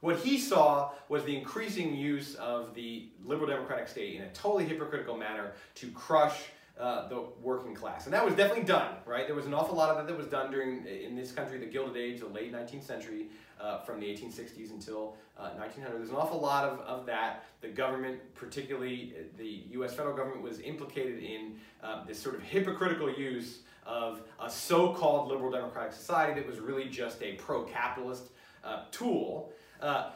what 0.00 0.18
he 0.18 0.38
saw 0.38 0.90
was 1.08 1.24
the 1.24 1.36
increasing 1.36 1.94
use 1.94 2.34
of 2.36 2.74
the 2.74 3.08
liberal 3.24 3.48
democratic 3.48 3.88
state 3.88 4.14
in 4.14 4.22
a 4.22 4.28
totally 4.30 4.64
hypocritical 4.64 5.16
manner 5.16 5.52
to 5.76 5.90
crush 5.90 6.44
uh, 6.78 7.08
the 7.08 7.24
working 7.42 7.74
class. 7.74 8.04
And 8.04 8.14
that 8.14 8.24
was 8.24 8.34
definitely 8.34 8.64
done, 8.64 8.94
right? 9.04 9.26
There 9.26 9.34
was 9.34 9.46
an 9.46 9.54
awful 9.54 9.74
lot 9.74 9.90
of 9.90 9.96
that 9.96 10.06
that 10.06 10.16
was 10.16 10.28
done 10.28 10.52
during, 10.52 10.86
in 10.86 11.16
this 11.16 11.32
country, 11.32 11.58
the 11.58 11.66
Gilded 11.66 11.96
Age, 11.96 12.20
the 12.20 12.26
late 12.26 12.52
19th 12.52 12.84
century, 12.84 13.26
uh, 13.60 13.80
from 13.80 13.98
the 13.98 14.06
1860s 14.06 14.70
until 14.70 15.16
uh, 15.36 15.50
1900. 15.56 15.98
There's 15.98 16.10
an 16.10 16.16
awful 16.16 16.40
lot 16.40 16.64
of, 16.64 16.78
of 16.80 17.04
that. 17.06 17.44
The 17.60 17.68
government, 17.68 18.20
particularly 18.36 19.14
uh, 19.18 19.22
the 19.36 19.64
US 19.70 19.94
federal 19.94 20.16
government, 20.16 20.42
was 20.42 20.60
implicated 20.60 21.20
in 21.20 21.56
uh, 21.82 22.04
this 22.04 22.20
sort 22.20 22.36
of 22.36 22.42
hypocritical 22.42 23.12
use 23.12 23.62
of 23.84 24.22
a 24.40 24.48
so-called 24.48 25.28
liberal 25.28 25.50
democratic 25.50 25.92
society 25.92 26.40
that 26.40 26.46
was 26.46 26.60
really 26.60 26.88
just 26.88 27.20
a 27.22 27.32
pro-capitalist 27.32 28.28
uh, 28.62 28.82
tool 28.92 29.52
uh, 29.80 30.10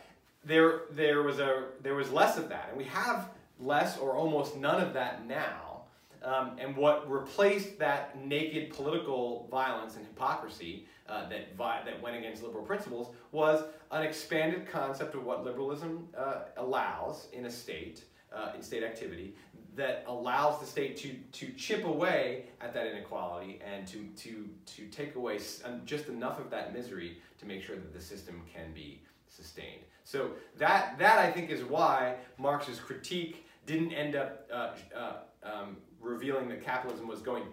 there, 0.45 0.83
there, 0.91 1.23
was 1.23 1.39
a, 1.39 1.65
there 1.83 1.95
was 1.95 2.11
less 2.11 2.37
of 2.37 2.49
that, 2.49 2.69
and 2.71 2.79
we 2.79 2.85
have 2.85 3.29
less 3.61 3.99
or 3.99 4.17
almost 4.17 4.57
none 4.57 4.81
of 4.81 4.93
that 4.95 5.27
now. 5.27 5.83
Um, 6.25 6.53
and 6.59 6.77
what 6.77 7.11
replaced 7.11 7.79
that 7.81 8.17
naked 8.25 8.73
political 8.73 9.49
violence 9.51 9.97
and 9.97 10.07
hypocrisy 10.07 10.87
uh, 11.09 11.29
that, 11.29 11.57
that 11.59 12.01
went 12.01 12.17
against 12.17 12.45
liberal 12.45 12.65
principles 12.65 13.15
was 13.33 13.65
an 13.91 14.05
expanded 14.05 14.69
concept 14.69 15.15
of 15.15 15.25
what 15.25 15.45
liberalism 15.45 16.07
uh, 16.17 16.43
allows 16.59 17.27
in 17.33 17.47
a 17.47 17.51
state, 17.51 18.05
uh, 18.33 18.53
in 18.55 18.63
state 18.63 18.85
activity, 18.85 19.35
that 19.75 20.05
allows 20.07 20.61
the 20.61 20.67
state 20.67 20.97
to, 20.99 21.15
to 21.33 21.53
chip 21.55 21.85
away 21.85 22.45
at 22.61 22.75
that 22.75 22.87
inequality 22.87 23.61
and 23.65 23.87
to, 23.89 24.05
to, 24.17 24.49
to 24.67 24.87
take 24.89 25.17
away 25.17 25.39
just 25.85 26.09
enough 26.09 26.39
of 26.39 26.51
that 26.51 26.75
misery 26.75 27.19
to 27.39 27.47
make 27.47 27.63
sure 27.63 27.77
that 27.77 27.93
the 27.93 28.01
system 28.01 28.43
can 28.53 28.73
be 28.73 29.01
sustained. 29.35 29.83
So 30.05 30.33
that, 30.59 30.99
that 30.99 31.19
I 31.19 31.31
think 31.31 31.51
is 31.51 31.63
why 31.65 32.17
Marx's 32.39 32.79
critique 32.81 33.47
didn't 33.67 33.93
end 33.93 34.17
up 34.17 34.49
uh, 34.53 34.71
uh, 34.97 35.13
um, 35.45 35.77
revealing 36.01 36.49
that 36.49 36.65
capitalism 36.65 37.07
was 37.07 37.21
going 37.21 37.45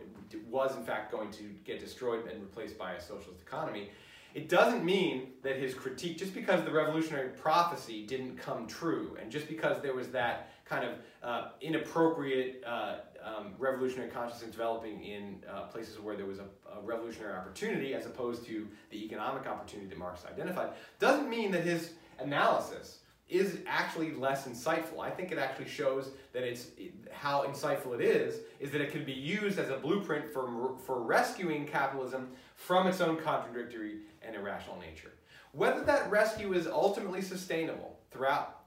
was 0.47 0.75
in 0.75 0.83
fact 0.83 1.11
going 1.11 1.31
to 1.31 1.43
get 1.63 1.79
destroyed 1.79 2.27
and 2.27 2.39
replaced 2.41 2.77
by 2.77 2.93
a 2.93 3.01
socialist 3.01 3.41
economy. 3.41 3.89
It 4.35 4.47
doesn't 4.47 4.85
mean 4.85 5.31
that 5.41 5.55
his 5.55 5.73
critique, 5.73 6.19
just 6.19 6.35
because 6.35 6.63
the 6.63 6.71
revolutionary 6.71 7.29
prophecy 7.29 8.05
didn't 8.05 8.37
come 8.37 8.67
true, 8.67 9.17
and 9.19 9.31
just 9.31 9.47
because 9.47 9.81
there 9.81 9.95
was 9.95 10.09
that 10.09 10.51
kind 10.69 10.85
of 10.85 10.93
uh, 11.23 11.47
inappropriate 11.61 12.63
uh, 12.65 12.97
um, 13.23 13.53
revolutionary 13.57 14.09
consciousness 14.09 14.51
developing 14.51 15.03
in 15.03 15.43
uh, 15.51 15.63
places 15.63 15.99
where 15.99 16.15
there 16.15 16.25
was 16.25 16.39
a, 16.39 16.45
a, 16.77 16.81
revolutionary 16.81 17.33
opportunity 17.33 17.93
as 17.93 18.05
opposed 18.05 18.45
to 18.45 18.67
the 18.91 19.03
economic 19.03 19.47
opportunity 19.47 19.89
that 19.89 19.97
Marx 19.97 20.23
identified, 20.25 20.69
doesn't 20.99 21.29
mean 21.29 21.51
that 21.51 21.63
his 21.63 21.91
analysis 22.19 22.99
is 23.27 23.59
actually 23.67 24.11
less 24.11 24.47
insightful. 24.47 24.99
I 25.01 25.09
think 25.09 25.31
it 25.31 25.37
actually 25.37 25.67
shows 25.67 26.11
that 26.33 26.43
it's 26.43 26.67
how 27.11 27.45
insightful 27.45 27.93
it 27.93 28.01
is, 28.01 28.41
is 28.59 28.71
that 28.71 28.81
it 28.81 28.91
can 28.91 29.05
be 29.05 29.13
used 29.13 29.59
as 29.59 29.69
a 29.69 29.77
blueprint 29.77 30.31
for, 30.33 30.75
for 30.85 31.01
rescuing 31.01 31.67
capitalism 31.67 32.29
from 32.55 32.87
its 32.87 33.01
own 33.01 33.17
contradictory 33.17 33.99
and 34.21 34.35
irrational 34.35 34.79
nature. 34.79 35.11
Whether 35.51 35.83
that 35.83 36.09
rescue 36.09 36.53
is 36.53 36.67
ultimately 36.67 37.21
sustainable 37.21 37.97
throughout 38.11 38.58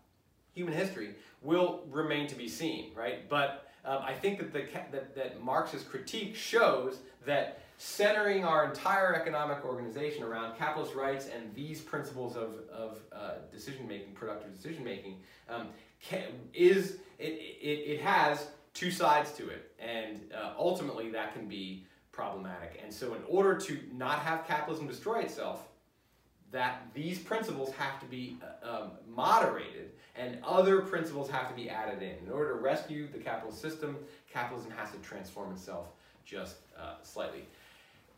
human 0.54 0.74
history 0.74 1.14
will 1.42 1.84
remain 1.90 2.26
to 2.28 2.34
be 2.34 2.48
seen, 2.48 2.92
right? 2.94 3.28
But 3.28 3.70
um, 3.84 4.00
I 4.02 4.12
think 4.12 4.38
that, 4.38 4.52
the, 4.52 4.66
that, 4.92 5.14
that 5.14 5.42
Marx's 5.42 5.82
critique 5.82 6.36
shows 6.36 6.98
that 7.26 7.62
centering 7.78 8.44
our 8.44 8.64
entire 8.64 9.14
economic 9.14 9.64
organization 9.64 10.22
around 10.22 10.56
capitalist 10.56 10.94
rights 10.94 11.28
and 11.34 11.52
these 11.54 11.80
principles 11.80 12.36
of, 12.36 12.54
of 12.72 12.98
uh, 13.12 13.32
decision 13.50 13.88
making, 13.88 14.12
productive 14.14 14.54
decision 14.54 14.84
making, 14.84 15.16
um, 15.48 15.68
is 16.54 16.98
it, 17.18 17.32
it, 17.32 17.94
it 17.94 18.00
has 18.00 18.48
two 18.74 18.90
sides 18.90 19.32
to 19.32 19.48
it, 19.48 19.72
and 19.78 20.20
uh, 20.34 20.52
ultimately 20.58 21.10
that 21.10 21.34
can 21.34 21.48
be 21.48 21.84
problematic. 22.12 22.80
And 22.82 22.92
so, 22.92 23.14
in 23.14 23.22
order 23.28 23.58
to 23.58 23.78
not 23.92 24.20
have 24.20 24.46
capitalism 24.46 24.86
destroy 24.86 25.20
itself, 25.20 25.68
that 26.52 26.86
these 26.94 27.18
principles 27.18 27.74
have 27.74 27.98
to 28.00 28.06
be 28.06 28.36
uh, 28.62 28.82
um, 28.82 28.90
moderated 29.08 29.90
and 30.14 30.38
other 30.44 30.82
principles 30.82 31.30
have 31.30 31.48
to 31.48 31.54
be 31.54 31.70
added 31.70 32.02
in. 32.02 32.26
In 32.26 32.32
order 32.32 32.52
to 32.52 32.60
rescue 32.60 33.08
the 33.10 33.18
capitalist 33.18 33.60
system, 33.60 33.96
capitalism 34.30 34.70
has 34.72 34.90
to 34.90 34.98
transform 34.98 35.50
itself 35.52 35.86
just 36.24 36.56
uh, 36.78 36.94
slightly 37.02 37.46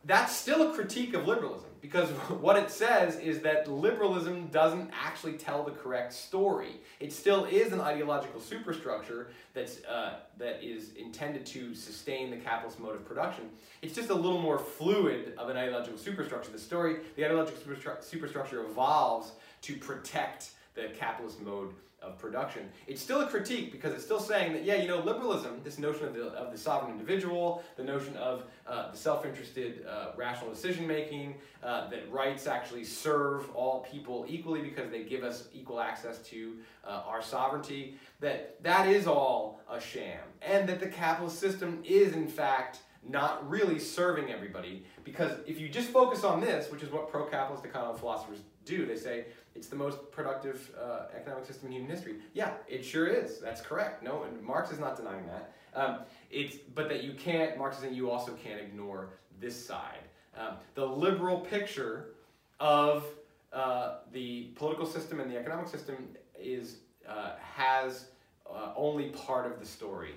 that's 0.06 0.34
still 0.34 0.70
a 0.70 0.74
critique 0.74 1.14
of 1.14 1.26
liberalism 1.26 1.70
because 1.80 2.08
what 2.40 2.56
it 2.56 2.70
says 2.70 3.16
is 3.16 3.40
that 3.40 3.70
liberalism 3.70 4.46
doesn't 4.48 4.90
actually 4.92 5.34
tell 5.34 5.62
the 5.62 5.70
correct 5.70 6.12
story. 6.12 6.80
It 7.00 7.12
still 7.12 7.44
is 7.44 7.72
an 7.72 7.80
ideological 7.80 8.40
superstructure 8.40 9.28
that's, 9.52 9.84
uh, 9.84 10.20
that 10.38 10.64
is 10.64 10.94
intended 10.94 11.44
to 11.46 11.74
sustain 11.74 12.30
the 12.30 12.38
capitalist 12.38 12.80
mode 12.80 12.94
of 12.94 13.04
production. 13.04 13.50
It's 13.82 13.94
just 13.94 14.10
a 14.10 14.14
little 14.14 14.40
more 14.40 14.58
fluid 14.58 15.34
of 15.36 15.48
an 15.48 15.56
ideological 15.56 15.98
superstructure. 15.98 16.50
The 16.50 16.58
story, 16.58 16.96
the 17.16 17.24
ideological 17.26 17.60
superstructure 18.00 18.64
evolves 18.64 19.32
to 19.62 19.76
protect 19.76 20.50
the 20.74 20.88
capitalist 20.98 21.40
mode 21.40 21.72
of 22.06 22.18
production. 22.18 22.68
It's 22.86 23.00
still 23.00 23.22
a 23.22 23.26
critique 23.26 23.72
because 23.72 23.92
it's 23.92 24.04
still 24.04 24.20
saying 24.20 24.52
that, 24.52 24.64
yeah, 24.64 24.76
you 24.76 24.88
know, 24.88 25.00
liberalism, 25.00 25.60
this 25.64 25.78
notion 25.78 26.06
of 26.06 26.14
the, 26.14 26.26
of 26.28 26.52
the 26.52 26.58
sovereign 26.58 26.92
individual, 26.92 27.62
the 27.76 27.84
notion 27.84 28.16
of 28.16 28.44
uh, 28.66 28.90
the 28.90 28.96
self-interested 28.96 29.86
uh, 29.86 30.08
rational 30.16 30.50
decision 30.50 30.86
making, 30.86 31.34
uh, 31.62 31.88
that 31.88 32.10
rights 32.12 32.46
actually 32.46 32.84
serve 32.84 33.50
all 33.54 33.86
people 33.90 34.24
equally 34.28 34.60
because 34.60 34.90
they 34.90 35.02
give 35.02 35.24
us 35.24 35.48
equal 35.52 35.80
access 35.80 36.18
to 36.18 36.56
uh, 36.86 37.02
our 37.06 37.22
sovereignty, 37.22 37.98
that 38.20 38.62
that 38.62 38.86
is 38.88 39.06
all 39.06 39.60
a 39.70 39.80
sham. 39.80 40.20
And 40.42 40.68
that 40.68 40.80
the 40.80 40.88
capitalist 40.88 41.38
system 41.38 41.80
is, 41.84 42.12
in 42.12 42.28
fact, 42.28 42.80
not 43.06 43.48
really 43.48 43.78
serving 43.78 44.30
everybody 44.32 44.84
because 45.04 45.32
if 45.46 45.60
you 45.60 45.68
just 45.68 45.90
focus 45.90 46.24
on 46.24 46.40
this, 46.40 46.70
which 46.70 46.82
is 46.82 46.90
what 46.90 47.10
pro-capitalist 47.10 47.64
economic 47.64 47.98
philosophers 47.98 48.38
do, 48.64 48.86
they 48.86 48.96
say, 48.96 49.26
it's 49.54 49.68
the 49.68 49.76
most 49.76 50.10
productive 50.10 50.70
uh, 50.80 51.06
economic 51.16 51.44
system 51.44 51.68
in 51.68 51.72
human 51.72 51.90
history. 51.90 52.16
Yeah, 52.32 52.52
it 52.68 52.84
sure 52.84 53.06
is. 53.06 53.38
That's 53.38 53.60
correct. 53.60 54.02
No, 54.02 54.24
and 54.24 54.42
Marx 54.42 54.70
is 54.70 54.78
not 54.78 54.96
denying 54.96 55.26
that. 55.26 55.52
Um, 55.74 55.98
it's, 56.30 56.56
but 56.74 56.88
that 56.88 57.04
you 57.04 57.12
can't, 57.12 57.56
Marx 57.56 57.76
is 57.76 57.82
saying 57.82 57.94
you 57.94 58.10
also 58.10 58.32
can't 58.32 58.60
ignore 58.60 59.10
this 59.40 59.64
side. 59.64 60.00
Um, 60.36 60.54
the 60.74 60.86
liberal 60.86 61.38
picture 61.40 62.14
of 62.58 63.04
uh, 63.52 63.98
the 64.12 64.50
political 64.56 64.86
system 64.86 65.20
and 65.20 65.30
the 65.30 65.38
economic 65.38 65.68
system 65.68 65.96
is, 66.38 66.78
uh, 67.08 67.32
has 67.40 68.06
uh, 68.52 68.72
only 68.76 69.10
part 69.10 69.46
of 69.50 69.60
the 69.60 69.66
story. 69.66 70.14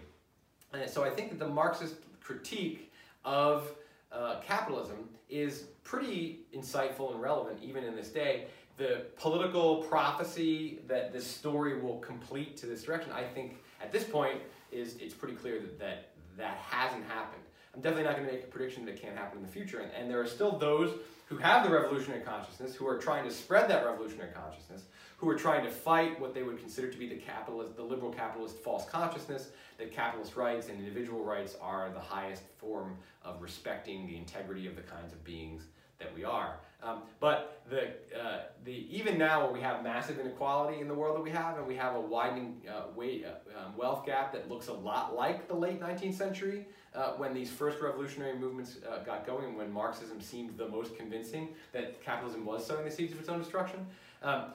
And 0.73 0.89
so 0.89 1.03
I 1.03 1.09
think 1.09 1.29
that 1.29 1.39
the 1.39 1.47
Marxist 1.47 1.95
critique 2.21 2.91
of 3.23 3.71
uh, 4.11 4.39
capitalism 4.45 5.09
is 5.29 5.65
pretty 5.83 6.39
insightful 6.55 7.11
and 7.13 7.21
relevant 7.21 7.59
even 7.61 7.83
in 7.83 7.95
this 7.95 8.09
day 8.09 8.47
the 8.77 9.01
political 9.17 9.77
prophecy 9.77 10.79
that 10.87 11.11
this 11.11 11.25
story 11.25 11.81
will 11.81 11.97
complete 11.97 12.57
to 12.57 12.67
this 12.67 12.83
direction, 12.83 13.11
I 13.11 13.23
think 13.23 13.57
at 13.81 13.91
this 13.91 14.03
point 14.03 14.39
is 14.71 14.95
it's 14.97 15.13
pretty 15.13 15.35
clear 15.35 15.59
that 15.59 15.79
that, 15.79 16.09
that 16.37 16.57
hasn't 16.57 17.03
happened. 17.05 17.41
I'm 17.73 17.81
definitely 17.81 18.05
not 18.05 18.15
going 18.15 18.27
to 18.27 18.33
make 18.33 18.43
a 18.43 18.47
prediction 18.47 18.85
that 18.85 18.95
it 18.95 19.01
can't 19.01 19.17
happen 19.17 19.39
in 19.39 19.45
the 19.45 19.51
future. 19.51 19.79
And, 19.79 19.91
and 19.93 20.09
there 20.09 20.21
are 20.21 20.27
still 20.27 20.57
those 20.57 20.91
who 21.25 21.37
have 21.37 21.63
the 21.63 21.69
revolutionary 21.69 22.21
consciousness, 22.21 22.75
who 22.75 22.87
are 22.87 22.97
trying 22.97 23.23
to 23.25 23.31
spread 23.31 23.69
that 23.69 23.85
revolutionary 23.85 24.31
consciousness, 24.31 24.83
who 25.17 25.27
are 25.27 25.35
trying 25.35 25.63
to 25.63 25.71
fight 25.71 26.19
what 26.19 26.33
they 26.33 26.43
would 26.43 26.59
consider 26.59 26.89
to 26.89 26.97
be 26.97 27.07
the 27.07 27.15
capitalist, 27.15 27.75
the 27.75 27.83
liberal 27.83 28.11
capitalist 28.11 28.55
false 28.57 28.87
consciousness 28.87 29.49
that 29.77 29.91
capitalist 29.91 30.35
rights 30.35 30.69
and 30.69 30.79
individual 30.79 31.23
rights 31.23 31.55
are 31.61 31.89
the 31.93 31.99
highest 31.99 32.43
form 32.57 32.95
of 33.23 33.41
respecting 33.41 34.07
the 34.07 34.15
integrity 34.15 34.67
of 34.67 34.75
the 34.75 34.81
kinds 34.83 35.11
of 35.11 35.23
beings 35.23 35.63
that 35.99 36.13
we 36.15 36.23
are. 36.23 36.59
Um, 36.83 37.01
but 37.19 37.63
the, 37.69 37.87
uh, 38.17 38.41
the, 38.63 38.85
even 38.95 39.17
now 39.17 39.43
where 39.43 39.51
we 39.51 39.61
have 39.61 39.83
massive 39.83 40.19
inequality 40.19 40.79
in 40.79 40.87
the 40.87 40.93
world 40.93 41.17
that 41.17 41.23
we 41.23 41.31
have 41.31 41.57
and 41.57 41.65
we 41.65 41.75
have 41.75 41.95
a 41.95 41.99
widening 41.99 42.61
uh, 42.69 42.83
weight, 42.95 43.25
uh, 43.25 43.65
um, 43.65 43.75
wealth 43.75 44.05
gap 44.05 44.31
that 44.33 44.49
looks 44.49 44.67
a 44.67 44.73
lot 44.73 45.15
like 45.15 45.47
the 45.47 45.55
late 45.55 45.81
19th 45.81 46.13
century 46.13 46.65
uh, 46.93 47.13
when 47.13 47.33
these 47.33 47.49
first 47.49 47.81
revolutionary 47.81 48.37
movements 48.37 48.77
uh, 48.89 49.03
got 49.03 49.25
going, 49.25 49.57
when 49.57 49.71
Marxism 49.71 50.21
seemed 50.21 50.55
the 50.57 50.67
most 50.67 50.95
convincing 50.95 51.49
that 51.73 52.03
capitalism 52.03 52.45
was 52.45 52.65
sowing 52.65 52.85
the 52.85 52.91
seeds 52.91 53.11
of 53.13 53.19
its 53.19 53.29
own 53.29 53.39
destruction. 53.39 53.85
Um, 54.21 54.45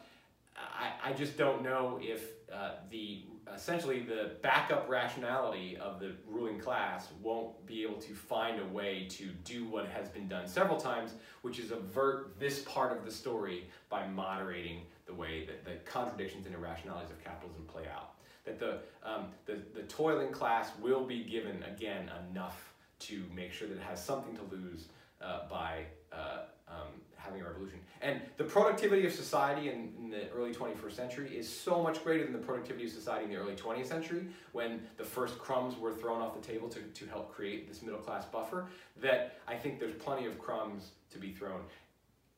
I, 0.56 1.10
I 1.10 1.12
just 1.12 1.36
don't 1.36 1.62
know 1.62 1.98
if 2.00 2.24
uh, 2.52 2.72
the 2.90 3.24
essentially 3.54 4.00
the 4.00 4.32
backup 4.42 4.88
rationality 4.88 5.76
of 5.76 6.00
the 6.00 6.12
ruling 6.26 6.58
class 6.58 7.08
won't 7.22 7.64
be 7.66 7.82
able 7.82 8.00
to 8.00 8.14
find 8.14 8.60
a 8.60 8.66
way 8.66 9.06
to 9.10 9.26
do 9.44 9.64
what 9.64 9.86
has 9.88 10.08
been 10.08 10.28
done 10.28 10.46
several 10.46 10.76
times, 10.76 11.14
which 11.42 11.58
is 11.58 11.70
avert 11.70 12.38
this 12.38 12.60
part 12.60 12.96
of 12.96 13.04
the 13.04 13.10
story 13.10 13.68
by 13.88 14.06
moderating 14.06 14.82
the 15.06 15.14
way 15.14 15.44
that 15.46 15.64
the 15.64 15.76
contradictions 15.90 16.46
and 16.46 16.54
irrationalities 16.54 17.10
of 17.10 17.22
capitalism 17.22 17.64
play 17.66 17.84
out. 17.92 18.14
That 18.44 18.58
the, 18.58 18.78
um, 19.04 19.26
the, 19.46 19.58
the 19.74 19.82
toiling 19.82 20.32
class 20.32 20.70
will 20.80 21.04
be 21.04 21.24
given, 21.24 21.62
again, 21.64 22.10
enough 22.30 22.72
to 23.00 23.22
make 23.34 23.52
sure 23.52 23.68
that 23.68 23.74
it 23.74 23.82
has 23.82 24.02
something 24.02 24.36
to 24.36 24.42
lose 24.50 24.86
uh, 25.20 25.48
by 25.48 25.84
uh, 26.12 26.42
um, 26.68 26.88
having 27.24 27.40
a 27.40 27.44
revolution. 27.44 27.78
And 28.00 28.20
the 28.36 28.44
productivity 28.44 29.06
of 29.06 29.12
society 29.12 29.68
in, 29.68 29.92
in, 29.98 30.10
the 30.10 30.28
early 30.30 30.52
21st 30.52 30.92
century 30.92 31.36
is 31.36 31.48
so 31.48 31.82
much 31.82 32.02
greater 32.02 32.24
than 32.24 32.32
the 32.32 32.38
productivity 32.38 32.84
of 32.84 32.92
society 32.92 33.24
in 33.24 33.30
the 33.30 33.36
early 33.36 33.54
20th 33.54 33.86
century 33.86 34.26
when 34.52 34.80
the 34.96 35.04
first 35.04 35.38
crumbs 35.38 35.78
were 35.78 35.92
thrown 35.92 36.20
off 36.20 36.34
the 36.34 36.46
table 36.46 36.68
to, 36.68 36.80
to 36.80 37.06
help 37.06 37.32
create 37.32 37.68
this 37.68 37.82
middle 37.82 38.00
class 38.00 38.24
buffer 38.26 38.66
that 39.00 39.36
I 39.46 39.54
think 39.54 39.78
there's 39.78 39.94
plenty 39.94 40.26
of 40.26 40.38
crumbs 40.38 40.90
to 41.10 41.18
be 41.18 41.32
thrown. 41.32 41.60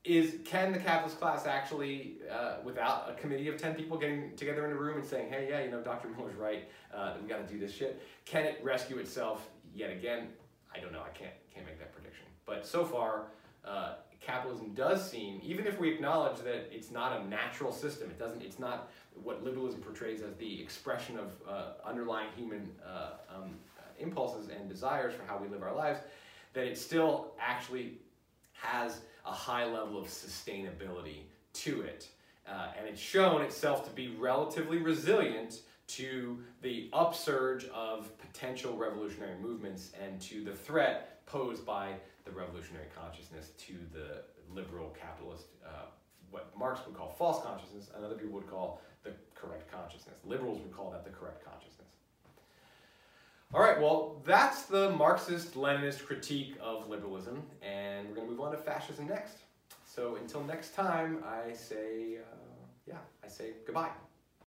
Is 0.05 0.37
can 0.45 0.73
the 0.73 0.79
capitalist 0.79 1.19
class 1.19 1.47
actually, 1.47 2.17
uh, 2.31 2.57
without 2.63 3.09
a 3.09 3.15
committee 3.15 3.49
of 3.49 3.57
10 3.57 3.75
people 3.75 3.97
getting 3.97 4.37
together 4.37 4.67
in 4.67 4.73
a 4.73 4.75
room 4.75 4.99
and 4.99 5.07
saying, 5.07 5.31
hey, 5.31 5.47
yeah, 5.49 5.65
you 5.65 5.71
know, 5.71 5.81
Dr. 5.81 6.09
Miller's 6.09 6.37
right, 6.37 6.69
uh, 6.95 7.15
we 7.23 7.27
got 7.27 7.47
to 7.47 7.53
do 7.53 7.59
this 7.59 7.75
shit, 7.75 8.03
can 8.27 8.45
it 8.45 8.61
rescue 8.63 8.99
itself 8.99 9.49
yet 9.75 9.91
again? 9.91 10.29
I 10.75 10.79
don't 10.79 10.93
know, 10.93 11.01
I 11.01 11.17
can't, 11.17 11.33
can't 11.55 11.65
make 11.65 11.79
that 11.79 11.95
prediction. 11.95 12.27
But 12.45 12.67
so 12.67 12.85
far, 12.85 13.29
uh, 13.65 13.95
capitalism 14.25 14.73
does 14.75 15.09
seem, 15.11 15.41
even 15.43 15.67
if 15.67 15.79
we 15.79 15.93
acknowledge 15.93 16.39
that 16.39 16.69
it's 16.73 16.91
not 16.91 17.21
a 17.21 17.29
natural 17.29 17.73
system, 17.73 18.11
it 18.11 18.19
doesn't, 18.19 18.43
it's 18.43 18.59
not 18.59 18.91
what 19.23 19.45
liberalism 19.45 19.81
portrays 19.81 20.23
as 20.23 20.35
the 20.37 20.61
expression 20.61 21.19
of 21.19 21.33
uh, 21.49 21.89
underlying 21.89 22.29
human 22.37 22.71
uh, 22.85 23.11
um, 23.35 23.51
impulses 23.99 24.49
and 24.49 24.69
desires 24.69 25.15
for 25.15 25.25
how 25.25 25.39
we 25.39 25.49
live 25.49 25.63
our 25.63 25.75
lives, 25.75 26.01
that 26.53 26.65
it 26.65 26.79
still 26.79 27.33
actually 27.41 27.99
has 28.53 29.01
a 29.27 29.33
high 29.33 29.65
level 29.65 29.99
of 29.99 30.07
sustainability 30.07 31.23
to 31.53 31.83
it. 31.83 32.09
Uh, 32.47 32.69
and 32.79 32.87
it's 32.87 33.01
shown 33.01 33.43
itself 33.43 33.85
to 33.85 33.91
be 33.95 34.09
relatively 34.17 34.79
resilient 34.79 35.61
to 35.87 36.39
the 36.63 36.89
upsurge 36.93 37.67
of 37.67 38.17
potential 38.19 38.77
revolutionary 38.77 39.37
movements 39.41 39.93
and 40.03 40.21
to 40.21 40.45
the 40.45 40.53
threat 40.53 41.25
posed 41.27 41.65
by 41.65 41.93
the 42.25 42.31
revolutionary 42.31 42.87
consciousness 42.99 43.51
to 43.59 43.75
the 43.93 44.23
liberal 44.53 44.95
capitalist, 45.01 45.47
uh, 45.67 45.87
what 46.31 46.57
Marx 46.59 46.81
would 46.87 46.97
call 46.97 47.11
false 47.11 47.45
consciousness, 47.45 47.91
and 47.95 48.05
other 48.05 48.15
people 48.15 48.35
would 48.35 48.51
call 48.51 48.81
the 49.03 49.13
correct 49.35 49.71
consciousness. 49.71 50.17
Liberals 50.25 50.61
would 50.61 50.75
call 50.75 50.91
that 50.91 51.05
the 51.05 51.11
correct 51.11 51.45
consciousness. 51.45 51.89
All 53.53 53.61
right, 53.61 53.81
well, 53.81 54.21
that's 54.25 54.63
the 54.63 54.91
Marxist-Leninist 54.91 56.05
critique 56.05 56.57
of 56.61 56.89
liberalism, 56.89 57.43
and 57.63 58.09
we're 58.09 58.15
going 58.15 58.27
to 58.27 58.33
move 58.33 58.41
on 58.41 58.51
to 58.51 58.59
fascism 58.59 59.07
next. 59.07 59.37
So 59.85 60.17
until 60.17 60.43
next 60.43 60.75
time, 60.75 61.23
I 61.25 61.53
say, 61.53 62.17
uh, 62.17 62.37
yeah, 62.87 62.97
I 63.23 63.29
say 63.29 63.53
goodbye. 63.65 63.91